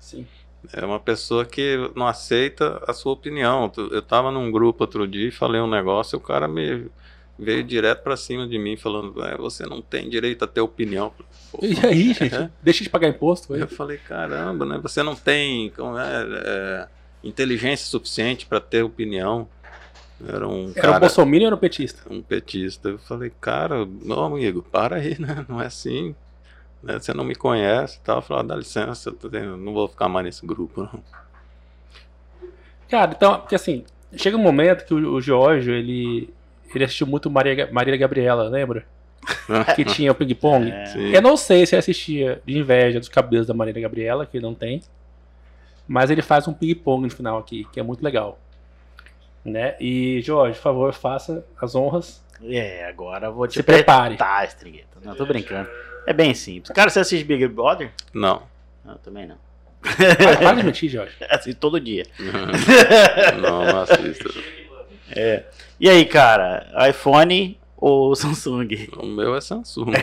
Sim. 0.00 0.26
É 0.72 0.84
uma 0.84 0.98
pessoa 0.98 1.44
que 1.44 1.90
não 1.94 2.06
aceita 2.06 2.82
a 2.88 2.92
sua 2.92 3.12
opinião. 3.12 3.70
Eu 3.76 4.02
tava 4.02 4.32
num 4.32 4.50
grupo 4.50 4.82
outro 4.82 5.06
dia 5.06 5.28
e 5.28 5.30
falei 5.30 5.60
um 5.60 5.68
negócio 5.68 6.16
e 6.16 6.18
o 6.18 6.20
cara 6.20 6.48
me 6.48 6.90
veio 7.38 7.64
direto 7.64 8.02
pra 8.02 8.16
cima 8.16 8.46
de 8.48 8.58
mim 8.58 8.76
falando: 8.76 9.22
"É, 9.24 9.36
você 9.36 9.64
não 9.66 9.82
tem 9.82 10.08
direito 10.08 10.44
a 10.44 10.48
ter 10.48 10.60
opinião. 10.60 11.12
Pô, 11.50 11.60
E 11.62 11.86
aí, 11.86 12.12
gente? 12.14 12.34
É. 12.34 12.50
Deixa 12.62 12.84
de 12.84 12.90
pagar 12.90 13.08
imposto? 13.08 13.54
Eu 13.56 13.68
Foi? 13.68 13.68
falei: 13.68 13.98
caramba, 13.98 14.64
né? 14.66 14.78
Você 14.82 15.02
não 15.02 15.16
tem 15.16 15.70
como 15.70 15.98
é, 15.98 16.24
é, 16.44 16.88
inteligência 17.22 17.86
suficiente 17.86 18.46
pra 18.46 18.60
ter 18.60 18.82
opinião. 18.82 19.48
Era 20.26 20.48
um 20.48 20.74
Era 20.74 20.92
um 20.92 20.96
cara, 20.96 21.00
bolsominion 21.00 21.44
ou 21.44 21.48
era 21.48 21.56
um 21.56 21.58
petista? 21.58 22.02
um 22.10 22.22
petista. 22.22 22.88
Eu 22.90 22.98
falei: 22.98 23.30
cara, 23.40 23.86
meu 23.86 24.20
amigo, 24.24 24.62
para 24.62 24.96
aí, 24.96 25.18
né? 25.20 25.44
Não 25.48 25.60
é 25.60 25.66
assim. 25.66 26.14
né? 26.82 26.98
Você 26.98 27.14
não 27.14 27.24
me 27.24 27.34
conhece 27.36 27.98
e 27.98 28.02
tal. 28.02 28.18
Eu 28.18 28.22
falei: 28.22 28.44
ah, 28.44 28.46
dá 28.48 28.56
licença, 28.56 29.14
eu 29.32 29.56
não 29.58 29.74
vou 29.74 29.88
ficar 29.88 30.08
mais 30.08 30.26
nesse 30.26 30.46
grupo, 30.46 30.82
não. 30.84 31.04
Cara, 32.88 33.12
então, 33.16 33.40
porque 33.40 33.54
assim, 33.54 33.84
Chega 34.16 34.36
um 34.36 34.40
momento 34.42 34.86
que 34.86 34.94
o, 34.94 35.14
o 35.14 35.20
Giorgio, 35.20 35.74
ele, 35.74 36.32
ele 36.74 36.84
assistiu 36.84 37.06
muito 37.06 37.30
Maria, 37.30 37.68
Maria 37.70 37.96
Gabriela, 37.96 38.48
lembra? 38.48 38.84
que 39.74 39.84
tinha 39.84 40.12
o 40.12 40.14
ping-pong. 40.14 40.70
É. 40.70 41.16
Eu 41.16 41.22
não 41.22 41.36
sei 41.36 41.66
se 41.66 41.74
ele 41.74 41.80
assistia 41.80 42.40
de 42.44 42.58
inveja 42.58 42.98
dos 42.98 43.08
cabelos 43.08 43.46
da 43.46 43.54
Maria 43.54 43.72
Gabriela, 43.80 44.26
que 44.26 44.36
ele 44.36 44.44
não 44.44 44.54
tem. 44.54 44.80
Mas 45.86 46.10
ele 46.10 46.22
faz 46.22 46.46
um 46.48 46.52
ping-pong 46.52 47.04
no 47.04 47.10
final 47.10 47.38
aqui, 47.38 47.66
que 47.72 47.78
é 47.78 47.82
muito 47.82 48.02
legal. 48.02 48.38
Né? 49.44 49.76
E, 49.80 50.20
Jorge, 50.22 50.56
por 50.56 50.62
favor, 50.62 50.92
faça 50.92 51.44
as 51.60 51.74
honras. 51.74 52.24
É, 52.42 52.86
agora 52.88 53.28
eu 53.28 53.32
vou 53.32 53.46
te 53.46 53.54
Se 53.54 53.62
prepare. 53.62 54.16
Tá, 54.16 54.44
Estrigueta. 54.44 54.98
Não, 55.02 55.14
tô 55.14 55.24
brincando. 55.24 55.68
É 56.06 56.12
bem 56.12 56.34
simples. 56.34 56.74
Cara, 56.74 56.90
você 56.90 57.00
assiste 57.00 57.24
Big 57.24 57.46
Brother? 57.48 57.90
Não. 58.12 58.42
Não, 58.84 58.96
também 58.98 59.26
não. 59.26 59.36
Para, 59.80 60.36
para 60.36 60.54
de 60.54 60.62
mentir, 60.64 60.90
Jorge. 60.90 61.14
Assisto 61.30 61.60
todo 61.60 61.80
dia. 61.80 62.04
não, 63.40 63.64
não 63.64 63.80
assisto. 63.82 64.28
E 65.80 65.88
aí, 65.88 66.04
cara, 66.04 66.66
iPhone 66.88 67.58
ou 67.76 68.14
Samsung? 68.16 68.68
O 68.96 69.06
meu 69.06 69.34
é 69.36 69.40
Samsung. 69.40 69.86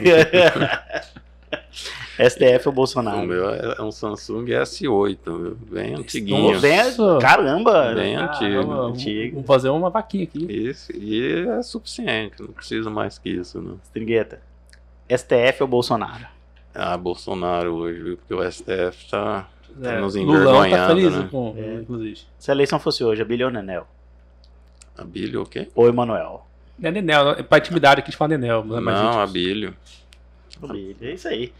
STF 2.19 2.67
ou 2.67 2.71
O 2.71 2.75
Bolsonaro? 2.75 3.25
meu 3.25 3.49
é 3.49 3.81
um 3.81 3.91
Samsung 3.91 4.45
S8, 4.45 5.17
viu? 5.25 5.57
bem 5.71 5.95
antiguinho. 5.95 6.59
Bem- 6.59 6.79
caramba! 7.19 7.93
Bem 7.95 8.15
Ah, 8.15 8.25
antigo. 8.31 8.67
vamos, 8.67 8.99
antigo. 8.99 9.33
vamos 9.35 9.47
fazer 9.47 9.69
uma 9.69 9.89
vaquinha 9.89 10.23
aqui. 10.25 10.45
Isso, 10.51 10.91
e 10.95 11.47
é 11.47 11.61
suficiente, 11.63 12.35
não 12.41 12.49
preciso 12.49 12.91
mais 12.91 13.17
que 13.17 13.29
isso, 13.29 13.59
não. 13.61 13.79
Estrigueta. 13.83 14.41
STF 15.09 15.61
ou 15.63 15.67
Bolsonaro? 15.67 16.25
Ah, 16.73 16.95
Bolsonaro 16.97 17.73
hoje, 17.73 18.01
viu? 18.03 18.17
Porque 18.17 18.33
o 18.33 18.43
STF 18.51 19.09
tá, 19.09 19.47
tá 19.81 19.91
É, 19.93 19.99
nos 19.99 20.15
Lulão 20.15 20.35
tá 20.61 20.67
envergonhando, 20.67 20.95
feliz 20.95 21.15
né? 21.15 21.27
com, 21.31 21.55
É. 21.57 21.73
inclusive. 21.81 22.21
Se 22.37 22.51
a 22.51 22.53
eleição 22.53 22.79
fosse 22.79 23.03
hoje, 23.03 23.21
a 23.21 23.25
Billy 23.25 23.43
ou 23.43 23.49
Nenel? 23.51 23.87
Abílio 24.97 25.41
o 25.41 25.45
quê? 25.45 25.69
Ou 25.75 25.87
Emanuel? 25.87 26.47
Não 26.77 26.89
é 26.89 26.91
Nenel, 26.91 27.31
é 27.31 27.43
pra 27.43 27.59
intimidade 27.59 27.99
aqui 27.99 28.09
a 28.09 28.11
gente 28.11 28.17
fala 28.17 28.37
Nenel. 28.37 28.63
Mas 28.63 28.83
Não, 28.83 29.13
gente, 29.13 29.29
Abílio. 29.29 29.75
Billy, 30.59 30.95
é 31.01 31.13
isso 31.13 31.27
aí. 31.27 31.53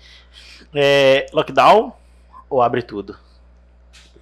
É, 0.74 1.28
lockdown 1.34 1.94
ou 2.50 2.62
abre 2.62 2.82
tudo? 2.82 3.18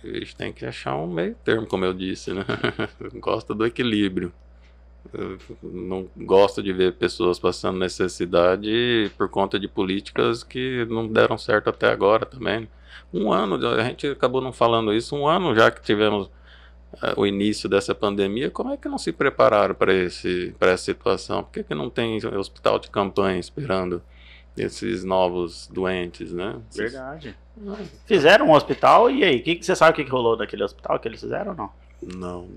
A 0.04 0.08
gente 0.08 0.36
tem 0.36 0.52
que 0.52 0.66
achar 0.66 0.96
um 0.96 1.08
meio 1.08 1.36
termo, 1.44 1.68
como 1.68 1.86
eu 1.86 1.94
disse, 1.94 2.34
né? 2.34 2.44
Gosta 3.16 3.54
do 3.54 3.66
equilíbrio. 3.66 4.34
Eu 5.14 5.38
não 5.64 6.08
gosto 6.16 6.62
de 6.62 6.72
ver 6.72 6.94
pessoas 6.94 7.40
passando 7.40 7.80
necessidade 7.80 9.12
por 9.18 9.28
conta 9.30 9.60
de 9.60 9.68
políticas 9.68 10.44
que 10.44 10.86
não 10.90 11.08
deram 11.08 11.38
certo 11.38 11.70
até 11.70 11.90
agora 11.90 12.26
também. 12.26 12.68
Um 13.12 13.32
ano, 13.32 13.56
a 13.68 13.84
gente 13.84 14.08
acabou 14.08 14.42
não 14.42 14.54
falando 14.54 14.94
isso, 14.94 15.16
um 15.16 15.28
ano 15.28 15.56
já 15.56 15.72
que 15.72 15.82
tivemos 15.82 16.30
o 17.18 17.26
início 17.26 17.70
dessa 17.70 17.96
pandemia, 17.96 18.50
como 18.52 18.72
é 18.72 18.78
que 18.78 18.88
não 18.90 18.98
se 18.98 19.12
prepararam 19.12 19.74
para 19.76 19.94
esse 19.94 20.54
para 20.60 20.72
essa 20.72 20.84
situação? 20.84 21.44
Por 21.44 21.52
que, 21.54 21.64
que 21.64 21.74
não 21.76 21.90
tem 21.90 22.18
hospital 22.36 22.80
de 22.80 22.90
campanha 22.90 23.40
esperando 23.40 24.02
esses 24.58 25.04
novos 25.04 25.68
doentes, 25.72 26.34
né? 26.34 26.58
Esses- 26.70 26.92
Verdade. 26.94 27.36
Fizeram 28.06 28.48
um 28.48 28.52
hospital 28.54 29.10
e 29.10 29.24
aí? 29.24 29.40
Que, 29.40 29.56
que 29.56 29.66
você 29.66 29.76
sabe 29.76 29.92
o 29.92 29.96
que, 29.96 30.04
que 30.04 30.10
rolou 30.12 30.36
naquele 30.38 30.64
hospital 30.64 31.00
que 31.00 31.08
eles 31.08 31.20
fizeram 31.20 31.52
ou 31.52 31.58
não? 31.58 31.70
Não, 32.18 32.48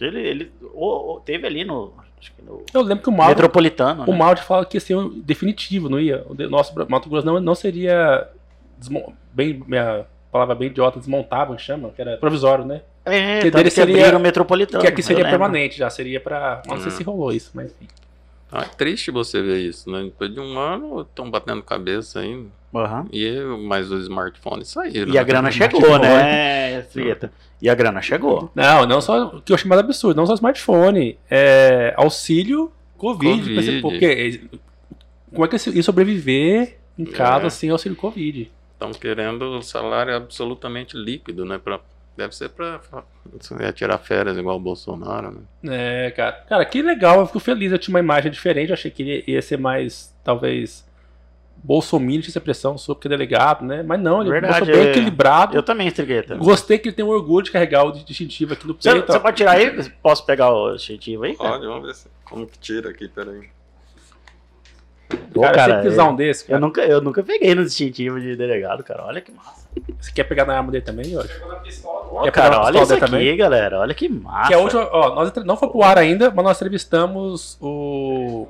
ele, 0.00 0.20
ele 0.20 0.52
o- 0.74 1.14
o- 1.16 1.20
teve 1.20 1.46
ali 1.46 1.64
no, 1.64 1.92
Eu 2.72 2.82
lembro 2.82 3.02
que 3.04 3.08
o 3.08 3.12
Mauro, 3.12 3.30
Metropolitano. 3.30 4.02
o 4.04 4.12
né? 4.12 4.16
Mauro 4.18 4.40
fala 4.40 4.64
que 4.64 4.76
ia 4.76 4.80
ser 4.80 4.96
um 4.96 5.08
definitivo, 5.20 5.88
não 5.88 6.00
ia? 6.00 6.24
O 6.28 6.34
nosso 6.48 6.72
Mato 6.88 7.08
Grosso 7.08 7.26
não, 7.26 7.38
não 7.40 7.54
seria 7.54 8.28
desmon- 8.78 9.12
bem, 9.32 9.62
minha 9.66 10.06
palavra 10.30 10.54
bem 10.54 10.68
idiota, 10.68 10.98
desmontável, 10.98 11.56
chama, 11.58 11.90
que 11.90 12.00
era 12.00 12.16
provisório, 12.16 12.64
né? 12.64 12.82
É, 13.04 13.40
que 13.40 13.50
dele 13.50 13.64
que 13.64 13.70
seria- 13.70 14.16
o 14.16 14.20
Metropolitano. 14.20 14.80
que 14.82 14.88
aqui 14.88 15.02
seria 15.02 15.24
permanente 15.24 15.76
já, 15.76 15.90
seria 15.90 16.20
pra. 16.20 16.62
Não 16.66 16.76
sei 16.78 16.88
Hum. 16.88 16.96
se 16.96 17.02
rolou 17.02 17.32
isso, 17.32 17.50
mas 17.54 17.72
enfim. 17.72 17.88
Ah, 18.50 18.62
é 18.64 18.76
triste 18.76 19.10
você 19.10 19.40
ver 19.40 19.58
isso, 19.60 19.90
né? 19.90 20.02
Depois 20.04 20.32
de 20.32 20.38
um 20.38 20.58
ano 20.58 21.00
estão 21.00 21.30
batendo 21.30 21.62
cabeça 21.62 22.20
ainda. 22.20 22.48
Aham. 22.74 23.06
E 23.12 23.32
mas 23.66 23.90
os 23.90 24.02
smartphones 24.02 24.68
saíram. 24.68 25.12
E 25.12 25.18
a 25.18 25.22
né? 25.22 25.24
grana 25.24 25.50
chegou, 25.50 25.98
né, 25.98 26.82
Frieta? 26.90 27.32
E 27.60 27.68
a 27.70 27.74
grana 27.74 28.00
chegou. 28.02 28.50
Não, 28.54 28.84
não 28.86 29.00
só. 29.00 29.26
O 29.36 29.40
que 29.42 29.52
eu 29.52 29.58
chamei 29.58 29.78
de 29.78 29.84
absurdo, 29.84 30.16
não 30.16 30.26
só 30.26 30.34
smartphone. 30.34 31.18
É, 31.30 31.94
auxílio 31.96 32.70
Covid. 32.98 33.54
Covid. 33.54 33.80
Porque, 33.80 34.40
como 35.32 35.44
é 35.44 35.48
que 35.48 35.70
ia 35.70 35.82
sobreviver 35.82 36.76
em 36.98 37.04
casa 37.06 37.46
É. 37.46 37.50
sem 37.50 37.70
auxílio 37.70 37.96
Covid? 37.96 38.50
Estão 38.74 38.92
querendo 38.92 39.42
o 39.58 39.62
salário 39.62 40.14
absolutamente 40.14 40.96
líquido, 40.96 41.44
né? 41.44 41.58
Pra, 41.62 41.80
deve 42.16 42.34
ser 42.34 42.50
pra, 42.50 42.78
pra 42.78 43.72
tirar 43.72 43.98
férias 43.98 44.36
igual 44.36 44.56
o 44.56 44.60
Bolsonaro, 44.60 45.30
né? 45.30 45.40
É, 46.06 46.10
cara. 46.10 46.32
Cara, 46.48 46.64
que 46.64 46.82
legal, 46.82 47.20
eu 47.20 47.26
fico 47.26 47.40
feliz. 47.40 47.72
Eu 47.72 47.78
tinha 47.78 47.92
uma 47.94 48.00
imagem 48.00 48.30
diferente, 48.30 48.68
eu 48.68 48.74
achei 48.74 48.90
que 48.90 49.02
ia, 49.02 49.30
ia 49.30 49.42
ser 49.42 49.58
mais, 49.58 50.14
talvez, 50.22 50.86
bolsominion, 51.62 52.20
tinha 52.20 52.30
essa 52.32 52.40
pressão, 52.40 52.76
sou 52.76 52.94
porque 52.94 53.08
é 53.08 53.10
delegado, 53.10 53.64
né? 53.64 53.82
Mas 53.82 54.00
não, 54.00 54.20
ele 54.20 54.30
Verdade, 54.30 54.60
mostrou 54.60 54.76
bem 54.76 54.86
é. 54.86 54.90
equilibrado. 54.90 55.56
Eu 55.56 55.62
também, 55.62 55.88
Estrigueta. 55.88 56.36
Gostei 56.36 56.78
que 56.78 56.88
ele 56.88 56.96
tem 56.96 57.04
um 57.04 57.08
orgulho 57.08 57.44
de 57.44 57.50
carregar 57.50 57.84
o 57.84 57.92
distintivo 57.92 58.52
aqui 58.54 58.66
no 58.66 58.74
Você, 58.74 58.92
peito. 58.92 59.06
você 59.06 59.18
ó. 59.18 59.20
pode 59.20 59.36
tirar 59.36 59.52
aí? 59.52 59.90
Posso 60.02 60.26
pegar 60.26 60.50
o 60.50 60.74
distintivo 60.74 61.24
aí? 61.24 61.36
cara? 61.36 61.50
Pode, 61.50 61.66
vamos 61.66 61.86
ver 61.86 61.94
se, 61.94 62.08
como 62.24 62.46
que 62.46 62.58
tira 62.58 62.90
aqui, 62.90 63.08
peraí. 63.08 63.48
Pô, 65.32 65.42
cara, 65.42 65.54
cara, 65.54 65.88
usar 65.88 66.04
um 66.04 66.10
eu, 66.10 66.16
desse, 66.16 66.44
eu 66.44 66.48
cara. 66.48 66.60
nunca, 66.60 66.80
eu 66.82 67.00
nunca 67.00 67.22
peguei 67.22 67.54
no 67.54 67.64
distintivo 67.64 68.20
de 68.20 68.34
delegado, 68.34 68.82
cara. 68.82 69.04
Olha 69.04 69.20
que 69.20 69.30
massa. 69.30 69.61
Você 70.00 70.12
quer 70.12 70.24
pegar 70.24 70.44
na 70.44 70.56
arma 70.56 70.70
dele 70.70 70.84
também, 70.84 71.04
Jorge? 71.06 71.32
Pegou 71.32 71.48
na 71.48 71.56
pistola. 71.60 72.08
Ó, 72.12 72.22
Quer 72.24 72.30
cara, 72.32 72.48
pegar 72.50 72.60
uma 72.60 72.66
olha 72.66 72.82
isso 72.82 72.92
aqui, 72.92 73.00
também? 73.06 73.36
galera. 73.36 73.78
Olha 73.80 73.94
que 73.94 74.08
massa. 74.08 74.48
Que 74.48 74.54
é 74.54 74.56
a 74.56 74.60
última, 74.60 74.88
ó, 74.92 75.14
nós 75.14 75.28
entre- 75.28 75.44
não 75.44 75.56
foi 75.56 75.68
pro 75.68 75.82
ar 75.82 75.96
ainda, 75.98 76.30
mas 76.30 76.44
nós 76.44 76.56
entrevistamos 76.58 77.56
o 77.60 78.46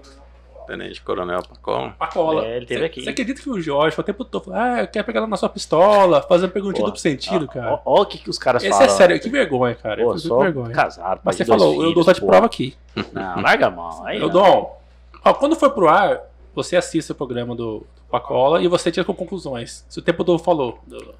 Tenente 0.66 1.00
Coronel 1.02 1.42
Pacola. 1.42 1.94
Pacola. 1.98 2.44
É, 2.46 2.56
ele 2.56 2.66
teve 2.66 2.84
aqui. 2.84 3.02
Você 3.04 3.10
acredita 3.10 3.40
que 3.42 3.50
o 3.50 3.60
Jorge 3.60 3.94
foi 3.94 4.02
o 4.02 4.06
tempo 4.06 4.24
todo, 4.24 4.44
falando, 4.44 4.60
ah, 4.60 4.80
eu 4.82 4.88
quero 4.88 5.04
pegar 5.04 5.26
na 5.26 5.36
sua 5.36 5.48
pistola, 5.48 6.22
fazendo 6.22 6.50
perguntinha 6.50 6.82
Pô, 6.82 6.86
duplo 6.86 7.00
sentido, 7.00 7.46
ó, 7.48 7.52
cara. 7.52 7.72
ó, 7.74 7.80
ó 7.84 8.02
o 8.02 8.06
que, 8.06 8.18
que 8.18 8.30
os 8.30 8.38
caras 8.38 8.62
Esse 8.62 8.70
falam. 8.72 8.86
é 8.86 8.88
sério, 8.88 9.20
que 9.20 9.28
vergonha, 9.28 9.74
cara. 9.74 10.02
Pô, 10.02 10.12
eu 10.14 10.18
só 10.18 10.36
com 10.36 10.42
vergonha. 10.42 10.74
casado. 10.74 11.20
Mas 11.24 11.36
você 11.36 11.44
falou, 11.44 11.72
eu 11.74 11.78
filhos, 11.80 11.94
dou 11.94 12.04
só 12.04 12.12
de 12.12 12.20
prova 12.20 12.46
aqui. 12.46 12.76
Não, 13.12 13.40
larga 13.42 13.66
a 13.66 13.70
mão. 13.70 14.04
Aí, 14.06 14.16
Eu 14.16 14.22
não. 14.26 14.30
dou. 14.30 14.78
Ó, 15.24 15.34
quando 15.34 15.54
foi 15.54 15.70
pro 15.70 15.88
ar, 15.88 16.20
você 16.54 16.76
assiste 16.76 17.10
o 17.12 17.14
programa 17.14 17.54
do, 17.54 17.78
do 17.80 18.02
Pacola 18.10 18.62
e 18.62 18.68
você 18.68 18.90
tira 18.90 19.04
com 19.04 19.14
conclusões. 19.14 19.84
Se 19.88 19.98
o 19.98 20.02
tempo 20.02 20.24
todo 20.24 20.38
falou. 20.38 20.78
do- 20.86 21.14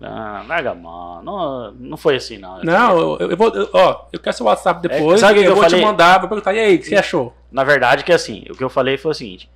Não, 0.00 0.46
larga 0.48 0.74
mão. 0.74 1.22
Não, 1.22 1.70
não 1.72 1.96
foi 1.96 2.16
assim, 2.16 2.36
não. 2.38 2.62
Não, 2.62 2.98
eu, 3.20 3.30
eu 3.30 3.36
vou. 3.36 3.48
eu- 3.54 3.70
ó, 3.72 4.06
eu 4.12 4.18
quero 4.18 4.36
seu 4.36 4.46
WhatsApp 4.46 4.86
depois. 4.86 5.20
sabe 5.20 5.38
o 5.38 5.42
que 5.42 5.46
eu 5.46 5.50
eu 5.50 5.54
vou 5.56 5.64
te 5.64 5.70
falei? 5.70 5.84
mandar, 5.84 6.18
vou 6.18 6.28
perguntar, 6.28 6.52
e 6.54 6.58
aí, 6.58 6.74
o 6.74 6.78
que 6.80 6.86
você 6.86 6.96
achou? 6.96 7.32
Na 7.50 7.62
verdade, 7.64 8.02
que 8.04 8.12
assim, 8.12 8.44
o 8.50 8.54
que 8.56 8.64
eu 8.64 8.68
falei 8.70 8.98
foi 8.98 9.12
o 9.12 9.14
seguinte: 9.14 9.48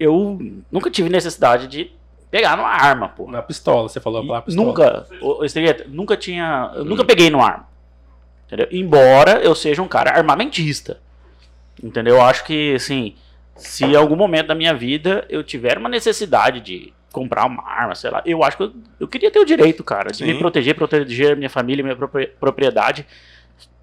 eu 0.00 0.38
nunca 0.72 0.90
tive 0.90 1.08
necessidade 1.10 1.66
de 1.66 1.92
pegar 2.30 2.56
numa 2.56 2.68
arma, 2.70 3.08
pô. 3.10 3.30
Na 3.30 3.42
pistola, 3.42 3.88
você 3.88 4.00
falou 4.00 4.32
a 4.34 4.40
pistola. 4.42 4.66
Nunca, 4.66 5.06
Estrigueta, 5.44 5.84
nunca 5.88 6.16
tinha. 6.16 6.72
Eu 6.74 6.84
nunca 6.84 7.04
peguei 7.04 7.28
numa 7.28 7.44
arma. 7.46 7.68
Entendeu? 8.46 8.68
Embora 8.72 9.42
eu 9.42 9.54
seja 9.54 9.82
um 9.82 9.88
cara 9.88 10.10
armamentista. 10.12 10.98
Entendeu? 11.82 12.16
Eu 12.16 12.22
acho 12.22 12.42
que, 12.44 12.74
assim, 12.74 13.14
se 13.58 13.84
em 13.84 13.94
algum 13.96 14.16
momento 14.16 14.46
da 14.46 14.54
minha 14.54 14.72
vida 14.74 15.24
eu 15.28 15.42
tiver 15.44 15.76
uma 15.78 15.88
necessidade 15.88 16.60
de 16.60 16.92
comprar 17.12 17.46
uma 17.46 17.62
arma, 17.66 17.94
sei 17.94 18.10
lá, 18.10 18.22
eu 18.24 18.42
acho 18.44 18.56
que 18.56 18.62
eu, 18.62 18.72
eu 19.00 19.08
queria 19.08 19.30
ter 19.30 19.38
o 19.38 19.44
direito, 19.44 19.82
cara, 19.82 20.10
de 20.10 20.22
me 20.24 20.32
Sim. 20.32 20.38
proteger, 20.38 20.74
proteger 20.74 21.32
a 21.32 21.36
minha 21.36 21.50
família, 21.50 21.82
minha 21.82 21.96
propri- 21.96 22.28
propriedade. 22.38 23.06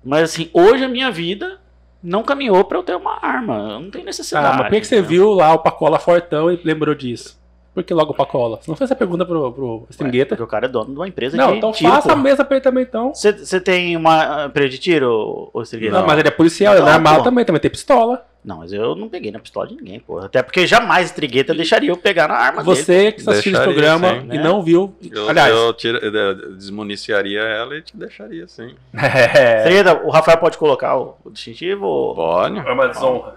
Mas, 0.04 0.24
assim, 0.24 0.50
hoje 0.54 0.84
a 0.84 0.88
minha 0.88 1.10
vida 1.12 1.60
não 2.02 2.22
caminhou 2.24 2.64
pra 2.64 2.78
eu 2.78 2.84
ter 2.84 2.96
uma 2.96 3.18
arma. 3.20 3.56
Eu 3.74 3.80
não 3.80 3.90
tenho 3.90 4.06
necessidade. 4.06 4.46
Ah, 4.46 4.54
mas 4.54 4.68
por 4.68 4.74
que, 4.76 4.82
que 4.82 4.88
você 4.88 5.02
viu 5.02 5.32
lá 5.34 5.54
o 5.54 5.60
Pacola 5.60 5.98
fortão 5.98 6.52
e 6.52 6.60
lembrou 6.64 6.94
disso? 6.94 7.44
Por 7.74 7.84
que 7.84 7.94
logo 7.94 8.12
o 8.14 8.16
Pacola? 8.16 8.58
Você 8.62 8.70
não 8.72 8.78
fez 8.78 8.90
essa 8.90 8.96
pergunta 8.96 9.26
pro, 9.26 9.52
pro 9.52 9.88
Stringueta? 9.90 10.30
Porque 10.30 10.44
o 10.44 10.48
cara 10.48 10.66
é 10.66 10.70
dono 10.70 10.92
de 10.92 10.96
uma 10.96 11.08
empresa 11.08 11.36
Não, 11.36 11.52
de 11.52 11.58
então 11.58 11.72
tiro, 11.74 11.92
faça 11.92 12.08
pô. 12.08 12.14
a 12.14 12.16
mesa 12.16 12.46
pra 12.46 12.56
ele 12.58 12.64
também, 12.64 12.84
então. 12.84 13.14
Você 13.14 13.60
tem 13.60 13.98
uma 13.98 14.46
empresa 14.46 14.70
de 14.70 14.78
tiro, 14.78 15.50
ô 15.52 15.62
Stringueta? 15.64 16.00
Não, 16.00 16.06
mas 16.08 16.18
ele 16.20 16.28
é 16.28 16.32
policial, 16.32 16.74
ele 16.76 16.84
é 16.84 16.86
Não, 16.86 16.92
armado 16.94 17.24
também, 17.24 17.44
também 17.44 17.60
tem 17.60 17.70
pistola. 17.72 18.26
Não, 18.46 18.60
mas 18.60 18.72
eu 18.72 18.96
não 18.96 19.10
peguei 19.10 19.32
na 19.32 19.40
pistola 19.40 19.68
de 19.68 19.76
ninguém, 19.76 20.00
pô. 20.00 20.20
Até 20.20 20.44
porque 20.44 20.68
jamais 20.68 21.10
Trigueta 21.12 21.52
deixaria 21.54 21.90
eu 21.90 21.98
pegar 21.98 22.28
na 22.28 22.36
arma 22.36 22.64
dele. 22.64 22.76
Você 22.76 23.12
que 23.12 23.20
está 23.20 23.32
assistindo 23.32 23.54
Deixaria, 23.54 23.74
programa 23.74 24.10
sim, 24.22 24.26
e 24.26 24.38
né? 24.38 24.44
não 24.44 24.62
viu. 24.62 24.96
Eu, 25.12 25.28
Aliás, 25.30 25.52
eu 25.52 25.74
tira- 25.74 25.98
eu 25.98 26.56
desmuniciaria 26.56 27.40
ela 27.42 27.76
e 27.76 27.82
te 27.82 27.98
deixaria 27.98 28.44
assim. 28.46 28.76
é, 28.94 29.64
Trigueta, 29.64 29.94
o 30.04 30.10
Rafael 30.12 30.38
pode 30.38 30.58
colocar 30.60 30.96
o, 30.96 31.18
o 31.26 31.32
distintivo? 31.32 32.14
Pode. 32.16 32.60
é 32.60 32.72
uma 32.72 32.88
desonra. 32.88 33.36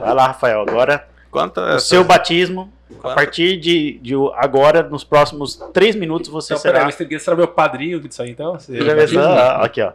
Vai 0.00 0.14
lá, 0.14 0.28
Rafael. 0.28 0.62
Agora, 0.62 1.06
Quanto 1.30 1.60
o 1.60 1.78
seu 1.78 2.02
batismo, 2.04 2.72
a 2.90 2.94
Quanto- 3.02 3.14
partir 3.16 3.58
de, 3.58 3.98
de 4.00 4.16
o- 4.16 4.32
agora, 4.34 4.82
nos 4.82 5.04
próximos 5.04 5.56
três 5.74 5.94
minutos, 5.94 6.30
você 6.30 6.54
Então, 6.54 6.62
peraí, 6.62 6.78
será... 6.78 6.86
o 6.86 6.90
Stringueta 6.90 7.22
será 7.24 7.36
meu 7.36 7.48
padrinho 7.48 8.00
disso 8.00 8.22
aí, 8.22 8.30
então? 8.30 8.54
Você 8.58 8.80
Já 8.82 8.94
pensou? 8.94 9.20
Ah, 9.22 9.62
Aqui, 9.64 9.82
ó. 9.82 9.92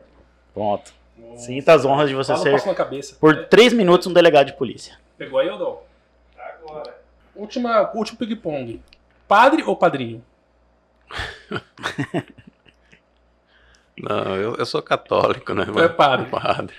Pronto. 0.53 0.91
Sinta 1.37 1.73
as 1.73 1.85
honras 1.85 2.09
de 2.09 2.15
você 2.15 2.33
Fala, 2.33 2.59
ser, 2.59 2.75
cabeça. 2.75 3.15
por 3.19 3.45
três 3.45 3.73
minutos, 3.73 4.07
um 4.07 4.13
delegado 4.13 4.47
de 4.47 4.53
polícia. 4.53 4.97
Pegou 5.17 5.39
aí 5.39 5.47
não? 5.47 5.79
Agora. 6.37 6.95
Última, 7.35 7.91
último 7.93 8.17
ping-pong. 8.17 8.81
Padre 9.27 9.63
ou 9.63 9.75
padrinho? 9.75 10.23
Não, 13.97 14.35
eu, 14.35 14.55
eu 14.55 14.65
sou 14.65 14.81
católico, 14.81 15.53
né? 15.53 15.65
Tu 15.65 15.79
é 15.79 15.87
padre. 15.87 16.29
padre. 16.29 16.75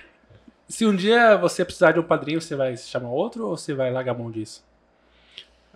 Se 0.69 0.85
um 0.85 0.95
dia 0.95 1.37
você 1.37 1.65
precisar 1.65 1.93
de 1.93 2.01
um 2.01 2.03
padrinho, 2.03 2.41
você 2.41 2.57
vai 2.57 2.77
chamar 2.77 3.11
outro 3.11 3.47
ou 3.47 3.57
você 3.57 3.73
vai 3.73 3.91
largar 3.93 4.13
a 4.15 4.19
mão 4.19 4.31
disso? 4.31 4.65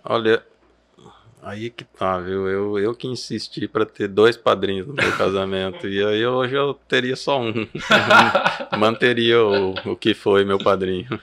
Olha, 0.03 0.43
aí 1.43 1.69
que 1.69 1.83
tá, 1.83 2.17
viu? 2.19 2.47
Eu, 2.47 2.79
eu 2.79 2.93
que 2.95 3.07
insisti 3.07 3.67
pra 3.67 3.85
ter 3.85 4.07
dois 4.07 4.35
padrinhos 4.37 4.87
no 4.87 4.93
meu 4.93 5.11
casamento. 5.17 5.87
e 5.87 6.03
aí 6.03 6.25
hoje 6.25 6.55
eu 6.55 6.73
teria 6.87 7.15
só 7.15 7.39
um. 7.39 7.67
Manteria 8.77 9.43
o, 9.43 9.73
o 9.85 9.95
que 9.95 10.13
foi 10.13 10.43
meu 10.45 10.59
padrinho. 10.59 11.19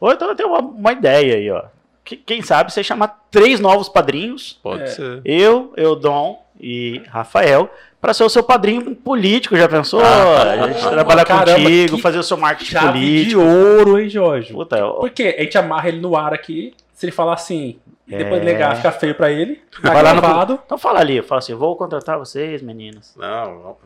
Ou 0.00 0.12
então 0.12 0.28
eu 0.28 0.34
tenho 0.36 0.48
uma, 0.50 0.60
uma 0.60 0.92
ideia 0.92 1.34
aí, 1.36 1.50
ó. 1.50 1.64
Que- 2.04 2.16
Quem 2.16 2.40
sabe 2.42 2.72
você 2.72 2.82
chamar 2.82 3.26
três 3.30 3.60
novos 3.60 3.88
padrinhos, 3.88 4.58
Pode 4.62 4.82
É. 4.84 4.86
ser. 4.86 5.20
eu, 5.24 5.72
Eudon 5.76 6.42
e 6.60 7.02
Rafael, 7.08 7.70
pra 8.00 8.14
ser 8.14 8.24
o 8.24 8.28
seu 8.28 8.42
padrinho 8.42 8.94
político, 8.94 9.56
já 9.56 9.68
pensou? 9.68 10.00
Ah, 10.00 10.42
a 10.64 10.68
gente 10.72 10.80
trabalhar 10.88 11.24
caramba, 11.24 11.60
contigo, 11.62 11.98
fazer 11.98 12.18
o 12.18 12.22
seu 12.22 12.36
marketing 12.36 12.70
Chave 12.70 12.98
de 12.98 13.34
político. 13.34 13.40
ouro, 13.42 13.98
hein, 14.00 14.08
Jorge? 14.08 14.52
Puta, 14.52 14.76
eu- 14.78 14.94
Porque 14.94 15.34
a 15.38 15.42
gente 15.42 15.58
amarra 15.58 15.88
ele 15.88 16.00
no 16.00 16.16
ar 16.16 16.32
aqui, 16.32 16.72
se 16.98 17.06
ele 17.06 17.12
falar 17.12 17.34
assim, 17.34 17.78
e 18.08 18.16
depois 18.16 18.42
É. 18.42 18.44
negar, 18.44 18.74
fica 18.74 18.90
feio 18.90 19.14
pra 19.14 19.30
ele, 19.30 19.62
tá 19.80 19.92
Vai 19.92 20.02
lá 20.02 20.14
no-. 20.14 20.54
Então 20.66 20.76
fala 20.76 20.98
ali, 20.98 21.22
fala 21.22 21.38
assim, 21.38 21.54
vou 21.54 21.76
contratar 21.76 22.18
vocês, 22.18 22.60
meninos. 22.60 23.14
Não, 23.16 23.76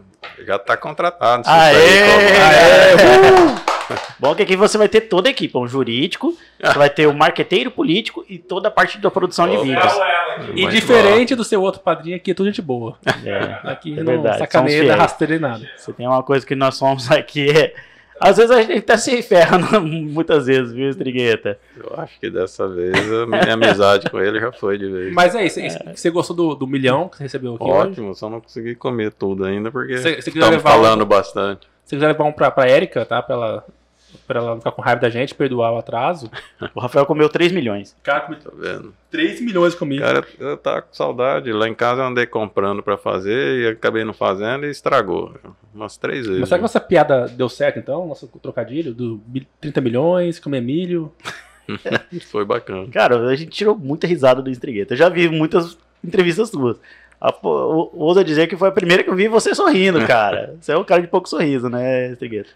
já 0.46 0.58
tá 0.58 0.78
contratado. 0.78 1.42
Aê! 1.46 1.74
Aê! 1.76 2.96
Bom 4.18 4.34
que 4.34 4.42
aqui 4.42 4.56
você 4.56 4.78
vai 4.78 4.88
ter 4.88 5.02
toda 5.02 5.28
a 5.28 5.30
equipe, 5.30 5.54
um 5.58 5.68
jurídico, 5.68 6.34
você 6.58 6.78
vai 6.78 6.88
ter 6.88 7.06
o 7.06 7.12
marqueteiro 7.12 7.70
político 7.70 8.24
e 8.26 8.38
toda 8.38 8.68
a 8.68 8.70
parte 8.70 8.96
da 8.96 9.10
produção 9.10 9.46
de 9.46 9.58
vídeos. 9.58 9.92
E 10.54 10.66
diferente 10.68 11.34
do 11.34 11.44
seu 11.44 11.60
outro 11.60 11.82
padrinho 11.82 12.16
aqui, 12.16 12.30
é 12.30 12.34
tudo 12.34 12.46
gente 12.46 12.62
boa. 12.62 12.96
É, 13.04 13.70
Aqui 13.70 13.92
É 13.92 13.96
não 14.02 14.12
verdade, 14.14 14.38
sacaneia, 14.38 14.96
rasteira 14.96 15.32
nem 15.32 15.40
nada. 15.42 15.68
você 15.76 15.92
tem 15.92 16.06
uma 16.08 16.22
coisa 16.22 16.46
que 16.46 16.54
nós 16.54 16.76
somos 16.76 17.10
aqui, 17.10 17.50
é... 17.50 17.74
Às 18.20 18.36
vezes 18.36 18.50
a 18.52 18.62
gente 18.62 18.78
até 18.78 18.96
se 18.96 19.20
ferra, 19.22 19.58
muitas 19.80 20.46
vezes, 20.46 20.72
viu, 20.72 20.88
Estrigueta? 20.88 21.58
Eu 21.76 21.92
acho 21.98 22.18
que 22.20 22.30
dessa 22.30 22.68
vez 22.68 22.94
a 23.12 23.26
minha 23.26 23.54
amizade 23.54 24.08
com 24.10 24.20
ele 24.20 24.38
já 24.40 24.52
foi 24.52 24.78
de 24.78 24.88
vez. 24.88 25.12
Mas 25.12 25.34
é 25.34 25.44
isso, 25.44 25.58
você 25.94 26.10
gostou 26.10 26.36
do, 26.36 26.54
do 26.54 26.66
milhão 26.66 27.08
que 27.08 27.16
você 27.16 27.24
recebeu 27.24 27.54
aqui 27.56 27.64
hoje? 27.64 27.90
Ótimo, 27.90 28.14
só 28.14 28.30
não 28.30 28.40
consegui 28.40 28.74
comer 28.74 29.12
tudo 29.12 29.44
ainda 29.44 29.70
porque 29.72 29.94
estamos 29.94 30.34
levar 30.36 30.56
um- 30.56 30.60
falando 30.60 31.04
bastante. 31.06 31.66
Se 31.84 31.96
quiser 31.96 32.06
levar 32.08 32.24
um 32.24 32.32
pra, 32.32 32.50
pra 32.50 32.68
Erika, 32.70 33.04
tá? 33.04 33.20
Pra 33.20 33.34
ela, 33.34 33.66
pra 34.26 34.40
ela 34.40 34.50
não 34.50 34.58
ficar 34.58 34.72
com 34.72 34.82
raiva 34.82 35.00
da 35.00 35.08
gente, 35.10 35.34
perdoar 35.34 35.72
o 35.72 35.78
atraso. 35.78 36.30
O 36.74 36.80
Rafael 36.80 37.04
comeu 37.06 37.28
3 37.28 37.52
milhões. 37.52 37.96
Cara, 38.02 38.20
comi 38.22 38.36
Tá 38.36 38.50
vendo? 38.54 38.94
3 39.10 39.40
milhões 39.40 39.74
comigo. 39.74 40.02
Cara, 40.02 40.24
eu 40.38 40.56
tava 40.56 40.82
com 40.82 40.92
saudade. 40.94 41.52
Lá 41.52 41.68
em 41.68 41.74
casa 41.74 42.00
eu 42.02 42.06
andei 42.06 42.24
comprando 42.26 42.82
pra 42.82 42.96
fazer 42.96 43.60
e 43.60 43.66
acabei 43.68 44.04
não 44.04 44.12
fazendo 44.14 44.64
e 44.66 44.70
estragou. 44.70 45.34
Umas 45.74 45.96
três 45.96 46.26
vezes. 46.26 46.40
Mas 46.40 46.48
será 46.48 46.58
que 46.58 46.62
nossa 46.62 46.80
piada 46.80 47.26
deu 47.28 47.48
certo 47.48 47.78
então? 47.78 48.06
Nosso 48.06 48.26
trocadilho 48.40 48.94
do 48.94 49.20
mil- 49.26 49.46
30 49.60 49.80
milhões, 49.80 50.38
comer 50.38 50.60
milho. 50.62 51.12
Foi 52.30 52.44
bacana. 52.44 52.88
Cara, 52.90 53.28
a 53.28 53.34
gente 53.36 53.50
tirou 53.50 53.76
muita 53.76 54.06
risada 54.06 54.42
do 54.42 54.50
Estrigueta. 54.50 54.94
Eu 54.94 54.98
já 54.98 55.08
vi 55.08 55.28
muitas 55.28 55.76
entrevistas 56.04 56.48
suas. 56.50 56.78
Ousa 57.42 58.24
dizer 58.24 58.48
que 58.48 58.56
foi 58.56 58.68
a 58.68 58.72
primeira 58.72 59.04
que 59.04 59.08
eu 59.10 59.14
vi 59.14 59.28
você 59.28 59.54
sorrindo, 59.54 60.04
cara. 60.06 60.56
Você 60.60 60.72
é 60.72 60.76
um 60.76 60.82
cara 60.82 61.00
de 61.00 61.06
pouco 61.06 61.28
sorriso, 61.28 61.68
né, 61.68 62.10
Estrigueta? 62.10 62.50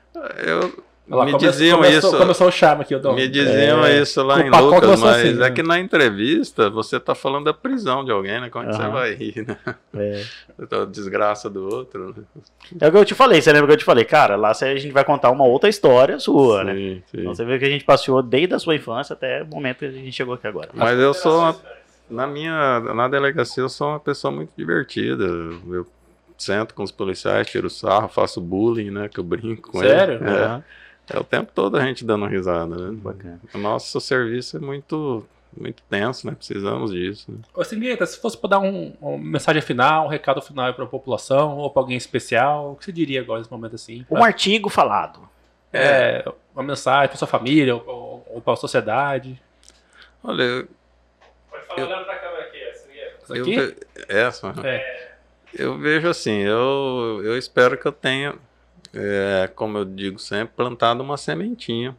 Eu, 0.45 0.83
Me 1.09 1.17
come- 1.33 1.39
diziam 1.39 1.77
começou, 1.79 2.11
isso. 2.11 2.19
Começou 2.19 2.49
o 2.49 2.51
charme 2.51 2.83
aqui, 2.83 2.93
eu 2.93 2.99
dou. 2.99 3.15
Me 3.15 3.29
diziam 3.29 3.85
É. 3.87 4.01
isso 4.01 4.21
lá 4.25 4.41
em 4.41 4.51
Lucas, 4.51 5.01
mas 5.01 5.17
assim, 5.19 5.35
né? 5.35 5.47
é 5.47 5.51
que 5.53 5.63
na 5.63 5.79
entrevista 5.79 6.69
você 6.69 6.99
tá 6.99 7.15
falando 7.15 7.45
da 7.45 7.55
prisão 7.55 8.05
de 8.05 8.11
alguém, 8.11 8.41
né? 8.41 8.51
Como 8.51 8.65
é 8.65 8.69
que 8.69 8.77
você 8.77 8.89
vai 8.89 9.15
rir, 9.15 9.47
né? 9.47 9.57
É. 9.95 10.25
Da 10.71 10.85
desgraça 10.87 11.49
do 11.51 11.69
outro. 11.69 12.15
Né? 12.17 12.25
É 12.81 12.89
o 12.89 12.91
que 12.91 12.97
eu 12.99 13.05
te 13.05 13.15
falei, 13.15 13.41
você 13.43 13.53
lembra 13.53 13.67
que 13.69 13.73
eu 13.75 13.77
te 13.77 13.85
falei? 13.85 14.05
Cara, 14.05 14.35
lá 14.37 14.51
a 14.51 14.55
gente 14.75 14.91
vai 14.91 15.05
contar 15.05 15.31
uma 15.31 15.45
outra 15.45 15.69
história 15.69 16.19
sua, 16.19 16.65
né? 16.65 16.75
Sim, 16.75 17.03
sim. 17.11 17.21
Então 17.21 17.35
você 17.35 17.45
vê 17.45 17.59
que 17.59 17.67
a 17.67 17.71
gente 17.71 17.85
passeou 17.85 18.23
desde 18.23 18.55
a 18.55 18.59
sua 18.59 18.75
infância 18.75 19.13
até 19.13 19.43
o 19.43 19.47
momento 19.47 19.79
que 19.81 19.85
a 19.85 19.91
gente 19.93 20.11
chegou 20.13 20.33
aqui 20.35 20.47
agora. 20.47 20.71
Mas 20.75 20.99
eu 20.99 21.13
sou, 21.15 21.39
uma- 21.41 21.57
na 22.11 22.27
minha, 22.27 22.81
na 22.81 23.07
delegacia 23.07 23.63
eu 23.63 23.69
sou 23.69 23.89
uma 23.91 24.01
pessoa 24.01 24.33
muito 24.33 24.51
divertida. 24.57 25.25
Eu 25.25 25.87
sento 26.39 26.75
com 26.75 26.83
os 26.83 26.91
policiais, 26.91 27.47
tiro 27.49 27.69
sarro, 27.71 28.09
faço 28.09 28.41
bullying, 28.41 28.91
né? 28.91 29.09
Que 29.09 29.21
eu 29.21 29.25
brinco 29.25 29.71
com 29.73 29.81
Sério? 29.81 30.15
eles. 30.15 30.27
É, 30.27 30.43
Aham, 30.43 30.65
é 31.13 31.19
o 31.19 31.25
tempo 31.25 31.53
todo 31.55 31.77
a 31.77 31.81
gente 31.85 32.05
dando 32.05 32.27
risada, 32.27 32.75
né? 32.77 32.91
Bacana. 32.93 33.41
O 33.55 33.59
nosso 33.59 34.01
serviço 34.01 34.57
é 34.57 34.61
muito, 34.61 35.27
muito 35.57 35.83
tenso, 35.89 36.27
né? 36.27 36.35
Precisamos 36.35 36.91
disso. 36.91 37.31
né? 37.33 37.39
Ô, 37.55 37.63
Singueta, 37.65 38.05
se 38.07 38.21
fosse 38.21 38.37
pra 38.37 38.51
dar 38.51 38.59
um, 38.61 38.93
uma 39.01 39.17
mensagem 39.19 39.63
final, 39.63 40.07
um 40.07 40.09
recado 40.09 40.41
final 40.43 40.67
aí 40.67 40.73
pra 40.73 40.87
população, 40.87 41.57
ou 41.59 41.71
pra 41.71 41.83
alguém 41.83 41.97
especial, 41.97 42.73
o 42.73 42.77
que 42.77 42.85
você 42.85 42.93
diria 42.93 43.21
agora 43.21 43.39
nesse 43.41 43.51
momento 43.53 43.75
assim? 43.77 44.05
Um 44.11 44.23
artigo 44.25 44.69
falado. 44.69 45.21
É, 45.73 46.25
uma 46.55 46.63
mensagem 46.63 47.09
pra 47.09 47.17
sua 47.19 47.29
família, 47.29 47.75
ou, 47.77 47.85
ou, 47.87 48.27
ou 48.37 48.41
pra 48.41 48.57
sociedade. 48.57 49.41
Olha, 50.25 50.67
Pode 51.51 51.67
falar 51.67 51.87
olhando 51.87 52.05
pra 52.05 52.17
câmera 52.19 52.43
aqui, 52.47 52.59
essa 52.63 52.87
aqui. 52.89 52.99
Isso 53.23 53.35
eu 53.37 53.43
aqui? 53.43 53.57
ve- 53.57 53.77
essa. 54.09 54.55
É. 54.65 55.13
Eu 55.59 55.79
vejo 55.79 56.09
assim, 56.09 56.39
eu, 56.43 57.21
eu 57.25 57.37
espero 57.39 57.79
que 57.79 57.87
eu 57.87 57.93
tenha, 57.93 58.35
é, 58.97 59.49
como 59.55 59.79
eu 59.79 59.85
digo 59.85 60.19
sempre, 60.19 60.55
plantado 60.57 61.03
uma 61.03 61.17
sementinha. 61.17 61.97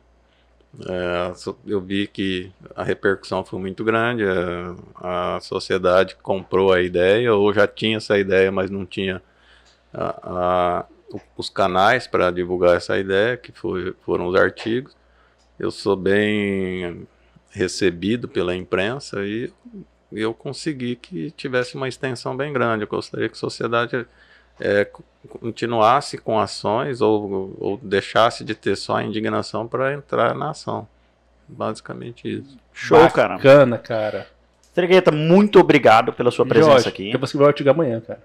É, 0.88 1.34
eu 1.66 1.82
vi 1.82 2.08
que 2.08 2.52
a 2.76 2.84
repercussão 2.84 3.44
foi 3.44 3.60
muito 3.60 3.84
grande, 3.84 4.24
é, 4.24 4.76
a 4.96 5.40
sociedade 5.42 6.16
comprou 6.22 6.74
a 6.74 6.82
ideia, 6.82 7.34
ou 7.34 7.54
já 7.54 7.68
tinha 7.68 7.98
essa 7.98 8.18
ideia, 8.18 8.52
mas 8.52 8.70
não 8.70 8.86
tinha 8.86 9.22
a- 9.94 10.20
a- 10.24 10.86
os 11.38 11.50
canais 11.50 12.08
para 12.08 12.32
divulgar 12.32 12.76
essa 12.78 12.98
ideia, 13.00 13.38
que 13.38 13.52
foi- 13.52 13.94
foram 14.06 14.28
os 14.28 14.36
artigos. 14.36 14.96
Eu 15.60 15.72
sou 15.72 15.96
bem 15.96 17.08
recebido 17.52 18.28
pela 18.28 18.56
imprensa 18.56 19.26
e 19.26 19.52
eu 20.12 20.34
consegui 20.34 20.96
que 20.96 21.32
tivesse 21.32 21.76
uma 21.76 21.88
extensão 21.88 22.36
bem 22.38 22.54
grande. 22.54 22.84
Eu 22.84 22.88
gostaria 22.88 23.28
que 23.30 23.36
a 23.36 23.40
sociedade 23.40 24.06
é, 24.60 24.86
co- 24.86 25.04
continuasse 25.40 26.18
com 26.18 26.40
ações 26.40 27.02
ou, 27.02 27.56
ou 27.60 27.78
deixasse 27.82 28.44
de 28.44 28.56
ter 28.56 28.76
só 28.76 28.96
a 28.98 29.04
indignação 29.04 29.68
para 29.68 29.94
entrar 29.94 30.34
na 30.36 30.52
ação. 30.52 30.88
Basicamente 31.48 32.28
isso. 32.40 32.58
Show, 32.74 33.10
cara. 33.12 33.36
Bacana, 33.36 33.78
cara. 33.78 34.28
Estrigueta, 34.64 35.12
muito 35.12 35.60
obrigado 35.60 36.14
pela 36.14 36.30
sua 36.30 36.46
presença 36.46 36.72
Jorge, 36.74 36.90
aqui. 36.90 37.12
Eu 37.12 37.20
vou 37.20 37.26
escrever 37.26 37.46
o 37.46 37.48
artigo 37.48 37.70
amanhã, 37.70 38.00
cara. 38.02 38.20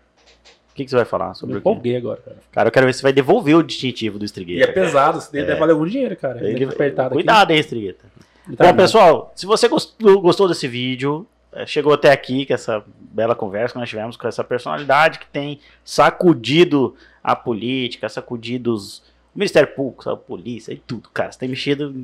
O 0.70 0.74
que, 0.74 0.84
que 0.84 0.90
você 0.90 0.96
vai 0.96 1.04
falar 1.04 1.34
sobre 1.34 1.56
o 1.56 1.60
quê? 1.60 1.68
empolguei 1.68 1.96
agora, 1.96 2.20
cara. 2.24 2.36
Cara, 2.50 2.68
eu 2.68 2.72
quero 2.72 2.86
ver 2.86 2.92
se 2.94 2.98
você 3.00 3.02
vai 3.04 3.12
devolver 3.12 3.56
o 3.56 3.62
distintivo 3.62 4.18
do 4.18 4.22
E 4.22 4.24
é 4.24 4.26
Estrigueta. 4.26 4.72
pesado, 4.72 5.18
isso 5.18 5.30
daí 5.32 5.44
deve 5.44 5.59
valer 5.60 5.72
algum 5.72 5.86
dinheiro, 5.86 6.16
cara. 6.16 6.38
Ele- 6.38 6.62
Ele 6.62 6.64
apertado 6.64 7.14
Cuidado 7.14 7.50
aí, 7.52 7.59
Estrigueta. 7.59 8.06
aqui. 8.06 8.56
Tá 8.56 8.72
Bom, 8.72 8.76
pessoal, 8.76 9.32
se 9.36 9.46
você 9.46 9.68
gostou, 9.68 10.20
gostou 10.20 10.48
desse 10.48 10.66
vídeo, 10.66 11.26
chegou 11.66 11.92
até 11.92 12.10
aqui 12.10 12.46
com 12.46 12.54
essa 12.54 12.84
bela 12.98 13.34
conversa 13.34 13.74
que 13.74 13.78
nós 13.78 13.88
tivemos 13.88 14.16
com 14.16 14.26
essa 14.26 14.42
personalidade 14.42 15.18
que 15.18 15.26
tem 15.26 15.60
sacudido 15.84 16.94
a 17.22 17.36
política, 17.36 18.08
sacudido 18.08 18.72
os, 18.72 18.98
o 19.34 19.38
Ministério 19.38 19.74
Público, 19.74 20.08
a 20.08 20.16
polícia 20.16 20.72
e 20.72 20.78
tudo, 20.78 21.08
cara. 21.10 21.30
Você 21.30 21.38
tem 21.38 21.48
mexido 21.48 21.94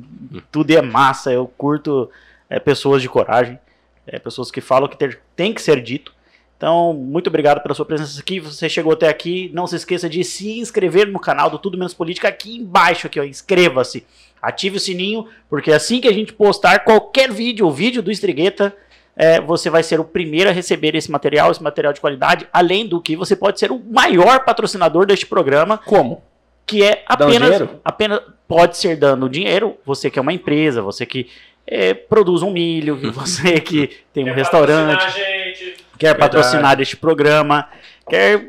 tudo 0.51 0.71
é 0.71 0.81
massa. 0.81 1.31
Eu 1.31 1.47
curto 1.47 2.09
eh, 2.49 2.59
pessoas 2.59 3.01
de 3.01 3.09
coragem, 3.09 3.59
eh, 4.07 4.19
pessoas 4.19 4.51
que 4.51 4.61
falam 4.61 4.87
que 4.87 4.97
ter- 4.97 5.19
tem 5.35 5.53
que 5.53 5.61
ser 5.61 5.81
dito. 5.81 6.13
Então, 6.57 6.93
muito 6.93 7.27
obrigado 7.27 7.61
pela 7.61 7.73
sua 7.73 7.85
presença 7.85 8.19
aqui. 8.19 8.39
Você 8.39 8.67
chegou 8.67 8.91
até 8.91 9.07
aqui. 9.07 9.49
Não 9.53 9.65
se 9.65 9.77
esqueça 9.77 10.09
de 10.09 10.23
se 10.23 10.59
inscrever 10.59 11.07
no 11.07 11.19
canal 11.19 11.49
do 11.49 11.57
Tudo 11.57 11.77
Menos 11.77 11.93
Política 11.93 12.27
aqui 12.27 12.57
embaixo, 12.57 13.07
aqui. 13.07 13.19
Inscreva-se. 13.21 14.05
Ative 14.41 14.77
o 14.77 14.79
sininho, 14.79 15.27
porque 15.49 15.71
assim 15.71 16.01
que 16.01 16.07
a 16.07 16.13
gente 16.13 16.33
postar 16.33 16.83
qualquer 16.83 17.31
vídeo, 17.31 17.67
o 17.67 17.71
vídeo 17.71 18.01
do 18.01 18.11
Estrigueta, 18.11 18.75
é, 19.21 19.41
você 19.41 19.69
vai 19.69 19.83
ser 19.83 19.99
o 19.99 20.05
primeiro 20.05 20.49
a 20.49 20.53
receber 20.53 20.95
esse 20.95 21.11
material, 21.11 21.51
esse 21.51 21.61
material 21.61 21.91
de 21.91 21.99
qualidade. 21.99 22.47
Além 22.53 22.87
do 22.87 23.01
que, 23.01 23.17
você 23.17 23.35
pode 23.35 23.59
ser 23.59 23.69
o 23.69 23.77
maior 23.77 24.45
patrocinador 24.45 25.05
deste 25.05 25.25
programa, 25.25 25.77
Como? 25.77 26.23
que 26.65 26.81
é 26.83 27.03
Dando 27.09 27.23
apenas, 27.23 27.49
dinheiro? 27.49 27.81
apenas 27.83 28.21
pode 28.47 28.77
ser 28.77 28.95
dando 28.95 29.27
dinheiro. 29.27 29.75
Você 29.85 30.09
que 30.09 30.17
é 30.17 30.21
uma 30.21 30.31
empresa, 30.31 30.81
você 30.81 31.05
que 31.05 31.29
é, 31.67 31.93
produz 31.93 32.41
um 32.41 32.49
milho, 32.49 32.95
você 33.11 33.59
que 33.59 33.87
tem 34.13 34.23
um 34.23 34.27
Quer 34.27 34.35
restaurante 34.35 35.03
patrocinar 35.03 35.89
quer 35.99 36.07
Verdade. 36.11 36.31
patrocinar 36.31 36.79
este 36.79 36.95
programa, 36.95 37.67
quer 38.09 38.41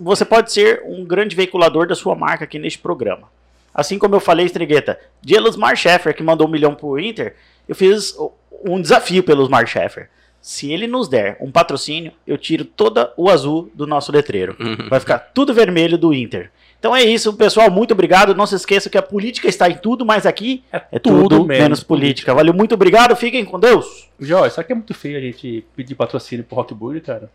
você 0.00 0.24
pode 0.24 0.52
ser 0.52 0.82
um 0.84 1.04
grande 1.04 1.36
veiculador 1.36 1.86
da 1.86 1.94
sua 1.94 2.16
marca 2.16 2.42
aqui 2.42 2.58
neste 2.58 2.80
programa. 2.80 3.28
Assim 3.72 3.96
como 3.96 4.16
eu 4.16 4.20
falei, 4.20 4.44
Estrigueta, 4.44 4.98
de 5.22 5.36
Elusmar 5.36 5.76
Sheffer, 5.76 6.16
que 6.16 6.22
mandou 6.22 6.48
um 6.48 6.50
milhão 6.50 6.74
pro 6.74 6.98
Inter, 6.98 7.36
eu 7.68 7.76
fiz 7.76 8.16
um 8.64 8.80
desafio 8.80 9.22
pelo 9.22 9.48
Sheffer. 9.66 10.08
Se 10.46 10.72
ele 10.72 10.86
nos 10.86 11.08
der 11.08 11.36
um 11.40 11.50
patrocínio, 11.50 12.12
eu 12.24 12.38
tiro 12.38 12.64
todo 12.64 13.10
o 13.16 13.28
azul 13.28 13.68
do 13.74 13.84
nosso 13.84 14.12
letreiro. 14.12 14.56
Vai 14.88 15.00
ficar 15.00 15.18
tudo 15.18 15.52
vermelho 15.52 15.98
do 15.98 16.14
Inter. 16.14 16.52
Então 16.78 16.94
é 16.94 17.02
isso, 17.02 17.34
pessoal. 17.34 17.68
Muito 17.68 17.90
obrigado. 17.90 18.32
Não 18.32 18.46
se 18.46 18.54
esqueça 18.54 18.88
que 18.88 18.96
a 18.96 19.02
política 19.02 19.48
está 19.48 19.68
em 19.68 19.76
tudo, 19.76 20.06
mas 20.06 20.24
aqui 20.24 20.62
é 20.92 21.00
tudo, 21.00 21.44
menos, 21.44 21.82
política. 21.82 22.32
Valeu, 22.32 22.54
muito 22.54 22.76
obrigado. 22.76 23.16
Fiquem 23.16 23.44
com 23.44 23.58
Deus. 23.58 24.08
Jorge, 24.20 24.54
será 24.54 24.64
que 24.64 24.70
é 24.70 24.76
muito 24.76 24.94
feio 24.94 25.18
a 25.18 25.20
gente 25.20 25.66
pedir 25.74 25.96
patrocínio 25.96 26.44
pro 26.44 26.54
Rock 26.54 26.72
Burger, 26.72 27.02
cara? 27.02 27.30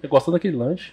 Eu 0.00 0.08
gosto 0.08 0.30
daquele 0.30 0.56
lanche. 0.56 0.92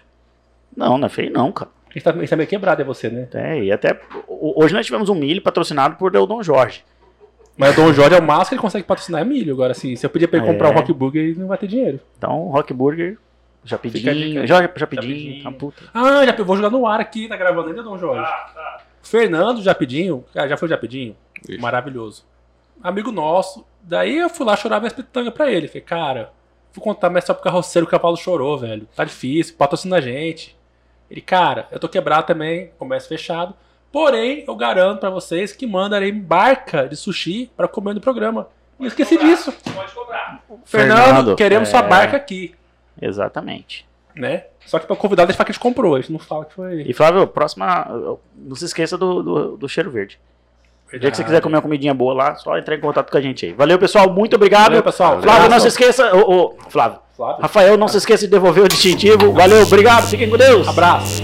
Não, 0.76 0.98
não 0.98 1.06
é 1.06 1.10
feio 1.10 1.32
não, 1.32 1.52
cara. 1.52 1.70
A 1.88 1.94
gente 1.94 2.04
tá, 2.04 2.14
tá 2.14 2.36
meio 2.36 2.50
quebrado, 2.50 2.82
é 2.82 2.86
você, 2.86 3.10
né? 3.10 3.28
É, 3.32 3.64
e 3.66 3.72
até 3.72 4.02
hoje 4.28 4.74
nós 4.74 4.88
tivemos 4.88 5.08
um 5.08 5.14
milho 5.14 5.44
patrocinado 5.44 5.98
por 5.98 6.10
Deodon 6.10 6.42
Jorge. 6.42 6.84
Mas 7.56 7.74
o 7.78 7.82
Dom 7.82 7.94
Jorge 7.94 8.16
é 8.16 8.20
o 8.20 8.24
máximo 8.24 8.50
que 8.50 8.54
ele 8.56 8.62
consegue 8.62 8.86
patrocinar 8.86 9.22
é 9.22 9.26
milho. 9.26 9.54
Agora, 9.54 9.72
assim, 9.72 9.96
se 9.96 10.06
eu 10.06 10.10
pedir 10.10 10.28
pra 10.28 10.40
ele 10.40 10.48
É. 10.48 10.52
comprar 10.52 10.70
um 10.72 10.74
Rock 10.74 10.92
Burger, 10.92 11.24
ele 11.24 11.40
não 11.40 11.48
vai 11.48 11.58
ter 11.58 11.68
dinheiro. 11.68 12.00
Então, 12.18 12.48
Rock 12.50 12.74
Burger, 12.74 13.18
já 13.64 13.78
dica. 13.78 14.46
já, 14.48 14.62
já 14.62 14.72
Japidinho. 14.76 15.44
tá 15.44 15.52
puta. 15.52 15.84
Ah, 15.94 16.26
já, 16.26 16.32
vou 16.44 16.56
jogar 16.56 16.70
no 16.72 16.88
ar 16.88 17.00
aqui, 17.00 17.28
tá 17.28 17.38
gravando 17.38 17.70
ainda, 17.70 17.84
Dom 17.84 17.98
Jorge. 17.98 18.24
Tá, 18.24 18.52
tá. 18.54 18.82
Fernando 19.04 19.62
Japidinho, 19.62 20.26
cara, 20.34 20.48
já 20.50 20.58
foi 20.58 20.66
o 20.68 20.70
Japidinho? 20.70 21.16
Isso. 21.48 21.62
Maravilhoso. 21.62 22.26
Amigo 22.82 23.12
nosso. 23.12 23.66
Daí 23.82 24.18
eu 24.18 24.30
fui 24.30 24.46
lá 24.46 24.56
chorar 24.56 24.80
minhas 24.80 24.94
pitangas 24.94 25.34
pra 25.34 25.52
ele. 25.52 25.68
Falei, 25.68 25.82
cara, 25.82 26.32
vou 26.74 26.84
contar 26.84 27.10
mais 27.10 27.26
só 27.26 27.34
pro 27.34 27.44
carroceiro 27.44 27.86
que 27.86 27.94
o 27.96 28.00
cavalo 28.00 28.16
chorou, 28.18 28.58
velho. 28.58 28.88
Tá 28.96 29.04
difícil, 29.04 29.56
patrocina 29.58 29.98
a 29.98 30.02
gente. 30.02 30.58
Ele, 31.12 31.22
cara, 31.22 31.68
eu 31.72 31.80
tô 31.80 31.88
quebrado 31.88 32.26
também, 32.26 32.72
comércio 32.80 33.10
fechado. 33.10 33.54
Porém, 33.94 34.44
eu 34.48 34.56
garanto 34.56 35.02
pra 35.02 35.12
vocês 35.12 35.52
que 35.54 35.68
mandarei 35.68 36.12
barca 36.12 36.88
de 36.90 36.96
sushi 36.96 37.52
pra 37.56 37.68
comer 37.68 37.94
no 37.94 38.02
programa. 38.02 38.48
E 38.80 38.86
eu 38.86 38.88
esqueci 38.88 39.16
Cobrar. 39.16 39.30
disso. 39.30 39.54
Pode 39.72 39.92
cobrar. 39.94 40.44
Fernando, 40.66 40.98
Fernando, 41.06 41.36
queremos 41.36 41.70
é. 41.70 41.72
sua 41.72 41.84
barca 41.84 42.18
aqui, 42.18 42.56
Exatamente. 43.00 43.86
né? 44.16 44.46
Só 44.66 44.80
que 44.80 44.88
pra 44.88 44.96
convidar, 44.96 45.26
deixa 45.26 45.38
falar 45.38 45.46
que 45.46 45.52
a 45.52 45.54
gente 45.54 45.62
comprou. 45.62 45.94
A 45.94 46.02
gente 46.02 46.12
não 46.12 46.18
fala 46.18 46.44
que 46.44 46.56
foi. 46.56 46.82
E 46.82 46.92
Flávio, 46.92 47.28
próxima, 47.28 47.86
não 48.36 48.56
se 48.56 48.66
esqueça 48.66 48.98
do, 48.98 49.22
do, 49.22 49.58
do 49.58 49.70
cheiro 49.70 49.92
verde. 49.92 50.20
O 50.92 50.98
dia 50.98 51.12
que 51.12 51.18
você 51.18 51.24
quiser 51.24 51.42
comer 51.42 51.58
uma 51.58 51.62
comidinha 51.62 51.94
boa 51.94 52.16
lá, 52.16 52.36
só 52.36 52.58
entrar 52.58 52.76
em 52.76 52.80
contato 52.80 53.12
com 53.12 53.18
a 53.18 53.22
gente 53.22 53.46
aí. 53.46 53.54
Valeu, 53.54 53.78
pessoal, 53.78 54.12
muito 54.12 54.36
obrigado. 54.36 54.70
Valeu, 54.70 54.82
pessoal. 54.82 55.22
Flávio, 55.22 55.50
não 55.50 55.60
se 55.60 55.68
esqueça, 55.68 56.16
ô, 56.16 56.48
ô, 56.48 56.58
Flávio, 56.70 57.00
Flávio. 57.16 57.42
Rafael, 57.44 57.78
não 57.78 57.88
se 57.88 57.98
esqueça 57.98 58.26
de 58.26 58.32
devolver 58.32 58.64
o 58.64 58.68
distintivo. 58.68 59.34
Valeu, 59.34 59.62
obrigado, 59.62 60.08
fiquem 60.08 60.30
com 60.30 60.38
Deus. 60.38 60.68
Abraço. 60.68 61.22